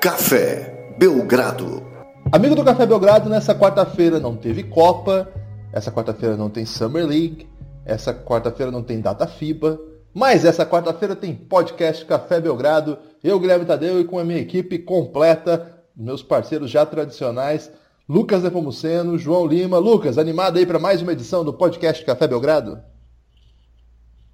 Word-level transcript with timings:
Café 0.00 0.94
Belgrado. 0.96 1.82
Amigo 2.30 2.54
do 2.54 2.64
Café 2.64 2.86
Belgrado, 2.86 3.28
nessa 3.28 3.52
quarta-feira 3.52 4.20
não 4.20 4.36
teve 4.36 4.62
Copa, 4.62 5.28
essa 5.72 5.90
quarta-feira 5.90 6.36
não 6.36 6.48
tem 6.48 6.64
Summer 6.64 7.04
League, 7.04 7.48
essa 7.84 8.14
quarta-feira 8.14 8.70
não 8.70 8.80
tem 8.80 9.00
data 9.00 9.26
FIBA, 9.26 9.76
mas 10.14 10.44
essa 10.44 10.64
quarta-feira 10.64 11.16
tem 11.16 11.34
podcast 11.34 12.04
Café 12.04 12.40
Belgrado, 12.40 12.96
eu, 13.24 13.40
Guilherme 13.40 13.64
Tadeu, 13.64 14.00
e 14.00 14.04
com 14.04 14.20
a 14.20 14.24
minha 14.24 14.38
equipe 14.38 14.78
completa, 14.78 15.82
meus 15.96 16.22
parceiros 16.22 16.70
já 16.70 16.86
tradicionais, 16.86 17.68
Lucas 18.08 18.44
Nepomuceno, 18.44 19.18
João 19.18 19.46
Lima. 19.46 19.78
Lucas, 19.78 20.16
animado 20.16 20.58
aí 20.58 20.64
para 20.64 20.78
mais 20.78 21.02
uma 21.02 21.12
edição 21.12 21.44
do 21.44 21.52
podcast 21.52 22.04
Café 22.04 22.28
Belgrado? 22.28 22.78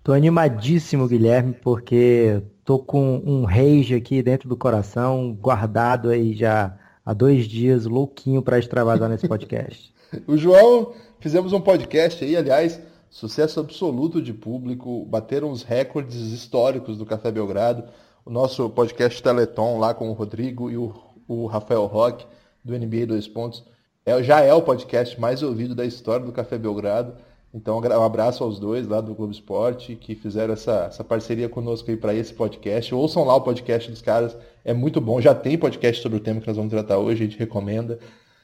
Tô 0.03 0.13
animadíssimo, 0.13 1.09
Guilherme, 1.09 1.55
porque 1.55 2.43
tô 2.65 2.79
com 2.79 3.23
um 3.25 3.45
rage 3.45 3.95
aqui 3.95 4.23
dentro 4.23 4.49
do 4.49 4.57
coração, 4.57 5.37
guardado 5.39 6.09
aí 6.09 6.35
já 6.35 6.77
há 7.05 7.13
dois 7.13 7.47
dias, 7.47 7.85
louquinho 7.85 8.43
para 8.43 8.59
extravasar 8.59 9.09
nesse 9.09 9.29
podcast. 9.29 9.93
o 10.27 10.37
João, 10.37 10.93
fizemos 11.21 11.53
um 11.53 11.61
podcast 11.61 12.25
aí, 12.25 12.37
aliás, 12.37 12.81
sucesso 13.11 13.61
absoluto 13.61 14.21
de 14.23 14.33
público, 14.33 15.05
bateram 15.05 15.51
os 15.51 15.63
recordes 15.63 16.33
históricos 16.33 16.97
do 16.97 17.05
Café 17.05 17.31
Belgrado. 17.31 17.85
O 18.25 18.31
nosso 18.31 18.71
podcast 18.71 19.23
Teleton 19.23 19.79
lá 19.79 19.93
com 19.93 20.09
o 20.09 20.15
Rodrigo 20.15 20.71
e 20.71 20.79
o, 20.79 20.95
o 21.29 21.47
Rafael 21.47 21.85
Roque 21.85 22.25
do 22.65 22.73
NBA 22.73 23.07
2 23.07 23.29
Pontos. 23.29 23.63
É, 24.07 24.23
já 24.23 24.41
é 24.41 24.53
o 24.53 24.63
podcast 24.63 25.21
mais 25.21 25.43
ouvido 25.43 25.75
da 25.75 25.85
história 25.85 26.25
do 26.25 26.33
Café 26.33 26.57
Belgrado. 26.57 27.15
Então, 27.55 27.81
um 27.81 28.03
abraço 28.03 28.43
aos 28.43 28.59
dois 28.59 28.89
lá 28.89 29.01
do 29.01 29.15
Globo 29.15 29.33
Esporte 29.33 29.95
que 29.95 30.17
fizeram 30.17 30.55
essa, 30.55 30.87
essa 30.89 31.05
parceria 31.05 31.49
conosco 31.49 31.89
aí 31.89 31.97
para 31.97 32.13
esse 32.13 32.35
podcast. 32.35 32.93
Ouçam 32.93 33.23
lá 33.23 33.37
o 33.37 33.43
podcast 33.43 33.89
dos 33.89 34.03
caras, 34.03 34.37
é 34.65 34.75
muito 34.75 35.01
bom. 35.01 35.21
Já 35.21 35.33
tem 35.33 35.57
podcast 35.57 36.03
sobre 36.03 36.19
o 36.19 36.21
tema 36.21 36.41
que 36.41 36.49
nós 36.49 36.57
vamos 36.57 36.73
tratar 36.73 36.99
hoje, 36.99 37.23
a 37.23 37.27
gente 37.27 37.39
recomenda. 37.39 38.01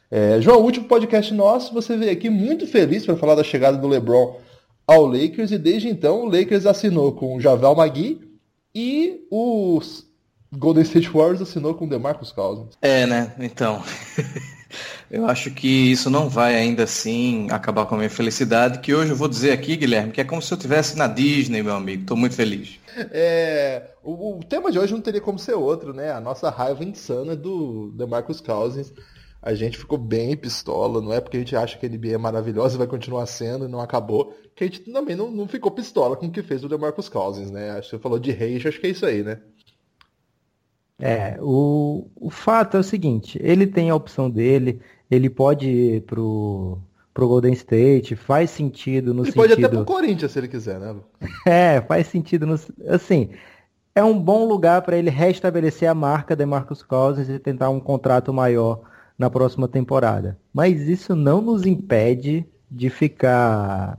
É, 0.09 0.41
João, 0.41 0.61
o 0.61 0.65
último 0.65 0.87
podcast 0.87 1.35
nosso, 1.35 1.75
você 1.75 1.97
veio 1.97 2.13
aqui 2.13 2.31
muito 2.31 2.69
feliz 2.69 3.05
para 3.05 3.17
falar 3.17 3.35
da 3.35 3.43
chegada 3.43 3.77
do 3.77 3.89
LeBron 3.89 4.39
ao 4.87 5.07
Lakers 5.07 5.51
e 5.51 5.59
desde 5.59 5.89
então 5.89 6.23
o 6.23 6.27
Lakers 6.27 6.65
assinou 6.65 7.11
com 7.13 7.35
o 7.35 7.41
Javel 7.41 7.75
Magui 7.75 8.21
e 8.73 9.27
os 9.29 10.07
Golden 10.53 10.85
State 10.85 11.09
Warriors 11.09 11.43
assinou 11.43 11.75
com 11.75 11.85
o 11.85 11.89
DeMarcus 11.89 12.31
Cousins. 12.31 12.79
É, 12.81 13.07
né? 13.07 13.35
Então. 13.41 13.83
eu 15.11 15.27
acho 15.27 15.51
que 15.51 15.91
isso 15.91 16.11
não 16.11 16.29
vai 16.29 16.57
ainda 16.57 16.85
assim 16.85 17.49
acabar 17.51 17.87
com 17.87 17.95
a 17.95 17.99
minha 17.99 18.11
felicidade, 18.11 18.81
que 18.81 18.95
hoje 18.95 19.11
eu 19.11 19.17
vou 19.17 19.29
dizer 19.29 19.53
aqui, 19.53 19.77
Guilherme, 19.77 20.13
que 20.13 20.21
é 20.21 20.25
como 20.25 20.41
se 20.41 20.53
eu 20.53 20.57
estivesse 20.57 20.97
na 20.97 21.07
Disney, 21.07 21.63
meu 21.63 21.75
amigo. 21.75 22.03
Estou 22.03 22.17
muito 22.17 22.35
feliz. 22.35 22.79
É, 23.11 23.91
o, 24.03 24.39
o, 24.39 24.45
tema 24.45 24.71
de 24.71 24.79
hoje 24.79 24.93
não 24.93 25.01
teria 25.01 25.21
como 25.21 25.39
ser 25.39 25.55
outro, 25.55 25.93
né? 25.93 26.13
A 26.13 26.21
nossa 26.21 26.51
raiva 26.51 26.85
insana 26.85 27.37
do 27.37 27.91
DeMarcus 27.93 28.41
Cousins. 28.41 28.93
A 29.43 29.55
gente 29.55 29.79
ficou 29.79 29.97
bem 29.97 30.37
pistola, 30.37 31.01
não 31.01 31.15
é 31.15 31.21
porque 31.21 31.39
a 31.39 31.41
gente 31.41 31.57
acha 31.57 31.79
que 31.79 31.87
a 31.87 31.89
NBA 31.89 32.13
é 32.13 32.19
maravilhosa 32.19 32.75
e 32.75 32.79
vai 32.79 32.87
continuar 32.87 33.25
sendo 33.25 33.65
e 33.65 33.69
não 33.69 33.81
acabou, 33.81 34.35
que 34.55 34.65
a 34.65 34.67
gente 34.67 34.81
também 34.81 35.17
não, 35.17 35.31
não 35.31 35.49
ficou 35.49 35.71
pistola 35.71 36.15
com 36.15 36.27
o 36.27 36.31
que 36.31 36.43
fez 36.43 36.63
o 36.63 36.69
DeMarcus 36.69 37.09
Cousins, 37.09 37.51
né? 37.51 37.71
Acho 37.71 37.89
que 37.89 37.97
você 37.97 38.03
falou 38.03 38.19
de 38.19 38.33
rage, 38.33 38.69
acho 38.69 38.79
que 38.79 38.87
é 38.87 38.91
isso 38.91 39.07
aí, 39.07 39.23
né? 39.23 39.41
É, 41.01 41.39
o, 41.41 42.07
o 42.17 42.31
fato 42.31 42.77
é 42.77 42.81
o 42.81 42.85
seguinte, 42.85 43.39
ele 43.43 43.67
tem 43.67 43.91
a 43.91 43.95
opção 43.95 44.29
dele, 44.29 44.81
ele 45.11 45.31
pode 45.31 45.69
ir 45.69 46.03
pro, 46.03 46.79
pro 47.15 47.29
Golden 47.29 47.53
State, 47.55 48.15
faz 48.15 48.51
sentido 48.51 49.15
no 49.15 49.23
ele 49.23 49.33
sentido... 49.33 49.45
Ele 49.45 49.55
pode 49.55 49.65
até 49.67 49.77
pro 49.77 49.85
Corinthians 49.85 50.33
se 50.33 50.39
ele 50.39 50.49
quiser, 50.49 50.79
né? 50.79 50.95
é, 51.47 51.81
faz 51.81 52.07
sentido 52.07 52.47
no... 52.47 52.59
Assim, 52.89 53.31
é 53.95 54.05
um 54.05 54.19
bom 54.19 54.47
lugar 54.47 54.83
para 54.83 54.97
ele 54.97 55.11
restabelecer 55.11 55.89
a 55.89 55.95
marca 55.95 56.37
de 56.37 56.47
Marcus 56.47 56.83
Cousins 56.83 57.29
e 57.29 57.39
tentar 57.39 57.71
um 57.71 57.81
contrato 57.81 58.33
maior 58.33 58.83
na 59.19 59.29
próxima 59.29 59.69
temporada. 59.69 60.39
Mas 60.53 60.83
isso 60.83 61.17
não 61.17 61.41
nos 61.41 61.67
impede 61.67 62.47
de 62.71 62.89
ficar 62.89 63.99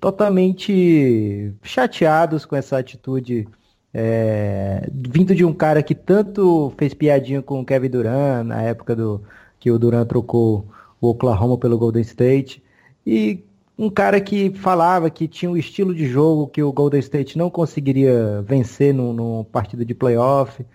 totalmente 0.00 1.52
chateados 1.62 2.44
com 2.44 2.56
essa 2.56 2.78
atitude 2.78 3.48
é, 3.92 4.88
vindo 4.92 5.34
de 5.34 5.44
um 5.44 5.52
cara 5.52 5.82
que 5.82 5.94
tanto 5.94 6.72
fez 6.76 6.94
piadinha 6.94 7.42
com 7.42 7.60
o 7.60 7.64
Kevin 7.64 7.88
Durant 7.88 8.46
na 8.46 8.62
época 8.62 8.94
do 8.94 9.22
que 9.58 9.70
o 9.70 9.78
Durant 9.78 10.06
trocou 10.08 10.66
o 11.00 11.08
Oklahoma 11.08 11.56
pelo 11.58 11.78
Golden 11.78 12.02
State 12.02 12.62
e 13.06 13.42
um 13.78 13.88
cara 13.88 14.20
que 14.20 14.50
falava 14.50 15.08
que 15.08 15.28
tinha 15.28 15.50
um 15.50 15.56
estilo 15.56 15.94
de 15.94 16.06
jogo 16.06 16.48
que 16.48 16.62
o 16.62 16.72
Golden 16.72 17.00
State 17.00 17.38
não 17.38 17.48
conseguiria 17.48 18.42
vencer 18.42 18.92
no, 18.92 19.12
no 19.12 19.44
partido 19.44 19.84
de 19.84 19.94
playoff. 19.94 20.66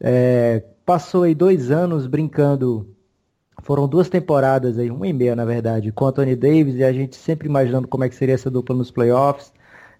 É, 0.00 0.64
passou 0.84 1.22
aí 1.22 1.34
dois 1.34 1.70
anos 1.70 2.08
brincando, 2.08 2.88
foram 3.62 3.86
duas 3.86 4.08
temporadas 4.08 4.76
aí, 4.76 4.90
uma 4.90 5.06
e 5.06 5.12
meia 5.12 5.36
na 5.36 5.44
verdade, 5.44 5.92
com 5.92 6.06
Anthony 6.06 6.34
Davis 6.34 6.74
e 6.74 6.82
a 6.84 6.92
gente 6.92 7.14
sempre 7.14 7.48
imaginando 7.48 7.86
como 7.86 8.02
é 8.02 8.08
que 8.08 8.16
seria 8.16 8.34
essa 8.34 8.50
dupla 8.50 8.74
nos 8.74 8.90
playoffs. 8.90 9.52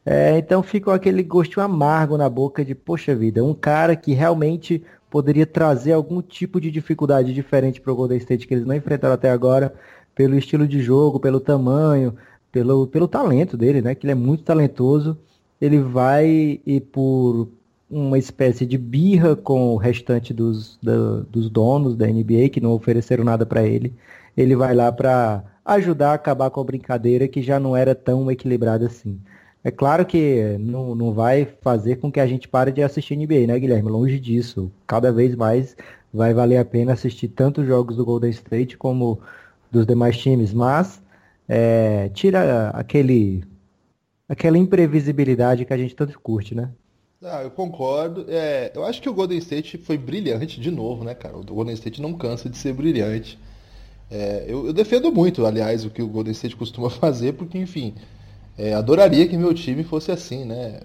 É, 0.05 0.37
então 0.39 0.63
fica 0.63 0.93
aquele 0.93 1.23
gostinho 1.23 1.65
amargo 1.65 2.17
na 2.17 2.29
boca 2.29 2.65
de, 2.65 2.75
poxa 2.75 3.15
vida, 3.15 3.45
um 3.45 3.55
cara 3.55 3.95
que 3.95 4.13
realmente 4.13 4.83
poderia 5.09 5.47
trazer 5.47 5.93
algum 5.93 6.21
tipo 6.21 6.61
de 6.61 6.71
dificuldade 6.71 7.33
diferente 7.33 7.81
para 7.81 7.93
o 7.93 7.97
Golden 7.97 8.19
State 8.19 8.47
que 8.47 8.55
eles 8.55 8.67
não 8.67 8.75
enfrentaram 8.75 9.15
até 9.15 9.31
agora, 9.31 9.73
pelo 10.15 10.37
estilo 10.37 10.67
de 10.67 10.81
jogo, 10.83 11.21
pelo 11.21 11.39
tamanho, 11.39 12.17
pelo, 12.51 12.87
pelo 12.87 13.09
talento 13.09 13.57
dele, 13.57 13.81
né? 13.83 13.95
Que 13.95 14.07
ele 14.07 14.13
é 14.13 14.15
muito 14.15 14.43
talentoso. 14.43 15.17
Ele 15.61 15.79
vai 15.79 16.61
e 16.67 16.81
por 16.81 17.49
uma 17.91 18.19
espécie 18.19 18.67
de 18.67 18.79
birra 18.79 19.37
com 19.37 19.75
o 19.75 19.77
restante 19.77 20.33
dos, 20.33 20.79
da, 20.83 21.21
dos 21.31 21.51
donos 21.51 21.95
da 21.97 22.07
NBA 22.07 22.49
que 22.51 22.61
não 22.61 22.73
ofereceram 22.73 23.25
nada 23.25 23.45
para 23.47 23.63
ele. 23.63 23.95
Ele 24.37 24.57
vai 24.57 24.75
lá 24.75 24.91
para 24.91 25.45
ajudar 25.65 26.13
a 26.13 26.15
acabar 26.15 26.51
com 26.51 26.61
a 26.61 26.65
brincadeira 26.65 27.29
que 27.29 27.43
já 27.43 27.61
não 27.61 27.77
era 27.77 27.95
tão 27.95 28.31
equilibrada 28.31 28.87
assim. 28.87 29.21
É 29.65 29.71
claro 29.71 30.05
que 30.05 30.57
não, 30.59 30.95
não 30.95 31.13
vai 31.13 31.45
fazer 31.61 31.97
com 31.97 32.11
que 32.11 32.19
a 32.19 32.27
gente 32.27 32.49
pare 32.49 32.73
de 32.73 32.83
assistir 32.83 33.17
NBA, 33.17 33.47
né, 33.47 33.59
Guilherme? 33.59 33.89
Longe 33.89 34.19
disso. 34.19 34.71
Cada 34.87 35.13
vez 35.13 35.37
mais 35.37 35.77
vai 36.13 36.35
valer 36.35 36.59
a 36.59 36.65
pena 36.65 36.93
assistir 36.93 37.29
tanto 37.29 37.61
os 37.61 37.67
jogos 37.67 37.97
do 37.97 38.05
Golden 38.05 38.31
State 38.31 38.77
como 38.77 39.21
dos 39.71 39.87
demais 39.87 40.19
times, 40.19 40.53
mas 40.53 41.01
é, 41.49 42.11
tira 42.11 42.71
aquele 42.71 43.45
aquela 44.29 44.59
imprevisibilidade 44.59 45.65
que 45.65 45.73
a 45.73 45.79
gente 45.79 45.95
tanto 45.95 46.19
curte, 46.19 46.55
né? 46.55 46.71
Ah, 47.23 47.43
eu 47.43 47.51
concordo. 47.51 48.27
É, 48.29 48.73
eu 48.75 48.85
acho 48.85 49.01
que 49.01 49.09
o 49.09 49.15
Golden 49.15 49.39
State 49.39 49.79
foi 49.79 49.97
brilhante 49.97 50.61
de 50.61 50.71
novo, 50.71 51.05
né, 51.05 51.15
cara? 51.15 51.37
O 51.37 51.45
Golden 51.45 51.75
State 51.75 52.03
não 52.03 52.15
cansa 52.15 52.49
de 52.49 52.57
ser 52.57 52.73
brilhante. 52.73 53.39
É, 54.11 54.45
eu, 54.49 54.67
eu 54.67 54.73
defendo 54.73 55.13
muito, 55.13 55.47
aliás, 55.47 55.85
o 55.85 55.91
que 55.91 56.03
o 56.03 56.09
Golden 56.09 56.33
State 56.33 56.57
costuma 56.57 56.91
fazer, 56.91 57.35
porque, 57.35 57.59
enfim, 57.59 57.95
é, 58.57 58.75
adoraria 58.75 59.27
que 59.27 59.37
meu 59.37 59.55
time 59.55 59.85
fosse 59.85 60.11
assim, 60.11 60.45
né? 60.45 60.81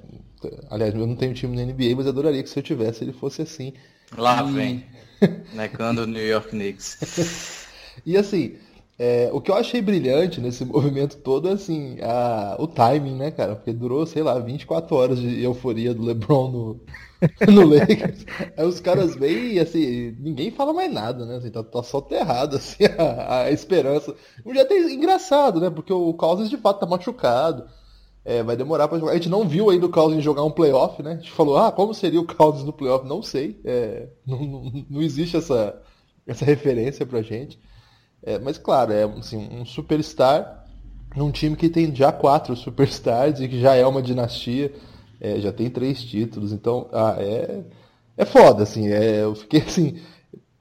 Aliás, 0.69 0.93
eu 0.93 1.05
não 1.05 1.15
tenho 1.15 1.33
time 1.33 1.55
na 1.55 1.63
NBA, 1.63 1.95
mas 1.95 2.07
adoraria 2.07 2.43
que 2.43 2.49
se 2.49 2.59
eu 2.59 2.63
tivesse 2.63 3.03
ele 3.03 3.13
fosse 3.13 3.41
assim. 3.41 3.73
Lá 4.15 4.43
e... 4.43 4.51
vem. 4.51 4.85
Necando 5.53 6.03
o 6.03 6.07
New 6.07 6.25
York 6.25 6.49
Knicks. 6.49 7.67
e 8.05 8.15
assim, 8.15 8.55
é, 8.99 9.29
o 9.31 9.39
que 9.39 9.51
eu 9.51 9.55
achei 9.55 9.81
brilhante 9.81 10.41
nesse 10.41 10.65
movimento 10.65 11.17
todo 11.17 11.47
é 11.47 11.51
assim, 11.51 11.97
a, 12.01 12.55
o 12.59 12.67
timing, 12.67 13.15
né, 13.15 13.31
cara? 13.31 13.55
Porque 13.55 13.71
durou, 13.71 14.05
sei 14.05 14.23
lá, 14.23 14.39
24 14.39 14.95
horas 14.95 15.19
de 15.19 15.43
euforia 15.43 15.93
do 15.93 16.03
LeBron 16.03 16.51
no, 16.51 16.81
no 17.51 17.67
Lakers. 17.67 18.25
Aí 18.57 18.65
os 18.65 18.79
caras 18.79 19.15
vêm 19.15 19.53
e 19.53 19.59
assim, 19.59 20.15
ninguém 20.19 20.51
fala 20.51 20.73
mais 20.73 20.91
nada, 20.91 21.25
né? 21.25 21.35
Assim, 21.37 21.51
tá, 21.51 21.63
tá 21.63 21.83
só 21.83 22.05
assim, 22.53 22.85
a, 22.97 23.43
a 23.43 23.51
esperança. 23.51 24.15
Já 24.53 24.65
tem 24.65 24.93
engraçado, 24.93 25.59
né? 25.59 25.69
Porque 25.69 25.93
o 25.93 26.13
Cousins 26.13 26.49
de 26.49 26.57
fato 26.57 26.79
tá 26.79 26.85
machucado. 26.85 27.67
É, 28.25 28.43
vai 28.43 28.57
demorar 28.57 28.89
para 28.89 28.99
jogar. 28.99 29.13
A 29.13 29.15
gente 29.15 29.29
não 29.29 29.47
viu 29.47 29.69
ainda 29.69 29.85
o 29.85 29.89
Cousins 29.89 30.21
jogar 30.21 30.43
um 30.43 30.51
playoff, 30.51 31.01
né? 31.01 31.13
A 31.13 31.15
gente 31.15 31.31
falou, 31.31 31.57
ah, 31.57 31.71
como 31.71 31.93
seria 31.93 32.19
o 32.19 32.27
Cousins 32.27 32.65
no 32.65 32.73
playoff? 32.73 33.07
Não 33.07 33.23
sei. 33.23 33.61
É, 33.63 34.09
não, 34.25 34.39
não, 34.43 34.85
não, 34.89 35.01
existe 35.01 35.37
essa, 35.37 35.81
essa 36.25 36.43
referência 36.43 37.05
pra 37.05 37.21
gente. 37.21 37.57
É, 38.23 38.37
mas 38.39 38.57
claro, 38.57 38.91
é 38.91 39.03
assim, 39.03 39.37
um 39.37 39.65
superstar 39.65 40.65
num 41.15 41.31
time 41.31 41.55
que 41.55 41.69
tem 41.69 41.93
já 41.95 42.11
quatro 42.11 42.55
superstars 42.57 43.39
e 43.39 43.47
que 43.47 43.59
já 43.59 43.75
é 43.75 43.85
uma 43.85 44.01
dinastia. 44.01 44.73
É, 45.19 45.39
já 45.39 45.51
tem 45.51 45.69
três 45.69 46.03
títulos, 46.03 46.51
então 46.51 46.87
ah, 46.93 47.15
é, 47.17 47.63
é 48.17 48.25
foda, 48.25 48.63
assim. 48.63 48.87
É, 48.89 49.23
eu 49.23 49.35
fiquei 49.35 49.61
assim. 49.65 49.99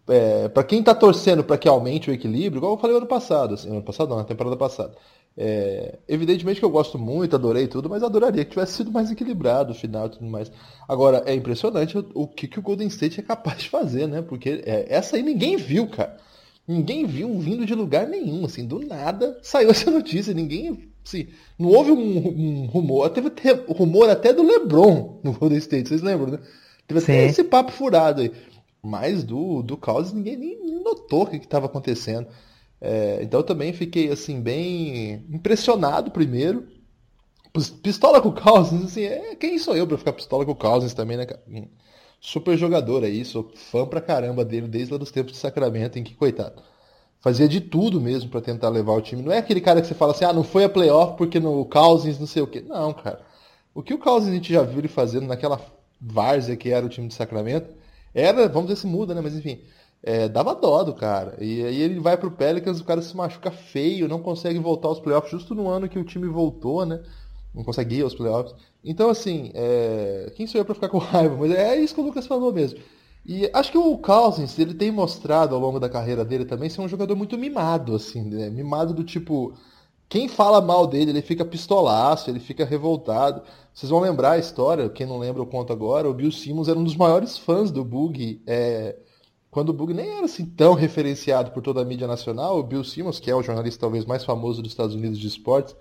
É, 0.08 0.48
para 0.48 0.62
quem 0.62 0.82
tá 0.82 0.94
torcendo 0.94 1.42
para 1.42 1.58
que 1.58 1.68
aumente 1.68 2.10
o 2.10 2.14
equilíbrio, 2.14 2.60
igual 2.60 2.74
eu 2.74 2.78
falei 2.78 2.96
ano 2.96 3.06
passado, 3.06 3.54
assim, 3.54 3.68
ano 3.70 3.82
passado 3.82 4.08
não, 4.10 4.16
na 4.16 4.24
temporada 4.24 4.56
passada. 4.56 4.94
É, 5.36 5.98
evidentemente 6.08 6.60
que 6.60 6.64
eu 6.64 6.70
gosto 6.70 6.98
muito, 6.98 7.36
adorei 7.36 7.66
tudo, 7.68 7.90
mas 7.90 8.02
adoraria 8.02 8.44
que 8.44 8.52
tivesse 8.52 8.74
sido 8.74 8.90
mais 8.90 9.10
equilibrado 9.10 9.72
o 9.72 9.74
final 9.74 10.06
e 10.06 10.10
tudo 10.10 10.24
mais. 10.26 10.50
Agora, 10.88 11.22
é 11.26 11.34
impressionante 11.34 11.98
o, 11.98 12.06
o 12.14 12.26
que, 12.28 12.48
que 12.48 12.58
o 12.58 12.62
Golden 12.62 12.86
State 12.88 13.20
é 13.20 13.22
capaz 13.22 13.58
de 13.62 13.68
fazer, 13.68 14.06
né? 14.06 14.22
Porque 14.22 14.62
é, 14.64 14.86
essa 14.88 15.16
aí 15.16 15.22
ninguém 15.22 15.56
viu, 15.56 15.88
cara. 15.88 16.16
Ninguém 16.66 17.06
viu 17.06 17.38
vindo 17.38 17.64
de 17.64 17.74
lugar 17.74 18.08
nenhum, 18.08 18.44
assim, 18.44 18.66
do 18.66 18.80
nada 18.80 19.38
saiu 19.42 19.70
essa 19.70 19.90
notícia, 19.90 20.34
ninguém 20.34 20.90
Sim, 21.06 21.28
não 21.56 21.68
houve 21.68 21.92
um, 21.92 22.26
um 22.26 22.66
rumor, 22.66 23.08
teve 23.10 23.30
rumor 23.68 24.10
até 24.10 24.32
do 24.32 24.42
LeBron 24.42 25.20
no 25.22 25.32
Golden 25.32 25.58
State, 25.58 25.88
vocês 25.88 26.02
lembram, 26.02 26.32
né? 26.32 26.40
Teve 26.84 27.00
Sim. 27.00 27.12
até 27.12 27.26
esse 27.26 27.44
papo 27.44 27.70
furado 27.70 28.22
aí. 28.22 28.32
Mas 28.82 29.22
do, 29.22 29.62
do 29.62 29.76
Cousins 29.76 30.12
ninguém 30.12 30.36
nem 30.36 30.82
notou 30.82 31.22
o 31.22 31.26
que 31.26 31.36
estava 31.36 31.66
acontecendo. 31.66 32.26
É, 32.80 33.20
então 33.22 33.38
eu 33.40 33.44
também 33.44 33.72
fiquei 33.72 34.10
assim 34.10 34.40
bem 34.40 35.24
impressionado 35.30 36.10
primeiro. 36.10 36.66
Pistola 37.82 38.20
com 38.20 38.30
o 38.30 38.34
Cousins, 38.34 38.84
assim, 38.84 39.04
é, 39.04 39.36
quem 39.36 39.58
sou 39.58 39.76
eu 39.76 39.86
para 39.86 39.96
ficar 39.96 40.12
pistola 40.12 40.44
com 40.44 40.52
o 40.52 40.56
Cousins 40.56 40.92
também, 40.92 41.16
né? 41.16 41.26
Super 42.26 42.58
jogador 42.58 43.04
aí, 43.04 43.24
sou 43.24 43.52
fã 43.54 43.86
pra 43.86 44.00
caramba 44.00 44.44
dele 44.44 44.66
desde 44.66 44.92
lá 44.92 44.98
dos 44.98 45.12
tempos 45.12 45.30
de 45.34 45.38
Sacramento, 45.38 45.96
em 45.96 46.02
que 46.02 46.12
coitado. 46.12 46.60
Fazia 47.20 47.46
de 47.46 47.60
tudo 47.60 48.00
mesmo 48.00 48.28
para 48.28 48.40
tentar 48.40 48.68
levar 48.68 48.94
o 48.94 49.00
time. 49.00 49.22
Não 49.22 49.30
é 49.30 49.38
aquele 49.38 49.60
cara 49.60 49.80
que 49.80 49.86
você 49.86 49.94
fala 49.94 50.10
assim, 50.10 50.24
ah, 50.24 50.32
não 50.32 50.42
foi 50.42 50.64
a 50.64 50.68
playoff 50.68 51.16
porque 51.16 51.38
no 51.38 51.64
Cousins 51.66 52.18
não 52.18 52.26
sei 52.26 52.42
o 52.42 52.48
quê. 52.48 52.64
Não, 52.66 52.92
cara. 52.92 53.20
O 53.72 53.80
que 53.80 53.94
o 53.94 53.98
Cousins 53.98 54.32
a 54.32 54.34
gente 54.34 54.52
já 54.52 54.62
viu 54.62 54.80
ele 54.80 54.88
fazendo 54.88 55.28
naquela 55.28 55.60
várzea 56.00 56.56
que 56.56 56.70
era 56.70 56.84
o 56.84 56.88
time 56.88 57.06
de 57.06 57.14
Sacramento, 57.14 57.72
era, 58.12 58.48
vamos 58.48 58.70
ver 58.70 58.76
se 58.76 58.88
muda, 58.88 59.14
né? 59.14 59.20
Mas 59.20 59.36
enfim, 59.36 59.60
é, 60.02 60.28
dava 60.28 60.52
dó 60.52 60.82
do 60.82 60.94
cara. 60.94 61.36
E 61.40 61.64
aí 61.64 61.80
ele 61.80 62.00
vai 62.00 62.16
pro 62.16 62.32
Pelicans, 62.32 62.80
o 62.80 62.84
cara 62.84 63.02
se 63.02 63.16
machuca 63.16 63.52
feio, 63.52 64.08
não 64.08 64.20
consegue 64.20 64.58
voltar 64.58 64.88
aos 64.88 64.98
playoffs 64.98 65.30
justo 65.30 65.54
no 65.54 65.68
ano 65.68 65.88
que 65.88 65.98
o 65.98 66.04
time 66.04 66.26
voltou, 66.26 66.84
né? 66.84 67.00
Não 67.56 67.64
consegue 67.64 67.96
ir 67.96 68.02
aos 68.02 68.14
playoffs. 68.14 68.54
Então, 68.84 69.08
assim, 69.08 69.50
é... 69.54 70.30
quem 70.36 70.46
sou 70.46 70.60
eu 70.60 70.64
pra 70.64 70.74
ficar 70.74 70.90
com 70.90 70.98
raiva? 71.00 71.34
Mas 71.36 71.50
é 71.52 71.76
isso 71.76 71.94
que 71.94 72.00
o 72.00 72.04
Lucas 72.04 72.26
falou 72.26 72.52
mesmo. 72.52 72.78
E 73.24 73.50
acho 73.52 73.72
que 73.72 73.78
o 73.78 73.98
Cousins, 73.98 74.56
ele 74.58 74.74
tem 74.74 74.92
mostrado 74.92 75.54
ao 75.54 75.60
longo 75.60 75.80
da 75.80 75.88
carreira 75.88 76.24
dele 76.24 76.44
também 76.44 76.68
ser 76.68 76.80
um 76.80 76.88
jogador 76.88 77.16
muito 77.16 77.36
mimado, 77.36 77.96
assim, 77.96 78.22
né? 78.22 78.50
Mimado 78.50 78.94
do 78.94 79.02
tipo. 79.02 79.54
Quem 80.08 80.28
fala 80.28 80.60
mal 80.60 80.86
dele, 80.86 81.10
ele 81.10 81.22
fica 81.22 81.44
pistolaço, 81.44 82.30
ele 82.30 82.38
fica 82.38 82.64
revoltado. 82.64 83.42
Vocês 83.74 83.90
vão 83.90 83.98
lembrar 83.98 84.32
a 84.32 84.38
história, 84.38 84.88
quem 84.88 85.04
não 85.04 85.18
lembra 85.18 85.42
eu 85.42 85.46
conto 85.46 85.72
agora, 85.72 86.08
o 86.08 86.14
Bill 86.14 86.30
Simmons 86.30 86.68
era 86.68 86.78
um 86.78 86.84
dos 86.84 86.94
maiores 86.94 87.36
fãs 87.36 87.72
do 87.72 87.84
Bug. 87.84 88.40
É, 88.46 88.96
quando 89.50 89.70
o 89.70 89.72
Bug 89.72 89.92
nem 89.92 90.08
era 90.08 90.26
assim 90.26 90.46
tão 90.46 90.74
referenciado 90.74 91.50
por 91.50 91.62
toda 91.62 91.80
a 91.80 91.84
mídia 91.84 92.06
nacional, 92.06 92.58
o 92.58 92.62
Bill 92.62 92.84
Simmons, 92.84 93.18
que 93.18 93.30
é 93.30 93.34
o 93.34 93.42
jornalista 93.42 93.80
talvez 93.80 94.04
mais 94.04 94.24
famoso 94.24 94.62
dos 94.62 94.70
Estados 94.70 94.94
Unidos 94.94 95.18
de 95.18 95.26
esportes, 95.26 95.74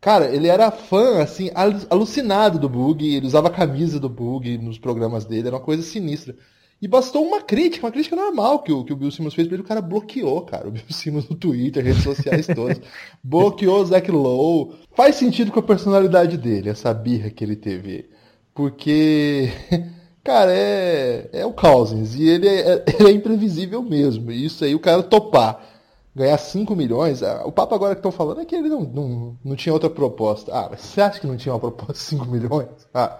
cara, 0.00 0.34
ele 0.34 0.48
era 0.48 0.70
fã, 0.70 1.22
assim, 1.22 1.50
alucinado 1.90 2.58
do 2.58 2.68
Bug, 2.68 3.04
ele 3.06 3.26
usava 3.26 3.48
a 3.48 3.52
camisa 3.52 3.98
do 3.98 4.08
Bug 4.08 4.58
nos 4.58 4.78
programas 4.78 5.24
dele, 5.24 5.48
era 5.48 5.56
uma 5.56 5.62
coisa 5.62 5.82
sinistra. 5.82 6.36
E 6.80 6.86
bastou 6.86 7.26
uma 7.26 7.42
crítica, 7.42 7.84
uma 7.84 7.92
crítica 7.92 8.14
normal 8.14 8.60
que 8.62 8.72
o, 8.72 8.84
que 8.84 8.92
o 8.92 8.96
Bill 8.96 9.10
Simmons 9.10 9.34
fez 9.34 9.48
pra 9.48 9.56
ele, 9.56 9.64
o 9.64 9.66
cara 9.66 9.82
bloqueou, 9.82 10.42
cara. 10.42 10.68
O 10.68 10.70
Bill 10.70 10.84
Simmons 10.90 11.28
no 11.28 11.34
Twitter, 11.34 11.84
redes 11.84 12.04
sociais 12.04 12.46
todas. 12.54 12.80
bloqueou 13.22 13.80
o 13.80 13.84
Zach 13.84 14.08
Lowe. 14.08 14.74
Faz 14.94 15.16
sentido 15.16 15.50
com 15.50 15.58
a 15.58 15.62
personalidade 15.62 16.36
dele, 16.36 16.70
essa 16.70 16.94
birra 16.94 17.30
que 17.30 17.42
ele 17.42 17.56
teve. 17.56 18.08
Porque, 18.54 19.50
cara, 20.22 20.52
é, 20.52 21.28
é 21.32 21.44
o 21.44 21.52
Cousins. 21.52 22.14
E 22.14 22.28
ele 22.28 22.46
é, 22.46 22.84
ele 22.96 23.08
é 23.08 23.12
imprevisível 23.12 23.82
mesmo. 23.82 24.30
E 24.30 24.44
isso 24.44 24.64
aí, 24.64 24.72
o 24.72 24.80
cara 24.80 25.02
topar 25.02 25.77
ganhar 26.18 26.36
5 26.36 26.74
milhões. 26.74 27.22
Ah, 27.22 27.42
o 27.44 27.52
papo 27.52 27.74
agora 27.74 27.94
que 27.94 28.00
estão 28.00 28.12
falando 28.12 28.40
é 28.40 28.44
que 28.44 28.54
ele 28.54 28.68
não, 28.68 28.80
não, 28.80 29.36
não 29.44 29.56
tinha 29.56 29.72
outra 29.72 29.88
proposta. 29.88 30.52
Ah, 30.52 30.68
mas 30.70 30.80
você 30.80 31.00
acha 31.00 31.20
que 31.20 31.26
não 31.26 31.36
tinha 31.36 31.54
uma 31.54 31.60
proposta 31.60 31.94
de 31.94 31.98
5 32.00 32.26
milhões? 32.26 32.68
Ah. 32.92 33.18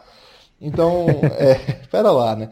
Então, 0.61 1.07
é, 1.39 1.55
pera 1.91 2.11
lá, 2.11 2.35
né? 2.35 2.51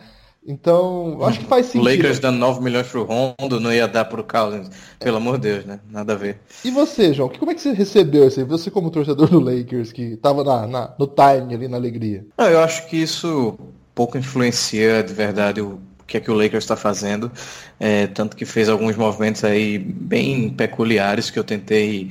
Então, 0.48 1.19
acho 1.25 1.40
que 1.40 1.46
faz 1.46 1.66
sentido. 1.66 1.82
O 1.82 1.90
Lakers 1.90 2.20
dando 2.20 2.38
9 2.38 2.62
milhões 2.62 2.87
pro 2.87 3.02
Rondo 3.02 3.58
não 3.58 3.72
ia 3.72 3.88
dar 3.88 4.04
pro 4.04 4.22
Cousins. 4.22 4.70
Pelo 5.00 5.16
amor 5.16 5.38
de 5.38 5.48
Deus, 5.48 5.64
né? 5.64 5.81
Nada 5.90 6.12
a 6.12 6.16
ver. 6.16 6.38
E 6.64 6.70
você, 6.70 7.12
João? 7.12 7.28
Como 7.28 7.50
é 7.50 7.54
que 7.54 7.60
você 7.60 7.72
recebeu 7.72 8.28
isso 8.28 8.38
aí? 8.38 8.46
Você 8.46 8.70
como 8.70 8.88
torcedor 8.88 9.28
do 9.28 9.40
Lakers, 9.40 9.90
que 9.90 10.16
tava 10.16 10.44
na, 10.44 10.66
na, 10.69 10.94
no 10.96 11.08
time 11.08 11.52
ali, 11.52 11.66
na 11.66 11.76
alegria. 11.76 12.25
Não, 12.38 12.46
eu 12.46 12.60
acho 12.60 12.87
que 12.87 12.96
isso 12.96 13.58
pouco 13.93 14.16
influencia 14.16 15.02
de 15.02 15.12
verdade 15.12 15.60
o 15.60 15.81
que 16.06 16.17
é 16.17 16.20
que 16.20 16.31
o 16.31 16.35
Lakers 16.35 16.64
está 16.64 16.76
fazendo. 16.76 17.31
É, 17.79 18.06
tanto 18.06 18.37
que 18.37 18.44
fez 18.44 18.69
alguns 18.69 18.97
movimentos 18.97 19.44
aí 19.44 19.79
bem 19.79 20.50
peculiares 20.50 21.31
que 21.31 21.38
eu 21.38 21.44
tentei 21.44 22.11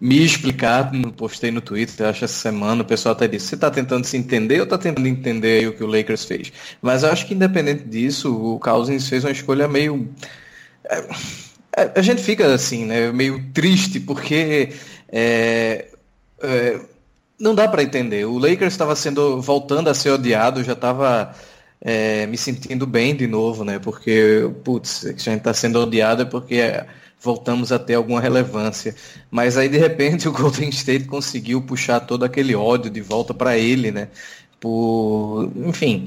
me 0.00 0.24
explicar, 0.24 0.90
postei 1.14 1.50
no 1.50 1.60
Twitter, 1.60 2.06
acho 2.06 2.24
essa 2.24 2.34
semana, 2.34 2.80
o 2.80 2.84
pessoal 2.86 3.14
até 3.14 3.28
disse, 3.28 3.48
você 3.48 3.54
está 3.54 3.70
tentando 3.70 4.06
se 4.06 4.16
entender 4.16 4.56
ou 4.58 4.64
está 4.64 4.78
tentando 4.78 5.06
entender 5.06 5.68
o 5.68 5.74
que 5.74 5.84
o 5.84 5.86
Lakers 5.86 6.24
fez? 6.24 6.50
Mas 6.80 7.02
eu 7.02 7.12
acho 7.12 7.26
que 7.26 7.34
independente 7.34 7.84
disso, 7.84 8.34
o 8.34 8.58
Cousins 8.58 9.08
fez 9.08 9.24
uma 9.24 9.30
escolha 9.30 9.68
meio... 9.68 10.08
É, 10.88 11.04
é, 11.76 11.92
a 11.96 12.02
gente 12.02 12.22
fica 12.22 12.46
assim, 12.52 12.86
né, 12.86 13.12
meio 13.12 13.44
triste, 13.52 14.00
porque 14.00 14.72
é, 15.12 15.88
é, 16.42 16.80
não 17.38 17.54
dá 17.54 17.68
para 17.68 17.82
entender. 17.82 18.24
O 18.24 18.38
Lakers 18.38 18.72
estava 18.72 18.96
sendo, 18.96 19.40
voltando 19.42 19.88
a 19.90 19.94
ser 19.94 20.10
odiado, 20.10 20.64
já 20.64 20.72
estava 20.72 21.34
é, 21.80 22.26
me 22.26 22.36
sentindo 22.36 22.86
bem 22.86 23.14
de 23.14 23.26
novo, 23.26 23.64
né, 23.64 23.78
porque, 23.78 24.50
putz, 24.64 25.06
a 25.06 25.08
gente 25.10 25.28
está 25.38 25.54
sendo 25.54 25.80
odiado 25.80 26.22
é 26.22 26.24
porque 26.24 26.60
voltamos 27.20 27.70
a 27.72 27.78
ter 27.78 27.94
alguma 27.94 28.20
relevância. 28.20 28.94
Mas 29.30 29.56
aí 29.56 29.68
de 29.68 29.78
repente 29.78 30.26
o 30.28 30.32
Golden 30.32 30.68
State 30.70 31.04
conseguiu 31.04 31.62
puxar 31.62 32.00
todo 32.00 32.24
aquele 32.24 32.54
ódio 32.54 32.90
de 32.90 33.00
volta 33.00 33.34
para 33.34 33.56
ele, 33.58 33.90
né? 33.90 34.08
Por, 34.58 35.50
enfim, 35.56 36.04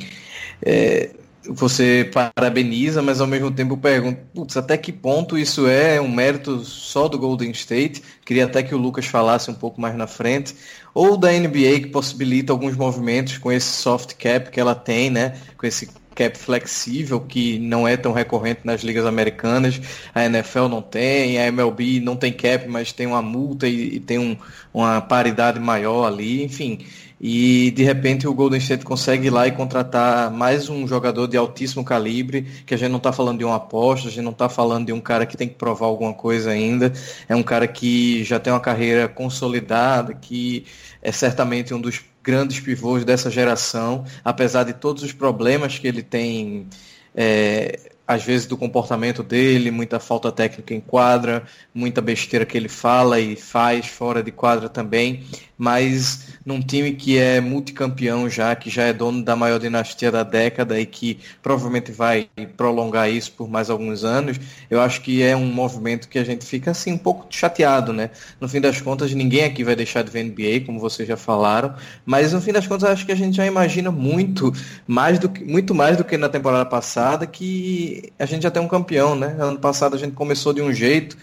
é, 0.62 1.12
você 1.48 2.10
parabeniza, 2.36 3.02
mas 3.02 3.20
ao 3.20 3.28
mesmo 3.28 3.52
tempo 3.52 3.78
pergunta, 3.78 4.22
putz, 4.34 4.56
até 4.58 4.78
que 4.78 4.92
ponto 4.92 5.38
isso 5.38 5.68
é 5.68 6.00
um 6.00 6.10
mérito 6.10 6.64
só 6.64 7.08
do 7.08 7.18
Golden 7.18 7.52
State? 7.52 8.02
Queria 8.26 8.46
até 8.46 8.64
que 8.64 8.74
o 8.74 8.78
Lucas 8.78 9.06
falasse 9.06 9.52
um 9.52 9.54
pouco 9.54 9.80
mais 9.80 9.96
na 9.96 10.08
frente, 10.08 10.56
ou 10.94 11.18
da 11.18 11.32
NBA 11.32 11.82
que 11.82 11.88
possibilita 11.88 12.54
alguns 12.54 12.76
movimentos 12.76 13.38
com 13.38 13.52
esse 13.52 13.68
soft 13.68 14.14
cap 14.16 14.50
que 14.52 14.60
ela 14.60 14.76
tem, 14.76 15.10
né? 15.10 15.38
Com 15.58 15.66
esse 15.66 15.90
cap 16.14 16.38
flexível 16.38 17.20
que 17.20 17.60
não 17.60 17.88
é 17.88 17.98
tão 17.98 18.14
recorrente 18.14 18.62
nas 18.64 18.82
ligas 18.82 19.06
americanas. 19.06 19.82
A 20.14 20.26
NFL 20.26 20.68
não 20.68 20.82
tem, 20.82 21.40
a 21.40 21.48
MLB 21.48 22.00
não 22.00 22.16
tem 22.16 22.32
cap, 22.32 22.68
mas 22.68 22.92
tem 22.92 23.08
uma 23.08 23.22
multa 23.22 23.68
e, 23.68 23.96
e 23.96 24.00
tem 24.00 24.20
um, 24.20 24.38
uma 24.74 25.02
paridade 25.02 25.60
maior 25.60 26.06
ali, 26.06 26.44
enfim. 26.44 26.86
E 27.26 27.72
de 27.72 27.84
repente 27.84 28.28
o 28.28 28.34
Golden 28.34 28.60
State 28.60 28.84
consegue 28.84 29.28
ir 29.28 29.30
lá 29.30 29.48
e 29.48 29.52
contratar 29.54 30.30
mais 30.30 30.68
um 30.68 30.86
jogador 30.86 31.26
de 31.26 31.38
altíssimo 31.38 31.82
calibre, 31.82 32.42
que 32.66 32.74
a 32.74 32.78
gente 32.78 32.90
não 32.92 32.98
está 32.98 33.14
falando 33.14 33.38
de 33.38 33.46
uma 33.46 33.56
aposta, 33.56 34.10
a 34.10 34.12
gente 34.12 34.26
não 34.26 34.34
está 34.34 34.50
falando 34.50 34.88
de 34.88 34.92
um 34.92 35.00
cara 35.00 35.26
que 35.26 35.38
tem 35.38 35.48
que 35.48 35.56
provar 35.56 35.86
alguma 35.86 36.14
coisa 36.14 36.52
ainda. 36.52 36.92
É 37.30 37.34
um 37.34 37.42
cara 37.42 37.66
que 37.66 38.26
já 38.26 38.42
tem 38.42 38.52
uma 38.52 38.60
carreira 38.60 39.08
consolidada, 39.08 40.14
que 40.14 40.66
é 41.02 41.14
certamente 41.14 41.74
um 41.74 41.80
dos 41.80 42.02
grandes 42.22 42.60
pivôs 42.60 43.06
dessa 43.06 43.32
geração, 43.32 44.04
apesar 44.22 44.66
de 44.66 44.74
todos 44.74 45.02
os 45.02 45.14
problemas 45.14 45.80
que 45.80 45.88
ele 45.88 46.04
tem, 46.04 46.68
é, 47.16 47.80
às 48.06 48.22
vezes 48.22 48.48
do 48.48 48.58
comportamento 48.58 49.24
dele, 49.24 49.72
muita 49.72 49.98
falta 49.98 50.30
técnica 50.30 50.74
em 50.74 50.82
quadra, 50.82 51.44
muita 51.74 52.02
besteira 52.02 52.46
que 52.46 52.58
ele 52.58 52.68
fala 52.68 53.18
e 53.18 53.38
faz 53.38 53.86
fora 53.86 54.22
de 54.22 54.32
quadra 54.32 54.68
também 54.68 55.24
mas 55.64 56.33
num 56.46 56.62
time 56.62 56.94
que 56.94 57.18
é 57.18 57.40
multicampeão 57.40 58.30
já, 58.30 58.56
que 58.56 58.70
já 58.70 58.84
é 58.84 58.94
dono 58.94 59.24
da 59.24 59.36
maior 59.36 59.60
dinastia 59.60 60.12
da 60.12 60.24
década 60.24 60.80
e 60.80 60.86
que 60.86 61.20
provavelmente 61.42 61.92
vai 61.92 62.30
prolongar 62.58 63.10
isso 63.10 63.32
por 63.32 63.50
mais 63.50 63.70
alguns 63.70 64.04
anos, 64.04 64.40
eu 64.70 64.82
acho 64.82 65.02
que 65.02 65.22
é 65.22 65.36
um 65.36 65.46
movimento 65.46 66.08
que 66.08 66.20
a 66.20 66.24
gente 66.24 66.46
fica 66.46 66.72
assim 66.72 66.92
um 66.94 66.98
pouco 66.98 67.28
chateado, 67.30 67.94
né? 67.94 68.10
No 68.40 68.48
fim 68.50 68.60
das 68.60 68.82
contas, 68.82 69.14
ninguém 69.14 69.44
aqui 69.46 69.64
vai 69.64 69.76
deixar 69.76 70.04
de 70.04 70.12
ver 70.12 70.24
NBA, 70.24 70.66
como 70.66 70.80
vocês 70.80 71.08
já 71.08 71.18
falaram, 71.18 71.76
mas 72.06 72.34
no 72.34 72.42
fim 72.42 72.52
das 72.52 72.68
contas, 72.68 72.90
acho 72.90 73.06
que 73.06 73.12
a 73.12 73.16
gente 73.16 73.36
já 73.38 73.46
imagina 73.46 73.92
muito 73.92 74.52
mais 74.88 75.20
do 75.20 75.30
que, 75.30 75.44
muito 75.44 75.74
mais 75.74 75.98
do 75.98 76.04
que 76.04 76.18
na 76.18 76.30
temporada 76.30 76.66
passada, 76.66 77.26
que 77.26 78.12
a 78.20 78.26
gente 78.26 78.44
já 78.44 78.52
tem 78.52 78.62
um 78.62 78.68
campeão, 78.68 79.16
né? 79.16 79.36
Ano 79.40 79.60
passado 79.60 79.96
a 79.96 80.00
gente 80.00 80.14
começou 80.14 80.54
de 80.54 80.62
um 80.62 80.74
jeito 80.74 81.18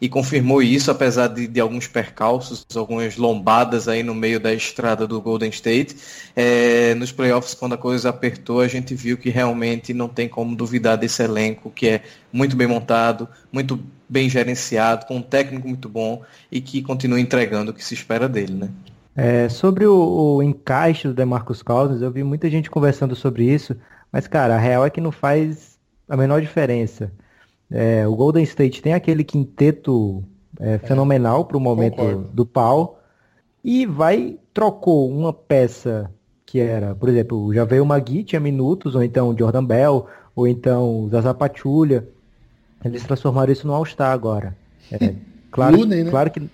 e 0.00 0.08
confirmou 0.08 0.62
isso, 0.62 0.90
apesar 0.90 1.28
de, 1.28 1.46
de, 1.46 1.58
alguns 1.58 1.86
percalços, 1.86 2.66
algumas 2.76 3.16
lombadas 3.16 3.88
aí 3.88 4.02
no 4.02 4.14
meio 4.14 4.38
da 4.38 4.52
estrada 4.52 5.06
do 5.06 5.20
Golden 5.20 5.48
State. 5.48 5.96
É, 6.34 6.94
nos 6.94 7.12
playoffs, 7.12 7.54
quando 7.54 7.74
a 7.74 7.78
coisa 7.78 8.10
apertou, 8.10 8.60
a 8.60 8.68
gente 8.68 8.94
viu 8.94 9.16
que 9.16 9.30
realmente 9.30 9.94
não 9.94 10.08
tem 10.08 10.28
como 10.28 10.54
duvidar 10.54 10.98
desse 10.98 11.22
elenco, 11.22 11.70
que 11.70 11.88
é 11.88 12.02
muito 12.32 12.56
bem 12.56 12.66
montado, 12.66 13.26
muito 13.50 13.80
bem 14.08 14.28
gerenciado, 14.28 15.06
com 15.06 15.16
um 15.16 15.22
técnico 15.22 15.66
muito 15.66 15.88
bom 15.88 16.22
e 16.52 16.60
que 16.60 16.82
continua 16.82 17.18
entregando 17.18 17.70
o 17.70 17.74
que 17.74 17.84
se 17.84 17.94
espera 17.94 18.28
dele, 18.28 18.54
né? 18.54 18.68
É, 19.16 19.48
sobre 19.48 19.86
o, 19.86 19.96
o, 20.36 20.42
encaixe 20.42 21.08
do 21.08 21.14
DeMarcus 21.14 21.62
Cousins, 21.62 22.02
eu 22.02 22.10
vi 22.10 22.22
muita 22.22 22.50
gente 22.50 22.70
conversando 22.70 23.16
sobre 23.16 23.44
isso, 23.44 23.74
mas, 24.12 24.26
cara, 24.26 24.56
a 24.56 24.58
real 24.58 24.84
é 24.84 24.90
que 24.90 25.00
não 25.00 25.10
faz 25.10 25.78
a 26.06 26.16
menor 26.18 26.42
diferença. 26.42 27.10
É, 27.70 28.06
o 28.06 28.14
Golden 28.14 28.44
State 28.44 28.80
tem 28.80 28.94
aquele 28.94 29.24
quinteto 29.24 30.22
é, 30.60 30.78
fenomenal 30.78 31.44
para 31.44 31.56
o 31.56 31.60
momento 31.60 31.96
Concordo. 31.96 32.28
do 32.32 32.46
pau 32.46 33.00
e 33.64 33.84
vai 33.84 34.38
trocou 34.54 35.10
uma 35.10 35.32
peça 35.32 36.10
que 36.46 36.60
era, 36.60 36.94
por 36.94 37.08
exemplo, 37.08 37.52
já 37.52 37.64
veio 37.64 37.82
o 37.82 37.86
Magui, 37.86 38.22
tinha 38.22 38.38
minutos, 38.38 38.94
ou 38.94 39.02
então 39.02 39.30
o 39.30 39.36
Jordan 39.36 39.64
Bell, 39.64 40.06
ou 40.34 40.46
então 40.46 41.04
o 41.04 41.08
Zaza 41.10 41.34
Pachulia. 41.34 42.08
Eles 42.84 43.02
transformaram 43.02 43.52
isso 43.52 43.66
no 43.66 43.74
All-Star 43.74 44.12
agora. 44.12 44.56
É, 44.92 45.14
claro, 45.50 45.76
Looney, 45.76 46.04
né? 46.04 46.10
claro 46.10 46.30
que 46.30 46.48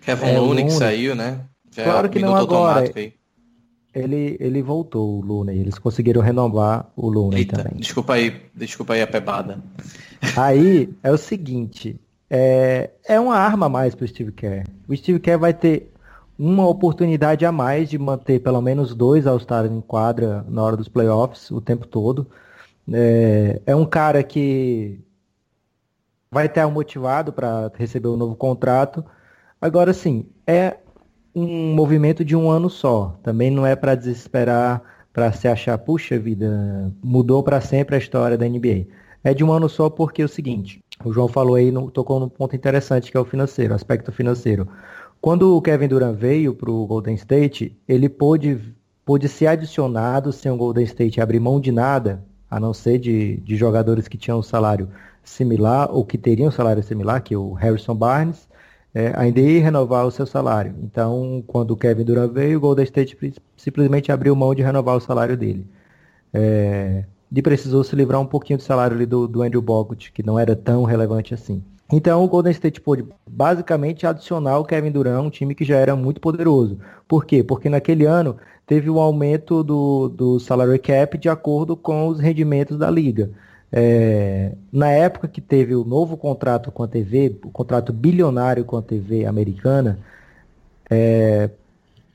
Kevin 0.00 0.26
é, 0.26 0.38
Looney 0.38 0.64
que 0.64 0.70
saiu, 0.70 1.14
né? 1.14 1.40
Já 1.70 1.84
claro 1.84 2.08
que 2.08 2.18
não 2.18 2.34
agora. 2.34 2.90
Ele, 3.96 4.36
ele 4.38 4.62
voltou, 4.62 5.18
o 5.18 5.20
Looney. 5.22 5.58
Eles 5.58 5.78
conseguiram 5.78 6.20
renovar 6.20 6.90
o 6.94 7.08
Looney 7.08 7.40
Eita, 7.40 7.56
também. 7.56 7.80
Desculpa 7.80 8.12
aí, 8.14 8.42
desculpa 8.54 8.92
aí 8.92 9.00
a 9.00 9.06
pebada. 9.06 9.58
Aí 10.36 10.90
é 11.02 11.10
o 11.10 11.16
seguinte, 11.16 11.98
é, 12.28 12.90
é 13.08 13.18
uma 13.18 13.36
arma 13.36 13.66
a 13.66 13.68
mais 13.70 13.94
para 13.94 14.04
o 14.04 14.08
Steve 14.08 14.32
Kerr. 14.32 14.66
O 14.86 14.94
Steve 14.94 15.18
Kerr 15.18 15.38
vai 15.38 15.54
ter 15.54 15.90
uma 16.38 16.68
oportunidade 16.68 17.46
a 17.46 17.50
mais 17.50 17.88
de 17.88 17.98
manter 17.98 18.40
pelo 18.40 18.60
menos 18.60 18.94
dois 18.94 19.26
All-Stars 19.26 19.72
em 19.72 19.80
quadra 19.80 20.44
na 20.46 20.62
hora 20.62 20.76
dos 20.76 20.88
playoffs 20.88 21.50
o 21.50 21.60
tempo 21.60 21.86
todo. 21.86 22.26
É, 22.92 23.62
é 23.64 23.74
um 23.74 23.86
cara 23.86 24.22
que 24.22 25.00
vai 26.30 26.46
estar 26.46 26.68
motivado 26.68 27.32
para 27.32 27.72
receber 27.78 28.08
um 28.08 28.16
novo 28.16 28.36
contrato. 28.36 29.02
Agora 29.58 29.94
sim, 29.94 30.26
é 30.46 30.76
um 31.36 31.74
movimento 31.74 32.24
de 32.24 32.34
um 32.34 32.50
ano 32.50 32.70
só. 32.70 33.14
Também 33.22 33.50
não 33.50 33.66
é 33.66 33.76
para 33.76 33.94
desesperar, 33.94 34.82
para 35.12 35.30
se 35.32 35.46
achar, 35.46 35.76
puxa 35.76 36.18
vida, 36.18 36.90
mudou 37.04 37.42
para 37.42 37.60
sempre 37.60 37.94
a 37.94 37.98
história 37.98 38.38
da 38.38 38.48
NBA. 38.48 38.86
É 39.22 39.34
de 39.34 39.44
um 39.44 39.52
ano 39.52 39.68
só 39.68 39.90
porque 39.90 40.22
é 40.22 40.24
o 40.24 40.28
seguinte, 40.28 40.80
o 41.04 41.12
João 41.12 41.28
falou 41.28 41.56
aí, 41.56 41.70
tocou 41.92 42.18
num 42.18 42.28
ponto 42.28 42.56
interessante 42.56 43.10
que 43.10 43.16
é 43.18 43.20
o 43.20 43.24
financeiro, 43.24 43.72
o 43.72 43.76
aspecto 43.76 44.10
financeiro. 44.10 44.66
Quando 45.20 45.54
o 45.54 45.60
Kevin 45.60 45.88
Durant 45.88 46.16
veio 46.16 46.54
para 46.54 46.70
o 46.70 46.86
Golden 46.86 47.14
State, 47.16 47.76
ele 47.86 48.08
pôde, 48.08 48.74
pôde 49.04 49.28
ser 49.28 49.48
adicionado 49.48 50.32
sem 50.32 50.50
o 50.50 50.56
Golden 50.56 50.84
State 50.84 51.20
abrir 51.20 51.40
mão 51.40 51.60
de 51.60 51.72
nada, 51.72 52.24
a 52.50 52.58
não 52.58 52.72
ser 52.72 52.98
de, 52.98 53.38
de 53.38 53.56
jogadores 53.56 54.08
que 54.08 54.16
tinham 54.16 54.38
um 54.38 54.42
salário 54.42 54.88
similar 55.22 55.90
ou 55.92 56.04
que 56.04 56.16
teriam 56.16 56.48
um 56.48 56.52
salário 56.52 56.82
similar, 56.82 57.20
que 57.20 57.34
é 57.34 57.36
o 57.36 57.52
Harrison 57.52 57.94
Barnes, 57.94 58.48
é, 58.96 59.12
ainda 59.14 59.40
ia 59.40 59.62
renovar 59.62 60.06
o 60.06 60.10
seu 60.10 60.24
salário. 60.24 60.74
Então, 60.82 61.44
quando 61.46 61.72
o 61.72 61.76
Kevin 61.76 62.02
Durant 62.02 62.32
veio, 62.32 62.56
o 62.56 62.60
Golden 62.62 62.84
State 62.84 63.34
simplesmente 63.54 64.10
abriu 64.10 64.34
mão 64.34 64.54
de 64.54 64.62
renovar 64.62 64.96
o 64.96 65.00
salário 65.00 65.36
dele. 65.36 65.66
É, 66.32 67.04
e 67.30 67.42
precisou 67.42 67.84
se 67.84 67.94
livrar 67.94 68.18
um 68.22 68.26
pouquinho 68.26 68.58
do 68.58 68.62
salário 68.62 69.06
do, 69.06 69.28
do 69.28 69.42
Andrew 69.42 69.60
Bogut, 69.60 70.10
que 70.12 70.22
não 70.22 70.38
era 70.38 70.56
tão 70.56 70.84
relevante 70.84 71.34
assim. 71.34 71.62
Então 71.92 72.24
o 72.24 72.28
Golden 72.28 72.52
State 72.52 72.80
pôde 72.80 73.04
basicamente 73.28 74.06
adicionar 74.06 74.58
o 74.58 74.64
Kevin 74.64 74.90
Durant, 74.90 75.26
um 75.26 75.30
time 75.30 75.54
que 75.54 75.62
já 75.64 75.76
era 75.76 75.94
muito 75.94 76.18
poderoso. 76.18 76.78
Por 77.06 77.26
quê? 77.26 77.44
Porque 77.44 77.68
naquele 77.68 78.06
ano 78.06 78.38
teve 78.66 78.88
um 78.88 78.98
aumento 78.98 79.62
do, 79.62 80.08
do 80.08 80.40
salary 80.40 80.78
cap 80.78 81.18
de 81.18 81.28
acordo 81.28 81.76
com 81.76 82.08
os 82.08 82.18
rendimentos 82.18 82.78
da 82.78 82.90
liga. 82.90 83.30
É, 83.72 84.52
na 84.72 84.90
época 84.90 85.28
que 85.28 85.40
teve 85.40 85.74
o 85.74 85.84
novo 85.84 86.16
contrato 86.16 86.70
com 86.70 86.82
a 86.82 86.88
TV, 86.88 87.38
o 87.44 87.50
contrato 87.50 87.92
bilionário 87.92 88.64
com 88.64 88.76
a 88.76 88.82
TV 88.82 89.26
americana, 89.26 89.98
é, 90.90 91.50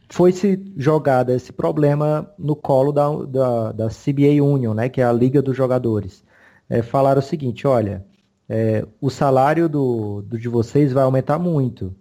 foi-se 0.09 0.61
jogado 0.77 1.31
esse 1.31 1.51
problema 1.53 2.29
no 2.37 2.55
colo 2.55 2.91
da, 2.91 3.09
da, 3.25 3.71
da, 3.71 3.87
CBA 3.87 4.43
Union, 4.43 4.73
né, 4.73 4.89
que 4.89 5.01
é 5.01 5.03
a 5.03 5.13
Liga 5.13 5.41
dos 5.41 5.55
Jogadores. 5.55 6.23
É, 6.69 6.81
falaram 6.81 7.19
o 7.19 7.23
seguinte, 7.23 7.67
olha, 7.67 8.05
é, 8.47 8.85
o 8.99 9.09
salário 9.09 9.69
do, 9.69 10.21
do, 10.21 10.37
de 10.37 10.49
vocês 10.49 10.91
vai 10.91 11.03
aumentar 11.03 11.39
muito. 11.39 11.95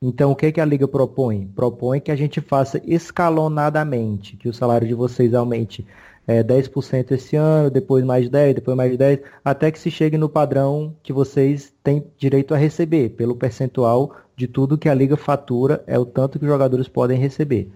Então, 0.00 0.30
o 0.32 0.36
que, 0.36 0.52
que 0.52 0.60
a 0.60 0.64
Liga 0.64 0.86
propõe? 0.86 1.46
Propõe 1.54 2.00
que 2.00 2.10
a 2.10 2.16
gente 2.16 2.40
faça 2.40 2.80
escalonadamente, 2.84 4.36
que 4.36 4.48
o 4.48 4.52
salário 4.52 4.86
de 4.86 4.94
vocês 4.94 5.32
aumente 5.32 5.86
é, 6.26 6.42
10% 6.42 7.12
esse 7.12 7.36
ano, 7.36 7.70
depois 7.70 8.04
mais 8.04 8.28
10, 8.28 8.56
depois 8.56 8.76
mais 8.76 8.96
10, 8.96 9.20
até 9.44 9.70
que 9.70 9.78
se 9.78 9.90
chegue 9.90 10.18
no 10.18 10.28
padrão 10.28 10.94
que 11.02 11.12
vocês 11.12 11.72
têm 11.84 12.04
direito 12.18 12.52
a 12.52 12.56
receber, 12.56 13.10
pelo 13.10 13.36
percentual 13.36 14.14
de 14.36 14.46
tudo 14.46 14.76
que 14.76 14.88
a 14.88 14.94
liga 14.94 15.16
fatura, 15.16 15.82
é 15.86 15.98
o 15.98 16.04
tanto 16.04 16.38
que 16.38 16.44
os 16.44 16.50
jogadores 16.50 16.88
podem 16.88 17.18
receber. 17.18 17.70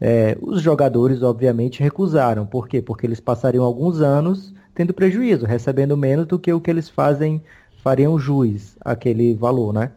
É, 0.00 0.36
os 0.40 0.62
jogadores, 0.62 1.22
obviamente, 1.22 1.82
recusaram. 1.82 2.46
Por 2.46 2.68
quê? 2.68 2.80
Porque 2.80 3.06
eles 3.06 3.20
passariam 3.20 3.64
alguns 3.64 4.00
anos 4.00 4.54
tendo 4.74 4.94
prejuízo, 4.94 5.44
recebendo 5.44 5.96
menos 5.96 6.26
do 6.26 6.38
que 6.38 6.50
o 6.52 6.60
que 6.60 6.70
eles 6.70 6.88
fazem, 6.88 7.42
fariam 7.82 8.18
juiz 8.18 8.76
aquele 8.80 9.34
valor, 9.34 9.74
né? 9.74 9.92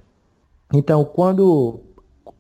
Então, 0.74 1.06
quando 1.06 1.80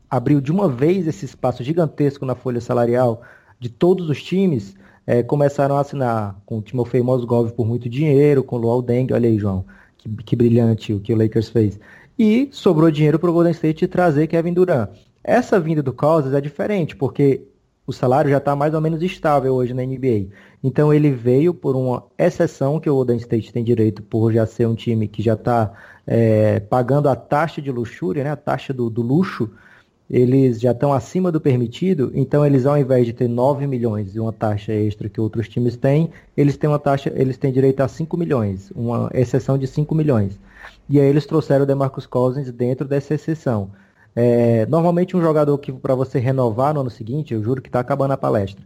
abriu 0.09 0.41
de 0.41 0.51
uma 0.51 0.67
vez 0.67 1.07
esse 1.07 1.25
espaço 1.25 1.63
gigantesco 1.63 2.25
na 2.25 2.35
folha 2.35 2.59
salarial 2.59 3.21
de 3.59 3.69
todos 3.69 4.09
os 4.09 4.21
times, 4.21 4.75
é, 5.05 5.21
começaram 5.23 5.77
a 5.77 5.81
assinar 5.81 6.39
com 6.45 6.59
o 6.59 6.61
Timofey 6.61 7.01
Mozgov 7.01 7.51
por 7.51 7.65
muito 7.65 7.89
dinheiro, 7.89 8.43
com 8.43 8.55
o 8.55 8.59
Luol 8.59 8.81
Deng, 8.81 9.13
olha 9.13 9.29
aí, 9.29 9.37
João, 9.37 9.65
que, 9.97 10.09
que 10.23 10.35
brilhante 10.35 10.93
o 10.93 10.99
que 10.99 11.13
o 11.13 11.17
Lakers 11.17 11.49
fez. 11.49 11.79
E 12.17 12.47
sobrou 12.51 12.91
dinheiro 12.91 13.19
para 13.19 13.29
o 13.29 13.33
Golden 13.33 13.51
State 13.51 13.87
trazer 13.87 14.27
Kevin 14.27 14.53
Durant. 14.53 14.89
Essa 15.23 15.59
vinda 15.59 15.81
do 15.81 15.93
Cousins 15.93 16.33
é 16.33 16.41
diferente, 16.41 16.95
porque 16.95 17.41
o 17.85 17.91
salário 17.91 18.29
já 18.29 18.37
está 18.37 18.55
mais 18.55 18.73
ou 18.73 18.81
menos 18.81 19.01
estável 19.01 19.53
hoje 19.53 19.73
na 19.73 19.83
NBA. 19.83 20.27
Então 20.63 20.93
ele 20.93 21.11
veio 21.11 21.53
por 21.53 21.75
uma 21.75 22.05
exceção 22.17 22.79
que 22.79 22.89
o 22.89 22.95
Golden 22.95 23.17
State 23.17 23.51
tem 23.51 23.63
direito 23.63 24.01
por 24.01 24.31
já 24.31 24.45
ser 24.45 24.67
um 24.67 24.75
time 24.75 25.07
que 25.07 25.21
já 25.21 25.33
está 25.33 25.73
é, 26.07 26.59
pagando 26.61 27.09
a 27.09 27.15
taxa 27.15 27.61
de 27.61 27.71
luxúria, 27.71 28.23
né, 28.23 28.31
a 28.31 28.35
taxa 28.35 28.73
do, 28.73 28.89
do 28.89 29.01
luxo, 29.01 29.49
eles 30.13 30.61
já 30.61 30.73
estão 30.73 30.93
acima 30.93 31.31
do 31.31 31.41
permitido, 31.41 32.11
então 32.13 32.45
eles 32.45 32.67
ao 32.67 32.77
invés 32.77 33.07
de 33.07 33.13
ter 33.13 33.27
9 33.27 33.65
milhões 33.65 34.13
e 34.13 34.19
uma 34.19 34.31
taxa 34.31 34.71
extra 34.71 35.09
que 35.09 35.19
outros 35.19 35.49
times 35.49 35.75
têm, 35.75 36.11
eles 36.37 36.55
têm 36.55 36.69
uma 36.69 36.77
taxa, 36.77 37.11
eles 37.15 37.35
têm 37.35 37.51
direito 37.51 37.81
a 37.81 37.87
5 37.87 38.15
milhões, 38.15 38.71
uma 38.75 39.09
exceção 39.11 39.57
de 39.57 39.65
5 39.65 39.95
milhões. 39.95 40.39
E 40.87 40.99
aí 40.99 41.07
eles 41.07 41.25
trouxeram 41.25 41.63
o 41.63 41.65
DeMarcus 41.65 42.05
Cousins 42.05 42.51
dentro 42.51 42.87
dessa 42.87 43.15
exceção. 43.15 43.71
É, 44.15 44.67
normalmente 44.67 45.17
um 45.17 45.21
jogador 45.21 45.57
que 45.57 45.73
para 45.73 45.95
você 45.95 46.19
renovar 46.19 46.75
no 46.75 46.81
ano 46.81 46.91
seguinte, 46.91 47.33
eu 47.33 47.43
juro 47.43 47.59
que 47.59 47.69
está 47.69 47.79
acabando 47.79 48.11
a 48.11 48.17
palestra. 48.17 48.63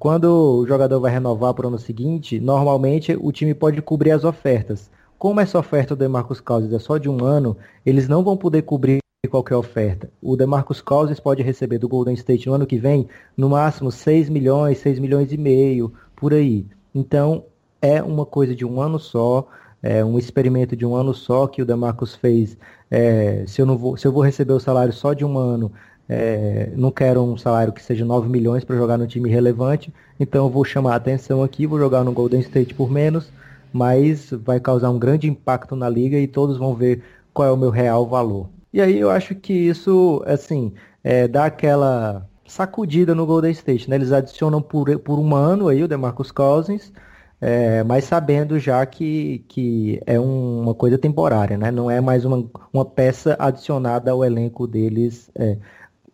Quando 0.00 0.24
o 0.24 0.66
jogador 0.66 0.98
vai 0.98 1.12
renovar 1.12 1.54
para 1.54 1.66
o 1.66 1.68
ano 1.68 1.78
seguinte, 1.78 2.40
normalmente 2.40 3.16
o 3.20 3.30
time 3.30 3.54
pode 3.54 3.80
cobrir 3.82 4.10
as 4.10 4.24
ofertas. 4.24 4.90
Como 5.16 5.38
essa 5.38 5.60
oferta 5.60 5.94
do 5.94 6.00
DeMarcus 6.00 6.40
Cousins 6.40 6.72
é 6.72 6.78
só 6.80 6.98
de 6.98 7.08
um 7.08 7.24
ano, 7.24 7.56
eles 7.86 8.08
não 8.08 8.24
vão 8.24 8.36
poder 8.36 8.62
cobrir 8.62 8.98
qualquer 9.26 9.56
oferta. 9.56 10.08
O 10.22 10.36
DeMarcus 10.36 10.80
Cousins 10.80 11.18
pode 11.18 11.42
receber 11.42 11.78
do 11.78 11.88
Golden 11.88 12.14
State 12.14 12.46
no 12.46 12.54
ano 12.54 12.66
que 12.66 12.78
vem, 12.78 13.08
no 13.36 13.48
máximo 13.48 13.90
6 13.90 14.28
milhões, 14.28 14.78
6 14.78 15.00
milhões 15.00 15.32
e 15.32 15.36
meio, 15.36 15.92
por 16.14 16.32
aí. 16.32 16.64
Então, 16.94 17.44
é 17.82 18.00
uma 18.00 18.24
coisa 18.24 18.54
de 18.54 18.64
um 18.64 18.80
ano 18.80 18.96
só, 18.96 19.48
é 19.82 20.04
um 20.04 20.20
experimento 20.20 20.76
de 20.76 20.86
um 20.86 20.94
ano 20.94 21.12
só 21.12 21.48
que 21.48 21.60
o 21.60 21.66
DeMarcus 21.66 22.14
fez. 22.14 22.56
É, 22.88 23.42
se, 23.44 23.60
eu 23.60 23.66
não 23.66 23.76
vou, 23.76 23.96
se 23.96 24.06
eu 24.06 24.12
vou 24.12 24.22
receber 24.22 24.52
o 24.52 24.60
salário 24.60 24.92
só 24.92 25.12
de 25.12 25.24
um 25.24 25.36
ano, 25.36 25.72
é, 26.08 26.70
não 26.76 26.92
quero 26.92 27.20
um 27.20 27.36
salário 27.36 27.72
que 27.72 27.82
seja 27.82 28.04
9 28.04 28.28
milhões 28.28 28.62
para 28.62 28.76
jogar 28.76 28.96
no 28.96 29.06
time 29.08 29.28
relevante, 29.28 29.92
então 30.20 30.46
eu 30.46 30.50
vou 30.50 30.64
chamar 30.64 30.92
a 30.92 30.96
atenção 30.96 31.42
aqui, 31.42 31.66
vou 31.66 31.78
jogar 31.80 32.04
no 32.04 32.12
Golden 32.12 32.40
State 32.40 32.72
por 32.72 32.88
menos, 32.88 33.32
mas 33.72 34.30
vai 34.30 34.60
causar 34.60 34.90
um 34.90 34.98
grande 34.98 35.28
impacto 35.28 35.74
na 35.74 35.88
liga 35.88 36.16
e 36.16 36.28
todos 36.28 36.56
vão 36.56 36.74
ver 36.74 37.02
qual 37.34 37.48
é 37.48 37.50
o 37.50 37.56
meu 37.56 37.70
real 37.70 38.06
valor. 38.06 38.48
E 38.72 38.80
aí 38.80 38.98
eu 38.98 39.10
acho 39.10 39.34
que 39.34 39.52
isso, 39.52 40.22
assim, 40.26 40.72
é, 41.02 41.26
dá 41.26 41.46
aquela 41.46 42.28
sacudida 42.46 43.14
no 43.14 43.26
Golden 43.26 43.50
State, 43.52 43.88
né? 43.88 43.96
Eles 43.96 44.12
adicionam 44.12 44.60
por, 44.60 44.98
por 45.00 45.18
um 45.18 45.34
ano 45.34 45.68
aí 45.68 45.82
o 45.82 45.88
DeMarcus 45.88 46.30
Cousins, 46.30 46.92
é, 47.40 47.82
mas 47.84 48.04
sabendo 48.04 48.58
já 48.58 48.84
que, 48.84 49.44
que 49.48 50.00
é 50.06 50.18
um, 50.18 50.62
uma 50.62 50.74
coisa 50.74 50.98
temporária, 50.98 51.56
né? 51.56 51.70
Não 51.70 51.90
é 51.90 52.00
mais 52.00 52.24
uma, 52.24 52.44
uma 52.72 52.84
peça 52.84 53.36
adicionada 53.38 54.10
ao 54.10 54.24
elenco 54.24 54.66
deles 54.66 55.30
é, 55.34 55.56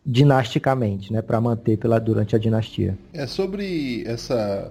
dinasticamente, 0.04 1.12
né? 1.12 1.22
Para 1.22 1.40
manter 1.40 1.78
pela, 1.78 1.98
durante 1.98 2.36
a 2.36 2.38
dinastia. 2.38 2.98
É 3.12 3.26
sobre 3.26 4.04
essa 4.06 4.70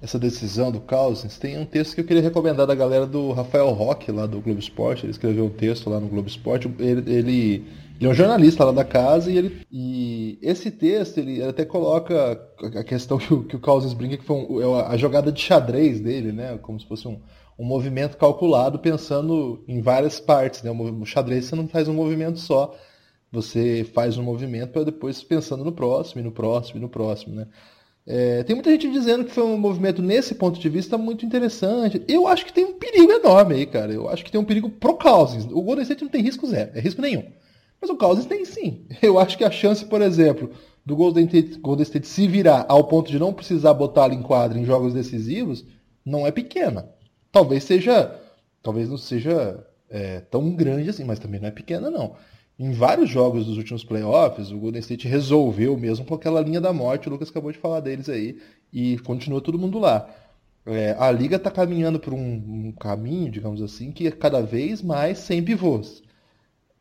essa 0.00 0.18
decisão 0.18 0.70
do 0.70 0.80
Cousins, 0.80 1.38
tem 1.38 1.58
um 1.58 1.64
texto 1.64 1.94
que 1.94 2.00
eu 2.00 2.04
queria 2.04 2.22
recomendar 2.22 2.66
da 2.66 2.74
galera 2.74 3.06
do 3.06 3.32
Rafael 3.32 3.70
Roque, 3.70 4.12
lá 4.12 4.26
do 4.26 4.40
Globo 4.40 4.60
Esporte. 4.60 5.04
Ele 5.04 5.12
escreveu 5.12 5.46
um 5.46 5.50
texto 5.50 5.88
lá 5.88 5.98
no 5.98 6.06
Globo 6.06 6.28
Esporte. 6.28 6.70
Ele, 6.78 7.10
ele, 7.10 7.64
ele 7.98 8.06
é 8.06 8.08
um 8.08 8.14
jornalista 8.14 8.64
lá 8.64 8.72
da 8.72 8.84
casa 8.84 9.30
e, 9.30 9.38
ele, 9.38 9.60
e 9.72 10.38
esse 10.42 10.70
texto 10.70 11.18
ele 11.18 11.42
até 11.42 11.64
coloca 11.64 12.38
a 12.74 12.84
questão 12.84 13.16
que 13.16 13.32
o, 13.32 13.42
que 13.44 13.56
o 13.56 13.60
Cousins 13.60 13.94
brinca 13.94 14.18
que 14.18 14.24
foi 14.24 14.36
um, 14.36 14.60
é 14.60 14.86
a 14.86 14.96
jogada 14.98 15.32
de 15.32 15.40
xadrez 15.40 15.98
dele, 15.98 16.30
né? 16.30 16.58
Como 16.58 16.78
se 16.78 16.86
fosse 16.86 17.08
um, 17.08 17.18
um 17.58 17.64
movimento 17.64 18.18
calculado 18.18 18.78
pensando 18.78 19.64
em 19.66 19.80
várias 19.80 20.20
partes. 20.20 20.62
Né? 20.62 20.70
O 20.70 21.06
xadrez 21.06 21.46
você 21.46 21.56
não 21.56 21.66
faz 21.66 21.88
um 21.88 21.94
movimento 21.94 22.38
só, 22.38 22.74
você 23.32 23.86
faz 23.94 24.18
um 24.18 24.22
movimento 24.22 24.72
para 24.72 24.84
depois 24.84 25.22
pensando 25.22 25.64
no 25.64 25.72
próximo, 25.72 26.20
e 26.20 26.24
no 26.24 26.32
próximo, 26.32 26.78
e 26.78 26.82
no 26.82 26.88
próximo. 26.88 27.34
Né? 27.34 27.46
É, 28.06 28.44
tem 28.44 28.54
muita 28.54 28.70
gente 28.70 28.88
dizendo 28.90 29.24
que 29.24 29.32
foi 29.32 29.42
um 29.42 29.58
movimento, 29.58 30.00
nesse 30.00 30.34
ponto 30.36 30.60
de 30.60 30.68
vista, 30.68 30.96
muito 30.96 31.26
interessante. 31.26 32.00
Eu 32.06 32.28
acho 32.28 32.46
que 32.46 32.52
tem 32.52 32.64
um 32.64 32.74
perigo 32.74 33.10
enorme 33.10 33.56
aí, 33.56 33.66
cara. 33.66 33.92
Eu 33.92 34.08
acho 34.08 34.24
que 34.24 34.30
tem 34.30 34.40
um 34.40 34.44
perigo 34.44 34.70
pro 34.70 34.96
Cousins. 34.96 35.44
O 35.46 35.60
Golden 35.60 35.82
State 35.82 36.04
não 36.04 36.10
tem 36.10 36.22
risco 36.22 36.46
zero, 36.46 36.70
é 36.74 36.80
risco 36.80 37.02
nenhum. 37.02 37.24
Mas 37.80 37.90
o 37.90 37.96
Cousins 37.96 38.26
tem 38.26 38.44
sim. 38.44 38.86
Eu 39.02 39.18
acho 39.18 39.36
que 39.36 39.44
a 39.44 39.50
chance, 39.50 39.84
por 39.84 40.00
exemplo, 40.00 40.50
do 40.84 40.94
Golden 40.94 41.24
State, 41.24 41.58
Golden 41.58 41.82
State 41.82 42.06
se 42.06 42.28
virar 42.28 42.64
ao 42.68 42.84
ponto 42.84 43.10
de 43.10 43.18
não 43.18 43.32
precisar 43.32 43.74
botá-lo 43.74 44.14
em 44.14 44.22
quadra 44.22 44.56
em 44.56 44.64
jogos 44.64 44.94
decisivos, 44.94 45.64
não 46.04 46.24
é 46.24 46.30
pequena. 46.30 46.88
Talvez 47.32 47.64
seja. 47.64 48.14
Talvez 48.62 48.88
não 48.88 48.96
seja 48.96 49.64
é, 49.90 50.20
tão 50.20 50.54
grande 50.54 50.90
assim, 50.90 51.04
mas 51.04 51.18
também 51.18 51.40
não 51.40 51.48
é 51.48 51.52
pequena, 51.52 51.90
não. 51.90 52.14
Em 52.58 52.72
vários 52.72 53.10
jogos 53.10 53.44
dos 53.44 53.58
últimos 53.58 53.84
playoffs, 53.84 54.50
o 54.50 54.56
Golden 54.58 54.80
State 54.80 55.06
resolveu 55.06 55.76
mesmo 55.76 56.06
com 56.06 56.14
aquela 56.14 56.40
linha 56.40 56.60
da 56.60 56.72
morte, 56.72 57.06
o 57.06 57.10
Lucas 57.10 57.28
acabou 57.28 57.52
de 57.52 57.58
falar 57.58 57.80
deles 57.80 58.08
aí, 58.08 58.38
e 58.72 58.98
continua 59.00 59.42
todo 59.42 59.58
mundo 59.58 59.78
lá. 59.78 60.08
É, 60.64 60.96
a 60.98 61.10
liga 61.12 61.36
está 61.36 61.50
caminhando 61.50 62.00
por 62.00 62.14
um, 62.14 62.18
um, 62.18 62.72
caminho, 62.72 63.30
digamos 63.30 63.62
assim, 63.62 63.92
que 63.92 64.06
é 64.06 64.10
cada 64.10 64.40
vez 64.40 64.82
mais 64.82 65.18
sem 65.18 65.42
pivôs. 65.42 66.02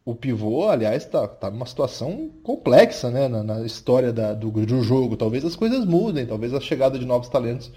O 0.06 0.16
pivô, 0.16 0.70
aliás, 0.70 1.04
está 1.04 1.28
tá 1.28 1.52
numa 1.52 1.66
situação 1.66 2.32
complexa 2.42 3.12
né, 3.12 3.28
na, 3.28 3.44
na 3.44 3.66
história 3.66 4.14
da, 4.14 4.34
do, 4.34 4.50
do, 4.52 4.82
jogo. 4.82 5.18
Talvez 5.18 5.44
as 5.44 5.56
coisas 5.56 5.86
mudem, 5.86 6.26
talvez 6.26 6.54
a 6.54 6.62
chegada 6.62 6.98
de 6.98 7.06
novos 7.06 7.28
talentos 7.28 7.72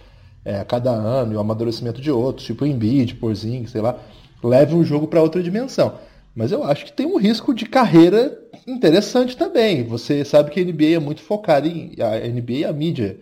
é, 0.44 0.60
a 0.60 0.64
cada 0.64 0.90
ano 0.90 1.32
e 1.32 1.36
o 1.36 1.40
amadurecimento 1.40 2.00
de 2.00 2.10
outros, 2.10 2.46
tipo 2.46 2.64
Embiid, 2.64 3.16
Porzingis, 3.16 3.70
sei 3.72 3.80
lá, 3.80 3.98
leve 4.42 4.74
o 4.74 4.84
jogo 4.84 5.08
para 5.08 5.22
outra 5.22 5.42
dimensão. 5.42 5.98
Mas 6.38 6.52
eu 6.52 6.62
acho 6.62 6.84
que 6.84 6.92
tem 6.92 7.04
um 7.04 7.18
risco 7.18 7.52
de 7.52 7.66
carreira 7.66 8.40
interessante 8.64 9.36
também. 9.36 9.82
Você 9.82 10.24
sabe 10.24 10.52
que 10.52 10.60
a 10.60 10.64
NBA 10.64 10.94
é 10.94 10.98
muito 11.00 11.20
focada 11.20 11.66
em. 11.66 11.96
A 12.00 12.28
NBA 12.28 12.52
e 12.52 12.64
a 12.64 12.72
mídia 12.72 13.18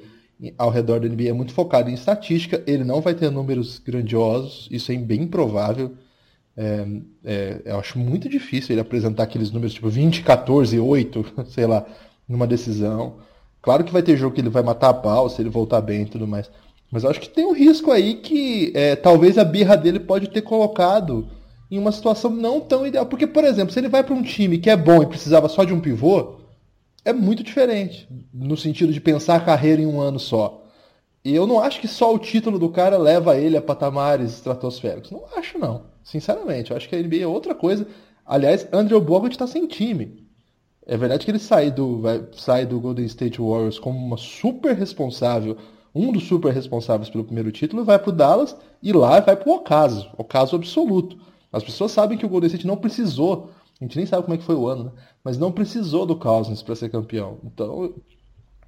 ao 0.59 0.69
redor 0.69 1.01
da 1.01 1.09
NBA 1.09 1.31
é 1.31 1.33
muito 1.33 1.55
focada 1.55 1.91
em 1.91 1.95
estatística. 1.95 2.63
Ele 2.67 2.85
não 2.85 3.01
vai 3.01 3.15
ter 3.15 3.31
números 3.31 3.79
grandiosos, 3.79 4.69
isso 4.71 4.93
é 4.93 4.97
bem 4.97 5.27
provável. 5.27 5.95
É, 6.55 6.87
é, 7.25 7.63
eu 7.65 7.79
acho 7.79 7.99
muito 7.99 8.29
difícil 8.29 8.75
ele 8.75 8.83
apresentar 8.83 9.23
aqueles 9.23 9.51
números 9.51 9.73
tipo 9.73 9.89
20, 9.89 10.23
14, 10.23 10.79
8, 10.79 11.25
sei 11.49 11.67
lá, 11.67 11.87
numa 12.29 12.47
decisão. 12.47 13.17
Claro 13.63 13.83
que 13.83 13.95
vai 13.95 14.03
ter 14.03 14.19
jogo 14.19 14.35
que 14.35 14.43
ele 14.43 14.51
vai 14.51 14.63
matar 14.63 14.91
a 14.91 14.95
pau 14.95 15.31
se 15.31 15.41
ele 15.41 15.49
voltar 15.49 15.81
bem 15.81 16.03
e 16.03 16.07
tudo 16.07 16.29
mais. 16.29 16.51
Mas 16.93 17.03
eu 17.03 17.09
acho 17.09 17.21
que 17.21 17.31
tem 17.31 17.47
um 17.47 17.55
risco 17.55 17.91
aí 17.91 18.17
que 18.17 18.73
é, 18.75 18.95
talvez 18.95 19.39
a 19.39 19.45
birra 19.45 19.75
dele 19.75 20.01
pode 20.01 20.29
ter 20.29 20.43
colocado 20.43 21.27
em 21.71 21.79
uma 21.79 21.93
situação 21.93 22.31
não 22.31 22.61
tão 22.61 22.87
ideal. 22.87 23.07
Porque, 23.07 23.27
por 23.27 23.45
exemplo, 23.45 23.73
se 23.73 23.79
ele 23.79 23.89
vai 23.89 24.03
para 24.03 24.15
um 24.15 24.23
time 24.23 24.59
que 24.59 24.71
é 24.71 24.77
bom 24.77 25.03
e 25.03 25.07
precisava 25.07 25.49
só 25.49 25.65
de 25.65 25.73
um 25.73 25.81
pivô, 25.81 26.37
é 27.05 27.13
muito 27.13 27.43
diferente 27.43 28.09
no 28.33 28.57
sentido 28.57 28.93
de 28.93 29.01
pensar 29.01 29.37
a 29.37 29.41
carreira 29.41 29.83
em 29.83 29.87
um 29.87 30.01
ano 30.01 30.19
só. 30.19 30.65
E 31.25 31.35
eu 31.35 31.47
não 31.47 31.61
acho 31.61 31.81
que 31.81 31.89
só 31.89 32.15
o 32.15 32.19
título 32.19 32.59
do 32.59 32.69
cara 32.69 32.97
leva 32.97 33.37
ele 33.37 33.57
a 33.57 33.63
patamares 33.63 34.33
estratosféricos. 34.33 35.11
Não 35.11 35.25
acho, 35.37 35.59
não. 35.59 35.85
Sinceramente, 36.05 36.71
eu 36.71 36.77
acho 36.77 36.89
que 36.89 36.95
a 36.95 37.03
NBA 37.03 37.23
é 37.23 37.27
outra 37.27 37.55
coisa. 37.55 37.87
Aliás, 38.25 38.69
Andrew 38.73 39.01
Bogut 39.01 39.35
está 39.35 39.47
sem 39.47 39.67
time. 39.67 40.25
É 40.87 40.97
verdade 40.97 41.25
que 41.25 41.31
ele 41.31 41.41
sai 41.41 41.71
do, 41.71 42.01
vai, 42.01 42.25
sai 42.33 42.65
do 42.65 42.79
Golden 42.79 43.07
State 43.07 43.41
Warriors 43.41 43.79
como 43.79 43.99
uma 43.99 44.17
super 44.17 44.77
responsável 44.77 45.57
um 45.97 46.13
dos 46.13 46.25
super 46.25 46.53
responsáveis 46.53 47.09
pelo 47.09 47.25
primeiro 47.25 47.51
título, 47.51 47.83
vai 47.83 47.99
para 47.99 48.11
o 48.11 48.13
Dallas 48.13 48.55
e 48.83 48.93
lá 48.93 49.19
vai 49.19 49.35
para 49.35 49.49
o 49.49 49.55
ocaso, 49.55 50.11
ocaso 50.19 50.55
absoluto. 50.55 51.17
As 51.57 51.65
pessoas 51.65 51.93
sabem 51.93 52.19
que 52.19 52.27
o 52.27 52.29
Golden 52.29 52.49
State 52.49 52.67
não 52.67 52.77
precisou, 52.77 53.51
a 53.81 53.85
gente 53.85 53.97
nem 53.97 54.07
sabe 54.07 54.25
como 54.25 54.35
é 54.35 54.39
que 54.39 54.45
foi 54.45 54.55
o 54.55 54.67
ano, 54.67 54.85
né? 54.85 54.93
mas 55.25 55.39
não 55.39 55.51
precisou 55.51 56.05
do 56.05 56.17
Cousins 56.17 56.63
para 56.63 56.77
ser 56.77 56.91
campeão. 56.91 57.39
Então, 57.45 57.95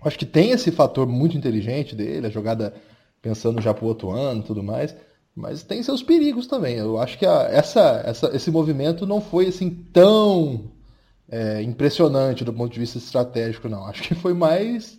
acho 0.03 0.19
que 0.19 0.25
tem 0.25 0.51
esse 0.51 0.71
fator 0.71 1.07
muito 1.07 1.37
inteligente 1.37 1.95
dele, 1.95 2.27
a 2.27 2.31
jogada 2.31 2.75
pensando 3.21 3.61
já 3.61 3.75
para 3.75 3.85
o 3.85 3.89
outro 3.89 4.11
ano 4.11 4.43
tudo 4.43 4.63
mais, 4.63 4.97
mas 5.35 5.63
tem 5.63 5.83
seus 5.83 6.03
perigos 6.03 6.47
também. 6.47 6.77
Eu 6.77 6.99
acho 6.99 7.19
que 7.19 7.27
a, 7.27 7.43
essa, 7.51 8.03
essa, 8.05 8.35
esse 8.35 8.51
movimento 8.51 9.07
não 9.07 9.21
foi 9.21 9.49
assim 9.49 9.71
tão 9.93 10.71
é, 11.29 11.63
impressionante 11.63 12.43
do 12.45 12.53
ponto 12.53 12.73
de 12.73 12.81
vista 12.81 12.97
estratégico, 12.97 13.69
não. 13.69 13.85
Acho 13.85 14.03
que 14.03 14.15
foi 14.15 14.33
mais 14.33 14.99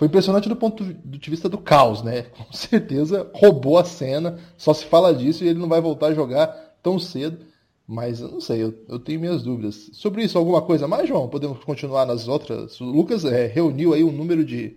foi 0.00 0.08
impressionante 0.08 0.48
do 0.48 0.56
ponto 0.56 0.82
de 0.82 1.30
vista 1.30 1.46
do 1.46 1.58
caos, 1.58 2.02
né? 2.02 2.22
Com 2.32 2.50
certeza 2.52 3.30
roubou 3.34 3.76
a 3.76 3.84
cena, 3.84 4.38
só 4.56 4.72
se 4.72 4.86
fala 4.86 5.14
disso 5.14 5.44
e 5.44 5.48
ele 5.48 5.58
não 5.58 5.68
vai 5.68 5.80
voltar 5.80 6.06
a 6.06 6.14
jogar 6.14 6.69
tão 6.82 6.98
cedo. 6.98 7.46
Mas 7.86 8.20
eu 8.20 8.28
não 8.28 8.40
sei, 8.40 8.62
eu, 8.62 8.72
eu 8.88 9.00
tenho 9.00 9.18
minhas 9.18 9.42
dúvidas. 9.42 9.90
Sobre 9.92 10.22
isso, 10.22 10.38
alguma 10.38 10.62
coisa 10.62 10.86
mais, 10.86 11.08
João? 11.08 11.28
Podemos 11.28 11.64
continuar 11.64 12.06
nas 12.06 12.28
outras? 12.28 12.80
O 12.80 12.84
Lucas 12.84 13.24
é, 13.24 13.46
reuniu 13.46 13.92
aí 13.92 14.04
um 14.04 14.12
número 14.12 14.44
de 14.44 14.76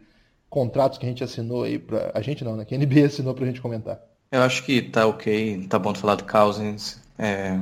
contratos 0.50 0.98
que 0.98 1.06
a 1.06 1.10
gente 1.10 1.24
assinou 1.24 1.64
aí 1.64 1.78
pra. 1.78 2.12
A 2.14 2.22
gente 2.22 2.44
não, 2.44 2.56
né? 2.56 2.66
Que 2.66 2.74
a 2.74 2.78
NBA 2.78 3.06
assinou 3.08 3.36
pra 3.36 3.46
gente 3.46 3.62
comentar. 3.62 4.00
Eu 4.32 4.42
acho 4.42 4.64
que 4.64 4.82
tá 4.82 5.06
ok, 5.06 5.68
tá 5.70 5.78
bom 5.78 5.94
de 5.94 6.00
falar 6.00 6.16
do 6.16 6.24
Cousins. 6.24 7.00
É... 7.20 7.56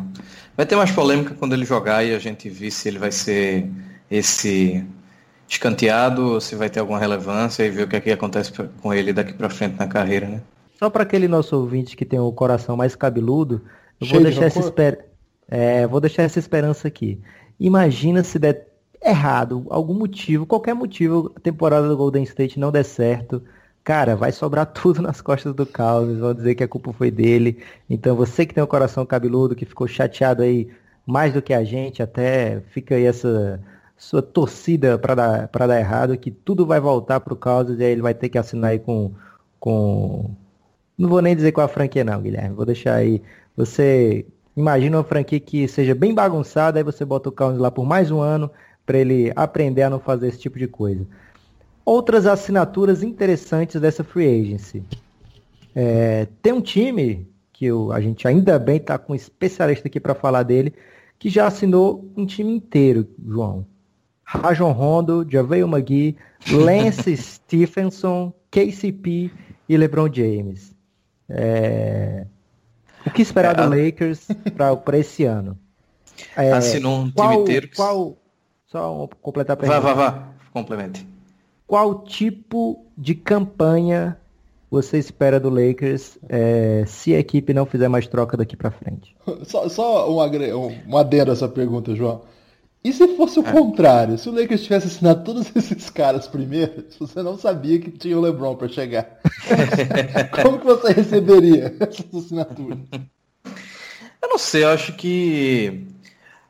Vai 0.56 0.66
ter 0.66 0.78
mais 0.78 0.92
polêmica 0.92 1.36
quando 1.36 1.52
ele 1.54 1.66
jogar 1.66 2.02
e 2.06 2.16
a 2.16 2.20
gente 2.20 2.50
ver 2.50 2.72
se 2.72 2.88
ele 2.88 2.98
vai 2.98 3.12
ser 3.12 3.70
esse 4.10 4.86
escanteado, 5.50 6.40
se 6.40 6.56
vai 6.56 6.70
ter 6.70 6.80
alguma 6.80 6.98
relevância 6.98 7.66
e 7.66 7.70
ver 7.70 7.84
o 7.84 7.88
que, 7.90 7.98
é 7.98 8.00
que 8.00 8.12
acontece 8.12 8.54
com 8.82 8.94
ele 8.94 9.12
daqui 9.12 9.34
para 9.34 9.50
frente 9.50 9.78
na 9.78 9.86
carreira, 9.86 10.28
né? 10.28 10.42
Só 10.80 10.90
para 10.90 11.04
aquele 11.04 11.28
nosso 11.28 11.58
ouvinte 11.58 11.98
que 11.98 12.06
tem 12.06 12.20
o 12.20 12.32
coração 12.32 12.78
mais 12.78 12.96
cabeludo, 12.96 13.62
eu 14.02 14.08
vou 14.08 14.22
deixar, 14.22 14.46
essa 14.46 14.60
esper... 14.60 15.06
é, 15.48 15.88
vou 15.88 16.02
deixar 16.02 16.24
essa 16.24 16.40
esperança 16.40 16.88
aqui. 16.88 17.22
Imagina 17.60 18.24
se 18.24 18.40
der 18.40 18.68
errado, 19.04 19.66
algum 19.70 19.94
motivo, 19.94 20.46
qualquer 20.46 20.74
motivo, 20.74 21.32
a 21.36 21.40
temporada 21.40 21.88
do 21.88 21.98
Golden 21.98 22.24
State 22.24 22.60
não 22.60 22.72
der 22.72 22.84
certo. 22.84 23.42
Cara, 23.84 24.16
vai 24.16 24.32
sobrar 24.32 24.66
tudo 24.74 25.02
nas 25.02 25.22
costas 25.22 25.54
do 25.54 25.66
Calves, 25.66 26.20
vão 26.20 26.34
dizer 26.34 26.56
que 26.56 26.64
a 26.64 26.68
culpa 26.68 26.94
foi 26.94 27.10
dele. 27.12 27.64
Então 27.90 28.16
você 28.16 28.46
que 28.46 28.54
tem 28.54 28.64
o 28.64 28.68
coração 28.68 29.06
cabeludo, 29.06 29.56
que 29.56 29.66
ficou 29.66 29.88
chateado 29.88 30.44
aí 30.44 30.70
mais 31.06 31.34
do 31.34 31.42
que 31.42 31.54
a 31.54 31.64
gente, 31.64 32.02
até 32.04 32.62
fica 32.72 32.96
aí 32.96 33.06
essa 33.06 33.60
sua 33.98 34.22
torcida 34.22 34.98
para 34.98 35.14
dar, 35.16 35.48
pra 35.50 35.68
dar 35.68 35.80
errado, 35.80 36.18
que 36.18 36.32
tudo 36.32 36.66
vai 36.66 36.80
voltar 36.80 37.20
pro 37.20 37.36
Causas 37.36 37.80
e 37.80 37.84
aí 37.84 37.92
ele 37.92 38.02
vai 38.02 38.14
ter 38.16 38.30
que 38.30 38.38
assinar 38.38 38.72
aí 38.72 38.80
com, 38.80 39.12
com. 39.60 40.32
Não 40.98 41.10
vou 41.10 41.22
nem 41.22 41.36
dizer 41.36 41.52
com 41.52 41.62
a 41.62 41.68
franquia 41.68 42.04
não, 42.04 42.22
Guilherme. 42.22 42.56
Vou 42.56 42.66
deixar 42.66 42.96
aí. 42.96 43.22
Você 43.56 44.26
imagina 44.56 44.98
uma 44.98 45.04
franquia 45.04 45.40
que 45.40 45.68
seja 45.68 45.96
bem 45.96 46.14
bagunçada, 46.14 46.80
aí 46.80 46.84
você 46.84 47.04
bota 47.06 47.30
o 47.30 47.32
Causas 47.32 47.60
lá 47.60 47.72
por 47.72 47.86
mais 47.86 48.12
um 48.12 48.20
ano 48.20 48.50
para 48.86 48.98
ele 48.98 49.32
aprender 49.36 49.84
a 49.84 49.90
não 49.90 50.00
fazer 50.00 50.28
esse 50.28 50.40
tipo 50.40 50.58
de 50.58 50.68
coisa. 50.68 51.06
Outras 51.86 52.26
assinaturas 52.26 53.04
interessantes 53.04 53.80
dessa 53.80 54.04
free 54.04 54.42
agency. 54.42 54.84
É, 55.76 56.28
tem 56.42 56.54
um 56.54 56.62
time 56.62 57.28
que 57.52 57.66
eu, 57.66 57.92
a 57.92 58.02
gente 58.02 58.28
ainda 58.28 58.58
bem 58.58 58.78
está 58.78 58.98
com 58.98 59.14
um 59.14 59.16
especialista 59.16 59.88
aqui 59.88 60.00
para 60.00 60.16
falar 60.16 60.44
dele, 60.44 60.74
que 61.18 61.30
já 61.30 61.48
assinou 61.48 62.12
um 62.16 62.26
time 62.26 62.52
inteiro, 62.52 63.08
João. 63.26 63.66
Rajon 64.24 64.72
Rondo, 64.72 65.26
Javel 65.30 65.68
McGee, 65.68 66.18
Lance 66.52 67.16
Stephenson, 67.18 68.34
KCP 68.50 69.30
e 69.68 69.78
LeBron 69.78 70.12
James. 70.12 70.76
É... 71.30 72.26
O 73.06 73.12
que 73.12 73.22
esperar 73.22 73.58
é, 73.58 73.64
do 73.64 73.70
Lakers 73.70 74.28
para 74.84 74.98
esse 74.98 75.24
ano? 75.26 75.58
É, 76.36 76.52
Assinou 76.52 77.02
um 77.02 77.12
qual, 77.12 77.30
time 77.30 77.42
inteiro. 77.42 77.70
Qual, 77.76 78.18
só 78.68 79.10
completar 79.22 79.56
a 79.56 79.58
pergunta. 79.58 79.82
Vá, 79.82 79.94
vá, 79.94 80.10
vá. 80.10 80.28
Complemente. 80.54 81.08
Qual 81.66 82.04
tipo 82.04 82.86
de 82.98 83.16
campanha 83.16 84.18
você 84.70 84.98
espera 84.98 85.40
do 85.40 85.50
Lakers 85.50 86.18
é, 86.30 86.84
se 86.88 87.14
a 87.14 87.20
equipe 87.20 87.54
não 87.54 87.66
fizer 87.66 87.88
mais 87.88 88.08
troca 88.08 88.38
daqui 88.38 88.56
para 88.56 88.72
frente? 88.72 89.16
Só, 89.44 89.68
só 89.68 90.10
um, 90.10 90.22
um, 90.22 90.78
um 90.88 90.98
adendo 90.98 91.32
a 91.32 91.34
essa 91.34 91.48
pergunta, 91.48 91.96
João. 91.96 92.22
E 92.84 92.92
se 92.92 93.16
fosse 93.16 93.40
o 93.40 93.48
é. 93.48 93.52
contrário? 93.52 94.18
Se 94.18 94.28
o 94.28 94.32
Lakers 94.32 94.64
tivesse 94.64 94.88
assinado 94.88 95.24
todos 95.24 95.52
esses 95.56 95.90
caras 95.90 96.28
primeiro, 96.28 96.86
você 97.00 97.22
não 97.22 97.38
sabia 97.38 97.80
que 97.80 97.92
tinha 97.92 98.18
o 98.18 98.22
LeBron 98.22 98.56
para 98.56 98.68
chegar. 98.68 99.20
Como 100.42 100.60
que 100.60 100.66
você 100.66 100.92
receberia 100.94 101.76
essas 101.80 102.06
assinaturas? 102.14 102.80
Eu 104.22 104.30
não 104.30 104.38
sei, 104.38 104.64
eu 104.64 104.70
acho 104.70 104.94
que 104.94 105.88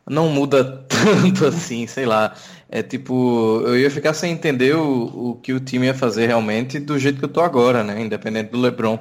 não 0.09 0.29
muda 0.29 0.85
tanto 0.87 1.45
assim, 1.45 1.87
sei 1.87 2.05
lá. 2.05 2.33
É 2.69 2.81
tipo, 2.81 3.61
eu 3.65 3.77
ia 3.77 3.91
ficar 3.91 4.13
sem 4.13 4.31
entender 4.31 4.73
o, 4.75 5.31
o 5.31 5.35
que 5.35 5.51
o 5.51 5.59
time 5.59 5.87
ia 5.87 5.93
fazer 5.93 6.27
realmente 6.27 6.79
do 6.79 6.97
jeito 6.97 7.19
que 7.19 7.25
eu 7.25 7.29
tô 7.29 7.41
agora, 7.41 7.83
né? 7.83 8.01
Independente 8.01 8.51
do 8.51 8.59
LeBron. 8.59 8.97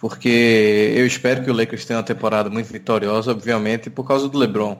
Porque 0.00 0.92
eu 0.96 1.06
espero 1.06 1.44
que 1.44 1.50
o 1.50 1.54
Lakers 1.54 1.84
tenha 1.84 1.98
uma 1.98 2.04
temporada 2.04 2.50
muito 2.50 2.70
vitoriosa, 2.70 3.30
obviamente, 3.30 3.88
por 3.88 4.06
causa 4.06 4.28
do 4.28 4.36
LeBron. 4.36 4.76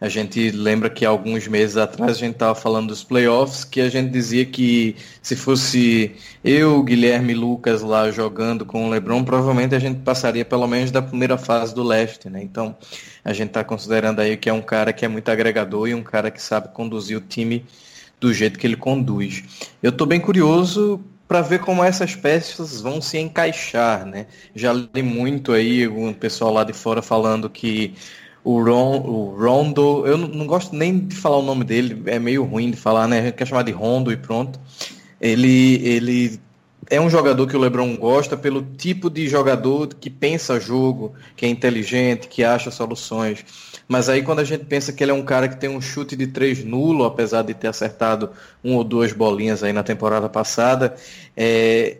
A 0.00 0.08
gente 0.08 0.50
lembra 0.50 0.88
que 0.88 1.04
alguns 1.04 1.46
meses 1.46 1.76
atrás 1.76 2.12
a 2.12 2.18
gente 2.18 2.32
estava 2.32 2.54
falando 2.54 2.88
dos 2.88 3.04
playoffs, 3.04 3.64
que 3.64 3.82
a 3.82 3.90
gente 3.90 4.10
dizia 4.10 4.46
que 4.46 4.96
se 5.20 5.36
fosse 5.36 6.16
eu, 6.42 6.82
Guilherme 6.82 7.34
Lucas 7.34 7.82
lá 7.82 8.10
jogando 8.10 8.64
com 8.64 8.86
o 8.86 8.90
LeBron, 8.90 9.22
provavelmente 9.22 9.74
a 9.74 9.78
gente 9.78 10.00
passaria 10.00 10.42
pelo 10.42 10.66
menos 10.66 10.90
da 10.90 11.02
primeira 11.02 11.36
fase 11.36 11.74
do 11.74 11.82
leste, 11.82 12.30
né? 12.30 12.42
Então 12.42 12.74
a 13.22 13.34
gente 13.34 13.48
está 13.48 13.62
considerando 13.62 14.20
aí 14.20 14.38
que 14.38 14.48
é 14.48 14.52
um 14.52 14.62
cara 14.62 14.90
que 14.90 15.04
é 15.04 15.08
muito 15.08 15.30
agregador 15.30 15.86
e 15.86 15.94
um 15.94 16.02
cara 16.02 16.30
que 16.30 16.40
sabe 16.40 16.68
conduzir 16.72 17.18
o 17.18 17.20
time 17.20 17.66
do 18.18 18.32
jeito 18.32 18.58
que 18.58 18.66
ele 18.66 18.76
conduz. 18.76 19.42
Eu 19.82 19.90
estou 19.90 20.06
bem 20.06 20.20
curioso 20.20 21.04
para 21.28 21.42
ver 21.42 21.60
como 21.60 21.84
essas 21.84 22.16
peças 22.16 22.80
vão 22.80 23.00
se 23.00 23.16
encaixar, 23.18 24.04
né? 24.04 24.26
Já 24.54 24.72
li 24.72 25.02
muito 25.02 25.52
aí 25.52 25.86
o 25.86 26.12
pessoal 26.12 26.52
lá 26.52 26.64
de 26.64 26.72
fora 26.72 27.02
falando 27.02 27.48
que 27.48 27.94
o, 28.42 28.62
Ron, 28.62 28.98
o 29.00 29.36
Rondo, 29.38 30.06
eu 30.06 30.16
não, 30.16 30.46
gosto 30.46 30.74
nem 30.74 30.98
de 30.98 31.16
falar 31.16 31.38
o 31.38 31.42
nome 31.42 31.64
dele, 31.64 32.02
é 32.06 32.18
meio 32.18 32.44
ruim 32.44 32.70
de 32.70 32.76
falar, 32.76 33.06
né? 33.06 33.20
A 33.20 33.22
gente 33.24 33.34
quer 33.34 33.46
chamar 33.46 33.62
de 33.62 33.72
Rondo 33.72 34.12
e 34.12 34.16
pronto. 34.16 34.58
Ele, 35.20 35.76
ele 35.86 36.40
é 36.88 37.00
um 37.00 37.10
jogador 37.10 37.46
que 37.46 37.56
o 37.56 37.60
LeBron 37.60 37.96
gosta 37.96 38.36
pelo 38.36 38.62
tipo 38.62 39.10
de 39.10 39.28
jogador 39.28 39.88
que 39.94 40.08
pensa 40.08 40.58
jogo, 40.58 41.14
que 41.36 41.44
é 41.44 41.48
inteligente, 41.48 42.26
que 42.26 42.42
acha 42.42 42.70
soluções. 42.70 43.44
Mas 43.86 44.08
aí 44.08 44.22
quando 44.22 44.40
a 44.40 44.44
gente 44.44 44.64
pensa 44.64 44.92
que 44.92 45.04
ele 45.04 45.10
é 45.10 45.14
um 45.14 45.22
cara 45.22 45.48
que 45.48 45.56
tem 45.56 45.68
um 45.68 45.80
chute 45.80 46.16
de 46.16 46.26
três 46.26 46.64
nulo, 46.64 47.04
apesar 47.04 47.42
de 47.42 47.52
ter 47.54 47.68
acertado 47.68 48.30
um 48.64 48.74
ou 48.74 48.84
duas 48.84 49.12
bolinhas 49.12 49.62
aí 49.62 49.72
na 49.72 49.82
temporada 49.82 50.28
passada, 50.28 50.94
é, 51.36 51.98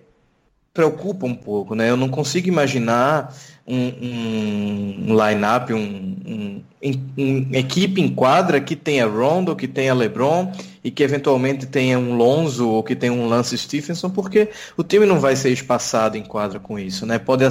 preocupa 0.72 1.26
um 1.26 1.34
pouco, 1.34 1.74
né? 1.74 1.90
Eu 1.90 1.96
não 1.96 2.08
consigo 2.08 2.48
imaginar 2.48 3.34
um, 3.70 3.94
um, 4.02 5.04
um 5.08 5.26
line-up, 5.26 5.72
um, 5.72 6.60
um, 6.82 7.48
equipe 7.52 8.00
em 8.00 8.08
quadra 8.08 8.60
que 8.60 8.74
tenha 8.74 9.06
Rondo, 9.06 9.54
que 9.54 9.68
tenha 9.68 9.94
LeBron 9.94 10.52
e 10.82 10.90
que 10.90 11.02
eventualmente 11.02 11.66
tenha 11.66 11.98
um 11.98 12.16
Lonzo 12.16 12.68
ou 12.68 12.82
que 12.82 12.96
tenha 12.96 13.12
um 13.12 13.28
Lance 13.28 13.56
Stephenson, 13.56 14.10
porque 14.10 14.48
o 14.76 14.82
time 14.82 15.06
não 15.06 15.20
vai 15.20 15.36
ser 15.36 15.50
espaçado 15.50 16.16
em 16.16 16.22
quadra 16.22 16.58
com 16.58 16.78
isso, 16.78 17.04
né? 17.04 17.18
Pode, 17.18 17.44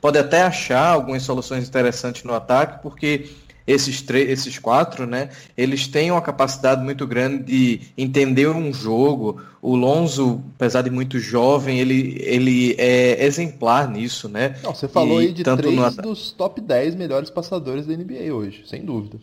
pode 0.00 0.18
até 0.18 0.42
achar 0.42 0.88
algumas 0.88 1.22
soluções 1.22 1.68
interessantes 1.68 2.24
no 2.24 2.34
ataque, 2.34 2.82
porque 2.82 3.28
esses 3.70 4.02
três, 4.02 4.28
esses 4.30 4.58
quatro, 4.58 5.06
né, 5.06 5.30
eles 5.56 5.86
têm 5.86 6.10
uma 6.10 6.20
capacidade 6.20 6.82
muito 6.82 7.06
grande 7.06 7.44
de 7.44 7.80
entender 7.96 8.48
um 8.48 8.72
jogo. 8.72 9.40
O 9.62 9.76
Lonzo, 9.76 10.42
apesar 10.56 10.82
de 10.82 10.90
muito 10.90 11.18
jovem, 11.18 11.78
ele, 11.78 12.16
ele 12.20 12.74
é 12.78 13.24
exemplar 13.24 13.90
nisso, 13.90 14.28
né? 14.28 14.56
Não, 14.62 14.74
você 14.74 14.88
falou 14.88 15.20
e 15.22 15.26
aí 15.26 15.32
de 15.32 15.44
três 15.44 15.96
no... 15.96 16.02
dos 16.02 16.32
top 16.32 16.60
10 16.60 16.94
melhores 16.94 17.30
passadores 17.30 17.86
da 17.86 17.94
NBA 17.94 18.32
hoje, 18.32 18.62
sem 18.66 18.84
dúvida. 18.84 19.18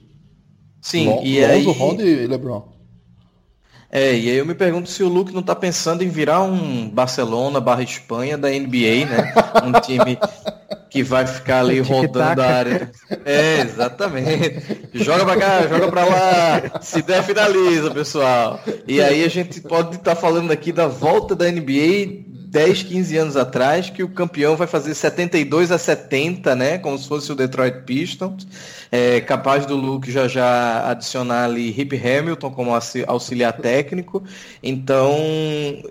Sim, 0.82 1.08
Lon 1.08 1.22
e 1.24 1.42
Lonzo, 1.42 1.52
aí... 1.52 1.78
Rondo 1.78 2.04
e 2.04 2.28
LeBron. 2.28 2.78
É, 3.90 4.14
e 4.14 4.30
aí 4.30 4.38
eu 4.38 4.46
me 4.46 4.54
pergunto 4.54 4.90
se 4.90 5.02
o 5.02 5.08
Luke 5.08 5.34
não 5.34 5.40
está 5.40 5.56
pensando 5.56 6.04
em 6.04 6.10
virar 6.10 6.44
um 6.44 6.90
Barcelona 6.90 7.62
barra 7.62 7.84
Espanha 7.84 8.38
da 8.38 8.50
NBA, 8.50 9.06
né? 9.06 9.34
Um 9.64 9.72
time 9.80 10.18
que 10.98 11.04
vai 11.04 11.28
ficar 11.28 11.60
ali 11.60 11.80
rodando 11.80 12.42
a 12.42 12.46
área. 12.46 12.92
É, 13.24 13.62
exatamente. 13.62 14.90
Joga 14.94 15.26
pra 15.26 15.38
cá, 15.38 15.68
joga 15.68 15.88
pra 15.90 16.06
lá. 16.06 16.82
Se 16.82 17.04
der, 17.04 17.24
finaliza, 17.24 17.92
pessoal. 17.92 18.60
E 18.88 19.00
aí 19.00 19.24
a 19.24 19.28
gente 19.28 19.62
pode 19.62 19.98
estar 19.98 20.16
tá 20.16 20.20
falando 20.20 20.52
aqui 20.52 20.72
da 20.72 20.88
volta 20.88 21.36
da 21.36 21.52
NBA 21.52 22.26
10, 22.50 22.84
15 22.84 23.18
anos 23.18 23.38
atrás, 23.38 23.92
que 23.92 24.02
o 24.02 24.10
campeão 24.10 24.56
vai 24.56 24.66
fazer 24.66 24.96
72 24.96 25.72
a 25.72 25.78
70, 25.78 26.56
né? 26.56 26.78
Como 26.80 26.98
se 26.98 27.08
fosse 27.08 27.32
o 27.32 27.36
Detroit 27.36 27.84
Pistons. 27.86 28.48
É, 28.92 29.22
capaz 29.22 29.68
do 29.68 29.76
Luke 29.76 30.12
já 30.12 30.28
já 30.28 30.90
adicionar 30.90 31.44
ali 31.44 31.70
Hip 31.80 31.96
Hamilton 31.96 32.50
como 32.50 32.72
auxiliar 33.06 33.54
técnico. 33.54 34.24
Então, 34.64 35.16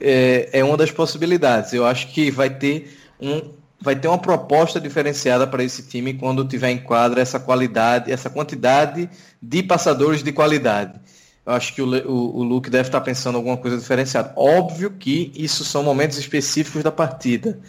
é, 0.01 0.49
é 0.53 0.65
uma 0.65 0.77
das 0.77 0.91
possibilidades. 0.91 1.73
Eu 1.73 1.87
acho 1.87 2.09
que 2.09 2.29
vai 2.29 2.51
ter 2.51 2.99
um, 3.21 3.43
vai 3.87 3.95
ter 3.95 4.09
uma 4.09 4.19
proposta 4.19 4.81
diferenciada 4.81 5.47
para 5.47 5.63
esse 5.63 5.85
time 5.85 6.13
quando 6.15 6.45
tiver 6.45 6.71
em 6.71 6.79
quadra 6.79 7.21
essa 7.23 7.39
qualidade, 7.39 8.11
essa 8.11 8.29
quantidade 8.29 9.09
de 9.41 9.63
passadores 9.63 10.25
de 10.25 10.33
qualidade. 10.33 10.99
Eu 11.47 11.53
acho 11.53 11.73
que 11.73 11.81
o, 11.81 11.87
o, 11.87 12.39
o 12.39 12.43
Luke 12.43 12.69
deve 12.69 12.89
estar 12.89 13.01
pensando 13.01 13.37
alguma 13.37 13.57
coisa 13.57 13.79
diferenciada. 13.79 14.33
Óbvio 14.37 14.91
que 14.91 15.31
isso 15.37 15.65
são 15.65 15.85
momentos 15.85 16.19
específicos 16.19 16.83
da 16.83 16.91
partida. 16.91 17.61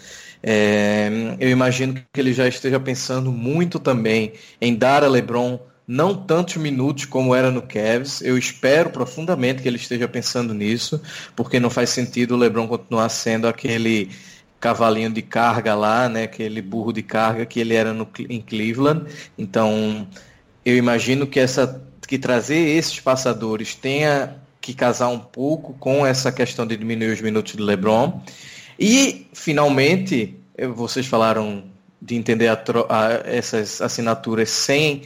É, 0.42 1.08
eu 1.40 1.52
imagino 1.52 1.94
que 1.94 2.20
ele 2.20 2.34
já 2.34 2.48
esteja 2.48 2.80
pensando 2.80 3.32
muito 3.32 3.78
também 3.78 4.34
em 4.60 4.76
dar 4.76 5.04
a 5.04 5.08
LeBron 5.08 5.60
não 5.88 6.16
tantos 6.16 6.58
minutos 6.58 7.06
como 7.06 7.36
era 7.36 7.52
no 7.52 7.62
Cavs. 7.62 8.22
Eu 8.22 8.40
espero 8.40 8.90
profundamente 8.90 9.62
que 9.62 9.68
ele 9.68 9.78
esteja 9.78 10.08
pensando 10.08 10.52
nisso, 10.56 11.00
porque 11.36 11.60
não 11.60 11.70
faz 11.70 11.92
sentido 11.92 12.34
o 12.34 12.38
LeBron 12.38 12.68
continuar 12.68 13.08
sendo 13.10 13.48
aquele 13.48 14.10
cavalinho 14.60 15.12
de 15.12 15.22
carga 15.22 15.76
lá, 15.76 16.10
né, 16.10 16.24
aquele 16.24 16.62
burro 16.62 16.92
de 16.92 17.04
carga 17.04 17.46
que 17.46 17.60
ele 17.60 17.74
era 17.74 17.94
no, 17.94 18.08
em 18.30 18.42
Cleveland. 18.42 19.06
Então, 19.38 20.08
eu 20.66 20.76
imagino 20.76 21.28
que 21.28 21.40
essa 21.40 21.84
que 22.08 22.18
trazer 22.18 22.58
esses 22.58 23.00
passadores 23.02 23.76
tenha 23.76 24.38
que 24.62 24.74
casar 24.74 25.10
um 25.10 25.20
pouco 25.20 25.74
com 25.74 26.06
essa 26.06 26.32
questão 26.32 26.66
de 26.66 26.78
diminuir 26.78 27.12
os 27.12 27.22
minutos 27.22 27.54
de 27.54 27.62
LeBron. 27.62 28.22
E, 28.80 29.28
finalmente, 29.34 30.36
vocês 30.74 31.06
falaram 31.06 31.64
de 32.02 32.16
entender 32.16 32.48
a 32.48 32.54
a, 32.90 33.12
essas 33.26 33.82
assinaturas 33.82 34.50
sem 34.50 35.04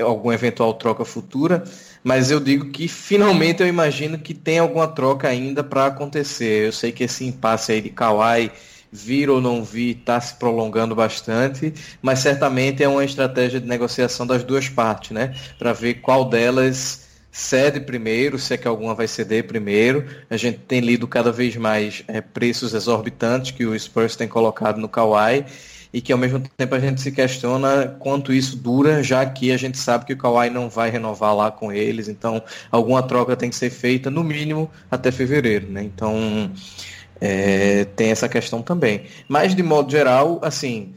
alguma 0.00 0.34
eventual 0.34 0.74
troca 0.74 1.04
futura, 1.04 1.64
mas 2.02 2.30
eu 2.30 2.40
digo 2.40 2.70
que 2.70 2.88
finalmente 2.88 3.62
eu 3.62 3.68
imagino 3.68 4.18
que 4.18 4.34
tem 4.34 4.58
alguma 4.58 4.88
troca 4.88 5.28
ainda 5.28 5.62
para 5.62 5.86
acontecer. 5.86 6.66
Eu 6.66 6.72
sei 6.72 6.92
que 6.92 7.04
esse 7.04 7.24
impasse 7.24 7.72
aí 7.72 7.80
de 7.80 7.90
Kawhi 7.90 8.50
vir 8.94 9.28
ou 9.28 9.40
não 9.40 9.64
vir 9.64 9.98
está 9.98 10.20
se 10.20 10.36
prolongando 10.36 10.94
bastante, 10.94 11.74
mas 12.00 12.20
certamente 12.20 12.80
é 12.80 12.88
uma 12.88 13.04
estratégia 13.04 13.60
de 13.60 13.66
negociação 13.66 14.24
das 14.24 14.44
duas 14.44 14.68
partes, 14.68 15.10
né? 15.10 15.34
Para 15.58 15.72
ver 15.72 15.94
qual 15.94 16.24
delas 16.24 17.08
cede 17.32 17.80
primeiro, 17.80 18.38
se 18.38 18.54
é 18.54 18.56
que 18.56 18.68
alguma 18.68 18.94
vai 18.94 19.08
ceder 19.08 19.48
primeiro. 19.48 20.06
A 20.30 20.36
gente 20.36 20.58
tem 20.58 20.78
lido 20.78 21.08
cada 21.08 21.32
vez 21.32 21.56
mais 21.56 22.04
é, 22.06 22.20
preços 22.20 22.72
exorbitantes 22.72 23.50
que 23.50 23.66
o 23.66 23.76
Spurs 23.76 24.14
tem 24.14 24.28
colocado 24.28 24.78
no 24.78 24.88
Kawhi 24.88 25.44
e 25.92 26.00
que 26.00 26.12
ao 26.12 26.18
mesmo 26.18 26.40
tempo 26.56 26.76
a 26.76 26.78
gente 26.78 27.00
se 27.00 27.10
questiona 27.10 27.96
quanto 27.98 28.32
isso 28.32 28.56
dura, 28.56 29.02
já 29.02 29.26
que 29.26 29.50
a 29.50 29.56
gente 29.56 29.76
sabe 29.76 30.04
que 30.04 30.12
o 30.12 30.16
Kawhi 30.16 30.50
não 30.50 30.68
vai 30.68 30.88
renovar 30.90 31.34
lá 31.34 31.50
com 31.50 31.72
eles, 31.72 32.06
então 32.06 32.40
alguma 32.70 33.02
troca 33.02 33.34
tem 33.34 33.50
que 33.50 33.56
ser 33.56 33.70
feita 33.70 34.08
no 34.08 34.22
mínimo 34.22 34.70
até 34.88 35.10
fevereiro, 35.10 35.68
né? 35.68 35.82
Então 35.82 36.50
é, 37.20 37.84
tem 37.96 38.10
essa 38.10 38.28
questão 38.28 38.62
também. 38.62 39.04
Mas, 39.28 39.54
de 39.54 39.62
modo 39.62 39.90
geral, 39.90 40.40
assim, 40.42 40.94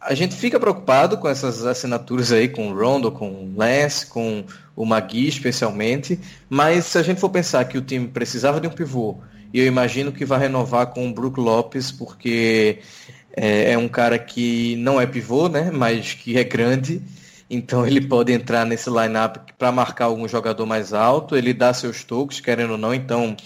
a 0.00 0.14
gente 0.14 0.34
fica 0.34 0.60
preocupado 0.60 1.18
com 1.18 1.28
essas 1.28 1.66
assinaturas 1.66 2.30
aí, 2.30 2.48
com 2.48 2.70
o 2.70 2.74
Rondo, 2.74 3.10
com 3.10 3.28
o 3.28 3.54
Lance, 3.56 4.06
com 4.06 4.44
o 4.76 4.84
Magui 4.84 5.26
especialmente, 5.26 6.20
mas 6.48 6.84
se 6.84 6.98
a 6.98 7.02
gente 7.02 7.20
for 7.20 7.30
pensar 7.30 7.64
que 7.64 7.78
o 7.78 7.82
time 7.82 8.06
precisava 8.06 8.60
de 8.60 8.68
um 8.68 8.70
pivô, 8.70 9.16
e 9.52 9.58
eu 9.58 9.66
imagino 9.66 10.12
que 10.12 10.24
vai 10.24 10.38
renovar 10.38 10.88
com 10.88 11.08
o 11.08 11.12
Brook 11.12 11.40
Lopes, 11.40 11.90
porque 11.90 12.78
é, 13.34 13.72
é 13.72 13.78
um 13.78 13.88
cara 13.88 14.18
que 14.18 14.76
não 14.76 15.00
é 15.00 15.06
pivô, 15.06 15.48
né, 15.48 15.70
mas 15.72 16.12
que 16.12 16.38
é 16.38 16.44
grande, 16.44 17.02
então 17.48 17.86
ele 17.86 18.00
pode 18.00 18.32
entrar 18.32 18.64
nesse 18.64 18.90
lineup 18.90 19.38
para 19.58 19.72
marcar 19.72 20.04
algum 20.06 20.28
jogador 20.28 20.66
mais 20.66 20.92
alto, 20.92 21.36
ele 21.36 21.52
dá 21.52 21.72
seus 21.72 22.04
toques, 22.04 22.38
querendo 22.38 22.72
ou 22.72 22.78
não, 22.78 22.94
então 22.94 23.36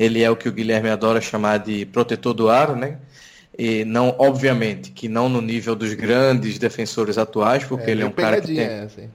ele 0.00 0.22
é 0.22 0.30
o 0.30 0.34
que 0.34 0.48
o 0.48 0.52
Guilherme 0.52 0.88
adora 0.88 1.20
chamar 1.20 1.58
de 1.58 1.84
protetor 1.84 2.32
do 2.32 2.48
aro, 2.48 2.74
né? 2.74 2.96
E 3.56 3.84
não, 3.84 4.14
obviamente, 4.18 4.90
que 4.92 5.06
não 5.10 5.28
no 5.28 5.42
nível 5.42 5.76
dos 5.76 5.92
grandes 5.92 6.58
defensores 6.58 7.18
atuais, 7.18 7.64
porque 7.64 7.90
é, 7.90 7.92
ele 7.92 8.02
é 8.02 8.06
um 8.06 8.10
cara 8.10 8.40
que 8.40 8.46
tem... 8.46 8.60
É, 8.60 8.80
assim. 8.80 9.10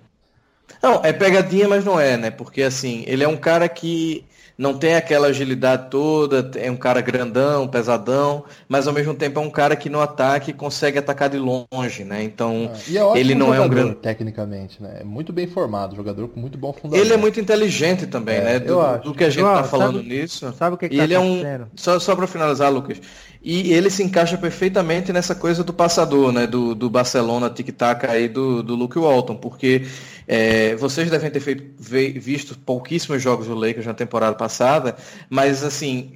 Não, 0.83 1.03
é 1.03 1.11
pegadinha, 1.11 1.67
mas 1.67 1.83
não 1.83 1.99
é, 1.99 2.15
né? 2.17 2.29
Porque 2.29 2.61
assim, 2.61 3.03
ele 3.07 3.23
é 3.23 3.27
um 3.27 3.35
cara 3.35 3.67
que 3.67 4.23
não 4.57 4.73
tem 4.73 4.95
aquela 4.95 5.27
agilidade 5.27 5.89
toda, 5.89 6.51
é 6.55 6.71
um 6.71 6.77
cara 6.77 7.01
grandão, 7.01 7.67
pesadão, 7.67 8.45
mas 8.67 8.87
ao 8.87 8.93
mesmo 8.93 9.13
tempo 9.13 9.39
é 9.39 9.43
um 9.43 9.49
cara 9.49 9.75
que 9.75 9.89
no 9.89 9.99
ataque 9.99 10.53
consegue 10.53 10.97
atacar 10.97 11.29
de 11.29 11.37
longe, 11.37 12.03
né? 12.05 12.23
Então, 12.23 12.71
ah, 12.73 13.17
é 13.17 13.19
ele 13.19 13.35
não 13.35 13.53
é 13.53 13.59
um 13.59 13.67
grande 13.67 13.95
tecnicamente, 13.95 14.81
né? 14.81 14.99
É 15.01 15.03
muito 15.03 15.33
bem 15.33 15.47
formado, 15.47 15.95
jogador 15.95 16.29
com 16.29 16.39
muito 16.39 16.57
bom 16.57 16.71
fundamento. 16.71 17.05
Ele 17.05 17.13
é 17.13 17.17
muito 17.17 17.39
inteligente 17.39 18.07
também, 18.07 18.37
é, 18.37 18.43
né? 18.43 18.59
Do, 18.59 18.97
do, 18.99 19.13
que 19.13 19.25
a 19.25 19.29
gente 19.29 19.45
está 19.45 19.63
falando 19.63 19.97
sabe, 19.97 20.09
nisso. 20.09 20.53
Sabe 20.57 20.75
o 20.75 20.77
que, 20.77 20.89
que 20.89 20.95
e 20.95 20.97
tá 20.99 21.03
ele 21.03 21.13
é 21.13 21.19
um 21.19 21.65
só 21.75 21.99
só 21.99 22.15
para 22.15 22.27
finalizar, 22.27 22.71
Lucas. 22.71 23.01
E 23.47 23.71
ele 23.71 23.91
se 23.91 24.01
encaixa 24.01 24.39
perfeitamente 24.39 25.13
nessa 25.13 25.36
coisa 25.36 25.63
do 25.63 25.71
passador, 25.71 26.31
né? 26.31 26.47
Do, 26.47 26.73
do 26.73 26.89
Barcelona 26.89 27.47
tic-tac 27.47 28.03
aí 28.08 28.27
do, 28.27 28.63
do 28.63 28.73
Luke 28.73 28.97
Walton, 28.97 29.36
porque 29.36 29.86
é, 30.27 30.75
vocês 30.77 31.12
devem 31.12 31.29
ter 31.29 31.39
feito, 31.39 31.63
visto 31.77 32.58
pouquíssimos 32.58 33.21
jogos 33.21 33.45
do 33.45 33.53
Lakers 33.53 33.86
na 33.86 33.93
temporada 33.93 34.36
passada, 34.36 34.95
mas 35.29 35.63
assim, 35.63 36.13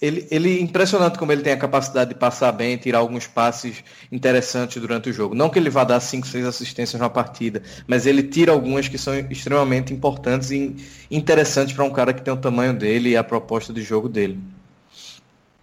ele, 0.00 0.26
ele 0.30 0.62
impressionante 0.62 1.18
como 1.18 1.30
ele 1.30 1.42
tem 1.42 1.52
a 1.52 1.58
capacidade 1.58 2.14
de 2.14 2.18
passar 2.18 2.50
bem, 2.52 2.78
tirar 2.78 3.00
alguns 3.00 3.26
passes 3.26 3.84
interessantes 4.10 4.80
durante 4.80 5.10
o 5.10 5.12
jogo. 5.12 5.34
Não 5.34 5.50
que 5.50 5.58
ele 5.58 5.68
vá 5.68 5.84
dar 5.84 6.00
5, 6.00 6.26
6 6.26 6.46
assistências 6.46 6.98
na 6.98 7.10
partida, 7.10 7.62
mas 7.86 8.06
ele 8.06 8.22
tira 8.22 8.50
algumas 8.50 8.88
que 8.88 8.96
são 8.96 9.14
extremamente 9.30 9.92
importantes 9.92 10.50
e 10.50 10.74
interessantes 11.10 11.74
para 11.74 11.84
um 11.84 11.90
cara 11.90 12.14
que 12.14 12.22
tem 12.22 12.32
o 12.32 12.36
tamanho 12.38 12.72
dele 12.72 13.10
e 13.10 13.16
a 13.16 13.22
proposta 13.22 13.74
de 13.74 13.82
jogo 13.82 14.08
dele. 14.08 14.40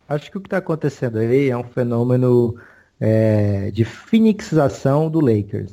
Acho 0.09 0.31
que 0.31 0.37
o 0.37 0.41
que 0.41 0.47
está 0.47 0.57
acontecendo 0.57 1.19
aí 1.19 1.49
é 1.49 1.55
um 1.55 1.63
fenômeno 1.63 2.55
é, 2.99 3.69
de 3.71 3.85
phoenixização 3.85 5.09
do 5.09 5.19
Lakers. 5.19 5.71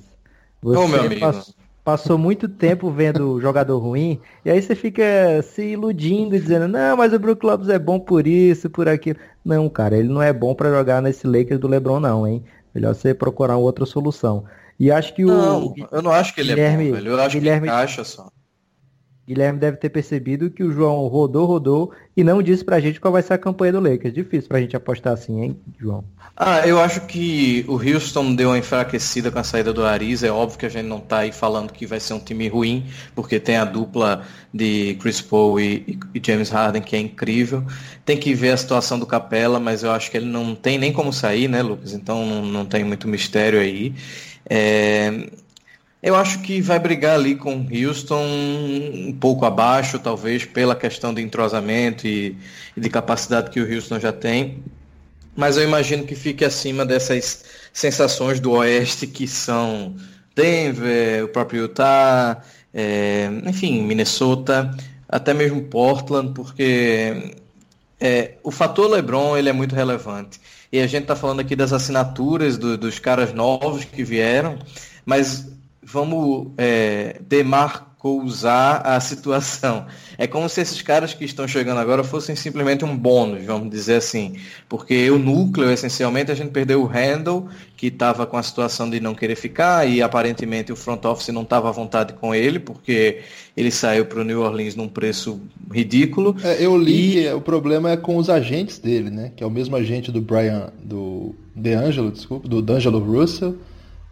Você 0.62 0.78
oh. 0.78 1.20
Passou, 1.20 1.54
passou 1.82 2.18
muito 2.18 2.48
tempo 2.48 2.90
vendo 2.90 3.40
jogador 3.40 3.78
ruim, 3.78 4.20
e 4.44 4.50
aí 4.50 4.60
você 4.60 4.74
fica 4.74 5.02
se 5.42 5.72
iludindo 5.72 6.36
e 6.36 6.40
dizendo, 6.40 6.68
não, 6.68 6.96
mas 6.96 7.12
o 7.12 7.18
Brook 7.18 7.46
Lopes 7.46 7.68
é 7.68 7.78
bom 7.78 7.98
por 7.98 8.26
isso, 8.26 8.68
por 8.68 8.88
aquilo. 8.88 9.18
Não, 9.44 9.68
cara, 9.68 9.96
ele 9.96 10.08
não 10.08 10.20
é 10.20 10.32
bom 10.32 10.54
para 10.54 10.70
jogar 10.70 11.00
nesse 11.00 11.26
Lakers 11.26 11.60
do 11.60 11.68
LeBron, 11.68 12.00
não, 12.00 12.26
hein? 12.26 12.44
Melhor 12.74 12.94
você 12.94 13.14
procurar 13.14 13.56
outra 13.56 13.86
solução. 13.86 14.44
E 14.78 14.90
acho 14.90 15.14
que 15.14 15.24
não, 15.24 15.68
o. 15.68 15.74
eu 15.90 16.02
não 16.02 16.10
acho 16.10 16.34
que 16.34 16.40
ele 16.40 16.50
Guilherme, 16.50 16.84
é 16.84 16.88
bom, 16.88 16.94
velho. 16.96 17.10
Eu 17.12 17.20
acho 17.20 17.38
Guilherme, 17.38 17.68
que 17.68 17.72
ele 17.72 17.76
encaixa 17.76 18.04
só. 18.04 18.28
Guilherme 19.26 19.58
deve 19.58 19.76
ter 19.76 19.88
percebido 19.88 20.50
que 20.50 20.62
o 20.62 20.70
João 20.70 21.08
rodou, 21.08 21.46
rodou 21.46 21.90
e 22.16 22.22
não 22.22 22.40
disse 22.40 22.64
pra 22.64 22.78
gente 22.78 23.00
qual 23.00 23.12
vai 23.12 23.22
ser 23.22 23.32
a 23.32 23.38
campanha 23.38 23.72
do 23.72 23.80
Lakers. 23.80 24.14
Difícil 24.14 24.48
pra 24.48 24.60
gente 24.60 24.76
apostar 24.76 25.14
assim, 25.14 25.42
hein, 25.42 25.58
João? 25.80 26.04
Ah, 26.36 26.66
eu 26.66 26.78
acho 26.78 27.00
que 27.06 27.64
o 27.66 27.74
Houston 27.74 28.36
deu 28.36 28.50
uma 28.50 28.58
enfraquecida 28.58 29.30
com 29.32 29.38
a 29.40 29.42
saída 29.42 29.72
do 29.72 29.84
Ariza. 29.84 30.28
É 30.28 30.30
óbvio 30.30 30.58
que 30.58 30.66
a 30.66 30.68
gente 30.68 30.86
não 30.86 31.00
tá 31.00 31.18
aí 31.18 31.32
falando 31.32 31.72
que 31.72 31.84
vai 31.86 31.98
ser 31.98 32.14
um 32.14 32.20
time 32.20 32.46
ruim, 32.46 32.86
porque 33.16 33.40
tem 33.40 33.56
a 33.56 33.64
dupla 33.64 34.22
de 34.54 34.96
Chris 35.00 35.20
Paul 35.20 35.58
e, 35.58 35.98
e 36.14 36.22
James 36.24 36.50
Harden, 36.50 36.82
que 36.82 36.94
é 36.94 37.00
incrível. 37.00 37.64
Tem 38.04 38.16
que 38.16 38.32
ver 38.32 38.50
a 38.50 38.56
situação 38.56 38.96
do 38.96 39.06
Capela, 39.06 39.58
mas 39.58 39.82
eu 39.82 39.90
acho 39.90 40.08
que 40.08 40.18
ele 40.18 40.26
não 40.26 40.54
tem 40.54 40.78
nem 40.78 40.92
como 40.92 41.12
sair, 41.12 41.48
né, 41.48 41.62
Lucas? 41.62 41.92
Então 41.92 42.24
não, 42.24 42.46
não 42.46 42.64
tem 42.64 42.84
muito 42.84 43.08
mistério 43.08 43.58
aí. 43.58 43.92
É, 44.48 45.28
eu 46.02 46.14
acho 46.14 46.40
que 46.42 46.60
vai 46.60 46.78
brigar 46.78 47.14
ali 47.14 47.34
com 47.34 47.66
Houston 47.70 48.22
um 48.22 49.16
pouco 49.18 49.44
abaixo, 49.44 49.98
talvez, 49.98 50.44
pela 50.44 50.76
questão 50.76 51.12
de 51.12 51.22
entrosamento 51.22 52.06
e, 52.06 52.36
e 52.76 52.80
de 52.80 52.88
capacidade 52.88 53.50
que 53.50 53.60
o 53.60 53.74
Houston 53.74 53.98
já 53.98 54.12
tem. 54.12 54.62
Mas 55.34 55.56
eu 55.56 55.64
imagino 55.64 56.04
que 56.04 56.14
fique 56.14 56.44
acima 56.44 56.84
dessas 56.84 57.44
sensações 57.72 58.40
do 58.40 58.52
Oeste 58.52 59.06
que 59.06 59.26
são 59.26 59.94
Denver, 60.34 61.24
o 61.24 61.28
próprio 61.28 61.62
Utah, 61.62 62.42
é, 62.72 63.28
enfim, 63.46 63.82
Minnesota, 63.82 64.74
até 65.08 65.32
mesmo 65.34 65.62
Portland, 65.62 66.32
porque 66.34 67.34
é, 67.98 68.34
o 68.42 68.50
fator 68.50 68.90
LeBron 68.90 69.36
ele 69.36 69.48
é 69.48 69.52
muito 69.52 69.74
relevante. 69.74 70.40
E 70.70 70.80
a 70.80 70.86
gente 70.86 71.02
está 71.02 71.16
falando 71.16 71.40
aqui 71.40 71.56
das 71.56 71.72
assinaturas 71.72 72.58
do, 72.58 72.76
dos 72.76 72.98
caras 72.98 73.32
novos 73.32 73.84
que 73.84 74.04
vieram, 74.04 74.58
mas 75.04 75.46
vamos 75.86 76.48
é, 76.58 77.20
demarcousar 77.28 78.82
a 78.84 78.98
situação. 79.00 79.86
É 80.18 80.26
como 80.26 80.48
se 80.48 80.60
esses 80.60 80.82
caras 80.82 81.14
que 81.14 81.24
estão 81.24 81.46
chegando 81.46 81.78
agora 81.78 82.02
fossem 82.02 82.34
simplesmente 82.34 82.84
um 82.84 82.96
bônus, 82.96 83.44
vamos 83.44 83.70
dizer 83.70 83.96
assim. 83.96 84.36
Porque 84.68 85.08
o 85.10 85.18
núcleo, 85.18 85.70
essencialmente, 85.70 86.32
a 86.32 86.34
gente 86.34 86.50
perdeu 86.50 86.82
o 86.82 86.86
Handle, 86.86 87.48
que 87.76 87.86
estava 87.86 88.26
com 88.26 88.36
a 88.36 88.42
situação 88.42 88.90
de 88.90 88.98
não 88.98 89.14
querer 89.14 89.36
ficar, 89.36 89.88
e 89.88 90.02
aparentemente 90.02 90.72
o 90.72 90.76
front 90.76 91.04
office 91.04 91.28
não 91.28 91.42
estava 91.42 91.68
à 91.68 91.72
vontade 91.72 92.14
com 92.14 92.34
ele, 92.34 92.58
porque 92.58 93.20
ele 93.56 93.70
saiu 93.70 94.06
para 94.06 94.20
o 94.20 94.24
New 94.24 94.40
Orleans 94.40 94.74
num 94.74 94.88
preço 94.88 95.40
ridículo. 95.72 96.34
É, 96.42 96.64
eu 96.64 96.76
li 96.76 97.26
e... 97.26 97.32
o 97.32 97.40
problema 97.40 97.92
é 97.92 97.96
com 97.96 98.16
os 98.16 98.28
agentes 98.28 98.78
dele, 98.78 99.10
né? 99.10 99.32
Que 99.36 99.44
é 99.44 99.46
o 99.46 99.50
mesmo 99.50 99.76
agente 99.76 100.10
do 100.10 100.20
Brian, 100.20 100.72
do 100.82 101.34
DeAngelo, 101.54 102.10
desculpa, 102.10 102.48
do 102.48 102.60
D'Angelo 102.60 102.98
Russell 102.98 103.56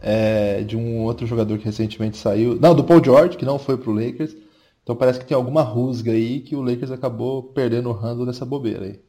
é, 0.06 0.62
de 0.62 0.76
um 0.76 1.00
outro 1.00 1.26
jogador 1.26 1.56
que 1.56 1.64
recentemente 1.64 2.18
saiu. 2.18 2.58
Não, 2.60 2.74
do 2.74 2.84
Paul 2.84 3.02
George, 3.02 3.38
que 3.38 3.44
não 3.44 3.58
foi 3.58 3.78
pro 3.78 3.90
Lakers. 3.90 4.36
Então 4.82 4.94
parece 4.94 5.18
que 5.18 5.24
tem 5.24 5.34
alguma 5.34 5.62
rusga 5.62 6.12
aí 6.12 6.40
que 6.40 6.54
o 6.54 6.60
Lakers 6.60 6.90
acabou 6.90 7.42
perdendo 7.42 7.88
o 7.88 7.92
handle 7.92 8.26
dessa 8.26 8.44
bobeira 8.44 8.84
aí. 8.84 9.00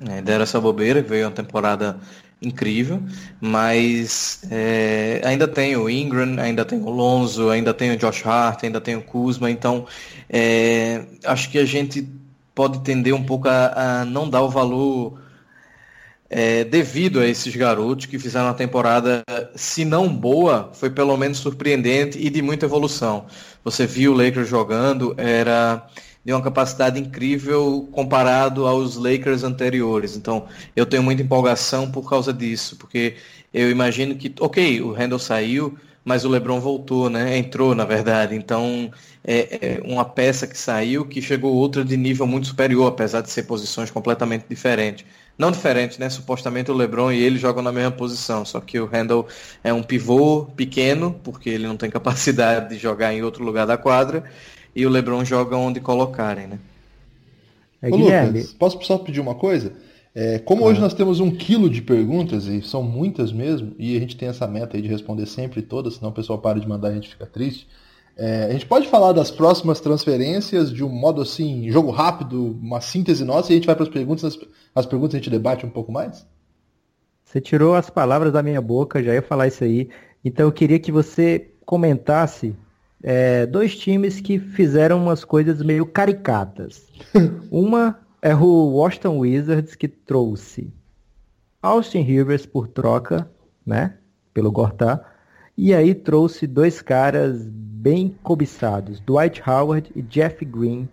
É, 0.00 0.20
deram 0.20 0.42
essa 0.42 0.60
bobeira, 0.60 1.00
veio 1.00 1.26
uma 1.26 1.32
temporada 1.32 1.98
incrível, 2.42 3.00
mas 3.40 4.42
é, 4.50 5.20
ainda 5.24 5.46
tem 5.46 5.76
o 5.76 5.88
Ingram, 5.88 6.40
ainda 6.40 6.64
tem 6.64 6.80
o 6.80 6.90
Lonzo, 6.90 7.48
ainda 7.50 7.72
tem 7.72 7.92
o 7.92 7.96
Josh 7.96 8.24
Hart, 8.26 8.64
ainda 8.64 8.80
tem 8.80 8.96
o 8.96 9.02
Kuzma, 9.02 9.50
então 9.50 9.86
é, 10.28 11.04
acho 11.24 11.50
que 11.50 11.58
a 11.58 11.64
gente 11.64 12.08
pode 12.54 12.80
tender 12.80 13.14
um 13.14 13.24
pouco 13.24 13.48
a, 13.48 14.00
a 14.00 14.04
não 14.04 14.28
dar 14.28 14.42
o 14.42 14.48
valor 14.48 15.20
é, 16.30 16.64
devido 16.64 17.20
a 17.20 17.26
esses 17.26 17.54
garotos 17.56 18.06
que 18.06 18.18
fizeram 18.18 18.46
uma 18.46 18.54
temporada, 18.54 19.22
se 19.54 19.84
não 19.84 20.08
boa, 20.08 20.70
foi 20.74 20.90
pelo 20.90 21.16
menos 21.16 21.38
surpreendente 21.38 22.18
e 22.18 22.28
de 22.28 22.42
muita 22.42 22.66
evolução. 22.66 23.26
Você 23.64 23.86
viu 23.86 24.12
o 24.12 24.16
Lakers 24.16 24.48
jogando, 24.48 25.14
era 25.16 25.86
de 26.24 26.32
uma 26.32 26.42
capacidade 26.42 27.00
incrível 27.00 27.88
comparado 27.90 28.66
aos 28.66 28.96
Lakers 28.96 29.44
anteriores. 29.44 30.16
Então, 30.16 30.46
eu 30.76 30.84
tenho 30.84 31.02
muita 31.02 31.22
empolgação 31.22 31.90
por 31.90 32.08
causa 32.08 32.32
disso, 32.32 32.76
porque 32.76 33.16
eu 33.52 33.70
imagino 33.70 34.14
que, 34.14 34.34
ok, 34.38 34.82
o 34.82 34.92
Randall 34.92 35.18
saiu, 35.18 35.78
mas 36.04 36.24
o 36.24 36.28
LeBron 36.28 36.60
voltou, 36.60 37.08
né? 37.08 37.38
Entrou, 37.38 37.74
na 37.74 37.84
verdade. 37.84 38.34
Então, 38.34 38.90
é, 39.24 39.78
é 39.78 39.80
uma 39.84 40.04
peça 40.04 40.46
que 40.46 40.56
saiu 40.56 41.06
que 41.06 41.22
chegou 41.22 41.54
outra 41.54 41.84
de 41.84 41.96
nível 41.96 42.26
muito 42.26 42.46
superior, 42.48 42.88
apesar 42.88 43.22
de 43.22 43.30
ser 43.30 43.44
posições 43.44 43.90
completamente 43.90 44.44
diferentes. 44.48 45.06
Não 45.38 45.52
diferente, 45.52 46.00
né? 46.00 46.10
Supostamente 46.10 46.70
o 46.70 46.74
LeBron 46.74 47.12
e 47.12 47.22
ele 47.22 47.38
jogam 47.38 47.62
na 47.62 47.70
mesma 47.70 47.92
posição, 47.92 48.44
só 48.44 48.60
que 48.60 48.80
o 48.80 48.86
Randall 48.86 49.28
é 49.62 49.72
um 49.72 49.84
pivô 49.84 50.46
pequeno, 50.56 51.14
porque 51.22 51.48
ele 51.48 51.66
não 51.66 51.76
tem 51.76 51.88
capacidade 51.88 52.70
de 52.70 52.78
jogar 52.78 53.14
em 53.14 53.22
outro 53.22 53.44
lugar 53.44 53.64
da 53.64 53.78
quadra, 53.78 54.24
e 54.74 54.84
o 54.84 54.90
LeBron 54.90 55.24
joga 55.24 55.56
onde 55.56 55.78
colocarem, 55.80 56.48
né? 56.48 56.58
É, 57.80 57.88
Ô, 57.88 57.96
Lucas, 57.96 58.52
posso 58.52 58.82
só 58.82 58.98
pedir 58.98 59.20
uma 59.20 59.36
coisa? 59.36 59.72
É, 60.12 60.40
como 60.40 60.64
hoje 60.64 60.80
nós 60.80 60.94
temos 60.94 61.20
um 61.20 61.30
quilo 61.30 61.70
de 61.70 61.80
perguntas, 61.80 62.46
e 62.46 62.60
são 62.60 62.82
muitas 62.82 63.30
mesmo, 63.30 63.76
e 63.78 63.96
a 63.96 64.00
gente 64.00 64.16
tem 64.16 64.28
essa 64.28 64.48
meta 64.48 64.76
aí 64.76 64.82
de 64.82 64.88
responder 64.88 65.26
sempre 65.26 65.62
todas, 65.62 65.94
senão 65.94 66.10
o 66.10 66.14
pessoal 66.14 66.40
para 66.40 66.58
de 66.58 66.66
mandar 66.66 66.88
e 66.88 66.92
a 66.92 66.94
gente 66.96 67.10
fica 67.10 67.26
triste. 67.26 67.68
É, 68.18 68.46
a 68.46 68.52
gente 68.52 68.66
pode 68.66 68.88
falar 68.88 69.12
das 69.12 69.30
próximas 69.30 69.78
transferências 69.78 70.72
de 70.72 70.82
um 70.82 70.88
modo 70.88 71.22
assim, 71.22 71.70
jogo 71.70 71.92
rápido, 71.92 72.58
uma 72.60 72.80
síntese 72.80 73.24
nossa, 73.24 73.52
e 73.52 73.52
a 73.52 73.56
gente 73.56 73.66
vai 73.66 73.76
para 73.76 73.84
as 73.84 73.88
perguntas, 73.88 74.24
as, 74.24 74.38
as 74.74 74.86
perguntas 74.86 75.14
a 75.14 75.18
gente 75.18 75.30
debate 75.30 75.64
um 75.64 75.70
pouco 75.70 75.92
mais? 75.92 76.26
Você 77.24 77.40
tirou 77.40 77.76
as 77.76 77.88
palavras 77.88 78.32
da 78.32 78.42
minha 78.42 78.60
boca, 78.60 79.00
já 79.04 79.14
ia 79.14 79.22
falar 79.22 79.46
isso 79.46 79.62
aí. 79.62 79.88
Então 80.24 80.46
eu 80.46 80.52
queria 80.52 80.80
que 80.80 80.90
você 80.90 81.52
comentasse 81.64 82.56
é, 83.00 83.46
dois 83.46 83.78
times 83.78 84.20
que 84.20 84.40
fizeram 84.40 85.00
umas 85.00 85.24
coisas 85.24 85.62
meio 85.62 85.86
caricatas. 85.86 86.88
Uma 87.52 88.00
é 88.20 88.34
o 88.34 88.72
Washington 88.72 89.18
Wizards 89.18 89.76
que 89.76 89.86
trouxe 89.86 90.72
Austin 91.62 92.00
Rivers 92.00 92.46
por 92.46 92.66
troca, 92.66 93.30
né? 93.64 93.94
Pelo 94.34 94.50
Gortá. 94.50 95.04
E 95.56 95.72
aí 95.72 95.94
trouxe 95.94 96.46
dois 96.46 96.82
caras 96.82 97.46
bem 97.80 98.14
cobiçados, 98.22 99.00
Dwight 99.00 99.42
Howard 99.48 99.90
e 99.94 100.02
Jeff 100.02 100.44
Green, 100.44 100.88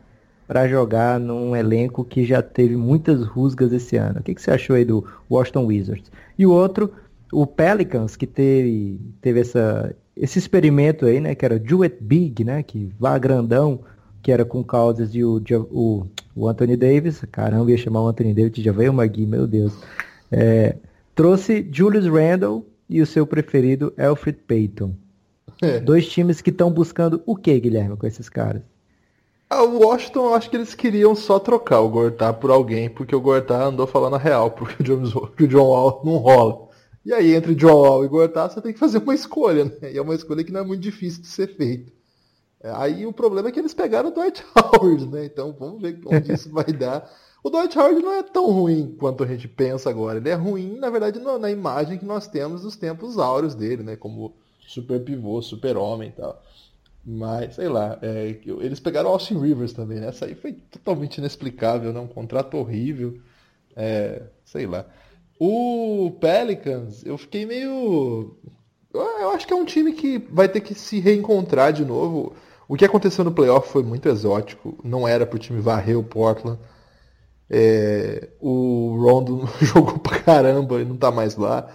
para 0.48 0.67
jogar 0.67 1.19
num 1.19 1.56
elenco 1.56 2.04
que 2.04 2.24
já 2.24 2.41
teve 2.41 2.76
muitas 2.76 3.24
rusgas 3.24 3.74
esse 3.74 3.98
ano. 3.98 4.19
O 4.19 4.24
que, 4.24 4.36
que 4.36 4.41
você 4.41 4.52
achou 4.52 4.76
aí 4.76 4.86
do 4.86 5.04
Washington 5.30 5.65
Wizards? 5.65 6.12
E 6.38 6.45
o 6.45 6.52
outro, 6.52 6.91
o 7.32 7.48
Pelicans, 7.48 8.15
que 8.15 8.28
teve, 8.28 9.00
teve 9.19 9.39
essa, 9.39 9.95
esse 10.15 10.38
experimento 10.38 11.06
aí, 11.06 11.19
né, 11.19 11.34
que 11.34 11.43
era 11.43 11.58
Do 11.58 11.82
It 11.82 11.98
Big, 12.00 12.43
né, 12.43 12.62
que 12.62 12.91
vá 13.00 13.17
grandão, 13.17 13.80
que 14.21 14.32
era 14.32 14.45
com 14.45 14.63
Causas 14.63 15.15
e 15.15 15.24
o, 15.24 15.41
o, 15.71 16.06
o 16.36 16.48
Anthony 16.48 16.78
Davis, 16.78 17.24
caramba, 17.32 17.71
ia 17.71 17.78
chamar 17.78 18.04
o 18.04 18.08
Anthony 18.08 18.34
Davis, 18.34 18.63
já 18.63 18.71
veio 18.71 18.91
o 18.91 18.93
Magui, 18.93 19.26
meu 19.26 19.48
Deus. 19.48 19.74
É, 20.32 20.76
trouxe 21.15 21.67
Julius 21.71 22.08
Randle 22.08 22.63
e 22.88 23.02
o 23.02 23.06
seu 23.06 23.26
preferido, 23.26 23.91
Alfred 23.98 24.38
Payton. 24.48 24.93
É. 25.62 25.80
Dois 25.80 26.08
times 26.08 26.41
que 26.41 26.50
estão 26.50 26.72
buscando 26.72 27.22
o 27.26 27.36
que, 27.36 27.60
Guilherme, 27.60 27.96
com 27.96 28.06
esses 28.06 28.30
caras? 28.30 28.62
Ah, 29.50 29.63
o 29.63 29.80
Washington, 29.80 30.26
eu 30.26 30.34
acho 30.34 30.50
que 30.50 30.58
eles 30.58 30.74
queriam 30.74 31.15
só 31.15 31.39
trocar 31.39 31.80
o 31.80 31.89
Gortá 31.89 32.34
por 32.34 32.50
alguém, 32.50 32.89
porque 32.89 33.15
o 33.15 33.22
Gortá 33.22 33.65
andou 33.65 33.86
falando 33.86 34.15
a 34.15 34.20
real, 34.20 34.52
porque 34.52 34.82
o, 34.82 34.84
Jones, 34.84 35.15
o 35.15 35.48
John 35.48 35.68
Wall 35.70 36.02
não 36.04 36.18
rola. 36.18 36.68
E 37.06 37.13
aí, 37.13 37.36
entre 37.36 37.54
John 37.54 37.82
Wall 37.82 38.04
e 38.04 38.08
Gortá, 38.08 38.50
você 38.50 38.60
tem 38.60 38.74
que 38.74 38.80
fazer 38.80 38.98
uma 38.98 39.13
escolha, 39.13 39.65
né? 39.65 39.94
E 39.94 39.98
é 39.98 40.02
uma 40.02 40.15
escolha 40.15 40.44
que 40.44 40.52
não 40.52 40.62
é 40.62 40.63
muito 40.63 40.82
difícil 40.82 41.22
de 41.22 41.28
ser 41.28 41.56
feita. 41.56 41.91
É, 42.60 42.72
aí 42.74 43.06
o 43.06 43.13
problema 43.13 43.50
é 43.50 43.52
que 43.52 43.60
eles 43.60 43.76
pegaram 43.76 44.10
o 44.10 44.12
Dwight 44.12 44.44
Howard, 44.58 45.06
né? 45.06 45.26
Então 45.26 45.56
vamos 45.58 45.80
ver 45.80 46.02
onde 46.08 46.34
isso 46.34 46.50
vai 46.52 46.65
dar. 46.65 47.08
O 47.44 47.50
Dwight 47.52 47.78
Howard 47.78 48.02
não 48.02 48.13
é 48.13 48.24
tão 48.24 48.50
ruim 48.50 48.96
quanto 49.00 49.24
a 49.24 49.28
gente 49.28 49.48
pensa 49.48 49.88
agora. 49.88 50.18
Ele 50.18 50.30
é 50.30 50.34
ruim, 50.34 50.80
na 50.80 50.89
verdade, 50.89 51.20
na 51.20 51.52
imagem 51.52 52.00
que 52.00 52.06
nós 52.06 52.28
temos 52.28 52.63
dos 52.63 52.76
tempos 52.76 53.20
áureos 53.20 53.54
dele, 53.54 53.84
né? 53.84 53.96
Como 53.96 54.36
super 54.67 54.99
pivô, 55.04 55.41
super 55.41 55.78
homem 55.78 56.10
e 56.10 56.12
tal. 56.13 56.41
Mas, 57.06 57.56
sei 57.56 57.69
lá, 57.69 57.99
é, 58.01 58.36
eles 58.60 58.80
pegaram 58.80 59.10
Austin 59.10 59.39
Rivers 59.39 59.73
também, 59.73 59.99
né? 59.99 60.08
Essa 60.08 60.25
aí 60.25 60.34
foi 60.34 60.54
totalmente 60.54 61.19
inexplicável, 61.19 61.93
né? 61.93 61.99
Um 61.99 62.08
contrato 62.08 62.58
horrível. 62.58 63.19
É, 63.75 64.23
sei 64.43 64.65
lá. 64.65 64.86
O 65.39 66.17
Pelicans, 66.19 67.06
eu 67.06 67.17
fiquei 67.17 67.45
meio. 67.45 68.36
Eu 68.93 69.32
acho 69.32 69.45
que 69.45 69.54
é 69.54 69.56
um 69.56 69.65
time 69.65 69.93
que 69.93 70.17
vai 70.17 70.47
ter 70.47 70.62
que 70.62 70.73
se 70.73 70.99
reencontrar 70.99 71.73
de 71.73 71.86
novo. 71.86 72.34
O 72.67 72.75
que 72.75 72.86
aconteceu 72.86 73.23
no 73.23 73.32
playoff 73.32 73.69
foi 73.69 73.84
muito 73.84 74.08
exótico. 74.10 74.78
Não 74.84 75.08
era 75.08 75.25
pro 75.25 75.38
time 75.38 75.62
varrer 75.62 75.99
o 75.99 76.04
Portland. 76.04 76.60
É, 77.49 78.30
o 78.39 78.97
Rondo 78.99 79.47
jogou 79.62 79.99
pra 79.99 80.19
caramba 80.19 80.82
e 80.82 80.86
não 80.86 80.97
tá 80.97 81.12
mais 81.12 81.36
lá. 81.36 81.69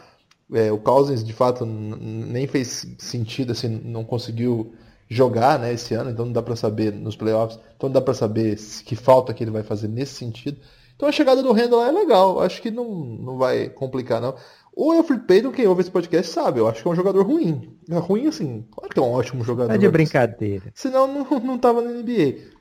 É, 0.53 0.73
o 0.73 0.79
Cousins, 0.79 1.23
de 1.23 1.33
fato, 1.33 1.65
nem 1.65 2.47
fez 2.47 2.87
sentido, 2.99 3.53
assim, 3.53 3.69
não 3.69 4.05
conseguiu 4.05 4.73
jogar 5.09 5.59
né, 5.59 5.73
esse 5.73 5.93
ano, 5.95 6.11
então 6.11 6.25
não 6.25 6.33
dá 6.33 6.43
para 6.43 6.55
saber 6.55 6.93
nos 6.93 7.17
playoffs, 7.17 7.59
então 7.77 7.89
não 7.89 7.95
dá 7.95 8.01
para 8.01 8.15
saber 8.15 8.57
que 8.85 8.95
falta 8.95 9.35
que 9.35 9.43
ele 9.43 9.51
vai 9.51 9.63
fazer 9.63 9.89
nesse 9.89 10.15
sentido. 10.15 10.59
Então 10.95 11.09
a 11.09 11.13
chegada 11.13 11.43
do 11.43 11.53
Randall 11.53 11.85
é 11.85 11.91
legal. 11.91 12.41
Acho 12.41 12.61
que 12.61 12.71
não, 12.71 12.95
não 12.95 13.39
vai 13.39 13.71
complicar, 13.71 14.21
não. 14.21 14.35
O 14.77 14.93
Alfred 14.93 15.25
Payton, 15.25 15.51
quem 15.51 15.67
ouve 15.67 15.81
esse 15.81 15.91
podcast, 15.91 16.31
sabe. 16.31 16.61
Eu 16.61 16.69
acho 16.69 16.83
que 16.83 16.89
é 16.89 16.91
um 16.91 16.95
jogador 16.95 17.27
ruim. 17.27 17.75
É 17.89 17.97
ruim, 17.97 18.27
assim. 18.27 18.67
Claro 18.71 18.93
que 18.93 18.99
é 18.99 19.03
um 19.03 19.11
ótimo 19.11 19.43
jogador. 19.43 19.73
É 19.73 19.79
de 19.79 19.89
brincadeira. 19.89 20.71
Senão 20.75 21.07
não, 21.07 21.41
não 21.41 21.59
tava 21.59 21.81
na 21.81 21.91
NBA. 21.91 22.60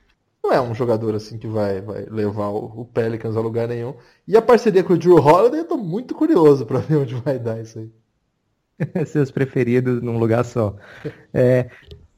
Não 0.49 0.55
é 0.55 0.59
um 0.59 0.73
jogador 0.73 1.13
assim 1.13 1.37
que 1.37 1.45
vai, 1.45 1.79
vai 1.79 2.07
levar 2.09 2.49
o, 2.49 2.83
Pelicans 2.83 3.37
a 3.37 3.39
lugar 3.39 3.67
nenhum. 3.67 3.93
E 4.27 4.35
a 4.35 4.41
parceria 4.41 4.83
com 4.83 4.93
o 4.93 4.97
Drew 4.97 5.15
Holiday, 5.15 5.59
eu 5.59 5.65
tô 5.65 5.77
muito 5.77 6.15
curioso 6.15 6.65
para 6.65 6.79
ver 6.79 6.95
onde 6.95 7.13
vai 7.13 7.37
dar 7.37 7.61
isso 7.61 7.77
aí. 7.77 9.05
Seus 9.05 9.29
preferidos 9.29 10.01
num 10.01 10.17
lugar 10.17 10.43
só. 10.43 10.75
É, 11.31 11.69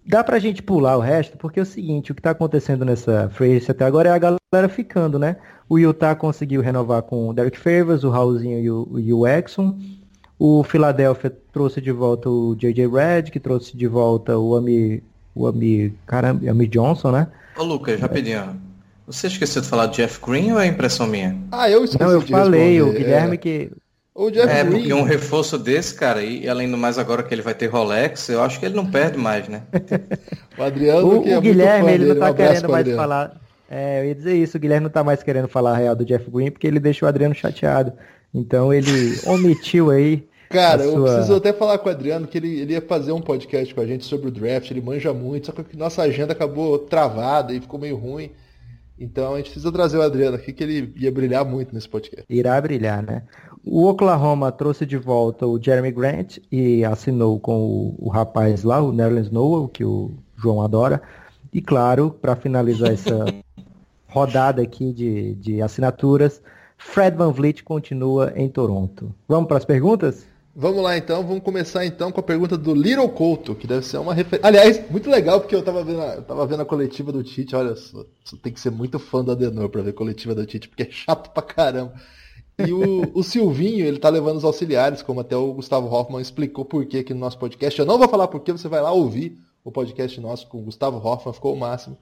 dá 0.06 0.24
pra 0.24 0.40
gente 0.40 0.64
pular 0.64 0.96
o 0.96 1.02
resto, 1.02 1.38
porque 1.38 1.60
é 1.60 1.64
o 1.64 1.66
seguinte, 1.66 2.14
o 2.14 2.16
que 2.16 2.22
tá 2.22 2.32
acontecendo 2.32 2.86
nessa 2.86 3.30
free 3.32 3.62
até 3.68 3.84
agora 3.84 4.08
é 4.08 4.14
a 4.14 4.18
galera 4.18 4.70
ficando, 4.70 5.20
né? 5.20 5.36
O 5.68 5.78
Utah 5.78 6.16
conseguiu 6.16 6.62
renovar 6.62 7.02
com 7.02 7.28
o 7.28 7.34
Derek 7.34 7.60
Favors, 7.60 8.06
o 8.06 8.10
Raulzinho 8.10 8.60
e 8.60 8.72
o, 8.72 8.98
e 8.98 9.14
o 9.14 9.28
Exxon. 9.28 9.78
O 10.40 10.64
Philadelphia 10.64 11.36
trouxe 11.52 11.82
de 11.82 11.92
volta 11.92 12.30
o 12.30 12.56
J.J. 12.56 12.88
Redd, 12.88 13.30
que 13.30 13.42
trouxe 13.42 13.76
de 13.76 13.88
volta 13.88 14.38
o 14.38 14.56
Ami, 14.56 15.04
o 15.36 15.48
Ami, 15.48 15.94
caramba, 16.08 16.50
Ami 16.50 16.66
Johnson, 16.66 17.12
né? 17.12 17.28
Ô 17.58 17.64
Lucas, 17.64 18.00
rapidinho. 18.00 18.60
Você 19.08 19.28
esqueceu 19.28 19.62
de 19.62 19.68
falar 19.68 19.88
de 19.88 19.98
Jeff 19.98 20.20
Green 20.26 20.52
ou 20.54 20.60
é 20.60 20.68
impressão 20.68 21.06
minha? 21.08 21.38
Ah, 21.52 21.70
eu 21.70 21.84
esqueci 21.84 22.02
Não, 22.04 22.12
eu 22.12 22.22
de 22.22 22.32
falei, 22.32 22.74
responder. 22.76 22.82
o 22.82 22.94
Guilherme 22.94 23.34
É. 23.36 23.38
que... 23.38 23.72
O 24.14 24.30
Jeff 24.30 24.48
É, 24.48 24.64
Green, 24.64 24.78
porque 24.80 24.94
um 24.94 25.04
reforço 25.04 25.58
desse, 25.58 25.96
cara, 25.96 26.22
e 26.22 26.48
além 26.48 26.70
do 26.70 26.78
mais 26.78 26.98
agora 26.98 27.24
que 27.24 27.34
ele 27.34 27.42
vai 27.42 27.54
ter 27.54 27.68
Rolex, 27.68 28.28
eu 28.30 28.42
acho 28.44 28.60
que 28.60 28.66
ele 28.66 28.76
não 28.76 28.86
perde 28.86 29.18
mais, 29.18 29.48
né? 29.48 29.64
o 30.58 30.64
Adriano, 30.64 31.20
O, 31.20 31.24
que 31.24 31.30
é 31.30 31.38
o 31.38 31.42
muito 31.42 31.42
Guilherme, 31.42 31.86
fã 31.86 31.90
ele 31.92 31.98
dele. 32.06 32.10
não 32.10 32.16
Um 32.16 32.20
tá 32.20 32.28
abraço 32.28 32.50
querendo 32.52 32.70
mais 32.70 32.82
Adriano. 32.82 33.02
falar... 33.02 33.42
É, 33.70 34.02
eu 34.02 34.06
ia 34.08 34.16
dizer 34.16 34.36
isso, 34.36 34.58
o 34.58 34.60
Guilherme 34.60 34.84
não 34.84 34.92
tá 34.92 35.02
mais 35.04 35.24
querendo 35.24 35.48
falar 35.48 35.72
a 35.72 35.78
real 35.78 35.96
do 35.96 36.04
Jeff 36.06 36.30
Green, 36.30 36.52
porque 36.52 36.68
ele 36.68 36.80
deixou 36.80 37.06
o 37.06 37.10
Adriano 37.10 37.34
chateado. 37.34 37.94
Então 38.34 38.74
ele 38.74 39.18
omitiu 39.26 39.90
aí 39.90 40.28
Cara, 40.52 40.84
a 40.84 40.86
eu 40.86 40.92
sua- 40.94 41.14
preciso 41.16 41.36
até 41.36 41.54
falar 41.54 41.78
com 41.78 41.90
o 41.90 41.92
Adriano 41.92 42.28
que 42.28 42.38
ele, 42.38 42.60
ele 42.60 42.74
ia 42.74 42.82
fazer 42.82 43.12
um 43.12 43.22
podcast 43.22 43.74
com 43.74 43.82
a 43.82 43.86
gente 43.86 44.06
sobre 44.06 44.28
o 44.28 44.32
draft, 44.32 44.70
ele 44.72 44.82
manja 44.82 45.14
muito, 45.14 45.48
só 45.48 45.52
que 45.52 45.76
nossa 45.78 46.02
agenda 46.04 46.34
acabou 46.34 46.78
travada 46.80 47.54
e 47.54 47.60
ficou 47.62 47.80
meio 47.80 47.98
ruim. 47.98 48.32
Então 49.00 49.34
a 49.34 49.38
gente 49.38 49.50
precisa 49.50 49.72
trazer 49.72 49.98
o 49.98 50.02
Adriano 50.02 50.36
aqui, 50.36 50.54
que 50.54 50.64
ele 50.64 50.94
ia 50.96 51.12
brilhar 51.12 51.44
muito 51.44 51.74
nesse 51.74 51.90
podcast. 51.90 52.24
irá 52.30 52.60
brilhar, 52.62 53.02
né? 53.02 53.24
O 53.64 53.86
Oklahoma 53.88 54.52
trouxe 54.52 54.86
de 54.86 54.98
volta 54.98 55.46
o 55.48 55.60
Jeremy 55.62 55.92
Grant 55.92 56.38
e 56.52 56.84
assinou 56.86 57.40
com 57.40 57.58
o, 57.64 57.96
o 58.00 58.10
rapaz 58.10 58.64
lá, 58.64 58.82
o 58.82 58.92
Nerlens 58.92 59.30
Noel, 59.32 59.68
que 59.68 59.84
o 59.84 60.12
João 60.36 60.62
adora. 60.62 61.02
E 61.54 61.62
claro, 61.62 62.12
para 62.22 62.36
finalizar 62.36 62.92
essa 62.92 63.26
rodada 64.08 64.62
aqui 64.62 64.92
de, 64.92 65.36
de 65.36 65.62
assinaturas, 65.62 66.42
Fred 66.78 67.16
Van 67.16 67.32
Vliet 67.32 67.64
continua 67.64 68.34
em 68.36 68.50
Toronto. 68.50 69.14
Vamos 69.28 69.48
para 69.48 69.58
as 69.58 69.66
perguntas? 69.66 70.26
Vamos 70.54 70.84
lá 70.84 70.98
então, 70.98 71.26
vamos 71.26 71.44
começar 71.44 71.86
então 71.86 72.12
com 72.12 72.20
a 72.20 72.24
pergunta 72.24 72.58
do 72.58 72.74
Little 72.74 73.08
Couto, 73.08 73.56
que 73.56 73.66
deve 73.66 73.86
ser 73.86 73.98
uma 73.98 74.14
referência. 74.14 74.48
Aliás, 74.48 74.90
muito 74.90 75.10
legal 75.10 75.40
porque 75.40 75.56
eu 75.56 75.64
tava 75.64 75.82
vendo 75.82 76.02
a, 76.02 76.16
eu 76.16 76.24
tava 76.24 76.46
vendo 76.46 76.62
a 76.62 76.66
coletiva 76.66 77.10
do 77.10 77.24
Tite, 77.24 77.56
olha 77.56 77.74
só, 77.76 78.04
tem 78.44 78.52
que 78.52 78.60
ser 78.60 78.70
muito 78.70 79.00
fã 79.00 79.24
do 79.24 79.32
Adenor 79.32 79.70
pra 79.70 79.82
ver 79.82 79.92
a 79.92 79.94
coletiva 79.94 80.36
do 80.36 80.46
Tite, 80.46 80.68
porque 80.68 80.84
é 80.84 80.92
chato 80.92 81.32
pra 81.32 81.42
caramba. 81.42 81.94
E 82.60 82.74
o, 82.74 83.10
o 83.18 83.24
Silvinho, 83.24 83.86
ele 83.86 83.98
tá 83.98 84.10
levando 84.10 84.38
os 84.38 84.44
auxiliares, 84.44 85.02
como 85.02 85.22
até 85.22 85.38
o 85.38 85.54
Gustavo 85.54 85.88
Hoffman 85.88 86.22
explicou 86.22 86.66
por 86.66 86.86
que 86.86 86.98
aqui 86.98 87.14
no 87.14 87.22
nosso 87.22 87.40
podcast. 87.40 87.80
Eu 87.80 87.86
não 87.86 87.98
vou 87.98 88.10
falar 88.10 88.28
porque 88.28 88.52
você 88.52 88.68
vai 88.68 88.82
lá 88.82 88.92
ouvir 88.92 89.38
o 89.64 89.72
podcast 89.72 90.20
nosso 90.20 90.48
com 90.48 90.60
o 90.60 90.64
Gustavo 90.64 90.98
Hoffman, 90.98 91.34
ficou 91.34 91.54
o 91.54 91.58
máximo. 91.58 91.98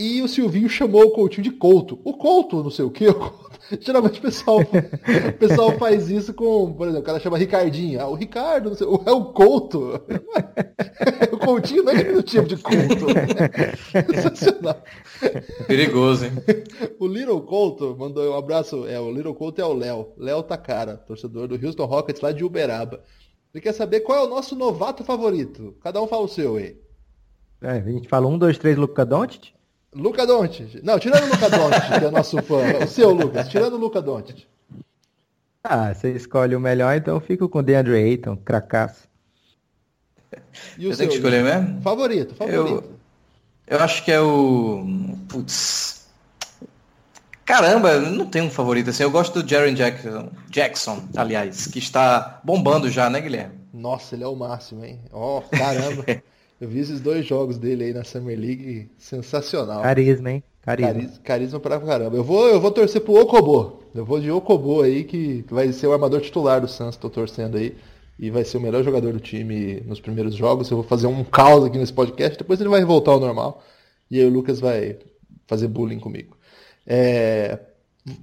E 0.00 0.22
o 0.22 0.28
Silvinho 0.28 0.66
chamou 0.66 1.02
o 1.02 1.10
Coutinho 1.10 1.42
de 1.42 1.50
Couto. 1.50 2.00
O 2.02 2.14
Couto, 2.14 2.62
não 2.62 2.70
sei 2.70 2.86
o 2.86 2.90
que. 2.90 3.04
Geralmente 3.80 4.18
o 4.18 4.22
pessoal, 4.22 4.60
o 4.60 5.32
pessoal 5.38 5.72
faz 5.78 6.08
isso 6.08 6.32
com, 6.32 6.72
por 6.72 6.88
exemplo, 6.88 7.02
o 7.02 7.04
cara 7.04 7.20
chama 7.20 7.36
Ricardinho. 7.36 8.00
Ah, 8.00 8.08
o 8.08 8.14
Ricardo, 8.14 8.70
não 8.70 8.76
sei, 8.76 8.86
é 8.86 9.12
o 9.12 9.26
Couto. 9.26 10.00
O 11.32 11.38
Coutinho 11.38 11.82
não 11.82 11.92
é 11.92 11.96
diminutivo 11.96 12.46
de 12.46 12.56
Couto. 12.56 13.06
Sensacional. 13.92 14.82
Perigoso, 15.66 16.26
hein? 16.26 16.32
O 16.98 17.06
Little 17.06 17.40
Couto 17.42 17.96
mandou 17.98 18.32
um 18.32 18.36
abraço. 18.36 18.86
É, 18.86 18.98
o 19.00 19.10
Little 19.10 19.34
Couto 19.34 19.60
é 19.60 19.64
o 19.64 19.72
Léo. 19.72 20.12
Léo 20.18 20.42
Takara, 20.42 20.96
torcedor 20.96 21.48
do 21.48 21.54
Houston 21.54 21.84
Rockets 21.84 22.20
lá 22.20 22.32
de 22.32 22.44
Uberaba. 22.44 23.02
Ele 23.54 23.62
quer 23.62 23.72
saber 23.72 24.00
qual 24.00 24.18
é 24.18 24.26
o 24.26 24.30
nosso 24.30 24.54
novato 24.54 25.04
favorito. 25.04 25.74
Cada 25.82 26.02
um 26.02 26.06
fala 26.06 26.24
o 26.24 26.28
seu 26.28 26.56
aí. 26.56 26.76
É, 27.62 27.70
a 27.70 27.80
gente 27.80 28.08
fala 28.08 28.26
um, 28.26 28.38
dois, 28.38 28.58
três, 28.58 28.76
Luca 28.76 29.04
Doncic. 29.04 29.52
Luca 29.94 30.26
Doncic. 30.26 30.80
Não, 30.82 30.98
tirando 30.98 31.24
o 31.24 31.28
Luca 31.28 31.50
Doncic, 31.50 31.98
que 31.98 32.04
é 32.04 32.10
nosso 32.10 32.42
fã. 32.42 32.84
O 32.84 32.86
seu, 32.86 33.10
Lucas. 33.10 33.48
Tirando 33.48 33.74
o 33.74 33.78
Luca 33.78 34.00
Doncic. 34.00 34.46
Ah, 35.62 35.92
você 35.92 36.12
escolhe 36.12 36.54
o 36.54 36.60
melhor, 36.60 36.96
então 36.96 37.14
eu 37.16 37.20
fico 37.20 37.48
com 37.48 37.58
o 37.58 37.62
DeAndre 37.62 37.94
Ayton, 37.94 38.36
cracaço. 38.36 39.08
E 40.78 40.86
o 40.86 40.92
Eu 40.92 40.96
tenho 40.96 41.10
que 41.10 41.16
escolher 41.16 41.42
mesmo? 41.42 41.82
Favorito, 41.82 42.34
favorito. 42.34 42.84
Eu, 43.66 43.76
eu 43.78 43.80
acho 43.80 44.04
que 44.04 44.12
é 44.12 44.20
o. 44.20 44.84
Putz. 45.28 46.08
Caramba, 47.44 47.90
eu 47.90 48.02
não 48.02 48.26
tenho 48.26 48.44
um 48.44 48.50
favorito 48.50 48.90
assim. 48.90 49.02
Eu 49.02 49.10
gosto 49.10 49.42
do 49.42 49.48
Jaren 49.48 49.74
Jackson, 49.74 50.30
Jackson, 50.48 51.02
aliás, 51.16 51.66
que 51.66 51.80
está 51.80 52.40
bombando 52.44 52.88
já, 52.88 53.10
né, 53.10 53.20
Guilherme? 53.20 53.58
Nossa, 53.74 54.14
ele 54.14 54.22
é 54.22 54.26
o 54.26 54.36
máximo, 54.36 54.84
hein? 54.84 55.00
Ó, 55.12 55.40
caramba. 55.40 56.04
Eu 56.60 56.68
vi 56.68 56.80
esses 56.80 57.00
dois 57.00 57.24
jogos 57.26 57.58
dele 57.58 57.84
aí 57.84 57.94
na 57.94 58.04
Summer 58.04 58.38
League. 58.38 58.90
Sensacional. 58.98 59.82
Carisma, 59.82 60.32
hein? 60.32 60.44
Carisma. 60.62 60.92
Carisma, 60.92 61.18
carisma 61.22 61.60
pra 61.60 61.80
caramba. 61.80 62.16
Eu 62.16 62.24
vou, 62.24 62.48
eu 62.48 62.60
vou 62.60 62.70
torcer 62.70 63.00
pro 63.00 63.14
Okobo. 63.14 63.82
Eu 63.94 64.04
vou 64.04 64.20
de 64.20 64.30
Okobo 64.30 64.82
aí, 64.82 65.04
que 65.04 65.44
vai 65.50 65.72
ser 65.72 65.86
o 65.86 65.92
armador 65.92 66.20
titular 66.20 66.60
do 66.60 66.68
Suns, 66.68 66.96
tô 66.96 67.08
torcendo 67.08 67.56
aí. 67.56 67.74
E 68.18 68.30
vai 68.30 68.44
ser 68.44 68.58
o 68.58 68.60
melhor 68.60 68.84
jogador 68.84 69.12
do 69.12 69.20
time 69.20 69.80
nos 69.86 70.00
primeiros 70.00 70.34
jogos. 70.34 70.70
Eu 70.70 70.76
vou 70.76 70.86
fazer 70.86 71.06
um 71.06 71.24
caos 71.24 71.64
aqui 71.64 71.78
nesse 71.78 71.92
podcast. 71.92 72.36
Depois 72.36 72.60
ele 72.60 72.68
vai 72.68 72.84
voltar 72.84 73.12
ao 73.12 73.20
normal. 73.20 73.64
E 74.10 74.20
aí 74.20 74.26
o 74.26 74.30
Lucas 74.30 74.60
vai 74.60 74.98
fazer 75.46 75.68
bullying 75.68 75.98
comigo. 75.98 76.36
É, 76.86 77.58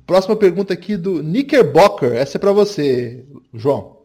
Próxima 0.06 0.36
pergunta 0.36 0.73
aqui 0.73 0.97
do 0.97 1.19
Knickerbocker. 1.19 2.13
Essa 2.13 2.38
é 2.38 2.39
pra 2.39 2.52
você, 2.52 3.23
João. 3.54 3.97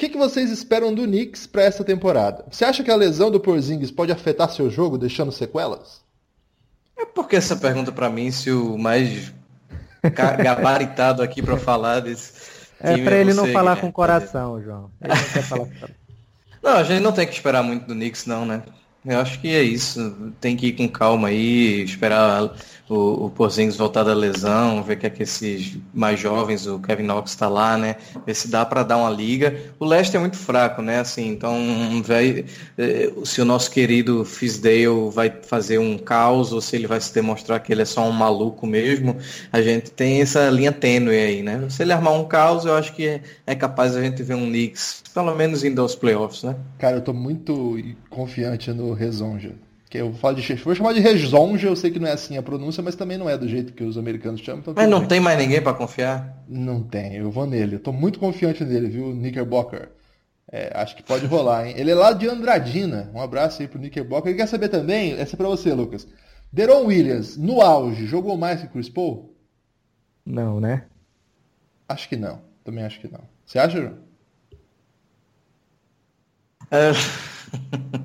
O 0.00 0.02
que, 0.02 0.08
que 0.08 0.16
vocês 0.16 0.50
esperam 0.50 0.94
do 0.94 1.02
Knicks 1.02 1.46
para 1.46 1.60
essa 1.64 1.84
temporada? 1.84 2.46
Você 2.50 2.64
acha 2.64 2.82
que 2.82 2.90
a 2.90 2.96
lesão 2.96 3.30
do 3.30 3.38
Porzingis 3.38 3.90
pode 3.90 4.10
afetar 4.10 4.48
seu 4.48 4.70
jogo, 4.70 4.96
deixando 4.96 5.30
sequelas? 5.30 6.00
É 6.96 7.04
porque 7.04 7.36
essa 7.36 7.54
pergunta 7.54 7.92
pra 7.92 8.08
mim, 8.08 8.30
se 8.30 8.50
o 8.50 8.78
mais 8.78 9.30
gabaritado 10.42 11.22
aqui 11.22 11.42
pra 11.42 11.58
falar 11.58 12.00
desse. 12.00 12.32
É 12.80 12.96
pra 12.96 13.16
ele 13.16 13.34
não 13.34 13.44
você, 13.44 13.52
falar 13.52 13.76
com 13.76 13.88
o 13.88 13.92
coração, 13.92 14.62
João. 14.62 14.90
Ele 15.02 15.12
não 15.12 15.22
quer 15.22 15.42
falar 15.42 15.66
com 15.66 15.72
Não, 16.64 16.76
a 16.78 16.82
gente 16.82 17.02
não 17.02 17.12
tem 17.12 17.26
que 17.26 17.34
esperar 17.34 17.62
muito 17.62 17.86
do 17.86 17.92
Knicks, 17.92 18.24
não, 18.24 18.46
né? 18.46 18.62
Eu 19.04 19.18
acho 19.18 19.38
que 19.38 19.48
é 19.48 19.62
isso. 19.62 20.32
Tem 20.40 20.56
que 20.56 20.68
ir 20.68 20.72
com 20.72 20.88
calma 20.88 21.28
aí, 21.28 21.82
esperar 21.82 22.54
o, 22.90 23.26
o 23.26 23.30
Porzingis 23.30 23.76
voltar 23.76 24.02
da 24.02 24.12
lesão, 24.12 24.82
ver 24.82 24.96
que 24.96 25.06
é 25.06 25.10
que 25.10 25.22
esses 25.22 25.78
mais 25.94 26.18
jovens, 26.18 26.66
o 26.66 26.80
Kevin 26.80 27.04
Knox 27.04 27.30
está 27.30 27.48
lá, 27.48 27.78
né? 27.78 27.94
Ver 28.26 28.34
se 28.34 28.48
dá 28.48 28.66
para 28.66 28.82
dar 28.82 28.96
uma 28.96 29.10
liga. 29.10 29.56
O 29.78 29.84
leste 29.84 30.16
é 30.16 30.20
muito 30.20 30.36
fraco, 30.36 30.82
né? 30.82 30.98
Assim, 30.98 31.28
então, 31.28 31.56
vai, 32.04 32.44
eh, 32.76 33.12
se 33.24 33.40
o 33.40 33.44
nosso 33.44 33.70
querido 33.70 34.24
Fisdale 34.24 35.08
vai 35.12 35.32
fazer 35.42 35.78
um 35.78 35.96
caos 35.96 36.52
ou 36.52 36.60
se 36.60 36.74
ele 36.74 36.88
vai 36.88 37.00
se 37.00 37.14
demonstrar 37.14 37.60
que 37.60 37.72
ele 37.72 37.82
é 37.82 37.84
só 37.84 38.06
um 38.08 38.12
maluco 38.12 38.66
mesmo, 38.66 39.16
a 39.52 39.62
gente 39.62 39.92
tem 39.92 40.20
essa 40.20 40.50
linha 40.50 40.72
tênue 40.72 41.16
aí, 41.16 41.42
né? 41.42 41.68
Se 41.70 41.82
ele 41.82 41.92
armar 41.92 42.14
um 42.14 42.24
caos, 42.24 42.64
eu 42.64 42.74
acho 42.74 42.92
que 42.92 43.06
é, 43.06 43.22
é 43.46 43.54
capaz 43.54 43.94
a 43.94 44.02
gente 44.02 44.20
ver 44.22 44.34
um 44.34 44.46
Knicks, 44.46 45.04
pelo 45.14 45.34
menos 45.36 45.62
indo 45.62 45.80
aos 45.80 45.94
playoffs, 45.94 46.42
né? 46.42 46.56
Cara, 46.78 46.96
eu 46.96 47.02
tô 47.02 47.12
muito 47.12 47.78
confiante 48.08 48.72
no 48.72 48.92
Rezonja. 48.92 49.52
Que 49.90 49.98
eu 49.98 50.10
vou, 50.10 50.20
falar 50.20 50.34
de, 50.34 50.54
vou 50.54 50.74
chamar 50.74 50.94
de 50.94 51.00
Rezonja, 51.00 51.66
eu 51.68 51.74
sei 51.74 51.90
que 51.90 51.98
não 51.98 52.06
é 52.06 52.12
assim 52.12 52.38
a 52.38 52.42
pronúncia, 52.42 52.80
mas 52.82 52.94
também 52.94 53.18
não 53.18 53.28
é 53.28 53.36
do 53.36 53.48
jeito 53.48 53.72
que 53.72 53.82
os 53.82 53.98
americanos 53.98 54.40
chamam. 54.40 54.60
Então 54.60 54.72
Mas 54.74 54.88
não 54.88 55.00
bem. 55.00 55.08
tem 55.08 55.20
mais 55.20 55.36
ninguém 55.36 55.60
para 55.60 55.74
confiar? 55.74 56.44
Não 56.48 56.80
tem, 56.82 57.16
eu 57.16 57.28
vou 57.30 57.44
nele. 57.44 57.74
Eu 57.74 57.80
tô 57.80 57.92
muito 57.92 58.20
confiante 58.20 58.64
nele, 58.64 58.88
viu, 58.88 59.10
Knickerbocker? 59.12 59.90
É, 60.50 60.70
acho 60.80 60.94
que 60.96 61.02
pode 61.02 61.26
rolar, 61.26 61.66
hein? 61.66 61.74
Ele 61.76 61.90
é 61.90 61.94
lá 61.94 62.12
de 62.12 62.28
Andradina. 62.28 63.10
Um 63.12 63.20
abraço 63.20 63.62
aí 63.62 63.68
pro 63.68 63.80
Knickerbocker. 63.80 64.30
Ele 64.30 64.38
quer 64.38 64.46
saber 64.46 64.68
também, 64.68 65.14
essa 65.14 65.34
é 65.34 65.36
pra 65.36 65.48
você, 65.48 65.74
Lucas. 65.74 66.06
Deron 66.52 66.86
Williams, 66.86 67.36
no 67.36 67.60
auge, 67.60 68.06
jogou 68.06 68.36
mais 68.36 68.60
que 68.60 68.68
Chris 68.68 68.88
Paul? 68.88 69.34
Não, 70.24 70.60
né? 70.60 70.86
Acho 71.88 72.08
que 72.08 72.16
não. 72.16 72.42
Também 72.64 72.84
acho 72.84 73.00
que 73.00 73.08
não. 73.08 73.22
Você 73.44 73.58
acha, 73.58 73.80
João? 73.80 73.98
É, 76.70 76.92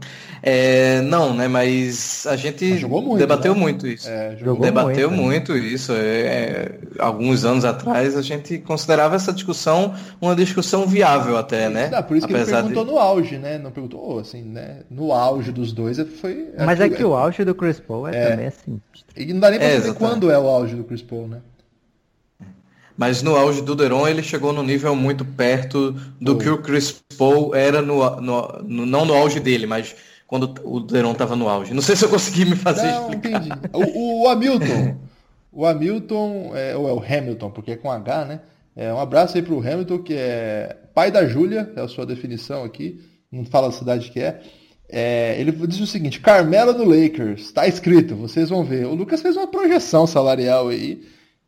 é, 0.47 1.01
não, 1.01 1.33
né? 1.33 1.47
Mas 1.47 2.27
a 2.27 2.35
gente 2.35 2.69
Mas 2.69 2.79
jogou 2.79 3.01
muito, 3.01 3.17
debateu 3.17 3.55
né? 3.55 3.59
muito 3.59 3.87
isso. 3.87 4.07
É, 4.07 4.35
debateu 4.61 5.09
muito, 5.09 5.53
muito, 5.53 5.57
isso. 5.57 5.91
É, 5.91 5.97
é, 5.97 6.79
alguns 6.99 7.43
anos 7.43 7.65
atrás 7.65 8.15
a 8.15 8.21
gente 8.21 8.59
considerava 8.59 9.15
essa 9.15 9.33
discussão 9.33 9.95
uma 10.21 10.35
discussão 10.35 10.85
viável 10.85 11.35
até, 11.35 11.67
né? 11.67 11.89
Ah, 11.91 12.03
por 12.03 12.15
isso 12.15 12.27
que 12.27 12.33
ele 12.33 12.43
Apesar 12.43 12.57
perguntou 12.61 12.85
de... 12.85 12.91
no 12.91 12.99
auge, 12.99 13.39
né? 13.39 13.57
Não 13.57 13.71
perguntou, 13.71 14.19
assim, 14.19 14.43
né? 14.43 14.81
No 14.87 15.11
auge 15.11 15.51
dos 15.51 15.73
dois 15.73 15.97
foi. 16.21 16.49
Mas 16.63 16.79
é 16.79 16.89
que 16.89 17.03
o 17.03 17.15
auge 17.15 17.43
do 17.43 17.55
Chris 17.55 17.79
Paul 17.79 18.07
é, 18.07 18.15
É. 18.15 18.29
também 18.29 18.45
assim. 18.45 18.79
E 19.17 19.33
não 19.33 19.39
dá 19.39 19.49
nem 19.49 19.57
pra 19.57 19.67
É, 19.67 19.71
saber 19.71 19.87
exatamente. 19.87 20.11
quando 20.11 20.29
é 20.29 20.37
o 20.37 20.47
auge 20.47 20.75
do 20.75 20.83
Chris 20.83 21.01
Paul, 21.01 21.27
né? 21.27 21.39
Mas 22.95 23.23
no 23.23 23.35
auge 23.35 23.63
do 23.63 23.75
Deron 23.75 24.07
ele 24.07 24.21
chegou 24.21 24.53
no 24.53 24.61
nível 24.61 24.95
muito 24.95 25.25
perto 25.25 25.93
do 26.21 26.33
oh. 26.33 26.37
que 26.37 26.49
o 26.49 26.59
Chris 26.59 27.03
Paul 27.17 27.55
era 27.55 27.81
no, 27.81 28.21
no, 28.21 28.61
no, 28.63 28.85
não 28.85 29.05
no 29.05 29.13
auge 29.15 29.39
dele, 29.39 29.65
mas 29.65 29.95
quando 30.27 30.53
o 30.63 30.79
Deron 30.79 31.11
estava 31.11 31.35
no 31.35 31.47
auge. 31.47 31.73
Não 31.73 31.81
sei 31.81 31.95
se 31.95 32.03
eu 32.05 32.09
consegui 32.09 32.45
me 32.45 32.55
fazer 32.55 32.91
não, 32.91 33.09
explicar. 33.09 33.45
Entendi. 33.45 33.51
O, 33.73 34.23
o 34.23 34.27
Hamilton, 34.27 34.97
o 35.51 35.65
Hamilton, 35.65 36.51
é, 36.55 36.75
ou 36.75 36.89
é 36.89 36.93
o 36.93 36.99
Hamilton, 36.99 37.51
porque 37.51 37.71
é 37.71 37.75
com 37.77 37.91
H, 37.91 38.25
né? 38.25 38.41
É, 38.75 38.93
um 38.93 38.99
abraço 38.99 39.37
aí 39.37 39.43
pro 39.43 39.59
Hamilton, 39.59 39.99
que 39.99 40.13
é 40.13 40.75
pai 40.93 41.11
da 41.11 41.25
Júlia, 41.25 41.71
é 41.75 41.81
a 41.81 41.87
sua 41.87 42.05
definição 42.05 42.63
aqui, 42.63 42.99
não 43.31 43.45
fala 43.45 43.69
a 43.69 43.71
cidade 43.71 44.11
que 44.11 44.19
é. 44.19 44.41
é 44.89 45.39
ele 45.39 45.51
disse 45.51 45.81
o 45.81 45.87
seguinte, 45.87 46.19
Carmelo 46.19 46.73
no 46.73 46.83
Lakers, 46.83 47.51
tá 47.51 47.67
escrito, 47.67 48.15
vocês 48.15 48.49
vão 48.49 48.65
ver. 48.65 48.85
O 48.85 48.95
Lucas 48.95 49.21
fez 49.21 49.37
uma 49.37 49.47
projeção 49.47 50.05
salarial 50.05 50.69
aí, 50.69 51.03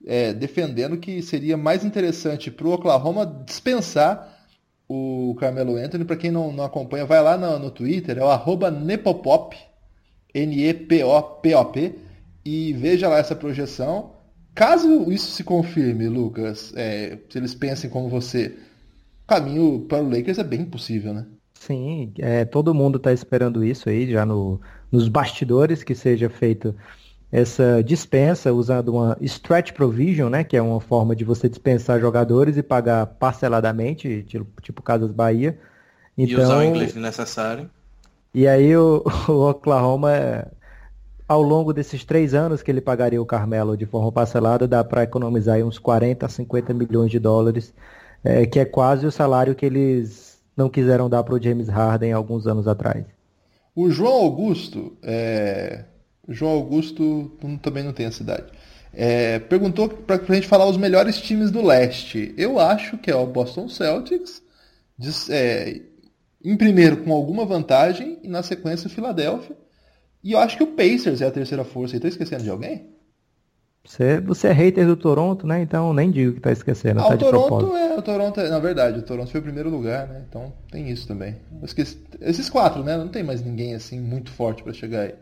é, 0.05 0.33
defendendo 0.33 0.97
que 0.97 1.21
seria 1.21 1.57
mais 1.57 1.83
interessante 1.83 2.49
pro 2.49 2.71
Oklahoma 2.71 3.25
dispensar 3.45 4.36
o 4.87 5.35
Carmelo 5.39 5.75
Anthony. 5.75 6.05
Para 6.05 6.15
quem 6.15 6.31
não, 6.31 6.51
não 6.51 6.63
acompanha, 6.63 7.05
vai 7.05 7.21
lá 7.21 7.37
no, 7.37 7.59
no 7.59 7.71
Twitter, 7.71 8.17
é 8.17 8.23
o 8.23 8.71
Nepopop, 8.71 9.55
N-E-P-O-P-O-P, 10.33 11.95
e 12.45 12.73
veja 12.73 13.09
lá 13.09 13.17
essa 13.17 13.35
projeção. 13.35 14.11
Caso 14.55 15.11
isso 15.11 15.31
se 15.31 15.43
confirme, 15.43 16.07
Lucas, 16.07 16.73
é, 16.75 17.17
se 17.29 17.37
eles 17.37 17.53
pensem 17.53 17.89
como 17.89 18.09
você, 18.09 18.57
o 19.23 19.27
caminho 19.27 19.81
para 19.81 20.01
o 20.01 20.09
Lakers 20.09 20.39
é 20.39 20.43
bem 20.43 20.65
possível, 20.65 21.13
né? 21.13 21.27
Sim, 21.53 22.13
é, 22.19 22.45
todo 22.45 22.73
mundo 22.73 22.97
está 22.97 23.11
esperando 23.11 23.63
isso 23.63 23.89
aí, 23.89 24.09
já 24.09 24.25
no, 24.25 24.61
nos 24.91 25.09
bastidores, 25.09 25.83
que 25.83 25.93
seja 25.93 26.29
feito 26.29 26.75
essa 27.31 27.83
dispensa 27.83 28.53
usando 28.53 28.89
uma 28.89 29.17
stretch 29.21 29.73
provision, 29.73 30.29
né, 30.29 30.43
que 30.43 30.55
é 30.55 30.61
uma 30.61 30.79
forma 30.79 31.15
de 31.15 31.25
você 31.25 31.49
dispensar 31.49 31.99
jogadores 31.99 32.55
e 32.57 32.63
pagar 32.63 33.05
parceladamente, 33.05 34.23
tipo, 34.23 34.61
tipo 34.61 34.81
Casas 34.81 35.11
Bahia. 35.11 35.59
Então, 36.17 36.39
e 36.39 36.43
usar 36.43 36.57
o 36.57 36.61
então, 36.61 36.75
inglês 36.75 36.95
necessário. 36.95 37.69
E 38.33 38.47
aí 38.47 38.75
o, 38.75 39.03
o 39.27 39.49
Oklahoma, 39.49 40.47
ao 41.27 41.41
longo 41.41 41.73
desses 41.73 42.05
três 42.05 42.33
anos 42.33 42.63
que 42.63 42.71
ele 42.71 42.81
pagaria 42.81 43.21
o 43.21 43.25
Carmelo 43.25 43.75
de 43.75 43.85
forma 43.85 44.11
parcelada, 44.11 44.67
dá 44.67 44.83
para 44.83 45.03
economizar 45.03 45.59
uns 45.59 45.77
40 45.77 46.25
a 46.25 46.29
50 46.29 46.73
milhões 46.73 47.11
de 47.11 47.19
dólares, 47.19 47.73
é, 48.23 48.45
que 48.45 48.59
é 48.59 48.65
quase 48.65 49.05
o 49.05 49.11
salário 49.11 49.53
que 49.53 49.65
eles 49.65 50.41
não 50.55 50.69
quiseram 50.69 51.09
dar 51.09 51.23
para 51.23 51.35
o 51.35 51.41
James 51.41 51.67
Harden 51.67 52.13
alguns 52.13 52.47
anos 52.47 52.67
atrás. 52.67 53.05
O 53.75 53.91
João 53.91 54.13
Augusto, 54.13 54.97
é, 55.03 55.83
João 56.27 56.51
Augusto 56.51 57.31
também 57.61 57.83
não 57.83 57.93
tem 57.93 58.05
a 58.05 58.11
cidade. 58.11 58.45
É, 58.93 59.39
perguntou 59.39 59.89
para 59.89 60.15
a 60.15 60.33
gente 60.33 60.47
falar 60.47 60.65
os 60.65 60.77
melhores 60.77 61.21
times 61.21 61.51
do 61.51 61.63
leste. 61.63 62.33
Eu 62.37 62.59
acho 62.59 62.97
que 62.97 63.11
é 63.11 63.15
o 63.15 63.25
Boston 63.25 63.69
Celtics, 63.69 64.41
é, 65.29 65.81
em 66.43 66.57
primeiro 66.57 66.97
com 66.97 67.13
alguma 67.13 67.45
vantagem, 67.45 68.17
e 68.23 68.27
na 68.27 68.41
sequência 68.41 68.87
o 68.87 68.91
Philadelphia. 68.91 69.55
E 70.23 70.31
eu 70.31 70.39
acho 70.39 70.57
que 70.57 70.63
o 70.63 70.67
Pacers 70.67 71.21
é 71.21 71.27
a 71.27 71.31
terceira 71.31 71.63
força. 71.63 71.95
Estou 71.95 72.09
esquecendo 72.09 72.43
de 72.43 72.49
alguém? 72.49 72.89
Você, 73.85 74.19
você 74.19 74.49
é 74.49 74.51
hater 74.51 74.85
do 74.85 74.97
Toronto, 74.97 75.47
né? 75.47 75.61
Então 75.61 75.93
nem 75.93 76.11
digo 76.11 76.33
que 76.33 76.39
está 76.39 76.51
esquecendo. 76.51 76.99
Ah, 76.99 77.03
tá 77.03 77.15
o 77.15 77.17
Toronto 77.17 77.75
é, 77.77 77.97
o 77.97 78.01
Toronto 78.01 78.39
é, 78.41 78.49
na 78.49 78.59
verdade, 78.59 78.99
o 78.99 79.01
Toronto 79.01 79.31
foi 79.31 79.39
o 79.39 79.43
primeiro 79.43 79.69
lugar, 79.69 80.07
né? 80.07 80.25
Então 80.27 80.51
tem 80.69 80.89
isso 80.89 81.07
também. 81.07 81.37
Esqueci, 81.63 81.97
esses 82.19 82.49
quatro, 82.49 82.83
né? 82.83 82.97
Não 82.97 83.07
tem 83.07 83.23
mais 83.23 83.41
ninguém 83.41 83.73
assim 83.73 83.97
muito 83.99 84.29
forte 84.29 84.61
para 84.61 84.73
chegar 84.73 85.03
aí. 85.03 85.13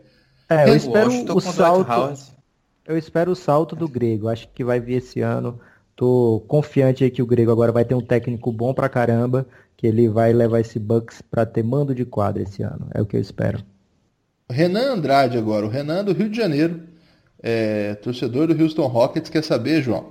É, 0.48 0.68
eu 0.68 0.76
espero 0.76 1.10
o, 1.34 1.40
salto. 1.40 2.34
Eu 2.86 2.96
espero 2.96 3.32
o 3.32 3.36
salto 3.36 3.74
do 3.74 3.88
Grego. 3.88 4.28
Acho 4.28 4.48
que 4.54 4.64
vai 4.64 4.78
vir 4.78 4.98
esse 4.98 5.20
ano. 5.20 5.58
Tô 5.96 6.44
confiante 6.46 7.02
aí 7.02 7.10
que 7.10 7.22
o 7.22 7.26
Grego 7.26 7.50
agora 7.50 7.72
vai 7.72 7.84
ter 7.84 7.94
um 7.94 8.00
técnico 8.00 8.52
bom 8.52 8.74
pra 8.74 8.88
caramba, 8.88 9.46
que 9.76 9.86
ele 9.86 10.08
vai 10.08 10.32
levar 10.32 10.60
esse 10.60 10.78
Bucks 10.78 11.22
para 11.22 11.46
ter 11.46 11.62
mando 11.62 11.94
de 11.94 12.04
quadra 12.04 12.42
esse 12.42 12.62
ano. 12.62 12.88
É 12.94 13.00
o 13.00 13.06
que 13.06 13.16
eu 13.16 13.20
espero. 13.20 13.64
Renan 14.48 14.92
Andrade 14.92 15.36
agora, 15.36 15.66
o 15.66 15.68
Renan 15.68 16.04
do 16.04 16.12
Rio 16.12 16.28
de 16.28 16.36
Janeiro, 16.36 16.82
é, 17.42 17.94
torcedor 17.96 18.46
do 18.46 18.62
Houston 18.62 18.86
Rockets, 18.86 19.30
quer 19.30 19.42
saber, 19.42 19.82
João? 19.82 20.10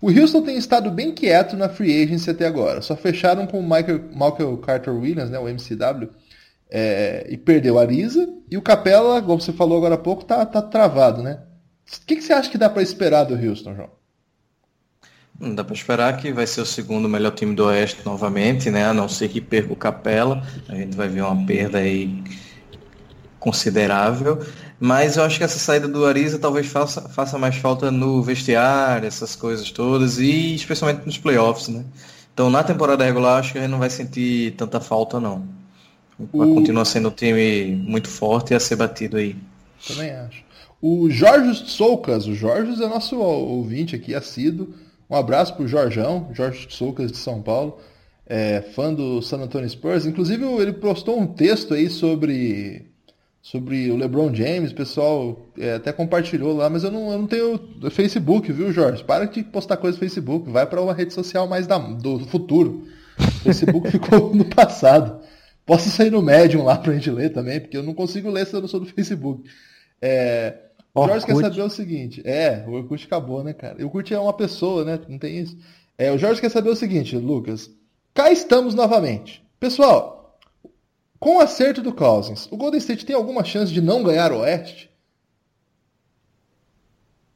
O 0.00 0.10
Houston 0.10 0.42
tem 0.42 0.56
estado 0.56 0.90
bem 0.90 1.12
quieto 1.12 1.56
na 1.56 1.68
free 1.68 2.02
agency 2.02 2.30
até 2.30 2.46
agora. 2.46 2.80
Só 2.80 2.96
fecharam 2.96 3.46
com 3.46 3.58
o 3.58 3.62
Michael, 3.62 4.04
Michael 4.12 4.56
Carter 4.58 4.94
Williams, 4.94 5.30
né, 5.30 5.38
o 5.38 5.48
MCW, 5.48 6.08
é, 6.70 7.26
e 7.28 7.36
perdeu 7.36 7.78
a 7.78 7.82
Arisa. 7.82 8.28
E 8.50 8.56
o 8.56 8.62
Capela, 8.62 9.22
como 9.22 9.40
você 9.40 9.52
falou 9.52 9.78
agora 9.78 9.94
há 9.94 9.98
pouco, 9.98 10.24
tá, 10.24 10.44
tá 10.44 10.62
travado, 10.62 11.22
né? 11.22 11.42
O 11.86 12.06
que, 12.06 12.16
que 12.16 12.22
você 12.22 12.32
acha 12.32 12.50
que 12.50 12.58
dá 12.58 12.68
para 12.68 12.82
esperar 12.82 13.24
do 13.24 13.34
Houston, 13.34 13.74
João? 13.74 13.90
Não 15.38 15.54
dá 15.54 15.62
para 15.62 15.74
esperar 15.74 16.16
que 16.16 16.32
vai 16.32 16.46
ser 16.46 16.60
o 16.60 16.66
segundo 16.66 17.08
melhor 17.08 17.30
time 17.30 17.54
do 17.54 17.64
Oeste 17.66 18.00
novamente, 18.04 18.70
né? 18.70 18.86
A 18.86 18.92
não 18.92 19.08
ser 19.08 19.28
que 19.28 19.40
perca 19.40 19.72
o 19.72 19.76
Capela. 19.76 20.42
A 20.68 20.74
gente 20.74 20.96
vai 20.96 21.08
ver 21.08 21.22
uma 21.22 21.46
perda 21.46 21.78
aí 21.78 22.22
considerável. 23.38 24.44
Mas 24.80 25.16
eu 25.16 25.24
acho 25.24 25.38
que 25.38 25.44
essa 25.44 25.58
saída 25.58 25.88
do 25.88 26.04
Ariza 26.04 26.38
talvez 26.38 26.66
faça, 26.66 27.08
faça 27.08 27.38
mais 27.38 27.56
falta 27.56 27.90
no 27.90 28.22
vestiário, 28.22 29.06
essas 29.06 29.34
coisas 29.34 29.70
todas, 29.70 30.18
e 30.18 30.54
especialmente 30.54 31.04
nos 31.06 31.18
playoffs, 31.18 31.68
né? 31.68 31.84
Então 32.32 32.50
na 32.50 32.62
temporada 32.62 33.04
regular 33.04 33.38
acho 33.38 33.52
que 33.52 33.58
a 33.58 33.62
gente 33.62 33.70
não 33.70 33.78
vai 33.78 33.90
sentir 33.90 34.54
tanta 34.56 34.80
falta 34.80 35.18
não. 35.18 35.57
O... 36.18 36.54
Continua 36.54 36.84
sendo 36.84 37.08
um 37.08 37.12
time 37.12 37.76
muito 37.76 38.08
forte 38.08 38.52
e 38.52 38.56
a 38.56 38.60
ser 38.60 38.76
batido 38.76 39.16
aí. 39.16 39.36
Também 39.86 40.10
acho. 40.10 40.42
O 40.80 41.10
Jorge 41.10 41.68
Soucas, 41.68 42.26
o 42.26 42.34
Jorge 42.34 42.82
é 42.82 42.88
nosso 42.88 43.16
ouvinte 43.18 43.96
aqui, 43.96 44.14
assíduo. 44.14 44.74
Um 45.10 45.16
abraço 45.16 45.54
pro 45.54 45.66
Jorjão, 45.66 46.28
Jorge 46.32 46.66
Soucas 46.70 47.10
de 47.10 47.18
São 47.18 47.40
Paulo, 47.40 47.78
é, 48.26 48.60
fã 48.60 48.92
do 48.92 49.22
San 49.22 49.38
Antonio 49.38 49.68
Spurs. 49.68 50.06
Inclusive 50.06 50.44
ele 50.44 50.72
postou 50.72 51.18
um 51.18 51.26
texto 51.26 51.74
aí 51.74 51.88
sobre 51.88 52.86
sobre 53.40 53.90
o 53.90 53.96
LeBron 53.96 54.34
James, 54.34 54.72
o 54.72 54.74
pessoal 54.74 55.40
é, 55.56 55.74
até 55.74 55.90
compartilhou 55.90 56.54
lá, 56.54 56.68
mas 56.68 56.84
eu 56.84 56.90
não, 56.90 57.10
eu 57.10 57.18
não 57.18 57.26
tenho 57.26 57.58
Facebook, 57.90 58.52
viu, 58.52 58.70
Jorge? 58.72 59.02
Para 59.02 59.24
de 59.24 59.42
postar 59.42 59.78
coisa 59.78 59.96
no 59.96 60.00
Facebook, 60.00 60.50
vai 60.50 60.66
para 60.66 60.82
uma 60.82 60.92
rede 60.92 61.14
social 61.14 61.48
mais 61.48 61.66
da, 61.66 61.78
do 61.78 62.18
futuro. 62.26 62.84
O 63.18 63.44
Facebook 63.44 63.88
ficou 63.90 64.34
no 64.34 64.44
passado. 64.44 65.20
Posso 65.68 65.90
sair 65.90 66.10
no 66.10 66.22
Medium 66.22 66.64
lá 66.64 66.78
pra 66.78 66.94
gente 66.94 67.10
ler 67.10 67.28
também, 67.28 67.60
porque 67.60 67.76
eu 67.76 67.82
não 67.82 67.92
consigo 67.92 68.30
ler 68.30 68.46
se 68.46 68.56
eu 68.56 68.60
não 68.62 68.66
sou 68.66 68.80
do 68.80 68.86
Facebook. 68.86 69.46
É, 70.00 70.60
o 70.94 71.06
Jorge 71.06 71.26
quer 71.26 71.36
saber 71.36 71.60
o 71.60 71.68
seguinte. 71.68 72.22
É, 72.24 72.64
o 72.66 72.72
Orkut 72.72 73.04
acabou, 73.04 73.44
né, 73.44 73.52
cara? 73.52 73.76
O 73.82 73.84
Orkut 73.84 74.14
é 74.14 74.18
uma 74.18 74.32
pessoa, 74.32 74.82
né? 74.82 74.98
Não 75.06 75.18
tem 75.18 75.40
isso. 75.40 75.58
É, 75.98 76.10
o 76.10 76.16
Jorge 76.16 76.40
quer 76.40 76.48
saber 76.48 76.70
o 76.70 76.74
seguinte, 76.74 77.14
Lucas. 77.18 77.70
Cá 78.14 78.32
estamos 78.32 78.74
novamente. 78.74 79.46
Pessoal, 79.60 80.38
com 81.20 81.36
o 81.36 81.40
acerto 81.40 81.82
do 81.82 81.92
Cousins, 81.92 82.48
o 82.50 82.56
Golden 82.56 82.78
State 82.78 83.04
tem 83.04 83.14
alguma 83.14 83.44
chance 83.44 83.70
de 83.70 83.82
não 83.82 84.02
ganhar 84.02 84.32
o 84.32 84.38
Oeste? 84.38 84.90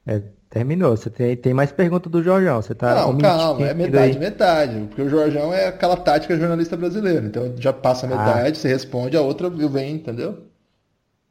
É, 0.06 0.22
Terminou. 0.52 0.94
Você 0.94 1.08
tem, 1.08 1.34
tem 1.34 1.54
mais 1.54 1.72
pergunta 1.72 2.10
do 2.10 2.22
Jorjão. 2.22 2.60
Você 2.60 2.74
tá 2.74 2.94
Não, 2.94 3.16
calma, 3.16 3.66
é 3.66 3.72
metade, 3.72 4.12
aí. 4.12 4.18
metade. 4.18 4.86
Porque 4.88 5.00
o 5.00 5.08
Jorjão 5.08 5.50
é 5.50 5.68
aquela 5.68 5.96
tática 5.96 6.36
jornalista 6.36 6.76
brasileiro. 6.76 7.24
Então 7.24 7.54
já 7.58 7.72
passa 7.72 8.04
ah. 8.04 8.10
metade, 8.10 8.50
ah. 8.50 8.54
você 8.54 8.68
responde, 8.68 9.16
a 9.16 9.22
outra 9.22 9.48
vem, 9.48 9.94
entendeu? 9.94 10.40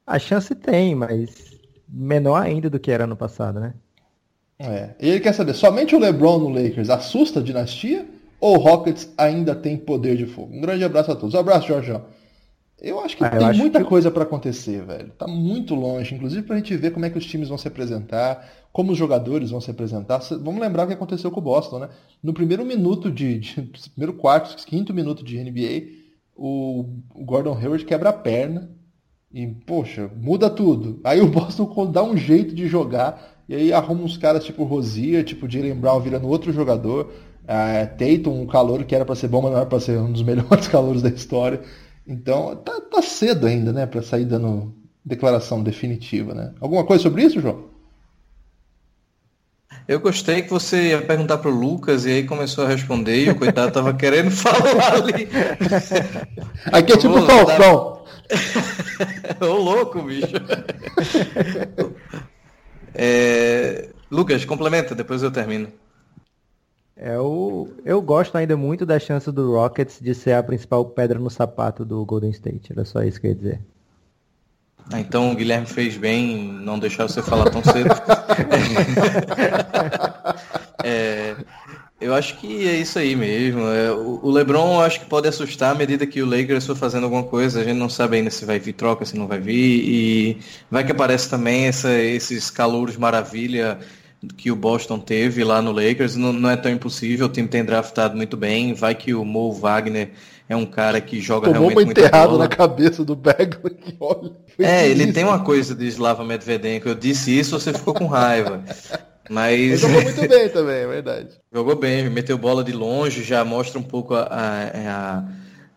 A 0.07 0.17
chance 0.17 0.55
tem, 0.55 0.95
mas 0.95 1.29
menor 1.87 2.41
ainda 2.41 2.67
do 2.67 2.79
que 2.79 2.89
era 2.89 3.05
no 3.05 3.15
passado, 3.15 3.59
né? 3.59 3.75
É. 4.57 4.89
E 4.99 5.09
ele 5.09 5.19
quer 5.19 5.33
saber, 5.33 5.53
somente 5.53 5.95
o 5.95 5.99
LeBron 5.99 6.39
no 6.39 6.49
Lakers 6.49 6.89
assusta 6.89 7.39
a 7.39 7.43
dinastia? 7.43 8.07
Ou 8.39 8.55
o 8.55 8.59
Rockets 8.59 9.07
ainda 9.15 9.53
tem 9.53 9.77
poder 9.77 10.17
de 10.17 10.25
fogo? 10.25 10.51
Um 10.51 10.61
grande 10.61 10.83
abraço 10.83 11.11
a 11.11 11.15
todos. 11.15 11.35
Um 11.35 11.39
abraço, 11.39 11.67
Jorjão. 11.67 12.01
Eu 12.81 12.99
acho 12.99 13.15
que 13.15 13.23
ah, 13.23 13.29
tem 13.29 13.53
muita 13.53 13.79
que... 13.79 13.85
coisa 13.85 14.09
para 14.09 14.23
acontecer, 14.23 14.83
velho. 14.83 15.11
Tá 15.11 15.27
muito 15.27 15.75
longe, 15.75 16.15
inclusive 16.15 16.41
pra 16.41 16.55
gente 16.55 16.75
ver 16.75 16.91
como 16.91 17.05
é 17.05 17.11
que 17.11 17.17
os 17.17 17.25
times 17.25 17.47
vão 17.47 17.57
se 17.57 17.67
apresentar, 17.67 18.43
como 18.73 18.91
os 18.91 18.97
jogadores 18.97 19.51
vão 19.51 19.61
se 19.61 19.69
apresentar. 19.69 20.19
Vamos 20.41 20.59
lembrar 20.59 20.85
o 20.85 20.87
que 20.87 20.93
aconteceu 20.93 21.29
com 21.29 21.39
o 21.39 21.43
Boston, 21.43 21.79
né? 21.79 21.89
No 22.23 22.33
primeiro 22.33 22.65
minuto 22.65 23.11
de, 23.11 23.37
de 23.37 23.61
primeiro 23.93 24.13
quarto, 24.13 24.55
quinto 24.65 24.95
minuto 24.95 25.23
de 25.23 25.37
NBA, 25.37 26.01
o 26.35 26.85
Gordon 27.17 27.55
Hayward 27.55 27.85
quebra 27.85 28.09
a 28.09 28.13
perna 28.13 28.71
e, 29.31 29.45
poxa, 29.45 30.09
muda 30.17 30.49
tudo. 30.49 30.99
Aí 31.03 31.21
o 31.21 31.27
Boston 31.29 31.91
dá 31.91 32.03
um 32.03 32.17
jeito 32.17 32.55
de 32.55 32.65
jogar 32.67 33.31
e 33.47 33.53
aí 33.53 33.73
arruma 33.73 34.03
uns 34.03 34.17
caras 34.17 34.43
tipo 34.43 34.63
Rosier, 34.63 35.23
tipo 35.23 35.47
Jalen 35.47 35.75
Brown 35.75 35.99
virando 35.99 36.27
outro 36.27 36.51
jogador. 36.51 37.11
Uh, 37.43 37.85
Tatum, 37.97 38.41
um 38.41 38.47
calor 38.47 38.83
que 38.85 38.95
era 38.95 39.05
para 39.05 39.15
ser 39.15 39.27
bom, 39.27 39.41
mas 39.41 39.51
não 39.51 39.57
era 39.57 39.67
para 39.67 39.79
ser 39.79 39.99
um 39.99 40.11
dos 40.11 40.23
melhores 40.23 40.67
calouros 40.67 41.03
da 41.03 41.09
história. 41.09 41.61
Então, 42.11 42.57
tá, 42.57 42.81
tá 42.81 43.01
cedo 43.01 43.47
ainda, 43.47 43.71
né, 43.71 43.85
para 43.85 44.01
sair 44.01 44.25
dando 44.25 44.75
declaração 45.03 45.63
definitiva, 45.63 46.33
né? 46.35 46.53
Alguma 46.59 46.83
coisa 46.83 47.01
sobre 47.01 47.23
isso, 47.23 47.39
João? 47.39 47.71
Eu 49.87 50.01
gostei 50.01 50.41
que 50.41 50.49
você 50.49 50.89
ia 50.89 51.01
perguntar 51.01 51.37
pro 51.37 51.49
Lucas 51.49 52.05
e 52.05 52.09
aí 52.09 52.23
começou 52.25 52.65
a 52.65 52.67
responder 52.67 53.23
e 53.23 53.29
o 53.29 53.35
coitado 53.35 53.71
tava 53.71 53.93
querendo 53.93 54.29
falar 54.35 54.95
ali. 54.95 55.29
Aqui 56.65 56.91
é 56.91 56.97
tipo 56.97 57.13
Pô, 57.13 57.21
Falcão. 57.21 58.03
Ô 59.39 59.45
louco, 59.45 60.01
bicho. 60.03 60.27
É... 62.93 63.89
Lucas, 64.11 64.43
complementa, 64.43 64.93
depois 64.93 65.23
eu 65.23 65.31
termino. 65.31 65.69
Eu, 67.01 67.73
é 67.83 67.91
eu 67.91 67.99
gosto 67.99 68.37
ainda 68.37 68.55
muito 68.55 68.85
da 68.85 68.99
chance 68.99 69.31
do 69.31 69.53
Rockets 69.53 69.99
de 69.99 70.13
ser 70.13 70.33
a 70.33 70.43
principal 70.43 70.85
pedra 70.85 71.17
no 71.17 71.31
sapato 71.31 71.83
do 71.83 72.05
Golden 72.05 72.29
State. 72.29 72.71
Era 72.71 72.85
só 72.85 73.01
isso 73.01 73.19
que 73.19 73.25
eu 73.25 73.31
ia 73.31 73.35
dizer. 73.35 73.59
Ah, 74.93 74.99
então 74.99 75.31
o 75.31 75.35
Guilherme 75.35 75.65
fez 75.65 75.97
bem 75.97 76.43
não 76.43 76.77
deixar 76.77 77.07
você 77.07 77.23
falar 77.23 77.49
tão 77.49 77.63
cedo. 77.63 77.89
é, 80.83 81.35
eu 81.99 82.13
acho 82.13 82.37
que 82.37 82.67
é 82.67 82.75
isso 82.75 82.99
aí 82.99 83.15
mesmo. 83.15 83.61
É, 83.61 83.91
o 83.91 84.29
LeBron 84.29 84.75
eu 84.75 84.81
acho 84.81 84.99
que 84.99 85.07
pode 85.07 85.27
assustar 85.27 85.71
à 85.71 85.77
medida 85.77 86.05
que 86.05 86.21
o 86.21 86.27
Lakers 86.27 86.67
for 86.67 86.75
fazendo 86.75 87.05
alguma 87.05 87.23
coisa. 87.23 87.61
A 87.61 87.63
gente 87.63 87.77
não 87.77 87.89
sabe 87.89 88.17
ainda 88.17 88.29
se 88.29 88.45
vai 88.45 88.59
vir 88.59 88.73
troca, 88.73 89.05
se 89.05 89.17
não 89.17 89.25
vai 89.25 89.39
vir. 89.39 89.55
E 89.55 90.37
vai 90.69 90.83
que 90.83 90.91
aparece 90.91 91.27
também 91.29 91.65
essa, 91.65 91.91
esses 91.93 92.51
calouros 92.51 92.95
maravilha 92.95 93.79
que 94.37 94.51
o 94.51 94.55
Boston 94.55 94.99
teve 94.99 95.43
lá 95.43 95.61
no 95.61 95.71
Lakers. 95.71 96.15
Não, 96.15 96.31
não, 96.31 96.49
é 96.49 96.57
tão 96.57 96.71
impossível. 96.71 97.25
O 97.25 97.29
time 97.29 97.47
tem 97.47 97.63
draftado 97.63 98.15
muito 98.15 98.37
bem. 98.37 98.73
Vai 98.73 98.93
que 98.95 99.13
o 99.13 99.25
Mo 99.25 99.51
Wagner 99.51 100.11
é 100.47 100.55
um 100.55 100.65
cara 100.65 100.99
que 100.99 101.19
joga 101.19 101.47
Tomou 101.47 101.69
realmente 101.69 101.85
uma 101.85 101.91
enterrado 101.91 102.37
na 102.37 102.47
cabeça 102.47 103.03
do 103.03 103.15
Bagley. 103.15 103.77
Olha, 103.99 104.31
é, 104.59 104.87
ele 104.87 105.11
tem 105.11 105.23
uma 105.23 105.39
coisa 105.39 105.73
de 105.73 105.87
Slava 105.87 106.23
Medvedenko. 106.23 106.89
Eu 106.89 106.95
disse 106.95 107.37
isso, 107.37 107.59
você 107.59 107.73
ficou 107.73 107.93
com 107.93 108.05
raiva. 108.05 108.63
Mas... 109.29 109.59
Ele 109.59 109.77
jogou 109.77 110.01
muito 110.01 110.27
bem 110.27 110.49
também, 110.49 110.75
é 110.75 110.87
verdade. 110.87 111.29
Jogou 111.53 111.75
bem, 111.75 112.09
meteu 112.09 112.37
bola 112.37 112.63
de 112.63 112.73
longe, 112.73 113.23
já 113.23 113.45
mostra 113.45 113.79
um 113.79 113.83
pouco 113.83 114.13
a, 114.13 114.27
a, 114.29 115.23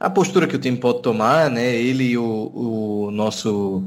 a 0.00 0.10
postura 0.10 0.46
que 0.46 0.56
o 0.56 0.58
time 0.58 0.76
pode 0.76 1.02
tomar, 1.02 1.48
né? 1.48 1.74
Ele 1.74 2.04
e 2.10 2.18
o, 2.18 2.50
o 2.52 3.10
nosso. 3.12 3.84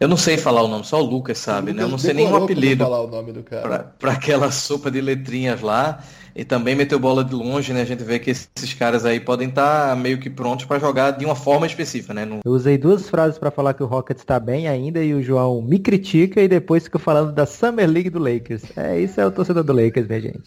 Eu 0.00 0.08
não 0.08 0.16
sei 0.16 0.36
falar 0.36 0.62
o 0.62 0.68
nome, 0.68 0.84
só 0.84 1.00
o 1.00 1.04
Lucas 1.04 1.38
sabe, 1.38 1.70
o 1.70 1.74
Lucas 1.74 1.76
né? 1.76 1.82
Eu 1.82 1.88
não 1.88 1.98
sei 1.98 2.14
nenhum 2.14 2.36
apelido. 2.36 2.84
Falar 2.84 3.02
o 3.02 3.06
nome 3.06 3.32
do 3.32 3.42
cara. 3.42 3.94
Para 3.98 4.12
aquela 4.12 4.50
sopa 4.50 4.90
de 4.90 5.00
letrinhas 5.00 5.60
lá 5.60 6.00
e 6.34 6.44
também 6.44 6.74
meteu 6.74 6.98
bola 6.98 7.24
de 7.24 7.34
longe, 7.34 7.72
né? 7.72 7.82
A 7.82 7.84
gente 7.86 8.02
vê 8.02 8.18
que 8.18 8.30
esses 8.30 8.74
caras 8.74 9.04
aí 9.04 9.20
podem 9.20 9.48
estar 9.48 9.90
tá 9.90 9.96
meio 9.96 10.18
que 10.18 10.28
prontos 10.28 10.64
para 10.64 10.80
jogar 10.80 11.12
de 11.12 11.24
uma 11.24 11.36
forma 11.36 11.66
específica, 11.66 12.12
né? 12.12 12.28
Eu 12.44 12.52
usei 12.52 12.76
duas 12.76 13.08
frases 13.08 13.38
para 13.38 13.50
falar 13.50 13.74
que 13.74 13.82
o 13.82 13.86
Rockets 13.86 14.22
está 14.22 14.40
bem 14.40 14.66
ainda 14.66 15.02
e 15.02 15.14
o 15.14 15.22
João 15.22 15.62
me 15.62 15.78
critica 15.78 16.42
e 16.42 16.48
depois 16.48 16.84
fica 16.84 16.98
falando 16.98 17.32
da 17.32 17.46
Summer 17.46 17.88
League 17.88 18.10
do 18.10 18.18
Lakers. 18.18 18.64
É, 18.76 18.98
isso 18.98 19.20
é 19.20 19.26
o 19.26 19.30
torcedor 19.30 19.62
do 19.62 19.72
Lakers, 19.72 20.08
minha 20.08 20.20
gente. 20.20 20.42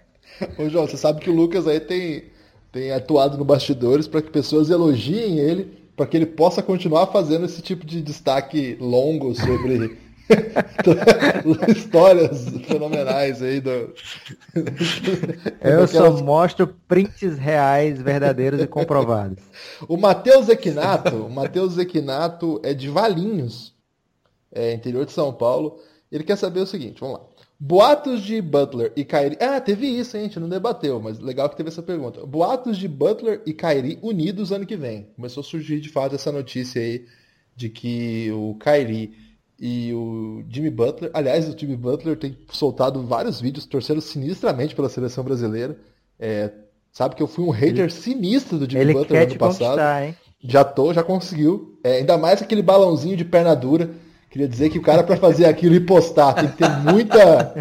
Ô 0.58 0.68
João, 0.68 0.86
você 0.86 0.96
sabe 0.96 1.20
que 1.20 1.30
o 1.30 1.34
Lucas 1.34 1.66
aí 1.66 1.80
tem, 1.80 2.24
tem 2.72 2.92
atuado 2.92 3.38
no 3.38 3.44
bastidores 3.44 4.06
para 4.06 4.22
que 4.22 4.30
pessoas 4.30 4.70
elogiem 4.70 5.38
ele, 5.38 5.78
para 5.96 6.06
que 6.06 6.16
ele 6.16 6.26
possa 6.26 6.62
continuar 6.62 7.08
fazendo 7.08 7.44
esse 7.44 7.60
tipo 7.62 7.84
de 7.84 8.00
destaque 8.00 8.76
longo 8.80 9.34
sobre 9.34 9.98
Histórias 11.68 12.48
fenomenais 12.66 13.42
aí 13.42 13.60
do. 13.60 13.92
Eu 15.60 15.86
só 15.86 16.10
mostro 16.22 16.74
prints 16.86 17.38
reais, 17.38 18.00
verdadeiros 18.00 18.60
e 18.60 18.66
comprovados. 18.66 19.38
O 19.88 19.96
Matheus 19.96 20.48
Equinato, 20.48 21.16
o 21.16 21.30
Matheus 21.30 21.78
Equinato 21.78 22.60
é 22.62 22.74
de 22.74 22.88
Valinhos, 22.88 23.74
é, 24.52 24.72
interior 24.72 25.06
de 25.06 25.12
São 25.12 25.32
Paulo. 25.32 25.78
Ele 26.10 26.24
quer 26.24 26.36
saber 26.36 26.60
o 26.60 26.66
seguinte, 26.66 27.00
vamos 27.00 27.18
lá. 27.18 27.24
Boatos 27.62 28.22
de 28.22 28.40
Butler 28.40 28.90
e 28.96 29.04
Kyrie. 29.04 29.36
Ah, 29.38 29.60
teve 29.60 29.86
isso, 29.86 30.16
hein? 30.16 30.22
A 30.22 30.26
gente 30.26 30.40
não 30.40 30.48
debateu, 30.48 30.98
mas 30.98 31.18
legal 31.18 31.46
que 31.46 31.56
teve 31.58 31.68
essa 31.68 31.82
pergunta. 31.82 32.24
Boatos 32.24 32.78
de 32.78 32.88
Butler 32.88 33.42
e 33.44 33.52
Kyrie 33.52 33.98
unidos 34.00 34.50
ano 34.50 34.64
que 34.64 34.76
vem. 34.76 35.08
Começou 35.14 35.42
a 35.42 35.44
surgir 35.44 35.78
de 35.78 35.90
fato 35.90 36.14
essa 36.14 36.32
notícia 36.32 36.80
aí 36.80 37.04
de 37.54 37.68
que 37.68 38.32
o 38.32 38.56
Kyrie 38.58 39.12
e 39.60 39.92
o 39.92 40.42
Jimmy 40.48 40.70
Butler. 40.70 41.10
Aliás, 41.12 41.46
o 41.50 41.58
Jimmy 41.58 41.76
Butler 41.76 42.16
tem 42.16 42.34
soltado 42.50 43.02
vários 43.02 43.42
vídeos 43.42 43.66
torcendo 43.66 44.00
sinistramente 44.00 44.74
pela 44.74 44.88
seleção 44.88 45.22
brasileira. 45.22 45.76
É, 46.18 46.50
sabe 46.90 47.14
que 47.14 47.22
eu 47.22 47.26
fui 47.26 47.44
um 47.44 47.50
hater 47.50 47.80
ele, 47.80 47.90
sinistro 47.90 48.56
do 48.56 48.70
Jimmy 48.70 48.94
Butler 48.94 49.26
no 49.26 49.32
ano 49.32 49.38
passado. 49.38 50.02
Hein? 50.02 50.16
Já 50.42 50.64
tô, 50.64 50.94
já 50.94 51.02
conseguiu. 51.02 51.78
É, 51.84 51.98
ainda 51.98 52.16
mais 52.16 52.40
aquele 52.40 52.62
balãozinho 52.62 53.18
de 53.18 53.24
perna 53.26 53.54
dura. 53.54 53.90
Queria 54.30 54.46
dizer 54.46 54.70
que 54.70 54.78
o 54.78 54.82
cara, 54.82 55.02
para 55.02 55.16
fazer 55.16 55.44
aquilo 55.44 55.74
e 55.74 55.80
postar, 55.80 56.34
tem 56.34 56.48
que 56.48 56.56
ter 56.56 56.68
muita. 56.68 57.52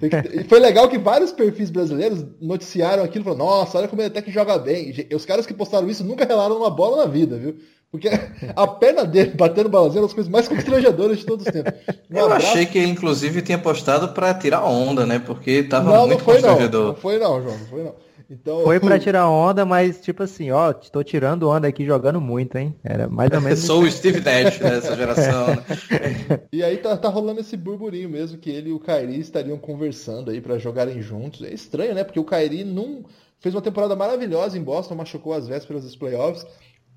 Que 0.00 0.08
ter... 0.08 0.48
Foi 0.48 0.58
legal 0.58 0.88
que 0.88 0.96
vários 0.96 1.30
perfis 1.30 1.68
brasileiros 1.68 2.24
noticiaram 2.40 3.04
aquilo 3.04 3.22
e 3.22 3.24
falaram: 3.26 3.44
Nossa, 3.44 3.76
olha 3.76 3.88
como 3.88 4.00
ele 4.00 4.08
até 4.08 4.22
que 4.22 4.32
joga 4.32 4.56
bem. 4.56 5.06
E 5.10 5.14
os 5.14 5.26
caras 5.26 5.44
que 5.44 5.52
postaram 5.52 5.86
isso 5.86 6.02
nunca 6.02 6.24
relaram 6.24 6.56
uma 6.56 6.70
bola 6.70 7.04
na 7.04 7.06
vida, 7.06 7.36
viu? 7.36 7.56
Porque 7.90 8.08
a 8.56 8.66
perna 8.66 9.04
dele 9.04 9.32
batendo 9.36 9.68
balançando 9.68 9.98
é 9.98 10.00
uma 10.00 10.06
das 10.06 10.14
coisas 10.14 10.32
mais 10.32 10.48
constrangedoras 10.48 11.18
de 11.18 11.26
todos 11.26 11.46
os 11.46 11.52
tempos. 11.52 11.74
Um 12.10 12.16
eu 12.16 12.24
abraço... 12.24 12.46
achei 12.46 12.64
que 12.64 12.78
ele, 12.78 12.88
inclusive, 12.88 13.42
tinha 13.42 13.58
postado 13.58 14.08
para 14.08 14.32
tirar 14.32 14.64
onda, 14.64 15.04
né? 15.04 15.18
Porque 15.18 15.62
tava 15.62 15.92
não, 15.92 16.06
muito 16.06 16.18
não 16.20 16.24
foi, 16.24 16.34
constrangedor. 16.36 16.80
Não. 16.80 16.88
não 16.88 16.96
foi 16.96 17.18
não, 17.18 17.42
João, 17.42 17.58
não 17.58 17.66
foi 17.66 17.84
não. 17.84 17.94
Então... 18.34 18.64
Foi 18.64 18.80
para 18.80 18.98
tirar 19.00 19.28
onda, 19.28 19.64
mas 19.64 20.00
tipo 20.00 20.22
assim, 20.22 20.50
ó, 20.50 20.70
estou 20.72 21.04
tirando 21.04 21.48
onda 21.48 21.68
aqui 21.68 21.86
jogando 21.86 22.20
muito, 22.20 22.56
hein? 22.56 22.74
Era 22.82 23.08
mais 23.08 23.30
ou 23.32 23.40
menos. 23.40 23.60
Sou 23.64 23.82
o 23.82 23.90
Steve 23.90 24.20
Nash 24.20 24.58
dessa 24.58 24.96
geração. 24.96 25.46
Né? 25.48 26.40
e 26.52 26.62
aí 26.62 26.76
tá, 26.78 26.96
tá 26.96 27.08
rolando 27.08 27.40
esse 27.40 27.56
burburinho 27.56 28.08
mesmo 28.08 28.38
que 28.38 28.50
ele 28.50 28.70
e 28.70 28.72
o 28.72 28.80
Kairi 28.80 29.18
estariam 29.18 29.56
conversando 29.56 30.30
aí 30.30 30.40
para 30.40 30.58
jogarem 30.58 31.00
juntos. 31.00 31.42
É 31.42 31.54
estranho, 31.54 31.94
né? 31.94 32.02
Porque 32.02 32.18
o 32.18 32.24
Kairi 32.24 32.64
não 32.64 33.04
fez 33.38 33.54
uma 33.54 33.62
temporada 33.62 33.94
maravilhosa 33.94 34.58
em 34.58 34.62
Boston, 34.62 34.96
machucou 34.96 35.32
as 35.32 35.46
vésperas 35.46 35.84
dos 35.84 35.94
playoffs. 35.94 36.46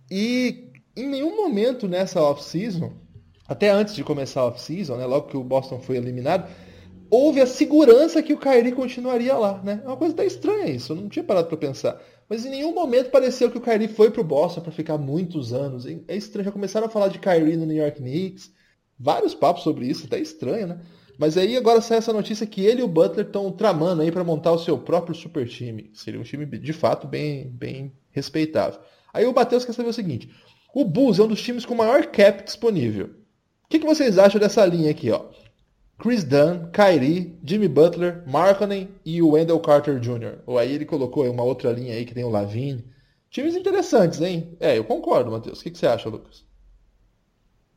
E 0.09 0.71
em 0.95 1.07
nenhum 1.07 1.35
momento 1.35 1.87
nessa 1.87 2.21
off-season, 2.21 2.91
até 3.47 3.69
antes 3.69 3.93
de 3.93 4.03
começar 4.03 4.41
a 4.41 4.45
off-season, 4.47 4.97
né, 4.97 5.05
logo 5.05 5.27
que 5.27 5.37
o 5.37 5.43
Boston 5.43 5.79
foi 5.79 5.97
eliminado, 5.97 6.49
houve 7.09 7.41
a 7.41 7.45
segurança 7.45 8.21
que 8.21 8.33
o 8.33 8.37
Kyrie 8.37 8.71
continuaria 8.71 9.35
lá. 9.35 9.61
Né? 9.63 9.81
É 9.83 9.87
uma 9.87 9.97
coisa 9.97 10.13
até 10.13 10.25
estranha 10.25 10.69
isso, 10.69 10.93
eu 10.93 10.97
não 10.97 11.09
tinha 11.09 11.23
parado 11.23 11.47
para 11.47 11.57
pensar. 11.57 12.01
Mas 12.29 12.45
em 12.45 12.49
nenhum 12.49 12.73
momento 12.73 13.09
pareceu 13.09 13.49
que 13.49 13.57
o 13.57 13.61
Kyrie 13.61 13.87
foi 13.87 14.11
para 14.11 14.21
o 14.21 14.23
Boston 14.23 14.61
para 14.61 14.71
ficar 14.71 14.97
muitos 14.97 15.53
anos. 15.53 15.85
É 16.07 16.15
estranho, 16.15 16.45
já 16.45 16.51
começaram 16.51 16.87
a 16.87 16.89
falar 16.89 17.07
de 17.07 17.19
Kyrie 17.19 17.55
no 17.55 17.65
New 17.65 17.77
York 17.77 18.01
Knicks, 18.01 18.51
vários 18.99 19.33
papos 19.33 19.63
sobre 19.63 19.87
isso, 19.87 20.05
até 20.05 20.19
estranho, 20.19 20.67
né? 20.67 20.81
Mas 21.17 21.35
aí 21.35 21.57
agora 21.57 21.81
sai 21.81 21.97
essa 21.97 22.13
notícia 22.13 22.45
que 22.45 22.63
ele 22.63 22.81
e 22.81 22.83
o 22.83 22.87
Butler 22.87 23.25
estão 23.25 23.51
tramando 23.51 24.03
aí 24.03 24.11
para 24.11 24.23
montar 24.23 24.51
o 24.51 24.59
seu 24.59 24.77
próprio 24.77 25.15
super 25.15 25.47
time. 25.47 25.89
Seria 25.93 26.19
um 26.19 26.23
time 26.23 26.45
de 26.45 26.73
fato 26.73 27.07
bem, 27.07 27.49
bem 27.49 27.91
respeitável. 28.11 28.79
Aí 29.11 29.25
o 29.25 29.33
Matheus 29.33 29.65
quer 29.65 29.73
saber 29.73 29.89
o 29.89 29.93
seguinte: 29.93 30.29
o 30.75 30.85
Bulls 30.85 31.17
é 31.17 31.23
um 31.23 31.27
dos 31.27 31.41
times 31.41 31.65
com 31.65 31.73
maior 31.73 32.05
cap 32.07 32.43
disponível. 32.43 33.07
O 33.65 33.67
que, 33.67 33.79
que 33.79 33.85
vocês 33.85 34.19
acham 34.19 34.39
dessa 34.39 34.65
linha 34.65 34.91
aqui, 34.91 35.09
ó? 35.09 35.25
Chris 35.99 36.23
Dunn, 36.23 36.69
Kyrie, 36.71 37.39
Jimmy 37.43 37.67
Butler, 37.67 38.23
Markkanen 38.27 38.89
e 39.03 39.19
o 39.21 39.31
Wendell 39.31 39.59
Carter 39.59 39.99
Jr. 39.99 40.39
Ou 40.45 40.59
aí 40.59 40.71
ele 40.71 40.85
colocou 40.85 41.29
uma 41.29 41.43
outra 41.43 41.71
linha 41.71 41.95
aí 41.95 42.05
que 42.05 42.13
tem 42.13 42.23
o 42.23 42.29
Lavine. 42.29 42.85
Times 43.31 43.55
interessantes, 43.55 44.21
hein? 44.21 44.55
É, 44.59 44.77
eu 44.77 44.83
concordo, 44.83 45.31
Matheus. 45.31 45.59
O 45.59 45.63
que, 45.63 45.71
que 45.71 45.77
você 45.77 45.87
acha, 45.87 46.07
Lucas? 46.07 46.45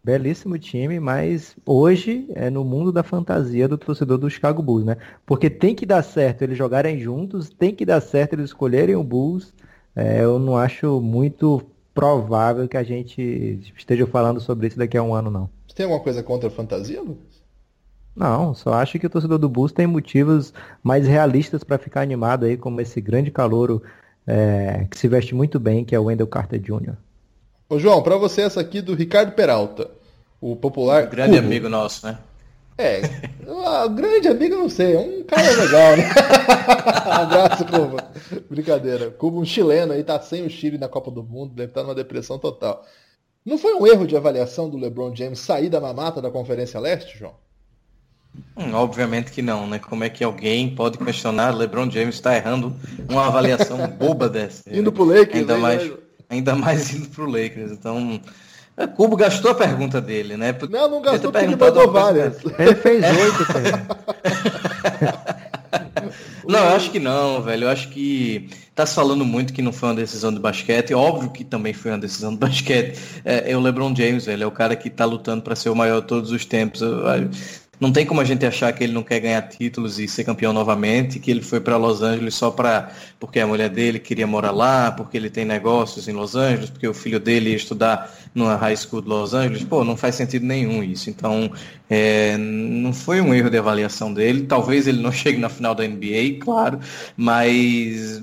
Belíssimo 0.05 0.59
time, 0.59 1.01
mas 1.01 1.57
hoje 1.65 2.27
é 2.35 2.51
no 2.51 2.65
mundo 2.65 2.93
da 2.93 3.03
fantasia 3.03 3.67
do 3.67 3.77
torcedor 3.77 4.19
do 4.19 4.31
Chicago 4.31 4.63
Bulls, 4.63 4.85
né? 4.85 4.97
Porque 5.25 5.51
tem 5.51 5.75
que 5.75 5.85
dar 5.87 6.03
certo 6.03 6.43
eles 6.43 6.57
jogarem 6.57 6.99
juntos, 7.01 7.49
tem 7.49 7.75
que 7.75 7.85
dar 7.87 8.01
certo 8.01 8.35
eles 8.35 8.47
escolherem 8.47 8.97
o 8.97 9.05
Bulls. 9.05 9.55
É, 9.97 10.23
eu 10.23 10.39
não 10.39 10.57
acho 10.57 11.01
muito 11.01 11.63
provável 11.95 12.69
que 12.69 12.77
a 12.77 12.83
gente 12.83 13.61
esteja 13.77 14.07
falando 14.07 14.41
sobre 14.41 14.69
isso 14.69 14.79
daqui 14.79 14.97
a 14.97 15.03
um 15.03 15.15
ano, 15.15 15.31
não. 15.31 15.51
Você 15.67 15.75
tem 15.75 15.85
alguma 15.85 16.03
coisa 16.03 16.23
contra 16.23 16.49
a 16.49 16.53
fantasia, 16.53 17.03
Lucas? 17.03 17.40
Não, 18.21 18.53
só 18.53 18.75
acho 18.75 18.99
que 18.99 19.07
o 19.07 19.11
torcedor 19.11 19.39
do 19.39 19.49
Bulls 19.49 19.73
tem 19.73 19.87
motivos 19.87 20.53
mais 20.83 21.07
realistas 21.07 21.65
para 21.65 21.79
ficar 21.79 22.03
animado 22.03 22.45
aí, 22.45 22.55
como 22.55 22.79
esse 22.79 23.01
grande 23.01 23.31
calouro 23.31 23.83
é, 24.27 24.87
que 24.91 24.99
se 24.99 25.09
veste 25.09 25.35
muito 25.35 25.59
bem, 25.59 25.87
que 25.87 25.95
é 25.95 25.99
o 25.99 26.05
Wendell 26.05 26.27
Carter 26.27 26.61
Jr. 26.61 26.97
Ô 27.67 27.79
João, 27.79 28.03
para 28.03 28.19
você 28.19 28.43
essa 28.43 28.61
aqui 28.61 28.83
do 28.83 28.95
Ricardo 28.95 29.33
Peralta, 29.33 29.91
o 30.39 30.55
popular. 30.55 31.07
Um 31.07 31.09
grande 31.09 31.37
Cubo. 31.37 31.47
amigo 31.47 31.69
nosso, 31.71 32.07
né? 32.07 32.19
É, 32.77 33.01
um 33.49 33.95
grande 33.95 34.29
amigo, 34.29 34.55
não 34.55 34.69
sei, 34.69 34.97
é 34.97 34.99
um 34.99 35.25
cara 35.25 35.51
legal, 35.53 35.97
né? 35.97 36.11
um 37.09 37.13
abraço, 37.23 37.65
Cuba. 37.65 38.05
Brincadeira. 38.51 39.11
Cuba, 39.13 39.39
um 39.39 39.47
chileno 39.47 39.95
aí, 39.95 40.05
tá 40.05 40.21
sem 40.21 40.45
o 40.45 40.51
Chile 40.51 40.77
na 40.77 40.91
Copa 40.91 41.11
do 41.11 41.23
Mundo, 41.23 41.55
deve 41.55 41.71
estar 41.71 41.85
numa 41.85 41.95
depressão 41.95 42.39
total. 42.39 42.85
Não 43.47 43.57
foi 43.57 43.73
um 43.73 43.87
erro 43.87 44.07
de 44.07 44.15
avaliação 44.15 44.69
do 44.69 44.77
LeBron 44.77 45.17
James 45.17 45.39
sair 45.39 45.71
da 45.71 45.81
mamata 45.81 46.21
da 46.21 46.31
Conferência 46.31 46.79
Leste, 46.79 47.19
João? 47.19 47.33
Hum, 48.57 48.75
obviamente 48.75 49.33
que 49.33 49.43
não, 49.43 49.67
né? 49.67 49.79
Como 49.79 50.05
é 50.05 50.09
que 50.09 50.23
alguém 50.23 50.75
pode 50.75 50.99
questionar 50.99 51.51
LeBron 51.51 51.91
James 51.91 52.15
está 52.15 52.37
errando 52.37 52.75
uma 53.09 53.27
avaliação 53.27 53.79
boba 53.99 54.29
dessa? 54.29 54.63
Indo 54.71 54.93
pro 54.93 55.05
Lakers, 55.05 55.37
ainda 55.37 55.57
mais, 55.57 55.93
ainda 56.29 56.55
mais 56.55 56.95
indo 56.95 57.09
pro 57.09 57.27
Lakers. 57.27 57.73
Então, 57.73 58.21
é, 58.77 58.87
Cubo 58.87 59.17
gastou 59.17 59.51
a 59.51 59.55
pergunta 59.55 60.01
dele, 60.01 60.37
né? 60.37 60.55
Não, 60.71 60.89
não 60.89 61.03
gastou 61.03 61.33
porque 61.33 61.45
ele 61.45 61.57
mandou 61.57 61.91
várias. 61.91 62.39
Ele 62.59 62.75
fez 62.75 63.05
oito, 63.05 63.47
Não, 66.47 66.59
eu 66.59 66.75
acho 66.75 66.91
que 66.91 66.99
não, 66.99 67.41
velho. 67.43 67.65
Eu 67.65 67.69
acho 67.69 67.91
que 67.91 68.49
tá 68.75 68.85
se 68.85 68.95
falando 68.95 69.25
muito 69.25 69.53
que 69.53 69.63
não 69.63 69.73
foi 69.73 69.91
uma 69.91 69.95
decisão 69.95 70.33
de 70.33 70.41
basquete. 70.41 70.93
Óbvio 70.93 71.31
que 71.31 71.45
também 71.45 71.73
foi 71.73 71.93
uma 71.93 71.99
decisão 71.99 72.33
de 72.33 72.39
basquete. 72.39 72.99
É, 73.25 73.53
é 73.53 73.57
o 73.57 73.61
LeBron 73.61 73.95
James, 73.95 74.27
velho. 74.27 74.43
É 74.43 74.47
o 74.47 74.51
cara 74.51 74.75
que 74.75 74.91
tá 74.91 75.05
lutando 75.05 75.43
para 75.43 75.55
ser 75.55 75.69
o 75.69 75.77
maior 75.77 76.01
de 76.01 76.09
todos 76.09 76.33
os 76.33 76.45
tempos. 76.45 76.83
Não 77.81 77.91
tem 77.91 78.05
como 78.05 78.21
a 78.21 78.25
gente 78.25 78.45
achar 78.45 78.71
que 78.75 78.85
ele 78.85 78.93
não 78.93 79.03
quer 79.03 79.21
ganhar 79.21 79.41
títulos 79.43 79.99
e 79.99 80.07
ser 80.07 80.23
campeão 80.23 80.53
novamente, 80.53 81.19
que 81.19 81.31
ele 81.31 81.41
foi 81.41 81.61
para 81.61 81.79
Los 81.79 82.03
Angeles 82.03 82.35
só 82.35 82.51
para 82.51 82.91
porque 83.19 83.41
a 83.41 83.47
mulher 83.47 83.71
dele 83.71 83.99
queria 83.99 84.27
morar 84.27 84.51
lá, 84.51 84.93
porque 84.93 85.17
ele 85.17 85.31
tem 85.31 85.47
negócios 85.47 86.07
em 86.07 86.13
Los 86.13 86.37
Angeles, 86.37 86.69
porque 86.69 86.87
o 86.87 86.93
filho 86.93 87.19
dele 87.19 87.51
ia 87.51 87.57
estudar 87.57 88.15
numa 88.35 88.55
high 88.57 88.77
school 88.77 89.01
de 89.01 89.09
Los 89.09 89.33
Angeles. 89.33 89.65
Pô, 89.65 89.83
não 89.83 89.97
faz 89.97 90.15
sentido 90.15 90.45
nenhum 90.45 90.83
isso. 90.83 91.09
Então, 91.09 91.51
é, 91.89 92.37
não 92.37 92.93
foi 92.93 93.21
um 93.21 93.33
erro 93.35 93.49
de 93.49 93.57
avaliação 93.57 94.13
dele. 94.13 94.43
Talvez 94.43 94.87
ele 94.87 95.01
não 95.01 95.11
chegue 95.13 95.39
na 95.39 95.49
final 95.49 95.75
da 95.75 95.87
NBA, 95.87 96.39
claro, 96.41 96.81
mas 97.17 98.23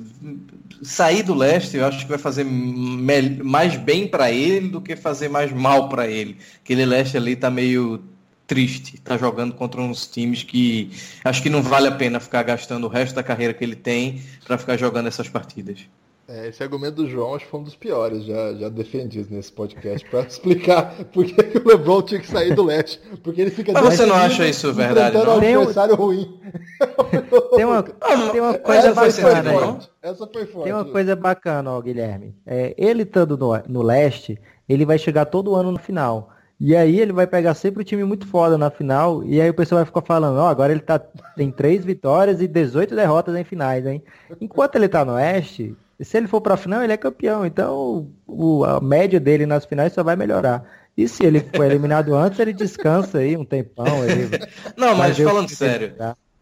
sair 0.83 1.23
do 1.23 1.33
leste, 1.33 1.77
eu 1.77 1.85
acho 1.85 2.03
que 2.03 2.09
vai 2.09 2.19
fazer 2.19 2.45
mais 2.45 3.75
bem 3.75 4.07
para 4.07 4.31
ele 4.31 4.69
do 4.69 4.79
que 4.79 4.95
fazer 4.95 5.29
mais 5.29 5.51
mal 5.51 5.89
para 5.89 6.07
ele. 6.07 6.37
Aquele 6.63 6.85
leste 6.85 7.17
ali 7.17 7.35
tá 7.35 7.49
meio 7.49 8.03
triste, 8.47 8.99
tá 9.01 9.17
jogando 9.17 9.53
contra 9.53 9.81
uns 9.81 10.07
times 10.07 10.41
que 10.41 10.89
acho 11.23 11.43
que 11.43 11.49
não 11.49 11.61
vale 11.61 11.87
a 11.87 11.91
pena 11.91 12.19
ficar 12.19 12.41
gastando 12.43 12.85
o 12.85 12.87
resto 12.87 13.13
da 13.13 13.21
carreira 13.21 13.53
que 13.53 13.63
ele 13.63 13.75
tem 13.75 14.21
para 14.45 14.57
ficar 14.57 14.77
jogando 14.77 15.07
essas 15.07 15.27
partidas. 15.27 15.85
É, 16.29 16.49
esse 16.49 16.61
argumento 16.61 16.95
do 16.95 17.09
João 17.09 17.35
acho 17.35 17.45
que 17.45 17.51
foi 17.51 17.61
um 17.61 17.63
dos 17.63 17.75
piores 17.75 18.25
já, 18.25 18.53
já 18.53 18.67
defendidos 18.67 19.29
nesse 19.29 19.49
podcast 19.49 20.05
para 20.09 20.23
explicar 20.27 20.93
por 21.13 21.25
que, 21.25 21.57
o 21.57 21.65
LeBron 21.65 22.01
tinha 22.01 22.19
que 22.19 22.27
sair 22.27 22.53
do 22.53 22.65
leste. 22.65 22.99
Porque 23.23 23.39
ele 23.39 23.51
fica. 23.51 23.71
Mas 23.71 23.95
você 23.95 24.05
não 24.05 24.15
acha 24.15 24.45
isso 24.45 24.73
verdade? 24.73 25.15
Não? 25.15 25.35
Um 25.35 25.37
adversário 25.37 25.95
ruim. 25.95 26.37
Tem 27.55 27.65
uma, 27.65 27.83
tem 27.83 28.41
uma 28.41 28.53
coisa 28.55 28.89
essa 28.89 29.21
bacana 29.21 29.51
aí. 29.51 29.77
Essa 30.01 30.27
foi 30.27 30.45
forte. 30.45 30.63
Tem 30.65 30.73
uma 30.73 30.85
coisa 30.85 31.15
bacana, 31.15 31.71
ó, 31.71 31.81
Guilherme. 31.81 32.35
É, 32.45 32.73
ele 32.77 33.03
estando 33.03 33.37
no, 33.37 33.57
no 33.67 33.81
leste, 33.81 34.39
ele 34.67 34.85
vai 34.85 34.97
chegar 34.97 35.25
todo 35.25 35.55
ano 35.55 35.71
no 35.71 35.79
final. 35.79 36.29
E 36.59 36.75
aí 36.75 36.99
ele 36.99 37.13
vai 37.13 37.27
pegar 37.27 37.53
sempre 37.53 37.81
o 37.81 37.85
time 37.85 38.03
muito 38.03 38.25
foda 38.27 38.57
na 38.57 38.71
final. 38.71 39.23
E 39.23 39.39
aí 39.39 39.49
o 39.49 39.53
pessoal 39.53 39.79
vai 39.79 39.85
ficar 39.85 40.01
falando, 40.01 40.37
ó, 40.37 40.45
oh, 40.45 40.47
agora 40.47 40.71
ele 40.71 40.81
tá, 40.81 40.99
tem 41.35 41.51
três 41.51 41.85
vitórias 41.85 42.41
e 42.41 42.47
18 42.47 42.95
derrotas 42.95 43.35
em 43.35 43.43
finais, 43.43 43.85
hein? 43.85 44.03
Enquanto 44.41 44.75
ele 44.75 44.89
tá 44.89 45.05
no 45.05 45.13
Oeste, 45.13 45.75
se 45.99 46.17
ele 46.17 46.27
for 46.27 46.41
para 46.41 46.55
a 46.55 46.57
final, 46.57 46.83
ele 46.83 46.93
é 46.93 46.97
campeão. 46.97 47.45
Então, 47.45 48.09
o, 48.25 48.63
a 48.63 48.81
média 48.81 49.19
dele 49.19 49.45
nas 49.45 49.65
finais 49.65 49.93
só 49.93 50.03
vai 50.03 50.15
melhorar. 50.15 50.63
E 50.97 51.07
se 51.07 51.23
ele 51.23 51.41
for 51.41 51.63
eliminado 51.63 52.15
antes, 52.15 52.39
ele 52.39 52.53
descansa 52.53 53.19
aí 53.19 53.37
um 53.37 53.45
tempão. 53.45 54.03
Ele 54.03 54.29
não, 54.75 54.95
mas 54.95 55.15
falando 55.17 55.49
sério, 55.49 55.93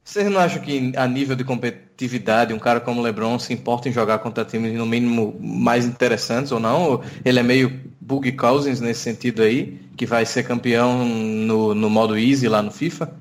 vocês 0.05 0.29
não 0.29 0.39
acham 0.39 0.61
que 0.61 0.93
a 0.95 1.07
nível 1.07 1.35
de 1.35 1.43
competitividade 1.43 2.53
um 2.53 2.59
cara 2.59 2.79
como 2.79 3.01
o 3.01 3.03
LeBron 3.03 3.39
se 3.39 3.51
importa 3.51 3.89
em 3.89 3.91
jogar 3.91 4.19
contra 4.19 4.45
times 4.45 4.71
no 4.73 4.85
mínimo 4.85 5.35
mais 5.41 5.83
interessantes 5.83 6.51
ou 6.51 6.59
não? 6.59 7.01
Ele 7.25 7.39
é 7.39 7.43
meio 7.43 7.81
Boogie 7.99 8.31
Cousins 8.31 8.79
nesse 8.79 8.99
sentido 9.01 9.41
aí, 9.41 9.79
que 9.97 10.05
vai 10.05 10.23
ser 10.23 10.43
campeão 10.43 11.03
no, 11.03 11.73
no 11.73 11.89
modo 11.89 12.15
easy 12.15 12.47
lá 12.47 12.61
no 12.61 12.69
FIFA? 12.69 13.11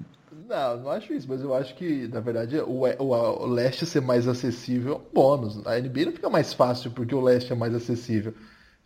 Não, 0.46 0.76
não 0.76 0.90
acho 0.90 1.14
isso, 1.14 1.26
mas 1.26 1.40
eu 1.40 1.54
acho 1.54 1.74
que, 1.74 2.06
na 2.08 2.20
verdade, 2.20 2.58
o, 2.58 2.84
o, 2.98 3.42
o 3.42 3.46
leste 3.46 3.86
ser 3.86 4.02
mais 4.02 4.28
acessível 4.28 4.92
é 4.92 4.96
um 4.96 5.00
bônus. 5.12 5.66
A 5.66 5.80
NBA 5.80 6.04
não 6.04 6.12
fica 6.12 6.28
mais 6.28 6.52
fácil 6.52 6.90
porque 6.90 7.14
o 7.14 7.20
leste 7.20 7.50
é 7.50 7.56
mais 7.56 7.74
acessível. 7.74 8.34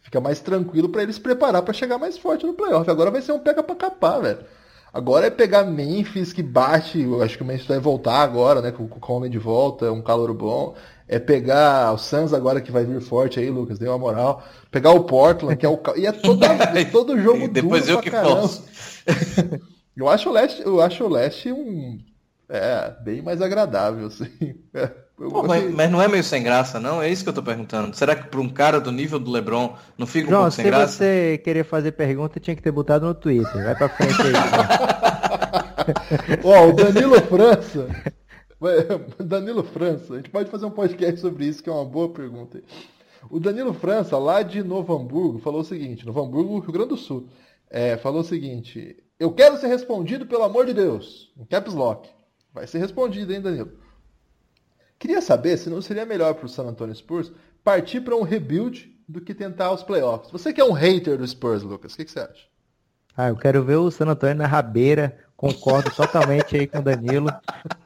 Fica 0.01 0.21
mais 0.21 0.41
tranquilo 0.41 0.89
para 0.89 1.03
eles 1.03 1.19
preparar 1.19 1.63
para 1.63 1.75
chegar 1.75 1.99
mais 1.99 2.17
forte 2.17 2.47
no 2.47 2.55
playoff. 2.55 2.89
Agora 2.89 3.11
vai 3.11 3.21
ser 3.21 3.33
um 3.33 3.41
pega 3.41 3.61
para 3.61 3.75
capar, 3.75 4.23
velho. 4.23 4.39
Agora 4.93 5.26
é 5.26 5.30
pegar 5.30 5.64
Memphis 5.64 6.32
que 6.32 6.43
bate, 6.43 7.01
eu 7.01 7.22
acho 7.22 7.36
que 7.36 7.43
o 7.43 7.47
Memphis 7.47 7.66
vai 7.66 7.78
voltar 7.78 8.22
agora, 8.22 8.62
né? 8.62 8.72
Com 8.72 8.84
o 8.84 8.89
Coleman 8.89 9.30
de 9.30 9.39
volta, 9.39 9.86
é 9.86 9.91
um 9.91 10.03
calor 10.03 10.32
bom. 10.32 10.74
É 11.07 11.18
pegar 11.18 11.93
o 11.93 11.99
Suns 11.99 12.32
agora 12.32 12.61
que 12.61 12.72
vai 12.72 12.84
vir 12.84 13.01
forte 13.01 13.41
aí, 13.41 13.49
Lucas, 13.51 13.78
deu 13.78 13.91
uma 13.91 13.99
moral. 13.99 14.43
Pegar 14.70 14.93
o 14.93 15.05
Portland, 15.05 15.57
que 15.57 15.64
é 15.64 15.68
o. 15.68 15.80
E 15.97 16.07
é 16.07 16.12
toda, 16.12 16.49
todo 16.93 17.20
jogo 17.20 17.49
Depois 17.49 17.89
eu 17.89 18.01
que 18.01 18.11
posso. 18.11 18.64
Eu 19.99 20.09
acho 20.09 20.30
o 20.30 20.32
Leste, 20.32 20.62
eu 20.64 20.80
acho 20.80 21.03
o 21.03 21.09
Leste 21.09 21.51
um 21.51 21.99
é 22.49 22.95
bem 23.03 23.20
mais 23.20 23.43
agradável, 23.43 24.07
assim. 24.07 24.30
Pô, 25.19 25.43
mas, 25.43 25.75
mas, 25.75 25.91
não 25.91 26.01
é 26.01 26.07
meio 26.07 26.23
sem 26.23 26.45
graça, 26.45 26.79
não? 26.79 27.03
É 27.03 27.11
isso 27.11 27.25
que 27.25 27.29
eu 27.29 27.35
tô 27.35 27.43
perguntando. 27.43 27.93
Será 27.97 28.14
que 28.14 28.29
para 28.29 28.41
um 28.41 28.49
cara 28.49 28.81
do 28.81 28.93
nível 28.93 29.19
do 29.19 29.33
LeBron 29.33 29.75
não 29.99 30.07
fica 30.07 30.29
um 30.29 30.31
João, 30.31 30.43
pouco 30.43 30.55
sem 30.55 30.64
graça? 30.64 30.93
se 30.93 30.99
você 30.99 31.39
querer 31.39 31.64
fazer 31.64 31.91
pergunta, 31.93 32.39
tinha 32.39 32.55
que 32.55 32.62
ter 32.62 32.71
botado 32.71 33.05
no 33.05 33.14
Twitter. 33.14 33.64
Vai 33.64 33.75
para 33.75 33.89
frente 33.89 34.14
aí. 34.23 34.33
Ó, 36.45 36.69
o 36.69 36.73
Danilo 36.73 37.21
França. 37.23 37.89
Danilo 39.19 39.64
França, 39.64 40.14
a 40.14 40.16
gente 40.19 40.31
pode 40.31 40.49
fazer 40.51 40.66
um 40.66 40.71
podcast 40.71 41.21
sobre 41.21 41.47
isso, 41.47 41.64
que 41.64 41.69
é 41.69 41.73
uma 41.73 41.85
boa 41.85 42.11
pergunta. 42.11 42.62
O 43.29 43.41
Danilo 43.41 43.75
França, 43.75 44.16
lá 44.19 44.43
de 44.43 44.62
Novo 44.62 44.95
Hamburgo, 44.95 45.41
falou 45.41 45.62
o 45.62 45.64
seguinte: 45.64 46.07
Novo 46.07 46.23
Hamburgo, 46.23 46.61
Rio 46.61 46.73
Grande 46.73 46.91
do 46.91 46.97
Sul, 46.97 47.29
é, 47.69 47.97
falou 47.97 48.21
o 48.21 48.25
seguinte: 48.25 48.97
eu 49.19 49.33
quero 49.33 49.59
ser 49.59 49.66
respondido, 49.66 50.27
pelo 50.27 50.45
amor 50.45 50.64
de 50.64 50.75
Deus. 50.75 51.33
Em 51.37 51.45
caps 51.45 51.75
lock. 51.75 52.09
Vai 52.55 52.69
ser 52.69 52.79
respondido, 52.79 53.33
hein, 53.33 53.41
Danilo? 53.41 53.88
Queria 54.99 55.23
saber 55.23 55.57
se 55.57 55.71
não 55.71 55.81
seria 55.81 56.05
melhor 56.05 56.35
para 56.35 56.47
o 56.47 56.49
San 56.49 56.65
Antonio 56.65 56.95
Spurs 56.95 57.31
partir 57.63 58.01
para 58.01 58.17
um 58.17 58.23
rebuild 58.23 58.93
do 59.09 59.21
que 59.21 59.33
tentar 59.33 59.73
os 59.73 59.83
playoffs. 59.83 60.31
Você 60.31 60.53
que 60.53 60.61
é 60.61 60.65
um 60.65 60.73
hater 60.73 61.17
do 61.17 61.27
Spurs, 61.27 61.63
Lucas, 61.63 61.95
o 61.95 61.97
que, 61.97 62.05
que, 62.05 62.11
você 62.11 62.21
acha? 62.21 62.47
Ah, 63.17 63.29
eu 63.29 63.37
quero 63.37 63.63
ver 63.63 63.77
o 63.77 63.91
San 63.91 64.07
Antonio 64.07 64.37
na 64.37 64.47
rabeira. 64.47 65.17
Concordo 65.37 65.91
totalmente 65.91 66.57
aí 66.57 66.67
com 66.67 66.79
o 66.79 66.83
Danilo. 66.83 67.33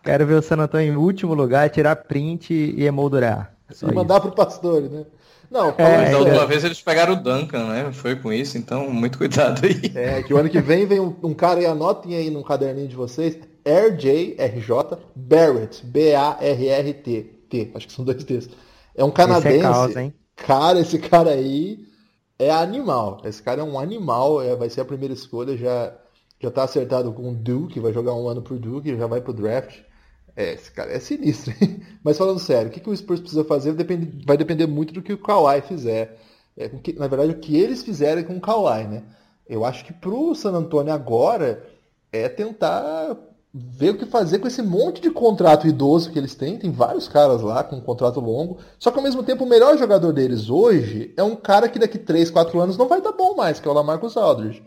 Quero 0.03 0.27
ver 0.27 0.35
o 0.35 0.43
San 0.43 0.57
Antonio 0.57 0.95
em 0.95 0.97
último 0.97 1.35
lugar, 1.35 1.69
tirar 1.69 1.97
print 1.97 2.53
e 2.53 2.85
emoldurar. 2.85 3.55
Só 3.71 3.89
e 3.89 3.95
mandar 3.95 4.21
para 4.21 4.31
o 4.31 4.35
Pastore, 4.35 4.89
né? 4.89 5.05
Não, 5.51 5.75
é, 5.77 6.11
da 6.11 6.19
última 6.19 6.47
vez 6.47 6.65
eles 6.65 6.81
pegaram 6.81 7.13
o 7.13 7.17
Duncan, 7.17 7.67
né? 7.67 7.93
Foi 7.93 8.17
com 8.17 8.33
isso, 8.33 8.57
então 8.57 8.91
muito 8.91 9.19
cuidado 9.19 9.67
aí. 9.67 9.93
É, 9.95 10.23
que 10.23 10.33
o 10.33 10.39
ano 10.39 10.49
que 10.49 10.61
vem 10.63 10.87
vem 10.87 10.99
um, 10.99 11.15
um 11.23 11.35
cara 11.35 11.61
e 11.61 11.67
anotem 11.67 12.17
aí 12.17 12.31
no 12.31 12.43
caderninho 12.43 12.89
de 12.89 12.97
vocês, 12.97 13.39
RJ, 13.65 14.37
RJ, 14.39 14.99
Barrett, 15.15 15.85
B-A-R-R-T, 15.87 17.23
T, 17.49 17.71
acho 17.75 17.87
que 17.87 17.93
são 17.93 18.05
dois 18.05 18.25
T's. 18.25 18.49
É 18.95 19.05
um 19.05 19.11
canadense. 19.11 19.57
Esse 19.57 19.59
é 19.59 19.63
causa? 19.63 20.15
Cara, 20.37 20.81
esse 20.81 20.99
cara 20.99 21.31
aí 21.31 21.87
é 22.39 22.51
animal. 22.51 23.21
Esse 23.25 23.43
cara 23.43 23.61
é 23.61 23.65
um 23.65 23.79
animal, 23.79 24.43
é, 24.43 24.57
vai 24.57 24.69
ser 24.69 24.81
a 24.81 24.85
primeira 24.85 25.15
escolha, 25.15 25.57
já, 25.57 25.95
já 26.41 26.51
tá 26.51 26.65
acertado 26.65 27.13
com 27.13 27.31
o 27.31 27.35
Duke, 27.35 27.81
vai 27.81 27.93
jogar 27.93 28.15
um 28.15 28.29
ano 28.29 28.43
pro 28.43 28.59
Duke, 28.59 28.97
já 28.97 29.07
vai 29.07 29.21
pro 29.21 29.33
draft. 29.33 29.81
É, 30.35 30.55
esse 30.55 30.71
cara 30.71 30.93
é 30.93 30.99
sinistro. 30.99 31.55
Mas 32.03 32.19
falando 32.19 32.39
sério, 32.39 32.69
o 32.69 32.73
que, 32.73 32.81
que 32.81 32.91
o 32.91 32.97
Spurs 32.97 33.21
precisa 33.21 33.45
fazer 33.45 33.75
depende, 33.75 34.25
vai 34.27 34.37
depender 34.37 34.67
muito 34.67 34.93
do 34.95 35.03
que 35.03 35.13
o 35.13 35.19
Kawhi 35.19 35.61
fizer. 35.63 36.19
É, 36.57 36.69
que, 36.69 36.95
na 36.95 37.07
verdade, 37.07 37.33
o 37.33 37.39
que 37.39 37.57
eles 37.57 37.83
fizerem 37.83 38.25
com 38.25 38.37
o 38.37 38.41
Kawhi, 38.41 38.85
né? 38.85 39.05
Eu 39.49 39.65
acho 39.65 39.85
que 39.85 39.93
pro 39.93 40.35
San 40.35 40.53
Antonio 40.53 40.93
agora 40.93 41.67
é 42.11 42.29
tentar 42.29 43.17
ver 43.55 43.90
o 43.90 43.98
que 43.98 44.07
fazer 44.07 44.38
com 44.38 44.46
esse 44.46 44.62
monte 44.62 45.03
de 45.03 45.11
contrato 45.11 45.66
idoso 45.66 46.11
que 46.11 46.18
eles 46.18 46.34
têm. 46.34 46.59
Tem 46.59 46.70
vários 46.70 47.07
caras 47.07 47.42
lá 47.42 47.62
com 47.62 47.76
um 47.76 47.80
contrato 47.80 48.18
longo. 48.18 48.59
Só 48.78 48.90
que 48.90 48.96
ao 48.96 49.03
mesmo 49.03 49.22
tempo 49.22 49.44
o 49.44 49.48
melhor 49.48 49.76
jogador 49.76 50.12
deles 50.12 50.48
hoje 50.48 51.12
é 51.16 51.22
um 51.22 51.36
cara 51.36 51.68
que 51.68 51.78
daqui 51.78 51.98
3, 51.98 52.30
4 52.30 52.59
anos 52.61 52.78
não 52.78 52.88
vai 52.88 53.03
dar 53.03 53.12
bom 53.12 53.34
mais, 53.36 53.61
que 53.61 53.68
é 53.68 53.70
o 53.70 53.74
Lamarcus 53.74 54.16
Aldridge. 54.16 54.62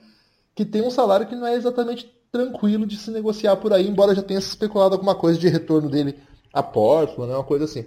Que 0.53 0.63
tem 0.63 0.83
um 0.83 0.91
salário 0.91 1.25
que 1.25 1.35
não 1.35 1.47
é 1.47 1.55
exatamente 1.55 2.13
tranquilo 2.31 2.85
de 2.85 2.97
se 2.97 3.09
negociar 3.09 3.55
por 3.57 3.73
aí, 3.73 3.87
embora 3.87 4.13
já 4.13 4.21
tenha 4.21 4.41
se 4.41 4.49
especulado 4.49 4.93
alguma 4.93 5.15
coisa 5.15 5.39
de 5.39 5.47
retorno 5.47 5.89
dele 5.89 6.15
a 6.53 6.61
Portland, 6.61 7.31
né, 7.31 7.37
uma 7.37 7.43
coisa 7.43 7.65
assim. 7.65 7.85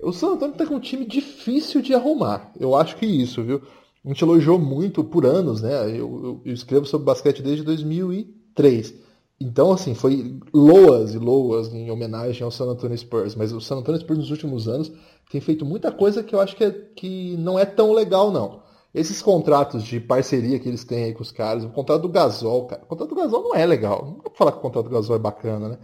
O 0.00 0.12
San 0.12 0.32
Antonio 0.32 0.52
está 0.52 0.66
com 0.66 0.74
um 0.74 0.80
time 0.80 1.04
difícil 1.06 1.80
de 1.80 1.94
arrumar. 1.94 2.52
Eu 2.58 2.74
acho 2.74 2.96
que 2.96 3.06
isso, 3.06 3.42
viu? 3.42 3.62
A 4.04 4.08
gente 4.08 4.22
elogiou 4.22 4.58
muito 4.58 5.02
por 5.02 5.26
anos, 5.26 5.62
né? 5.62 5.88
Eu, 5.88 5.96
eu, 5.96 6.40
eu 6.44 6.52
escrevo 6.52 6.86
sobre 6.86 7.06
basquete 7.06 7.42
desde 7.42 7.64
2003. 7.64 9.05
Então, 9.38 9.72
assim, 9.72 9.94
foi 9.94 10.38
loas 10.52 11.14
e 11.14 11.18
loas 11.18 11.72
em 11.72 11.90
homenagem 11.90 12.42
ao 12.42 12.50
San 12.50 12.66
Antonio 12.66 12.96
Spurs. 12.96 13.34
Mas 13.34 13.52
o 13.52 13.60
San 13.60 13.76
Antonio 13.76 14.00
Spurs 14.00 14.18
nos 14.18 14.30
últimos 14.30 14.66
anos 14.66 14.90
tem 15.30 15.40
feito 15.40 15.64
muita 15.64 15.92
coisa 15.92 16.22
que 16.22 16.34
eu 16.34 16.40
acho 16.40 16.56
que, 16.56 16.64
é, 16.64 16.70
que 16.70 17.36
não 17.38 17.58
é 17.58 17.64
tão 17.64 17.92
legal, 17.92 18.30
não. 18.30 18.62
Esses 18.94 19.20
contratos 19.20 19.84
de 19.84 20.00
parceria 20.00 20.58
que 20.58 20.68
eles 20.68 20.84
têm 20.84 21.04
aí 21.04 21.12
com 21.12 21.22
os 21.22 21.30
caras, 21.30 21.64
o 21.64 21.68
contrato 21.68 22.02
do 22.02 22.08
Gasol, 22.08 22.66
cara, 22.66 22.82
o 22.82 22.86
contrato 22.86 23.10
do 23.10 23.14
Gasol 23.14 23.42
não 23.42 23.54
é 23.54 23.66
legal. 23.66 24.06
Não 24.06 24.16
dá 24.16 24.30
pra 24.30 24.38
falar 24.38 24.52
que 24.52 24.58
o 24.58 24.62
contrato 24.62 24.84
do 24.84 24.90
Gasol 24.90 25.16
é 25.16 25.18
bacana, 25.18 25.68
né? 25.68 25.78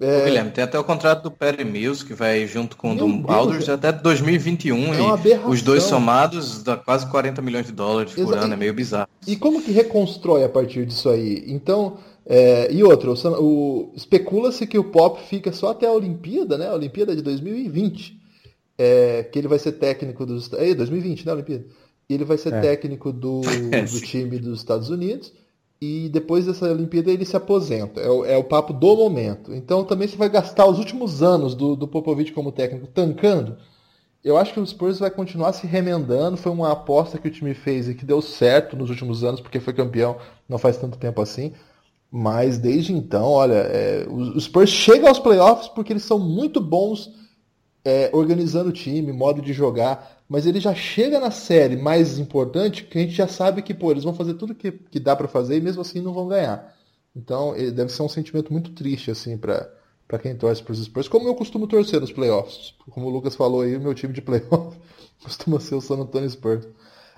É... 0.00 0.24
Guilherme, 0.24 0.50
tem 0.50 0.64
até 0.64 0.78
o 0.78 0.82
contrato 0.82 1.22
do 1.22 1.30
Perry 1.30 1.64
Mills, 1.64 2.04
que 2.04 2.14
vai 2.14 2.46
junto 2.46 2.76
com 2.76 2.92
o 2.92 2.96
do 2.96 3.32
Aldridge 3.32 3.70
até 3.70 3.92
2021. 3.92 4.94
É 4.94 4.98
e 4.98 5.48
os 5.48 5.62
dois 5.62 5.84
somados 5.84 6.62
dá 6.62 6.76
quase 6.76 7.08
40 7.08 7.40
milhões 7.40 7.66
de 7.66 7.72
dólares 7.72 8.12
por 8.12 8.36
ano, 8.36 8.54
é 8.54 8.56
meio 8.56 8.74
bizarro. 8.74 9.08
E 9.26 9.36
como 9.36 9.62
que 9.62 9.70
reconstrói 9.70 10.44
a 10.44 10.48
partir 10.48 10.84
disso 10.84 11.08
aí? 11.08 11.44
Então, 11.46 11.98
é... 12.26 12.72
e 12.72 12.82
outra, 12.82 13.10
o, 13.10 13.14
o... 13.42 13.92
especula-se 13.94 14.66
que 14.66 14.78
o 14.78 14.84
Pop 14.84 15.20
fica 15.28 15.52
só 15.52 15.70
até 15.70 15.86
a 15.86 15.92
Olimpíada, 15.92 16.56
né? 16.58 16.68
A 16.68 16.74
Olimpíada 16.74 17.14
de 17.14 17.22
2020. 17.22 18.20
É... 18.76 19.24
Que 19.24 19.38
ele 19.38 19.48
vai 19.48 19.58
ser 19.58 19.72
técnico 19.72 20.24
dos. 20.26 20.52
É, 20.52 20.74
2020, 20.74 21.26
né? 21.26 21.32
A 21.32 21.34
Olimpíada 21.34 21.64
ele 22.08 22.24
vai 22.24 22.36
ser 22.36 22.52
é. 22.52 22.60
técnico 22.60 23.12
do, 23.12 23.40
do 23.90 24.00
time 24.00 24.38
dos 24.38 24.58
Estados 24.58 24.90
Unidos 24.90 25.32
e 25.80 26.08
depois 26.08 26.46
dessa 26.46 26.70
Olimpíada 26.70 27.10
ele 27.10 27.24
se 27.24 27.36
aposenta. 27.36 28.00
É 28.00 28.08
o, 28.08 28.24
é 28.24 28.36
o 28.36 28.44
papo 28.44 28.72
do 28.72 28.96
momento. 28.96 29.54
Então 29.54 29.84
também 29.84 30.08
você 30.08 30.16
vai 30.16 30.28
gastar 30.28 30.66
os 30.66 30.78
últimos 30.78 31.22
anos 31.22 31.54
do, 31.54 31.76
do 31.76 31.88
Popovich 31.88 32.32
como 32.32 32.52
técnico 32.52 32.86
tancando. 32.86 33.56
Eu 34.22 34.38
acho 34.38 34.54
que 34.54 34.60
o 34.60 34.66
Spurs 34.66 34.98
vai 34.98 35.10
continuar 35.10 35.52
se 35.52 35.66
remendando. 35.66 36.36
Foi 36.36 36.50
uma 36.50 36.72
aposta 36.72 37.18
que 37.18 37.28
o 37.28 37.30
time 37.30 37.52
fez 37.52 37.88
e 37.88 37.94
que 37.94 38.06
deu 38.06 38.22
certo 38.22 38.76
nos 38.76 38.88
últimos 38.88 39.22
anos, 39.22 39.40
porque 39.40 39.60
foi 39.60 39.74
campeão 39.74 40.16
não 40.48 40.56
faz 40.56 40.78
tanto 40.78 40.96
tempo 40.96 41.20
assim. 41.20 41.52
Mas 42.16 42.58
desde 42.58 42.92
então, 42.92 43.24
olha, 43.24 43.54
é, 43.54 44.06
os 44.08 44.44
Spurs 44.44 44.70
chegam 44.70 45.08
aos 45.08 45.18
playoffs 45.18 45.66
porque 45.66 45.92
eles 45.92 46.04
são 46.04 46.16
muito 46.16 46.60
bons 46.60 47.12
é, 47.84 48.08
organizando 48.12 48.68
o 48.70 48.72
time, 48.72 49.12
modo 49.12 49.42
de 49.42 49.52
jogar, 49.52 50.22
mas 50.28 50.46
ele 50.46 50.60
já 50.60 50.72
chega 50.72 51.18
na 51.18 51.32
série 51.32 51.76
mais 51.76 52.16
importante 52.16 52.84
que 52.84 52.98
a 52.98 53.00
gente 53.00 53.14
já 53.14 53.26
sabe 53.26 53.62
que, 53.62 53.74
pô, 53.74 53.90
eles 53.90 54.04
vão 54.04 54.14
fazer 54.14 54.34
tudo 54.34 54.54
que, 54.54 54.70
que 54.70 55.00
dá 55.00 55.16
para 55.16 55.26
fazer 55.26 55.56
e 55.56 55.60
mesmo 55.60 55.82
assim 55.82 56.00
não 56.00 56.14
vão 56.14 56.28
ganhar. 56.28 56.72
Então, 57.16 57.52
deve 57.52 57.90
ser 57.90 58.02
um 58.04 58.08
sentimento 58.08 58.52
muito 58.52 58.70
triste, 58.70 59.10
assim, 59.10 59.36
para 59.36 59.68
para 60.06 60.18
quem 60.18 60.36
torce 60.36 60.62
para 60.62 60.72
os 60.72 60.84
Spurs, 60.84 61.08
como 61.08 61.26
eu 61.26 61.34
costumo 61.34 61.66
torcer 61.66 62.00
nos 62.00 62.12
playoffs. 62.12 62.74
Como 62.90 63.06
o 63.06 63.10
Lucas 63.10 63.34
falou 63.34 63.62
aí, 63.62 63.74
o 63.74 63.80
meu 63.80 63.94
time 63.94 64.12
de 64.12 64.22
playoff 64.22 64.78
costuma 65.24 65.58
ser 65.58 65.74
o 65.74 65.80
San 65.80 65.96
Antonio 65.96 66.30
Spurs. 66.30 66.68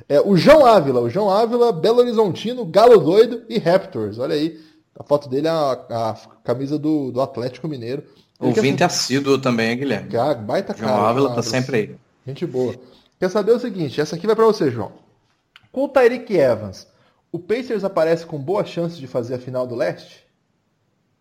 É, 0.09 0.21
o 0.21 0.37
João 0.37 0.65
Ávila, 0.65 1.01
o 1.01 1.11
João 1.11 1.29
Ávila, 1.29 1.71
Belo 1.73 1.99
Horizontino, 1.99 2.65
Galo 2.65 2.99
Doido 2.99 3.43
e 3.49 3.59
Raptors. 3.59 4.19
Olha 4.19 4.35
aí, 4.35 4.59
a 4.99 5.05
foto 5.05 5.29
dele 5.29 5.47
é 5.47 5.51
a, 5.51 5.73
a 5.91 6.17
camisa 6.43 6.79
do, 6.79 7.11
do 7.11 7.21
Atlético 7.21 7.69
Mineiro. 7.69 8.03
O 8.39 8.47
Ouvinte 8.49 8.79
quer... 8.79 8.85
assíduo 8.85 9.39
também, 9.39 9.77
Guilherme. 9.77 10.17
Ah, 10.17 10.35
baita 10.35 10.75
cara. 10.75 10.89
João 10.89 11.07
Ávila 11.07 11.35
tá 11.35 11.43
sempre 11.43 11.77
aí. 11.77 11.97
Gente 12.27 12.47
boa. 12.47 12.75
Quer 13.19 13.31
saber 13.31 13.53
o 13.53 13.61
seguinte, 13.61 14.01
essa 14.01 14.17
aqui 14.17 14.27
vai 14.27 14.37
para 14.37 14.45
você, 14.45 14.71
João. 14.71 14.93
Com 15.73 15.85
o 15.85 15.89
Tyreek 15.89 16.35
Evans, 16.37 16.87
o 17.33 17.39
Pacers 17.39 17.85
aparece 17.85 18.27
com 18.27 18.39
boa 18.39 18.65
chance 18.65 18.97
de 18.99 19.07
fazer 19.07 19.35
a 19.35 19.39
final 19.39 19.67
do 19.67 19.75
leste? 19.75 20.26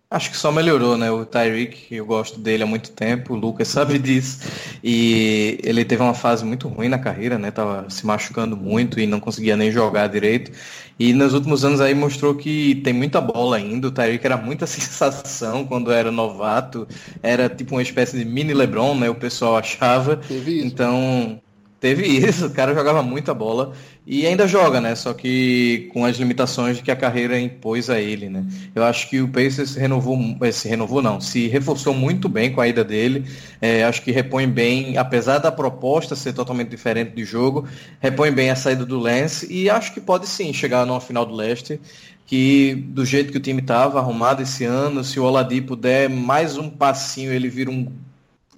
Acho 0.10 0.30
que 0.30 0.38
só 0.38 0.52
melhorou, 0.52 0.98
né? 0.98 1.10
O 1.12 1.26
Tyreek, 1.26 1.94
eu 1.96 2.06
gosto 2.06 2.40
dele 2.40 2.64
há 2.64 2.66
muito 2.66 2.92
tempo, 2.92 3.34
o 3.34 3.38
Lucas 3.38 3.68
sabe 3.68 3.98
disso. 4.00 4.40
E 4.84 5.60
ele 5.64 5.84
teve 5.84 6.02
uma 6.04 6.14
fase 6.14 6.46
muito 6.46 6.68
ruim 6.68 6.88
na 6.90 7.00
carreira, 7.00 7.38
né? 7.40 7.50
Tava 7.52 7.90
se 7.90 8.06
machucando 8.06 8.56
muito 8.56 9.00
e 9.00 9.08
não 9.08 9.20
conseguia 9.20 9.58
nem 9.58 9.72
jogar 9.72 10.08
direito. 10.08 10.52
E 11.00 11.12
nos 11.12 11.34
últimos 11.34 11.66
anos 11.66 11.82
aí 11.82 11.94
mostrou 11.96 12.36
que 12.36 12.76
tem 12.84 12.94
muita 12.94 13.20
bola 13.20 13.58
ainda. 13.58 13.88
O 13.88 13.92
Tyreek 13.92 14.26
era 14.26 14.38
muita 14.38 14.66
sensação 14.68 15.66
quando 15.66 15.92
era 15.92 16.12
novato. 16.12 16.88
Era 17.22 17.50
tipo 17.50 17.76
uma 17.76 17.82
espécie 17.82 18.18
de 18.18 18.26
mini 18.26 18.54
LeBron, 18.54 18.96
né? 18.96 19.10
O 19.10 19.16
pessoal 19.16 19.58
achava. 19.58 20.22
Então, 20.64 21.42
Teve 21.86 22.02
isso, 22.28 22.48
o 22.48 22.50
cara 22.50 22.74
jogava 22.74 23.04
muita 23.04 23.32
bola 23.32 23.74
e 24.08 24.26
ainda 24.26 24.48
joga, 24.48 24.82
né? 24.82 24.96
Só 24.96 25.14
que 25.14 25.88
com 25.94 26.04
as 26.04 26.18
limitações 26.18 26.82
que 26.82 26.90
a 26.90 26.96
carreira 26.96 27.40
impôs 27.40 27.92
a 27.92 28.02
ele, 28.02 28.28
né? 28.28 28.44
Eu 28.74 28.84
acho 28.84 29.08
que 29.08 29.22
o 29.22 29.28
Pacers 29.28 29.76
renovou, 29.76 30.18
eh, 30.42 30.52
se 30.52 30.68
renovou 30.68 31.00
não, 31.00 31.22
se 31.22 31.48
reforçou 31.48 31.94
muito 31.94 32.28
bem 32.28 32.52
com 32.52 32.60
a 32.60 32.68
ida 32.68 32.84
dele. 32.84 33.26
É, 33.62 33.84
acho 33.84 34.02
que 34.02 34.10
repõe 34.10 34.48
bem, 34.48 34.98
apesar 34.98 35.38
da 35.38 35.52
proposta 35.52 36.16
ser 36.16 36.34
totalmente 36.34 36.70
diferente 36.70 37.12
de 37.12 37.24
jogo, 37.24 37.68
repõe 38.00 38.32
bem 38.32 38.50
a 38.50 38.56
saída 38.56 38.84
do 38.84 38.98
Lance 38.98 39.46
e 39.54 39.70
acho 39.70 39.94
que 39.94 40.02
pode 40.02 40.26
sim 40.26 40.52
chegar 40.52 40.88
numa 40.88 41.00
final 41.00 41.24
do 41.24 41.36
leste 41.36 41.80
que 42.26 42.74
do 42.88 43.06
jeito 43.06 43.32
que 43.32 43.38
o 43.38 43.42
time 43.42 43.62
estava 43.62 44.00
arrumado 44.00 44.42
esse 44.42 44.66
ano, 44.66 45.04
se 45.04 45.20
o 45.20 45.24
Oladipo 45.24 45.76
der 45.76 46.10
mais 46.10 46.58
um 46.58 46.68
passinho, 46.68 47.32
ele 47.32 47.48
vira 47.48 47.70
um 47.70 47.86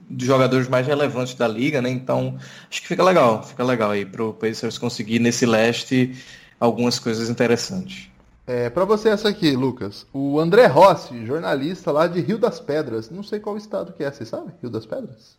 dos 0.10 0.26
jogadores 0.26 0.68
mais 0.68 0.88
relevantes 0.88 1.36
da 1.36 1.48
liga, 1.48 1.82
né? 1.82 1.90
Então, 1.90 2.38
acho 2.70 2.82
que 2.82 2.88
fica 2.88 3.04
legal, 3.04 3.44
fica 3.44 3.64
legal 3.64 3.92
aí 3.92 4.06
pro 4.06 4.34
Pacers 4.34 4.78
conseguir 4.78 5.20
nesse 5.20 5.46
leste 5.46 6.16
algumas 6.60 6.98
coisas 7.00 7.30
interessantes. 7.30 8.10
É, 8.46 8.70
para 8.70 8.86
você 8.86 9.10
essa 9.10 9.28
aqui, 9.28 9.52
Lucas. 9.52 10.08
O 10.14 10.40
André 10.40 10.68
Rossi, 10.68 11.26
jornalista 11.26 11.92
lá 11.92 12.08
de 12.08 12.22
Rio 12.22 12.38
das 12.38 12.62
Pedras. 12.62 13.10
Não 13.10 13.22
sei 13.22 13.42
qual 13.42 13.58
estado 13.58 13.92
que 13.92 14.04
é, 14.04 14.12
você 14.12 14.26
sabe? 14.26 14.54
Rio 14.62 14.70
das 14.70 14.86
Pedras? 14.86 15.38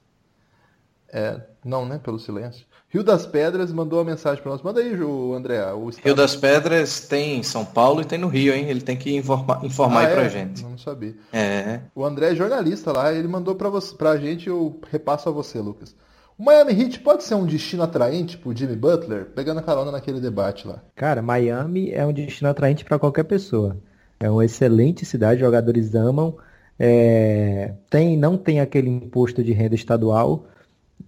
É, 1.10 1.40
não, 1.64 1.86
né? 1.86 1.98
Pelo 1.98 2.18
silêncio. 2.18 2.66
Rio 2.90 3.04
das 3.04 3.26
Pedras 3.26 3.70
mandou 3.70 3.98
uma 3.98 4.04
mensagem 4.04 4.42
para 4.42 4.50
nós. 4.50 4.62
Manda 4.62 4.80
aí, 4.80 4.94
André. 5.36 5.62
O 5.74 5.90
estado... 5.90 6.06
Rio 6.06 6.14
das 6.14 6.34
Pedras 6.34 7.00
tem 7.00 7.38
em 7.38 7.42
São 7.42 7.62
Paulo 7.62 8.00
e 8.00 8.04
tem 8.04 8.18
no 8.18 8.28
Rio, 8.28 8.54
hein? 8.54 8.66
Ele 8.68 8.80
tem 8.80 8.96
que 8.96 9.14
informar, 9.14 9.62
informar 9.62 10.04
ah, 10.04 10.06
aí 10.06 10.14
pra 10.14 10.24
é? 10.24 10.30
gente. 10.30 10.62
Não 10.62 10.78
sabia. 10.78 11.14
É. 11.30 11.80
O 11.94 12.02
André 12.02 12.32
é 12.32 12.34
jornalista 12.34 12.90
lá, 12.90 13.12
ele 13.12 13.28
mandou 13.28 13.54
para 13.54 13.68
você, 13.68 13.94
pra 13.94 14.16
gente, 14.16 14.48
eu 14.48 14.80
repasso 14.90 15.28
a 15.28 15.32
você, 15.32 15.58
Lucas. 15.58 15.94
O 16.38 16.44
Miami 16.44 16.72
Heat 16.72 17.00
pode 17.00 17.24
ser 17.24 17.34
um 17.34 17.44
destino 17.44 17.82
atraente 17.82 18.38
pro 18.38 18.56
Jimmy 18.56 18.76
Butler, 18.76 19.26
pegando 19.34 19.58
a 19.58 19.62
carona 19.62 19.90
naquele 19.90 20.20
debate 20.20 20.66
lá. 20.66 20.82
Cara, 20.94 21.20
Miami 21.20 21.90
é 21.90 22.06
um 22.06 22.12
destino 22.12 22.48
atraente 22.48 22.86
para 22.86 22.98
qualquer 22.98 23.24
pessoa. 23.24 23.76
É 24.18 24.30
uma 24.30 24.44
excelente 24.44 25.04
cidade, 25.04 25.40
jogadores 25.40 25.94
amam. 25.94 26.38
É... 26.78 27.74
Tem, 27.90 28.16
não 28.16 28.38
tem 28.38 28.60
aquele 28.60 28.88
imposto 28.88 29.44
de 29.44 29.52
renda 29.52 29.74
estadual, 29.74 30.46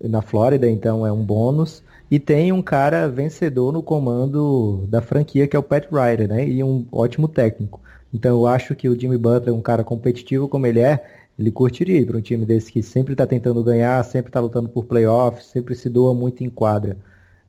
na 0.03 0.22
Flórida, 0.22 0.68
então 0.68 1.07
é 1.07 1.12
um 1.12 1.22
bônus. 1.22 1.82
E 2.11 2.18
tem 2.18 2.51
um 2.53 2.61
cara 2.61 3.09
vencedor 3.09 3.72
no 3.72 3.82
comando 3.82 4.84
da 4.88 5.01
franquia, 5.01 5.47
que 5.47 5.55
é 5.55 5.59
o 5.59 5.62
Pat 5.62 5.86
Ryder, 5.91 6.28
né? 6.28 6.49
E 6.49 6.62
um 6.62 6.84
ótimo 6.91 7.28
técnico. 7.28 7.80
Então 8.12 8.38
eu 8.38 8.47
acho 8.47 8.74
que 8.74 8.88
o 8.88 8.99
Jimmy 8.99 9.16
Butler, 9.16 9.55
um 9.55 9.62
cara 9.62 9.84
competitivo 9.84 10.49
como 10.49 10.66
ele 10.66 10.80
é, 10.80 11.05
ele 11.38 11.51
curtiria 11.51 11.99
ir 11.99 12.07
para 12.07 12.18
um 12.18 12.20
time 12.20 12.45
desse 12.45 12.72
que 12.72 12.82
sempre 12.82 13.14
está 13.14 13.26
tentando 13.26 13.62
ganhar, 13.62 14.05
sempre 14.05 14.28
está 14.28 14.41
lutando 14.41 14.68
por 14.68 14.84
playoffs, 14.84 15.47
sempre 15.47 15.74
se 15.74 15.88
doa 15.88 16.12
muito 16.12 16.43
em 16.43 16.51
quadra. 16.51 16.97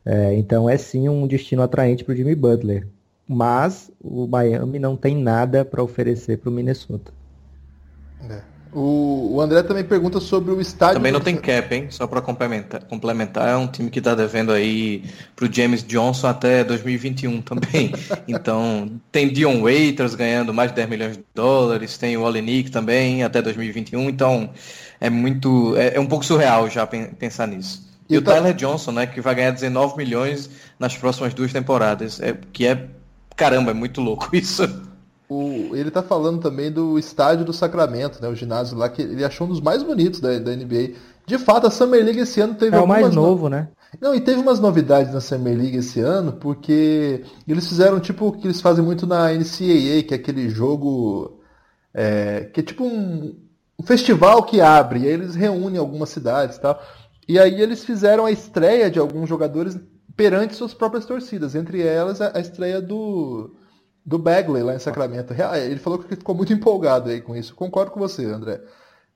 É, 0.05 0.33
então 0.35 0.69
é 0.69 0.77
sim 0.77 1.09
um 1.09 1.27
destino 1.27 1.61
atraente 1.61 2.03
para 2.03 2.13
o 2.13 2.15
Jimmy 2.15 2.35
Butler. 2.35 2.87
Mas 3.27 3.91
o 3.99 4.27
Miami 4.27 4.77
não 4.77 4.95
tem 4.95 5.15
nada 5.15 5.65
para 5.65 5.83
oferecer 5.83 6.37
para 6.37 6.49
o 6.49 6.53
Minnesota. 6.53 7.11
É. 8.29 8.50
O, 8.73 9.35
o, 9.35 9.41
André 9.41 9.63
também 9.63 9.83
pergunta 9.83 10.21
sobre 10.21 10.51
o 10.53 10.61
estádio. 10.61 10.95
Também 10.95 11.11
não 11.11 11.19
tem 11.19 11.35
cap, 11.35 11.75
hein? 11.75 11.87
Só 11.89 12.07
para 12.07 12.21
complementar, 12.21 12.81
complementar, 12.85 13.49
é 13.49 13.55
um 13.57 13.67
time 13.67 13.89
que 13.89 13.99
está 13.99 14.15
devendo 14.15 14.53
aí 14.53 15.03
pro 15.35 15.51
James 15.51 15.83
Johnson 15.83 16.27
até 16.27 16.63
2021 16.63 17.41
também. 17.41 17.93
então, 18.29 18.89
tem 19.11 19.27
Dion 19.27 19.61
Waiters 19.61 20.15
ganhando 20.15 20.53
mais 20.53 20.71
de 20.71 20.77
10 20.77 20.89
milhões 20.89 21.17
de 21.17 21.23
dólares, 21.35 21.97
tem 21.97 22.15
o 22.15 22.21
Olenik 22.21 22.71
também 22.71 23.23
até 23.23 23.41
2021. 23.41 24.09
Então, 24.09 24.49
é 25.01 25.09
muito. 25.09 25.75
É, 25.75 25.95
é 25.95 25.99
um 25.99 26.07
pouco 26.07 26.23
surreal 26.23 26.69
já 26.69 26.87
pensar 26.87 27.47
nisso. 27.47 27.89
E, 28.07 28.15
e 28.15 28.17
o 28.17 28.21
tá... 28.21 28.35
Tyler 28.35 28.53
Johnson, 28.53 28.93
né, 28.93 29.05
que 29.05 29.19
vai 29.19 29.35
ganhar 29.35 29.51
19 29.51 29.97
milhões 29.97 30.49
nas 30.79 30.95
próximas 30.95 31.33
duas 31.33 31.51
temporadas. 31.51 32.21
É, 32.21 32.37
que 32.53 32.65
é. 32.65 32.87
Caramba, 33.35 33.71
é 33.71 33.73
muito 33.73 33.99
louco 33.99 34.29
isso. 34.35 34.63
O, 35.33 35.73
ele 35.73 35.89
tá 35.89 36.03
falando 36.03 36.41
também 36.41 36.69
do 36.69 36.99
estádio 36.99 37.45
do 37.45 37.53
Sacramento, 37.53 38.21
né? 38.21 38.27
O 38.27 38.35
ginásio 38.35 38.77
lá, 38.77 38.89
que 38.89 39.01
ele 39.01 39.23
achou 39.23 39.47
um 39.47 39.49
dos 39.49 39.61
mais 39.61 39.81
bonitos 39.81 40.19
da, 40.19 40.37
da 40.37 40.53
NBA. 40.53 40.95
De 41.25 41.37
fato, 41.37 41.67
a 41.67 41.71
Summer 41.71 42.03
League 42.03 42.19
esse 42.19 42.41
ano 42.41 42.55
teve 42.55 42.75
É 42.75 42.79
o 42.81 42.85
mais 42.85 43.15
novo, 43.15 43.43
no... 43.43 43.51
né? 43.51 43.69
Não, 44.01 44.13
e 44.13 44.19
teve 44.19 44.41
umas 44.41 44.59
novidades 44.59 45.13
na 45.13 45.21
Summer 45.21 45.57
League 45.57 45.77
esse 45.77 46.01
ano, 46.01 46.33
porque 46.33 47.23
eles 47.47 47.65
fizeram 47.65 48.01
tipo 48.01 48.27
o 48.27 48.31
que 48.33 48.45
eles 48.45 48.59
fazem 48.59 48.83
muito 48.83 49.07
na 49.07 49.31
NCAA, 49.31 50.03
que 50.05 50.09
é 50.11 50.15
aquele 50.15 50.49
jogo. 50.49 51.39
É, 51.93 52.49
que 52.53 52.59
é 52.59 52.63
tipo 52.63 52.83
um, 52.83 53.33
um 53.79 53.83
festival 53.85 54.43
que 54.43 54.59
abre, 54.59 54.99
e 54.99 55.07
aí 55.07 55.13
eles 55.13 55.33
reúnem 55.33 55.79
algumas 55.79 56.09
cidades 56.09 56.57
e 56.57 56.61
tal. 56.61 56.77
E 57.25 57.39
aí 57.39 57.61
eles 57.61 57.85
fizeram 57.85 58.25
a 58.25 58.31
estreia 58.31 58.91
de 58.91 58.99
alguns 58.99 59.29
jogadores 59.29 59.79
perante 60.13 60.55
suas 60.55 60.73
próprias 60.73 61.05
torcidas, 61.05 61.55
entre 61.55 61.81
elas 61.81 62.19
a, 62.19 62.37
a 62.37 62.41
estreia 62.41 62.81
do 62.81 63.55
do 64.05 64.17
Bagley 64.17 64.63
lá 64.63 64.75
em 64.75 64.79
Sacramento. 64.79 65.33
Ele 65.33 65.79
falou 65.79 65.99
que 65.99 66.15
ficou 66.15 66.35
muito 66.35 66.53
empolgado 66.53 67.09
aí 67.09 67.21
com 67.21 67.35
isso. 67.35 67.55
Concordo 67.55 67.91
com 67.91 67.99
você, 67.99 68.25
André. 68.25 68.61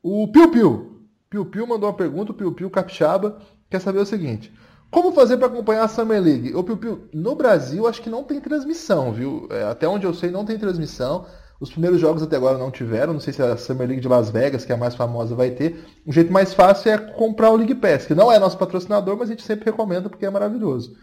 O 0.01 0.27
Piu 0.27 0.51
Piu. 0.51 1.01
Piu 1.29 1.45
Piu 1.45 1.67
mandou 1.67 1.89
uma 1.89 1.95
pergunta, 1.95 2.31
o 2.31 2.35
Piu 2.35 2.53
Piu 2.53 2.69
Capixaba 2.69 3.39
quer 3.69 3.79
saber 3.81 3.99
o 3.99 4.05
seguinte. 4.05 4.53
Como 4.91 5.11
fazer 5.11 5.37
para 5.37 5.47
acompanhar 5.47 5.83
a 5.83 5.87
Summer 5.87 6.21
League? 6.21 6.55
Ô 6.55 6.63
Piu 6.63 6.77
Piu, 6.77 7.09
no 7.13 7.35
Brasil 7.35 7.87
acho 7.87 8.01
que 8.01 8.09
não 8.09 8.23
tem 8.23 8.39
transmissão, 8.39 9.11
viu? 9.11 9.47
É, 9.51 9.63
até 9.63 9.87
onde 9.87 10.05
eu 10.05 10.13
sei 10.13 10.31
não 10.31 10.45
tem 10.45 10.57
transmissão. 10.57 11.25
Os 11.59 11.71
primeiros 11.71 11.99
jogos 11.99 12.21
até 12.21 12.35
agora 12.35 12.57
não 12.57 12.69
tiveram. 12.69 13.13
Não 13.13 13.19
sei 13.19 13.33
se 13.33 13.41
a 13.41 13.57
Summer 13.57 13.87
League 13.87 14.01
de 14.01 14.07
Las 14.07 14.29
Vegas, 14.29 14.63
que 14.63 14.71
é 14.71 14.75
a 14.75 14.77
mais 14.77 14.93
famosa, 14.93 15.35
vai 15.35 15.51
ter. 15.51 15.83
O 16.05 16.11
jeito 16.11 16.31
mais 16.31 16.53
fácil 16.53 16.91
é 16.91 16.97
comprar 16.97 17.49
o 17.49 17.55
League 17.55 17.75
Pass, 17.75 18.05
que 18.05 18.13
não 18.13 18.31
é 18.31 18.37
nosso 18.37 18.57
patrocinador, 18.57 19.17
mas 19.17 19.29
a 19.29 19.31
gente 19.31 19.43
sempre 19.43 19.65
recomenda 19.65 20.09
porque 20.09 20.25
é 20.25 20.29
maravilhoso. 20.29 20.95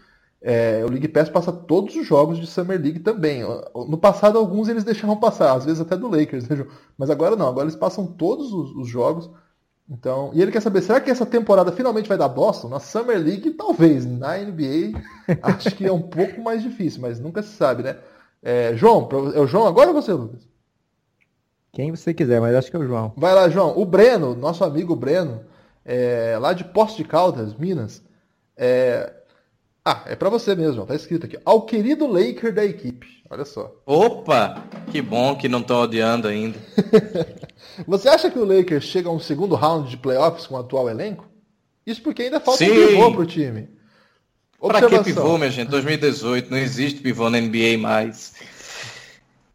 É, 0.45 0.83
o 0.83 0.89
League 0.89 1.07
Pass 1.07 1.29
passa 1.29 1.53
todos 1.53 1.95
os 1.95 2.05
jogos 2.05 2.37
de 2.37 2.45
Summer 2.45 2.77
League 2.77 2.99
também. 2.99 3.43
No 3.73 3.97
passado, 3.97 4.37
alguns 4.37 4.67
eles 4.67 4.83
deixavam 4.83 5.15
passar, 5.15 5.55
às 5.55 5.63
vezes 5.63 5.79
até 5.79 5.95
do 5.95 6.09
Lakers, 6.09 6.49
né, 6.49 6.67
mas 6.97 7.09
agora 7.09 7.37
não, 7.37 7.47
agora 7.47 7.63
eles 7.63 7.77
passam 7.77 8.05
todos 8.05 8.51
os, 8.51 8.75
os, 8.75 8.89
jogos. 8.89 9.31
Então, 9.89 10.31
e 10.33 10.41
ele 10.41 10.51
quer 10.51 10.61
saber, 10.61 10.81
será 10.81 10.99
que 10.99 11.09
essa 11.09 11.25
temporada 11.25 11.71
finalmente 11.71 12.09
vai 12.09 12.17
dar 12.17 12.27
Boston? 12.27 12.67
Na 12.67 12.81
Summer 12.81 13.17
League, 13.17 13.51
talvez. 13.51 14.05
Na 14.05 14.37
NBA, 14.37 14.99
acho 15.41 15.73
que 15.75 15.85
é 15.85 15.91
um 15.91 16.01
pouco 16.01 16.41
mais 16.41 16.61
difícil, 16.61 16.99
mas 17.01 17.21
nunca 17.21 17.41
se 17.41 17.55
sabe, 17.55 17.81
né? 17.81 17.97
É, 18.41 18.75
João, 18.75 19.07
é 19.33 19.39
o 19.39 19.47
João 19.47 19.65
agora 19.65 19.91
ou 19.91 19.93
você, 19.93 20.11
Lucas? 20.11 20.45
Quem 21.71 21.89
você 21.89 22.13
quiser, 22.13 22.41
mas 22.41 22.53
acho 22.53 22.69
que 22.69 22.75
é 22.75 22.79
o 22.79 22.85
João. 22.85 23.13
Vai 23.15 23.33
lá, 23.33 23.47
João. 23.47 23.77
O 23.77 23.85
Breno, 23.85 24.35
nosso 24.35 24.65
amigo 24.65 24.93
Breno, 24.93 25.41
é, 25.85 26.37
lá 26.37 26.51
de 26.51 26.65
Poço 26.65 26.97
de 26.97 27.05
Caldas, 27.05 27.55
Minas, 27.55 28.03
é, 28.57 29.11
ah, 29.85 30.03
é 30.05 30.15
para 30.15 30.29
você 30.29 30.55
mesmo, 30.55 30.85
tá 30.85 30.95
escrito 30.95 31.25
aqui. 31.25 31.37
Ao 31.43 31.63
querido 31.63 32.07
Laker 32.07 32.53
da 32.53 32.63
equipe. 32.63 33.21
Olha 33.29 33.43
só. 33.43 33.75
Opa! 33.85 34.63
Que 34.91 35.01
bom 35.01 35.35
que 35.35 35.49
não 35.49 35.59
estão 35.59 35.81
odiando 35.81 36.27
ainda. 36.27 36.57
você 37.87 38.07
acha 38.07 38.29
que 38.29 38.39
o 38.39 38.45
Lakers 38.45 38.85
chega 38.85 39.09
a 39.09 39.11
um 39.11 39.19
segundo 39.19 39.55
round 39.55 39.89
de 39.89 39.97
playoffs 39.97 40.47
com 40.47 40.55
o 40.55 40.59
atual 40.59 40.89
elenco? 40.89 41.27
Isso 41.85 42.01
porque 42.01 42.23
ainda 42.23 42.39
falta 42.39 42.63
Sim. 42.63 42.71
um 42.71 42.87
pivô 42.87 43.11
pro 43.11 43.25
time. 43.25 43.69
Pra 44.59 44.87
que 44.87 45.03
pivô, 45.03 45.37
minha 45.37 45.51
gente? 45.51 45.69
2018, 45.69 46.49
não 46.49 46.57
existe 46.57 47.01
pivô 47.01 47.29
na 47.29 47.41
NBA 47.41 47.77
mais. 47.77 48.33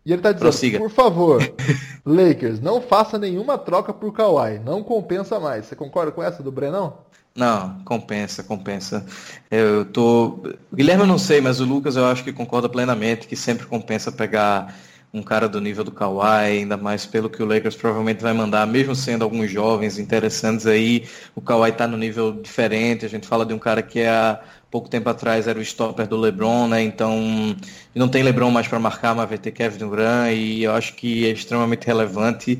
E 0.04 0.12
ele 0.12 0.20
tá 0.20 0.32
dizendo, 0.32 0.48
Prossiga. 0.48 0.78
por 0.78 0.90
favor, 0.90 1.40
Lakers, 2.04 2.60
não 2.60 2.82
faça 2.82 3.18
nenhuma 3.18 3.56
troca 3.56 3.92
por 3.92 4.12
Kawhi. 4.12 4.58
Não 4.58 4.82
compensa 4.82 5.40
mais. 5.40 5.66
Você 5.66 5.76
concorda 5.76 6.12
com 6.12 6.22
essa 6.22 6.42
do 6.42 6.52
Brenão? 6.52 6.98
Não, 7.38 7.78
compensa, 7.84 8.42
compensa. 8.42 9.06
Eu 9.48 9.84
tô. 9.84 10.42
Guilherme 10.74 11.04
eu 11.04 11.06
não 11.06 11.18
sei, 11.18 11.40
mas 11.40 11.60
o 11.60 11.64
Lucas 11.64 11.94
eu 11.94 12.04
acho 12.04 12.24
que 12.24 12.32
concorda 12.32 12.68
plenamente 12.68 13.28
que 13.28 13.36
sempre 13.36 13.64
compensa 13.64 14.10
pegar 14.10 14.74
um 15.14 15.22
cara 15.22 15.48
do 15.48 15.60
nível 15.60 15.84
do 15.84 15.92
Kawhi, 15.92 16.58
ainda 16.58 16.76
mais 16.76 17.06
pelo 17.06 17.30
que 17.30 17.40
o 17.40 17.46
Lakers 17.46 17.76
provavelmente 17.76 18.20
vai 18.20 18.32
mandar, 18.32 18.66
mesmo 18.66 18.92
sendo 18.94 19.22
alguns 19.22 19.50
jovens 19.52 20.00
interessantes 20.00 20.66
aí, 20.66 21.06
o 21.34 21.40
Kawhi 21.40 21.70
está 21.70 21.86
no 21.86 21.96
nível 21.96 22.32
diferente, 22.32 23.06
a 23.06 23.08
gente 23.08 23.26
fala 23.26 23.46
de 23.46 23.54
um 23.54 23.58
cara 23.58 23.82
que 23.82 24.02
há 24.02 24.40
pouco 24.68 24.88
tempo 24.88 25.08
atrás 25.08 25.46
era 25.46 25.60
o 25.60 25.62
stopper 25.62 26.08
do 26.08 26.16
LeBron, 26.16 26.66
né? 26.66 26.82
Então 26.82 27.56
não 27.94 28.08
tem 28.08 28.22
LeBron 28.24 28.50
mais 28.50 28.66
para 28.66 28.80
marcar, 28.80 29.14
mas 29.14 29.28
vai 29.28 29.38
ter 29.38 29.52
Kevin 29.52 29.78
Durant 29.78 30.32
e 30.34 30.64
eu 30.64 30.72
acho 30.72 30.94
que 30.94 31.24
é 31.24 31.30
extremamente 31.30 31.86
relevante 31.86 32.58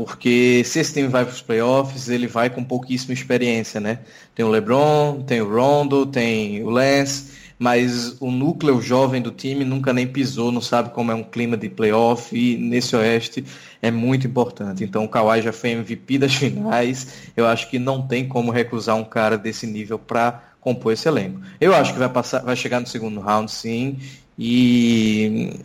porque 0.00 0.62
se 0.64 0.80
esse 0.80 0.94
time 0.94 1.08
vai 1.08 1.26
para 1.26 1.34
os 1.34 1.42
playoffs, 1.42 2.08
ele 2.08 2.26
vai 2.26 2.48
com 2.48 2.64
pouquíssima 2.64 3.12
experiência, 3.12 3.78
né? 3.78 3.98
Tem 4.34 4.42
o 4.42 4.48
LeBron, 4.48 5.20
tem 5.26 5.42
o 5.42 5.54
Rondo, 5.54 6.06
tem 6.06 6.64
o 6.64 6.70
Lance, 6.70 7.32
mas 7.58 8.16
o 8.18 8.30
núcleo 8.30 8.80
jovem 8.80 9.20
do 9.20 9.30
time 9.30 9.62
nunca 9.62 9.92
nem 9.92 10.06
pisou, 10.06 10.50
não 10.50 10.62
sabe 10.62 10.88
como 10.88 11.12
é 11.12 11.14
um 11.14 11.22
clima 11.22 11.54
de 11.54 11.68
playoff 11.68 12.34
e 12.34 12.56
nesse 12.56 12.96
Oeste 12.96 13.44
é 13.82 13.90
muito 13.90 14.26
importante. 14.26 14.82
Então 14.82 15.04
o 15.04 15.08
Kawhi 15.08 15.42
já 15.42 15.52
foi 15.52 15.72
MVP 15.72 16.16
das 16.16 16.32
finais, 16.34 17.28
eu 17.36 17.46
acho 17.46 17.68
que 17.68 17.78
não 17.78 18.00
tem 18.00 18.26
como 18.26 18.50
recusar 18.50 18.96
um 18.96 19.04
cara 19.04 19.36
desse 19.36 19.66
nível 19.66 19.98
para 19.98 20.42
compor 20.62 20.94
esse 20.94 21.06
elenco. 21.06 21.42
Eu 21.60 21.74
acho 21.74 21.92
que 21.92 21.98
vai 21.98 22.08
passar, 22.08 22.42
vai 22.42 22.56
chegar 22.56 22.80
no 22.80 22.86
segundo 22.86 23.20
round 23.20 23.52
sim 23.52 23.98
e 24.38 25.60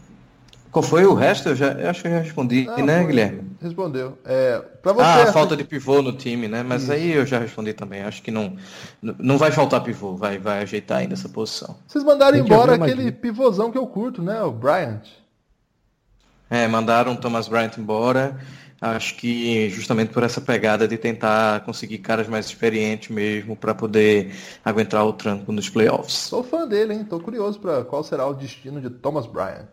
qual 0.70 0.84
foi 0.84 1.06
o 1.06 1.14
resto? 1.14 1.48
Eu, 1.48 1.56
já, 1.56 1.72
eu 1.72 1.90
acho 1.90 2.02
que 2.02 2.10
eu 2.10 2.12
já 2.12 2.20
respondi, 2.20 2.66
Não, 2.66 2.86
né, 2.86 2.98
foi, 2.98 3.08
Guilherme? 3.08 3.45
Respondeu. 3.66 4.16
É, 4.24 4.60
pra 4.60 4.94
você, 4.94 5.02
ah, 5.02 5.24
a 5.24 5.34
falta 5.34 5.58
de 5.58 5.64
pivô 5.64 6.00
no 6.00 6.14
time, 6.14 6.48
né? 6.48 6.62
Mas 6.62 6.84
Isso. 6.84 6.92
aí 6.92 7.14
eu 7.14 7.26
já 7.26 7.40
respondi 7.40 7.74
também. 7.74 8.04
Acho 8.04 8.22
que 8.22 8.30
não, 8.30 8.56
não 9.02 9.40
vai 9.40 9.52
faltar 9.52 9.82
pivô, 9.82 10.16
vai, 10.16 10.38
vai 10.38 10.62
ajeitar 10.62 11.00
ainda 11.00 11.16
essa 11.16 11.28
posição. 11.28 11.76
Vocês 11.88 12.04
mandaram 12.04 12.38
embora 12.38 12.76
aquele 12.76 13.12
pivôzão 13.12 13.72
que 13.72 13.78
eu 13.78 13.88
curto, 13.88 14.22
né? 14.22 14.40
O 14.44 14.52
Bryant. 14.52 15.02
É, 16.48 16.68
mandaram 16.68 17.14
o 17.14 17.18
Thomas 17.18 17.48
Bryant 17.48 17.72
embora. 17.80 18.40
Acho 18.80 19.16
que 19.16 19.68
justamente 19.72 20.14
por 20.14 20.22
essa 20.22 20.40
pegada 20.40 20.88
de 20.88 20.96
tentar 20.96 21.62
conseguir 21.62 21.98
caras 21.98 22.28
mais 22.28 22.46
experientes 22.46 23.10
mesmo 23.10 23.56
para 23.56 23.74
poder 23.74 24.32
aguentar 24.64 25.04
o 25.08 25.12
tranco 25.12 25.52
nos 25.52 25.70
playoffs. 25.70 26.14
Sou 26.14 26.44
fã 26.44 26.68
dele, 26.68 26.94
hein? 26.94 27.04
Tô 27.04 27.20
curioso 27.20 27.60
para 27.60 27.84
qual 27.84 28.04
será 28.04 28.28
o 28.28 28.34
destino 28.36 28.80
de 28.80 28.92
Thomas 28.92 29.26
Bryant. 29.26 29.70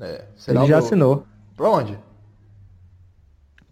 É, 0.00 0.24
Ele 0.48 0.66
já 0.66 0.78
do... 0.78 0.84
assinou. 0.86 1.26
Pra 1.54 1.68
onde? 1.68 1.98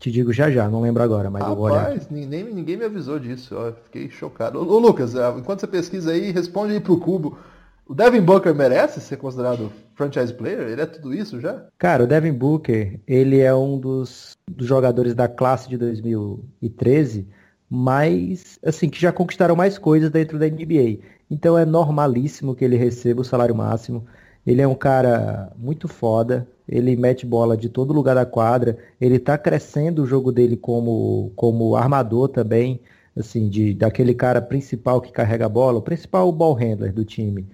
Te 0.02 0.10
digo 0.10 0.32
já 0.32 0.50
já, 0.50 0.68
não 0.68 0.80
lembro 0.80 1.00
agora, 1.00 1.30
mas 1.30 1.42
Rapaz, 1.42 1.56
eu 1.56 1.62
vou 1.62 1.72
olhar. 1.72 1.96
Ninguém, 2.10 2.42
ninguém 2.52 2.76
me 2.76 2.84
avisou 2.84 3.20
disso, 3.20 3.54
ó, 3.56 3.70
fiquei 3.84 4.10
chocado. 4.10 4.58
Ô, 4.58 4.78
Lucas, 4.80 5.14
é, 5.14 5.30
enquanto 5.38 5.60
você 5.60 5.66
pesquisa 5.68 6.10
aí, 6.10 6.32
responde 6.32 6.72
aí 6.72 6.80
pro 6.80 6.98
Cubo. 6.98 7.38
O 7.86 7.94
Devin 7.94 8.20
Booker 8.20 8.52
merece 8.52 9.00
ser 9.00 9.16
considerado 9.16 9.70
franchise 9.94 10.34
player? 10.34 10.62
Ele 10.62 10.80
é 10.80 10.86
tudo 10.86 11.14
isso 11.14 11.40
já? 11.40 11.66
Cara, 11.78 12.02
o 12.02 12.06
Devin 12.08 12.32
Booker, 12.32 12.98
ele 13.06 13.38
é 13.38 13.54
um 13.54 13.78
dos, 13.78 14.36
dos 14.50 14.66
jogadores 14.66 15.14
da 15.14 15.28
classe 15.28 15.68
de 15.68 15.76
2013, 15.76 17.28
mas, 17.70 18.58
assim, 18.64 18.90
que 18.90 19.00
já 19.00 19.12
conquistaram 19.12 19.54
mais 19.54 19.78
coisas 19.78 20.10
dentro 20.10 20.36
da 20.36 20.48
NBA. 20.48 20.98
Então 21.30 21.56
é 21.56 21.64
normalíssimo 21.64 22.56
que 22.56 22.64
ele 22.64 22.76
receba 22.76 23.20
o 23.20 23.24
salário 23.24 23.54
máximo. 23.54 24.04
Ele 24.44 24.62
é 24.62 24.66
um 24.66 24.74
cara 24.74 25.52
muito 25.56 25.86
foda, 25.86 26.48
ele 26.72 26.96
mete 26.96 27.26
bola 27.26 27.56
de 27.56 27.68
todo 27.68 27.92
lugar 27.92 28.14
da 28.14 28.24
quadra, 28.24 28.78
ele 29.00 29.18
tá 29.18 29.36
crescendo 29.36 30.02
o 30.02 30.06
jogo 30.06 30.32
dele 30.32 30.56
como, 30.56 31.30
como 31.36 31.76
armador 31.76 32.28
também, 32.28 32.80
assim, 33.16 33.48
de, 33.48 33.74
daquele 33.74 34.14
cara 34.14 34.40
principal 34.40 35.00
que 35.00 35.12
carrega 35.12 35.46
a 35.46 35.50
bola, 35.50 35.78
o 35.78 35.82
principal 35.82 36.32
ball 36.32 36.54
handler 36.54 36.92
do 36.92 37.04
time. 37.04 37.46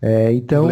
É, 0.00 0.32
então, 0.32 0.68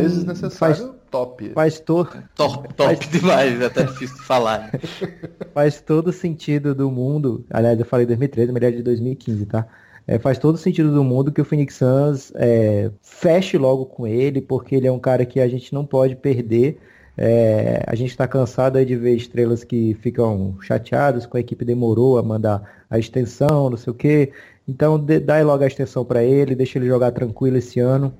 faz, 0.51 0.85
top. 1.11 1.51
Faz 1.51 1.79
todo 1.79 2.11
top, 2.35 2.69
top 2.75 2.97
faz... 2.97 3.11
demais, 3.11 3.61
é 3.61 3.67
até 3.67 3.85
difícil 3.85 4.17
de 4.17 4.23
falar. 4.23 4.73
faz 5.53 5.81
todo 5.81 6.11
sentido 6.11 6.75
do 6.75 6.91
mundo. 6.91 7.45
Aliás, 7.51 7.79
eu 7.79 7.85
falei 7.85 8.07
2013, 8.07 8.51
mas 8.51 8.63
é 8.63 8.71
de 8.71 8.83
2015, 8.83 9.47
tá? 9.47 9.67
É, 10.07 10.19
faz 10.19 10.39
todo 10.39 10.57
sentido 10.57 10.93
do 10.93 11.05
mundo 11.05 11.31
que 11.31 11.41
o 11.41 11.45
Phoenix 11.45 11.75
Suns 11.77 12.33
é, 12.35 12.91
feche 13.03 13.59
logo 13.59 13.87
com 13.87 14.07
ele, 14.07 14.41
porque 14.41 14.75
ele 14.75 14.87
é 14.87 14.93
um 14.93 14.99
cara 14.99 15.25
que 15.25 15.39
a 15.39 15.47
gente 15.47 15.73
não 15.73 15.85
pode 15.85 16.17
perder. 16.17 16.81
É, 17.17 17.83
a 17.87 17.95
gente 17.95 18.11
está 18.11 18.27
cansado 18.27 18.85
de 18.85 18.97
ver 18.97 19.15
estrelas 19.15 19.65
que 19.65 19.95
ficam 20.01 20.57
chateadas 20.63 21.27
com 21.27 21.37
a 21.37 21.41
equipe 21.41 21.65
demorou 21.65 22.19
a 22.19 22.23
mandar 22.23 22.63
a 22.89 22.99
extensão, 22.99 23.71
não 23.71 23.77
sei 23.77 23.91
o 23.91 23.95
quê. 23.95 24.33
Então 24.67 24.99
dá 24.99 25.43
logo 25.43 25.65
a 25.65 25.67
extensão 25.67 26.05
para 26.05 26.23
ele, 26.23 26.55
deixa 26.55 26.79
ele 26.79 26.87
jogar 26.87 27.11
tranquilo 27.11 27.57
esse 27.57 27.81
ano, 27.81 28.15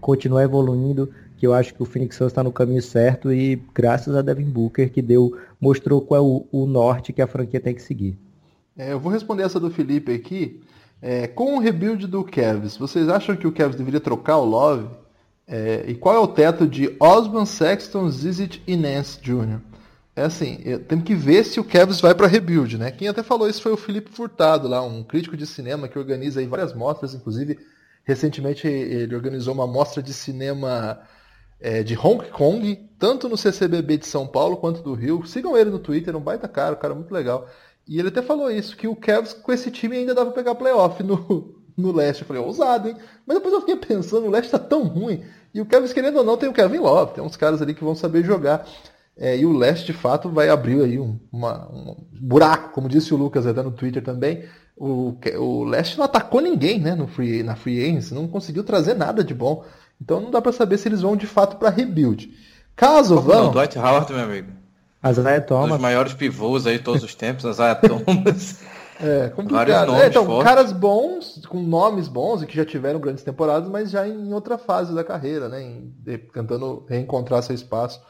continuar 0.00 0.42
evoluindo, 0.42 1.10
que 1.36 1.46
eu 1.46 1.54
acho 1.54 1.74
que 1.74 1.82
o 1.82 1.86
Phoenix 1.86 2.16
Suns 2.16 2.28
está 2.28 2.42
no 2.44 2.52
caminho 2.52 2.82
certo 2.82 3.32
e 3.32 3.56
graças 3.74 4.14
a 4.14 4.22
Devin 4.22 4.50
Booker 4.50 4.90
que 4.90 5.00
deu 5.00 5.36
mostrou 5.60 6.00
qual 6.00 6.20
é 6.20 6.22
o, 6.22 6.46
o 6.52 6.66
norte 6.66 7.12
que 7.12 7.22
a 7.22 7.26
franquia 7.26 7.60
tem 7.60 7.74
que 7.74 7.82
seguir. 7.82 8.18
É, 8.76 8.92
eu 8.92 9.00
vou 9.00 9.10
responder 9.10 9.42
essa 9.42 9.58
do 9.58 9.70
Felipe 9.70 10.12
aqui. 10.12 10.60
É, 11.02 11.26
com 11.26 11.56
o 11.56 11.58
rebuild 11.58 12.06
do 12.06 12.22
Cavs, 12.22 12.76
vocês 12.76 13.08
acham 13.08 13.34
que 13.34 13.46
o 13.46 13.52
Cavs 13.52 13.76
deveria 13.76 14.00
trocar 14.00 14.36
o 14.36 14.44
Love? 14.44 14.86
É, 15.50 15.84
e 15.88 15.96
qual 15.96 16.14
é 16.14 16.18
o 16.20 16.28
teto 16.28 16.64
de 16.64 16.96
Osman, 17.00 17.44
Sexton, 17.44 18.08
Zizit 18.08 18.62
e 18.68 18.76
Nance 18.76 19.20
Jr.? 19.20 19.58
É 20.14 20.22
assim, 20.22 20.58
temos 20.86 21.04
que 21.04 21.14
ver 21.14 21.44
se 21.44 21.58
o 21.58 21.64
Cavs 21.64 22.00
vai 22.00 22.14
para 22.14 22.28
rebuild, 22.28 22.78
né? 22.78 22.92
Quem 22.92 23.08
até 23.08 23.22
falou 23.22 23.48
isso 23.48 23.62
foi 23.62 23.72
o 23.72 23.76
Felipe 23.76 24.10
Furtado, 24.10 24.68
lá, 24.68 24.80
um 24.80 25.02
crítico 25.02 25.36
de 25.36 25.46
cinema 25.46 25.88
que 25.88 25.98
organiza 25.98 26.38
aí 26.38 26.46
várias 26.46 26.72
mostras, 26.72 27.14
inclusive 27.14 27.58
recentemente 28.04 28.66
ele 28.66 29.14
organizou 29.14 29.52
uma 29.52 29.66
mostra 29.66 30.02
de 30.02 30.12
cinema 30.12 31.00
é, 31.60 31.82
de 31.82 31.96
Hong 31.98 32.30
Kong, 32.30 32.88
tanto 32.98 33.28
no 33.28 33.36
CCBB 33.36 33.98
de 33.98 34.06
São 34.06 34.26
Paulo 34.26 34.56
quanto 34.56 34.82
do 34.82 34.94
Rio. 34.94 35.26
Sigam 35.26 35.56
ele 35.56 35.70
no 35.70 35.78
Twitter, 35.78 36.14
um 36.16 36.20
baita 36.20 36.46
cara, 36.46 36.76
um 36.76 36.78
cara 36.78 36.94
muito 36.94 37.12
legal. 37.12 37.48
E 37.88 37.98
ele 37.98 38.08
até 38.08 38.22
falou 38.22 38.50
isso, 38.50 38.76
que 38.76 38.86
o 38.86 38.94
Cavs 38.94 39.32
com 39.32 39.52
esse 39.52 39.70
time 39.70 39.96
ainda 39.96 40.14
dava 40.14 40.30
pra 40.30 40.42
pegar 40.42 40.54
playoff 40.54 41.02
no, 41.02 41.59
no 41.76 41.92
leste. 41.92 42.22
Eu 42.22 42.26
falei, 42.26 42.42
ousado, 42.42 42.88
hein? 42.88 42.96
Mas 43.26 43.36
depois 43.36 43.54
eu 43.54 43.60
fiquei 43.60 43.76
pensando, 43.76 44.26
o 44.26 44.30
leste 44.30 44.50
tá 44.50 44.58
tão 44.58 44.84
ruim. 44.84 45.22
E 45.52 45.60
o 45.60 45.66
Cavs, 45.66 45.92
querendo 45.92 46.18
ou 46.18 46.24
não, 46.24 46.36
tem 46.36 46.48
o 46.48 46.52
Kevin 46.52 46.78
Love, 46.78 47.14
tem 47.14 47.24
uns 47.24 47.36
caras 47.36 47.60
ali 47.60 47.74
que 47.74 47.84
vão 47.84 47.94
saber 47.94 48.24
jogar. 48.24 48.66
É, 49.16 49.36
e 49.36 49.44
o 49.44 49.52
leste, 49.52 49.86
de 49.86 49.92
fato, 49.92 50.28
vai 50.28 50.48
abrir 50.48 50.80
aí 50.82 50.98
um, 50.98 51.18
uma, 51.30 51.68
um 51.70 51.96
buraco, 52.12 52.72
como 52.72 52.88
disse 52.88 53.12
o 53.12 53.16
Lucas 53.16 53.46
até 53.46 53.62
no 53.62 53.70
Twitter 53.70 54.02
também. 54.02 54.44
O, 54.76 55.14
o 55.38 55.64
leste 55.64 55.98
não 55.98 56.04
atacou 56.06 56.40
ninguém 56.40 56.80
né, 56.80 56.94
no 56.94 57.06
free, 57.06 57.42
na 57.42 57.54
Free 57.54 57.84
Agency, 57.84 58.14
não 58.14 58.26
conseguiu 58.26 58.64
trazer 58.64 58.94
nada 58.94 59.22
de 59.22 59.34
bom. 59.34 59.64
Então 60.00 60.20
não 60.20 60.30
dá 60.30 60.40
para 60.40 60.52
saber 60.52 60.78
se 60.78 60.88
eles 60.88 61.02
vão 61.02 61.16
de 61.16 61.26
fato 61.26 61.56
para 61.56 61.68
rebuild. 61.68 62.32
Caso 62.74 63.20
vão. 63.20 63.44
Não, 63.44 63.52
Dwight 63.52 63.78
Howard, 63.78 64.10
meu 64.10 64.24
amigo. 64.24 64.48
Isaiah 65.06 65.40
Thomas. 65.40 65.66
Um 65.66 65.72
dos 65.72 65.80
maiores 65.80 66.14
pivôs 66.14 66.66
aí 66.66 66.78
de 66.78 66.84
todos 66.84 67.02
os 67.02 67.14
tempos, 67.14 67.44
Isaiah 67.44 67.74
Thomas. 67.74 68.60
É, 69.00 69.30
complicado. 69.30 69.94
É, 69.94 70.08
então, 70.08 70.26
fortes. 70.26 70.44
caras 70.44 70.72
bons, 70.72 71.44
com 71.48 71.62
nomes 71.62 72.06
bons 72.06 72.42
e 72.42 72.46
que 72.46 72.56
já 72.56 72.64
tiveram 72.64 73.00
grandes 73.00 73.24
temporadas, 73.24 73.68
mas 73.68 73.90
já 73.90 74.06
em 74.06 74.32
outra 74.32 74.58
fase 74.58 74.94
da 74.94 75.02
carreira, 75.02 75.48
né? 75.48 75.62
Em, 75.62 75.94
tentando 76.32 76.84
reencontrar 76.88 77.42
seu 77.42 77.54
espaço. 77.54 78.00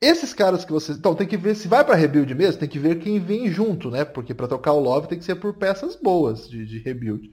Esses 0.00 0.32
caras 0.32 0.64
que 0.64 0.72
vocês. 0.72 0.96
Então, 0.96 1.14
tem 1.14 1.26
que 1.26 1.36
ver 1.36 1.56
se 1.56 1.66
vai 1.66 1.84
para 1.84 1.96
rebuild 1.96 2.32
mesmo, 2.34 2.60
tem 2.60 2.68
que 2.68 2.78
ver 2.78 3.00
quem 3.00 3.18
vem 3.18 3.50
junto, 3.50 3.90
né? 3.90 4.04
Porque 4.04 4.32
para 4.32 4.46
tocar 4.46 4.72
o 4.72 4.80
Love 4.80 5.08
tem 5.08 5.18
que 5.18 5.24
ser 5.24 5.36
por 5.36 5.54
peças 5.54 5.96
boas 5.96 6.48
de, 6.48 6.64
de 6.64 6.78
rebuild. 6.78 7.30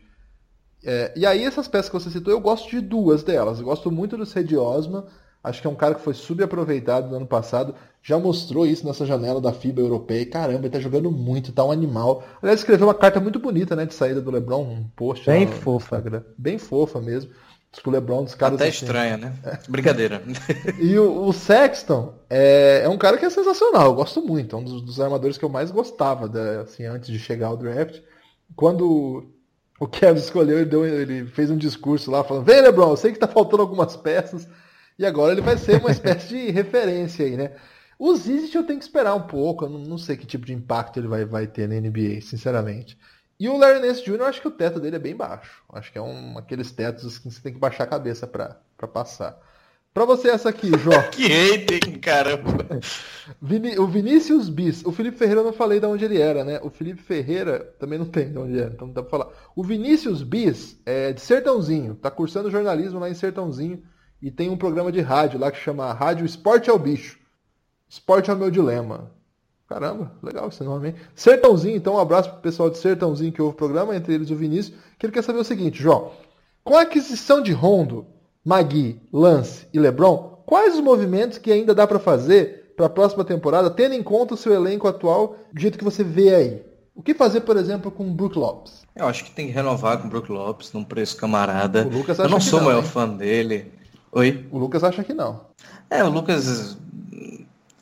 É, 0.84 1.14
e 1.16 1.26
aí, 1.26 1.44
essas 1.44 1.68
peças 1.68 1.90
que 1.90 1.94
você 1.94 2.10
citou, 2.10 2.34
eu 2.34 2.42
gosto 2.42 2.70
de 2.70 2.82
duas 2.82 3.24
delas. 3.24 3.60
Eu 3.60 3.66
gosto 3.66 3.92
muito 3.92 4.18
do 4.18 4.26
Cedi 4.26 4.58
Osman 4.58 5.06
Acho 5.44 5.60
que 5.60 5.68
é 5.68 5.70
um 5.70 5.76
cara 5.76 5.94
que 5.94 6.02
foi 6.02 6.14
subaproveitado 6.14 7.10
no 7.10 7.18
ano 7.18 7.28
passado. 7.28 7.76
Já 8.02 8.18
mostrou 8.18 8.66
isso 8.66 8.86
nessa 8.86 9.06
janela 9.06 9.42
da 9.42 9.52
FIBA 9.52 9.82
europeia. 9.82 10.22
E, 10.22 10.26
caramba, 10.26 10.60
ele 10.60 10.70
tá 10.70 10.80
jogando 10.80 11.12
muito, 11.12 11.52
tá 11.52 11.66
um 11.66 11.72
animal. 11.72 12.24
Aliás, 12.42 12.62
escreveu 12.62 12.88
uma 12.88 12.94
carta 12.94 13.20
muito 13.20 13.40
bonita, 13.40 13.76
né? 13.76 13.86
De 13.86 13.94
saída 13.94 14.22
do 14.22 14.32
Lebron, 14.32 14.62
um 14.62 14.86
post. 14.96 15.26
Bem 15.26 15.46
fofa. 15.46 15.98
Instagram. 15.98 16.24
Bem 16.38 16.58
fofa 16.58 17.02
mesmo. 17.02 17.32
Diz 17.74 17.82
que 17.82 17.90
o 17.90 17.92
Lebron 17.92 18.24
dos 18.24 18.36
caras. 18.36 18.56
Até 18.56 18.70
assim, 18.70 18.86
estranha, 18.86 19.18
né? 19.18 19.34
É. 19.44 19.58
Brincadeira. 19.68 20.22
e 20.80 20.98
o, 20.98 21.26
o 21.26 21.34
Sexton 21.34 22.14
é, 22.30 22.84
é, 22.86 22.90
um 22.90 22.98
cara 22.98 23.18
que 23.18 23.26
é 23.26 23.30
sensacional. 23.30 23.88
Eu 23.88 23.96
gosto 23.96 24.22
muito. 24.22 24.56
É 24.56 24.60
um 24.60 24.64
dos, 24.64 24.82
dos 24.82 25.02
armadores 25.02 25.38
que 25.38 25.44
eu 25.44 25.50
mais 25.50 25.72
gostava, 25.72 26.30
da, 26.30 26.62
assim, 26.62 26.86
antes 26.86 27.10
de 27.10 27.20
chegar 27.20 27.48
ao 27.48 27.58
draft. 27.58 28.00
Quando 28.56 29.30
o 29.78 29.88
Kevin 29.88 30.20
escolheu, 30.20 30.60
ele, 30.60 30.70
deu, 30.70 30.86
ele 30.86 31.26
fez 31.26 31.50
um 31.50 31.58
discurso 31.58 32.10
lá 32.10 32.24
falando: 32.24 32.46
Vem, 32.46 32.62
Lebron, 32.62 32.92
eu 32.92 32.98
sei 32.98 33.12
que 33.12 33.20
tá 33.20 33.28
faltando 33.28 33.64
algumas 33.64 33.98
peças 33.98 34.48
e 34.98 35.06
agora 35.06 35.32
ele 35.32 35.42
vai 35.42 35.58
ser 35.58 35.80
uma 35.80 35.92
espécie 35.92 36.28
de 36.30 36.52
referência 36.52 37.26
aí, 37.26 37.36
né? 37.36 37.56
O 37.98 38.16
Zizit 38.16 38.56
eu 38.56 38.66
tenho 38.66 38.80
que 38.80 38.86
esperar 38.86 39.16
um 39.16 39.28
pouco, 39.28 39.66
eu 39.66 39.70
não, 39.70 39.80
não, 39.80 39.98
sei 39.98 40.18
que 40.18 40.26
tipo 40.26 40.46
de 40.46 40.54
impacto 40.54 41.00
ele 41.00 41.08
vai, 41.08 41.26
vai 41.26 41.48
ter 41.48 41.68
na 41.68 41.76
NBA, 41.76 42.22
sinceramente. 42.22 42.98
E 43.40 43.48
o 43.50 43.58
Larry 43.58 43.80
Nance 43.80 44.04
Jr., 44.04 44.16
eu 44.20 44.26
acho 44.26 44.42
que 44.42 44.48
o 44.48 44.52
teto 44.52 44.80
dele 44.80 44.96
é 44.96 45.00
bem 45.00 45.16
baixo. 45.16 45.64
Acho 45.70 45.92
que 45.92 45.98
é 45.98 46.02
um 46.02 46.38
aqueles 46.38 46.72
tetos 46.72 47.18
que 47.18 47.30
você 47.30 47.42
tem 47.42 47.54
que 47.54 47.60
baixar 47.60 47.84
a 47.84 47.88
cabeça 47.88 48.28
para 48.28 48.58
passar. 48.88 49.40
Pra 49.94 50.06
você 50.06 50.30
essa 50.30 50.50
aqui, 50.50 50.72
João. 50.80 51.02
que 51.12 51.28
hater, 51.28 52.00
caramba. 52.00 52.68
Vini, 53.42 53.78
o 53.78 53.88
Vinícius 53.88 54.50
Bis. 54.50 54.84
O 54.84 54.92
Felipe 54.92 55.18
Ferreira 55.18 55.42
eu 55.42 55.46
não 55.46 55.54
falei 55.54 55.80
de 55.80 55.86
onde 55.86 56.04
ele 56.04 56.20
era, 56.20 56.44
né? 56.44 56.60
O 56.64 56.70
Felipe 56.70 57.02
Ferreira 57.02 57.60
também 57.80 58.00
não 58.00 58.06
tem 58.06 58.32
de 58.32 58.38
onde 58.38 58.60
era, 58.60 58.74
então 58.74 58.88
não 58.88 58.94
dá 58.94 59.04
pra 59.04 59.12
falar. 59.12 59.30
O 59.56 59.64
Vinícius 59.64 60.24
Bis 60.24 60.80
é 60.86 61.14
de 61.14 61.22
Sertãozinho. 61.22 61.96
Tá 61.96 62.10
cursando 62.10 62.50
jornalismo 62.50 63.00
lá 63.00 63.10
em 63.10 63.14
Sertãozinho. 63.14 63.84
E 64.24 64.32
tem 64.32 64.50
um 64.50 64.56
programa 64.56 64.90
de 64.90 65.02
rádio 65.02 65.38
lá 65.38 65.52
que 65.52 65.60
chama 65.60 65.92
Rádio 65.92 66.26
Esporte 66.26 66.70
é 66.70 66.74
o 66.74 66.80
Bicho. 66.80 67.20
Esporte 67.90 68.32
é 68.32 68.34
o 68.34 68.38
meu 68.38 68.50
dilema. 68.50 69.12
Caramba, 69.68 70.14
legal 70.24 70.48
esse 70.48 70.64
nome, 70.64 70.88
hein? 70.88 70.96
Sertãozinho, 71.14 71.76
então 71.76 71.96
um 71.96 72.00
abraço 72.00 72.30
pro 72.30 72.40
pessoal 72.40 72.70
de 72.70 72.78
Sertãozinho 72.78 73.34
que 73.34 73.42
ouve 73.42 73.54
o 73.54 73.58
programa, 73.58 73.94
entre 73.94 74.14
eles 74.14 74.32
o 74.32 74.36
Vinícius, 74.38 74.78
que 74.98 75.06
ele 75.06 75.12
quer 75.12 75.24
saber 75.24 75.40
o 75.40 75.44
seguinte, 75.44 75.84
João. 75.84 76.14
Com 76.64 76.78
a 76.78 76.84
aquisição 76.84 77.42
de 77.42 77.52
Rondo, 77.52 78.06
Magui, 78.46 79.02
Lance 79.12 79.68
e 79.74 79.78
LeBron, 79.78 80.42
quais 80.46 80.76
os 80.76 80.80
movimentos 80.80 81.38
que 81.38 81.52
ainda 81.52 81.76
dá 81.76 81.86
para 81.86 82.00
fazer 82.00 82.74
para 82.78 82.86
a 82.86 82.90
próxima 82.90 83.26
temporada, 83.26 83.70
tendo 83.70 83.94
em 83.94 84.02
conta 84.02 84.36
o 84.36 84.38
seu 84.38 84.54
elenco 84.54 84.88
atual, 84.88 85.36
do 85.52 85.60
jeito 85.60 85.78
que 85.78 85.84
você 85.84 86.02
vê 86.02 86.34
aí? 86.34 86.64
O 86.96 87.04
que 87.04 87.14
fazer, 87.14 87.42
por 87.42 87.58
exemplo, 87.58 87.92
com 87.92 88.08
o 88.08 88.14
Brook 88.14 88.40
Lopes? 88.40 88.84
Eu 88.96 89.06
acho 89.06 89.26
que 89.26 89.32
tem 89.32 89.48
que 89.48 89.52
renovar 89.52 89.98
com 89.98 90.08
o 90.08 90.10
Brook 90.10 90.32
Lopes 90.32 90.72
num 90.72 90.84
preço 90.86 91.18
camarada. 91.18 91.86
O 91.86 91.90
Lucas 91.90 92.18
Eu 92.20 92.30
não 92.30 92.40
sou 92.40 92.62
o 92.62 92.64
maior 92.64 92.84
hein? 92.84 92.90
fã 92.90 93.10
dele. 93.10 93.83
Oi? 94.16 94.48
O 94.52 94.60
Lucas 94.60 94.84
acha 94.84 95.04
que 95.04 95.14
não. 95.14 95.42
É, 95.90 96.04
o 96.04 96.10
Lucas, 96.10 96.78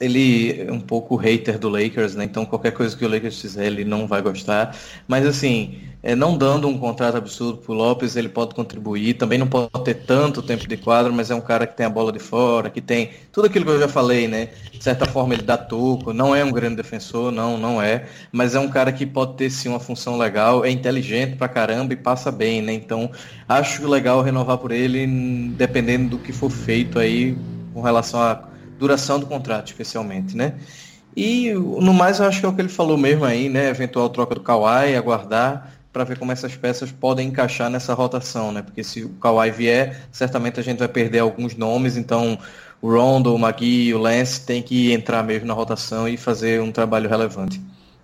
ele 0.02 0.62
é 0.68 0.72
um 0.72 0.80
pouco 0.80 1.16
hater 1.16 1.58
do 1.60 1.70
Lakers, 1.70 2.16
né? 2.16 2.26
Então 2.26 2.46
qualquer 2.46 2.72
coisa 2.72 2.98
que 2.98 3.06
o 3.06 3.08
Lakers 3.08 3.40
fizer, 3.40 3.68
ele 3.68 3.86
não 3.86 4.08
vai 4.08 4.22
gostar. 4.22 4.76
Mas 5.08 5.26
assim, 5.26 5.80
é, 6.04 6.16
não 6.16 6.36
dando 6.36 6.68
um 6.68 6.78
contrato 6.78 7.16
absurdo 7.18 7.60
pro 7.60 7.74
Lopes, 7.74 8.16
ele 8.16 8.28
pode 8.28 8.56
contribuir. 8.56 9.14
Também 9.14 9.38
não 9.38 9.46
pode 9.48 9.70
ter 9.86 9.94
tanto 9.94 10.42
tempo 10.42 10.68
de 10.68 10.76
quadro, 10.76 11.14
mas 11.14 11.30
é 11.30 11.36
um 11.36 11.42
cara 11.42 11.68
que 11.68 11.78
tem 11.78 11.86
a 11.86 11.90
bola 11.90 12.12
de 12.12 12.18
fora, 12.18 12.72
que 12.72 12.82
tem 12.82 13.12
tudo 13.32 13.46
aquilo 13.46 13.66
que 13.66 13.72
eu 13.72 13.80
já 13.80 13.88
falei, 13.88 14.28
né? 14.28 14.50
De 14.72 14.84
certa 14.84 15.06
forma 15.06 15.36
ele 15.36 15.44
dá 15.44 15.58
toco, 15.58 16.12
não 16.12 16.36
é 16.36 16.44
um 16.44 16.52
grande 16.52 16.78
defensor, 16.78 17.32
não, 17.32 17.56
não 17.58 17.80
é. 17.80 18.06
Mas 18.32 18.56
é 18.56 18.60
um 18.60 18.70
cara 18.70 18.92
que 18.92 19.06
pode 19.06 19.36
ter 19.36 19.52
sim 19.52 19.70
uma 19.70 19.80
função 19.80 20.18
legal, 20.18 20.66
é 20.66 20.72
inteligente 20.72 21.36
pra 21.36 21.48
caramba 21.48 21.94
e 21.94 21.96
passa 21.96 22.32
bem, 22.32 22.62
né? 22.62 22.74
Então 22.74 23.12
acho 23.48 23.88
legal 23.88 24.24
renovar 24.24 24.58
por 24.58 24.72
ele, 24.72 25.06
dependendo 25.56 26.10
do 26.10 26.18
que 26.18 26.34
for 26.34 26.50
feito 26.50 26.98
aí 26.98 27.38
com 27.74 27.82
relação 27.82 28.20
à 28.20 28.51
duração 28.82 29.20
do 29.20 29.28
contrato, 29.28 29.68
especialmente, 29.68 30.36
né? 30.36 30.56
E 31.16 31.54
no 31.54 31.94
mais, 31.94 32.20
eu 32.20 32.26
acho 32.26 32.40
que 32.40 32.46
é 32.46 32.50
o 32.50 32.54
que 32.54 32.62
ele 32.62 32.70
falou 32.70 32.98
mesmo 32.98 33.24
aí, 33.24 33.48
né? 33.48 33.70
Eventual 33.70 34.10
troca 34.10 34.36
do 34.36 34.42
Kawhi, 34.42 34.96
aguardar 34.96 35.74
para 35.94 36.04
ver 36.04 36.18
como 36.18 36.32
essas 36.32 36.56
peças 36.56 36.92
podem 36.92 37.28
encaixar 37.28 37.70
nessa 37.70 37.94
rotação, 37.94 38.52
né? 38.52 38.62
Porque 38.62 38.84
se 38.84 39.04
o 39.04 39.10
Kawhi 39.10 39.52
vier, 39.52 40.08
certamente 40.12 40.60
a 40.60 40.64
gente 40.64 40.80
vai 40.80 40.88
perder 40.88 41.20
alguns 41.20 41.56
nomes, 41.56 41.96
então 41.96 42.40
o 42.82 42.90
Rondo, 42.90 43.36
o 43.36 43.38
Magui 43.38 43.94
o 43.94 44.00
Lance 44.00 44.42
tem 44.46 44.64
que 44.64 44.92
entrar 44.92 45.22
mesmo 45.22 45.46
na 45.46 45.54
rotação 45.54 46.08
e 46.08 46.18
fazer 46.18 46.62
um 46.62 46.72
trabalho 46.72 47.10
relevante. 47.10 47.62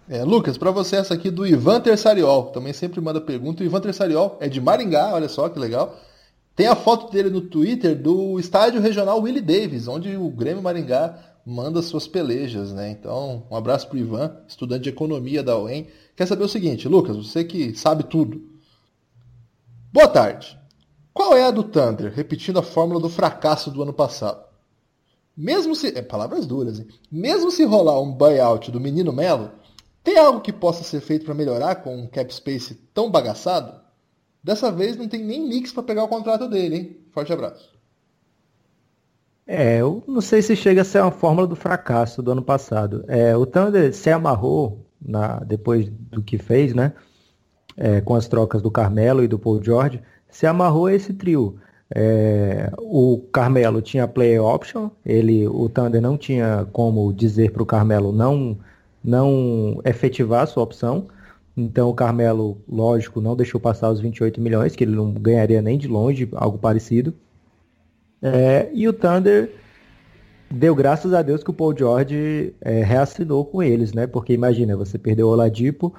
É, 0.09 0.23
Lucas, 0.23 0.57
para 0.57 0.69
você 0.69 0.97
essa 0.97 1.13
aqui 1.13 1.31
do 1.31 1.47
Ivan 1.47 1.81
Tersariol, 1.81 2.47
também 2.47 2.71
sempre 2.73 3.01
manda 3.01 3.19
pergunta. 3.19 3.63
O 3.63 3.65
Ivan 3.65 3.81
Tersariol 3.81 4.37
é 4.39 4.47
de 4.47 4.61
Maringá, 4.61 5.13
olha 5.13 5.27
só 5.27 5.49
que 5.49 5.57
legal. 5.57 5.97
Tem 6.57 6.65
a 6.65 6.75
foto 6.75 7.11
dele 7.11 7.29
no 7.29 7.41
Twitter 7.41 7.95
do 7.95 8.39
estádio 8.39 8.81
regional 8.81 9.21
Willie 9.21 9.43
Davis, 9.43 9.87
onde 9.87 10.17
o 10.17 10.27
Grêmio 10.31 10.63
Maringá 10.63 11.15
manda 11.45 11.83
suas 11.83 12.07
pelejas, 12.07 12.73
né? 12.73 12.89
Então, 12.89 13.45
um 13.51 13.55
abraço 13.55 13.87
pro 13.87 13.99
Ivan, 13.99 14.35
estudante 14.47 14.85
de 14.85 14.89
economia 14.89 15.43
da 15.43 15.55
UEM. 15.55 15.85
Quer 16.15 16.25
saber 16.25 16.43
o 16.43 16.49
seguinte, 16.49 16.87
Lucas, 16.87 17.15
você 17.15 17.43
que 17.43 17.75
sabe 17.75 18.05
tudo. 18.05 18.41
Boa 19.93 20.07
tarde. 20.07 20.59
Qual 21.13 21.37
é 21.37 21.43
a 21.43 21.51
do 21.51 21.61
Thunder? 21.61 22.11
Repetindo 22.11 22.57
a 22.57 22.63
fórmula 22.63 22.99
do 22.99 23.07
fracasso 23.07 23.69
do 23.69 23.83
ano 23.83 23.93
passado. 23.93 24.43
Mesmo 25.37 25.75
se. 25.75 25.89
É, 25.89 26.01
palavras 26.01 26.47
duras, 26.47 26.79
hein? 26.79 26.87
Mesmo 27.11 27.51
se 27.51 27.63
rolar 27.65 28.01
um 28.01 28.11
buyout 28.11 28.71
do 28.71 28.79
menino 28.79 29.13
Melo, 29.13 29.51
tem 30.03 30.17
algo 30.17 30.41
que 30.41 30.51
possa 30.51 30.83
ser 30.83 31.01
feito 31.01 31.23
para 31.23 31.35
melhorar 31.35 31.75
com 31.83 31.95
um 31.95 32.07
cap 32.07 32.33
space 32.33 32.73
tão 32.95 33.11
bagaçado? 33.11 33.86
Dessa 34.43 34.71
vez 34.71 34.95
não 34.95 35.07
tem 35.07 35.23
nem 35.23 35.47
mix 35.47 35.71
para 35.71 35.83
pegar 35.83 36.03
o 36.03 36.07
contrato 36.07 36.47
dele, 36.47 36.75
hein? 36.75 36.97
Forte 37.11 37.33
abraço. 37.33 37.77
É, 39.45 39.77
eu 39.79 40.03
não 40.05 40.19
sei 40.19 40.41
se 40.41 40.55
chega 40.55 40.81
a 40.81 40.85
ser 40.85 41.01
uma 41.01 41.11
fórmula 41.11 41.47
do 41.47 41.55
fracasso 41.55 42.21
do 42.21 42.31
ano 42.31 42.41
passado. 42.41 43.05
É, 43.07 43.35
o 43.35 43.45
Thunder 43.45 43.93
se 43.93 44.09
amarrou 44.09 44.85
na, 45.01 45.39
depois 45.39 45.89
do 45.89 46.21
que 46.21 46.37
fez, 46.37 46.73
né? 46.73 46.93
É, 47.77 48.01
com 48.01 48.15
as 48.15 48.27
trocas 48.27 48.61
do 48.61 48.69
Carmelo 48.69 49.23
e 49.23 49.27
do 49.27 49.39
Paul 49.39 49.63
George, 49.63 50.01
se 50.29 50.45
amarrou 50.45 50.87
a 50.87 50.93
esse 50.93 51.13
trio. 51.13 51.57
É, 51.95 52.69
o 52.79 53.19
Carmelo 53.31 53.81
tinha 53.81 54.07
play 54.07 54.37
option, 54.37 54.89
ele, 55.05 55.47
o 55.47 55.69
Thunder 55.69 56.01
não 56.01 56.17
tinha 56.17 56.67
como 56.73 57.13
dizer 57.13 57.51
para 57.51 57.63
o 57.63 57.65
Carmelo 57.65 58.11
não, 58.11 58.57
não 59.01 59.79
efetivar 59.85 60.43
a 60.43 60.47
sua 60.47 60.63
opção. 60.63 61.07
Então 61.57 61.89
o 61.89 61.93
Carmelo, 61.93 62.61
lógico, 62.69 63.19
não 63.19 63.35
deixou 63.35 63.59
passar 63.59 63.89
os 63.89 63.99
28 63.99 64.39
milhões, 64.39 64.75
que 64.75 64.83
ele 64.83 64.95
não 64.95 65.11
ganharia 65.11 65.59
nem 65.59 65.75
de 65.75 65.87
longe, 65.87 66.29
algo 66.33 66.59
parecido. 66.59 67.11
É, 68.21 68.69
e 68.73 68.87
o 68.87 68.93
Thunder 68.93 69.51
deu 70.51 70.75
graças 70.75 71.13
a 71.13 71.21
Deus 71.23 71.43
que 71.43 71.49
o 71.49 71.53
Paul 71.53 71.75
George 71.75 72.53
é, 72.61 72.83
reassinou 72.83 73.43
com 73.43 73.63
eles, 73.63 73.91
né? 73.91 74.05
Porque 74.05 74.33
imagina, 74.33 74.77
você 74.77 74.99
perdeu 74.99 75.27
o 75.27 75.31
Oladipo 75.31 75.93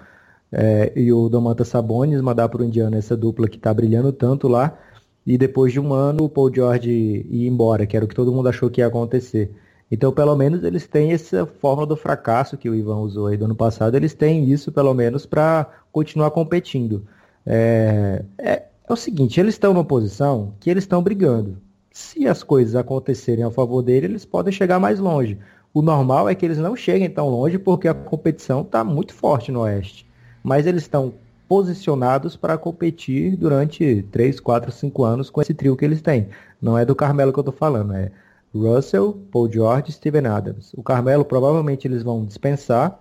é, 0.52 0.92
e 0.94 1.12
o 1.12 1.28
Domantas 1.28 1.68
Sabonis, 1.68 2.20
mandar 2.20 2.48
para 2.48 2.62
o 2.62 2.64
Indiana 2.64 2.96
essa 2.96 3.16
dupla 3.16 3.48
que 3.48 3.56
está 3.56 3.74
brilhando 3.74 4.12
tanto 4.12 4.46
lá, 4.46 4.78
e 5.26 5.36
depois 5.36 5.72
de 5.72 5.80
um 5.80 5.92
ano 5.92 6.24
o 6.24 6.28
Paul 6.28 6.54
George 6.54 6.90
ir 6.90 7.46
embora, 7.46 7.84
que 7.84 7.96
era 7.96 8.04
o 8.04 8.08
que 8.08 8.14
todo 8.14 8.32
mundo 8.32 8.48
achou 8.48 8.70
que 8.70 8.80
ia 8.80 8.86
acontecer. 8.86 9.52
Então, 9.90 10.12
pelo 10.12 10.36
menos 10.36 10.62
eles 10.64 10.86
têm 10.86 11.12
essa 11.12 11.46
fórmula 11.46 11.86
do 11.86 11.96
fracasso 11.96 12.58
que 12.58 12.68
o 12.68 12.74
Ivan 12.74 12.98
usou 12.98 13.28
aí 13.28 13.36
do 13.36 13.46
ano 13.46 13.54
passado, 13.54 13.96
eles 13.96 14.14
têm 14.14 14.50
isso 14.50 14.70
pelo 14.70 14.92
menos 14.92 15.24
para 15.24 15.66
continuar 15.90 16.30
competindo. 16.30 17.06
É, 17.46 18.24
é, 18.36 18.64
é 18.88 18.92
o 18.92 18.96
seguinte, 18.96 19.40
eles 19.40 19.54
estão 19.54 19.72
numa 19.72 19.84
posição 19.84 20.52
que 20.60 20.68
eles 20.68 20.84
estão 20.84 21.02
brigando 21.02 21.58
se 21.98 22.28
as 22.28 22.44
coisas 22.44 22.76
acontecerem 22.76 23.44
a 23.44 23.50
favor 23.50 23.82
dele, 23.82 24.06
eles 24.06 24.24
podem 24.24 24.52
chegar 24.52 24.78
mais 24.78 25.00
longe. 25.00 25.36
O 25.74 25.82
normal 25.82 26.28
é 26.28 26.34
que 26.34 26.46
eles 26.46 26.56
não 26.56 26.76
cheguem 26.76 27.10
tão 27.10 27.28
longe 27.28 27.58
porque 27.58 27.88
a 27.88 27.94
competição 27.94 28.62
está 28.62 28.84
muito 28.84 29.12
forte 29.12 29.50
no 29.50 29.60
Oeste. 29.62 30.06
Mas 30.40 30.64
eles 30.64 30.82
estão 30.82 31.12
posicionados 31.48 32.36
para 32.36 32.56
competir 32.56 33.36
durante 33.36 34.02
3, 34.12 34.38
4, 34.38 34.70
5 34.70 35.04
anos 35.04 35.28
com 35.28 35.42
esse 35.42 35.52
trio 35.52 35.76
que 35.76 35.84
eles 35.84 36.00
têm. 36.00 36.28
Não 36.62 36.78
é 36.78 36.84
do 36.84 36.94
Carmelo 36.94 37.32
que 37.32 37.38
eu 37.40 37.42
estou 37.42 37.54
falando, 37.54 37.92
é 37.94 38.12
Russell, 38.54 39.12
Paul 39.30 39.50
George 39.50 39.90
e 39.90 39.92
Steven 39.92 40.26
Adams. 40.26 40.72
O 40.74 40.82
Carmelo 40.82 41.24
provavelmente 41.24 41.86
eles 41.86 42.02
vão 42.02 42.24
dispensar, 42.24 42.98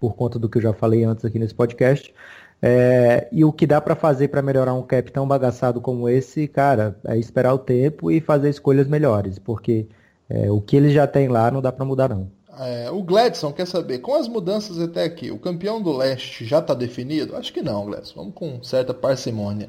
por 0.00 0.14
conta 0.14 0.38
do 0.38 0.48
que 0.48 0.58
eu 0.58 0.62
já 0.62 0.72
falei 0.72 1.04
antes 1.04 1.24
aqui 1.24 1.38
nesse 1.38 1.54
podcast. 1.54 2.12
É, 2.60 3.28
e 3.32 3.44
o 3.44 3.52
que 3.52 3.66
dá 3.66 3.80
para 3.80 3.96
fazer 3.96 4.28
para 4.28 4.40
melhorar 4.40 4.72
um 4.74 4.82
cap 4.82 5.10
tão 5.10 5.26
bagaçado 5.26 5.80
como 5.80 6.08
esse, 6.08 6.46
cara, 6.46 6.96
é 7.04 7.18
esperar 7.18 7.52
o 7.52 7.58
tempo 7.58 8.10
e 8.10 8.20
fazer 8.20 8.50
escolhas 8.50 8.86
melhores, 8.86 9.38
porque 9.38 9.88
é, 10.30 10.48
o 10.50 10.60
que 10.60 10.76
eles 10.76 10.92
já 10.92 11.06
têm 11.06 11.26
lá 11.26 11.50
não 11.50 11.60
dá 11.60 11.72
para 11.72 11.84
mudar 11.84 12.08
não. 12.08 12.30
É, 12.58 12.90
o 12.90 13.02
Gladson 13.02 13.52
quer 13.52 13.66
saber, 13.66 13.98
com 13.98 14.14
as 14.14 14.28
mudanças 14.28 14.78
até 14.78 15.02
aqui, 15.02 15.30
o 15.30 15.38
campeão 15.38 15.82
do 15.82 15.90
leste 15.96 16.44
já 16.44 16.60
está 16.60 16.72
definido? 16.74 17.34
Acho 17.34 17.52
que 17.52 17.62
não, 17.62 17.86
Gladson. 17.86 18.14
Vamos 18.14 18.34
com 18.34 18.62
certa 18.62 18.94
parcimônia. 18.94 19.68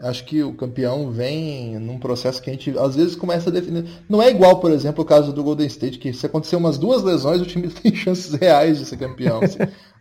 Acho 0.00 0.24
que 0.24 0.44
o 0.44 0.54
campeão 0.54 1.10
vem 1.10 1.76
num 1.78 1.98
processo 1.98 2.40
que 2.40 2.48
a 2.48 2.52
gente 2.52 2.78
às 2.78 2.94
vezes 2.94 3.16
começa 3.16 3.50
a 3.50 3.52
definir. 3.52 3.84
Não 4.08 4.22
é 4.22 4.30
igual, 4.30 4.60
por 4.60 4.70
exemplo, 4.70 5.02
o 5.02 5.06
caso 5.06 5.32
do 5.32 5.42
Golden 5.42 5.66
State, 5.66 5.98
que 5.98 6.12
se 6.12 6.24
acontecer 6.24 6.54
umas 6.54 6.78
duas 6.78 7.02
lesões, 7.02 7.40
o 7.40 7.46
time 7.46 7.66
tem 7.68 7.92
chances 7.94 8.32
reais 8.34 8.78
de 8.78 8.86
ser 8.86 8.96
campeão. 8.96 9.40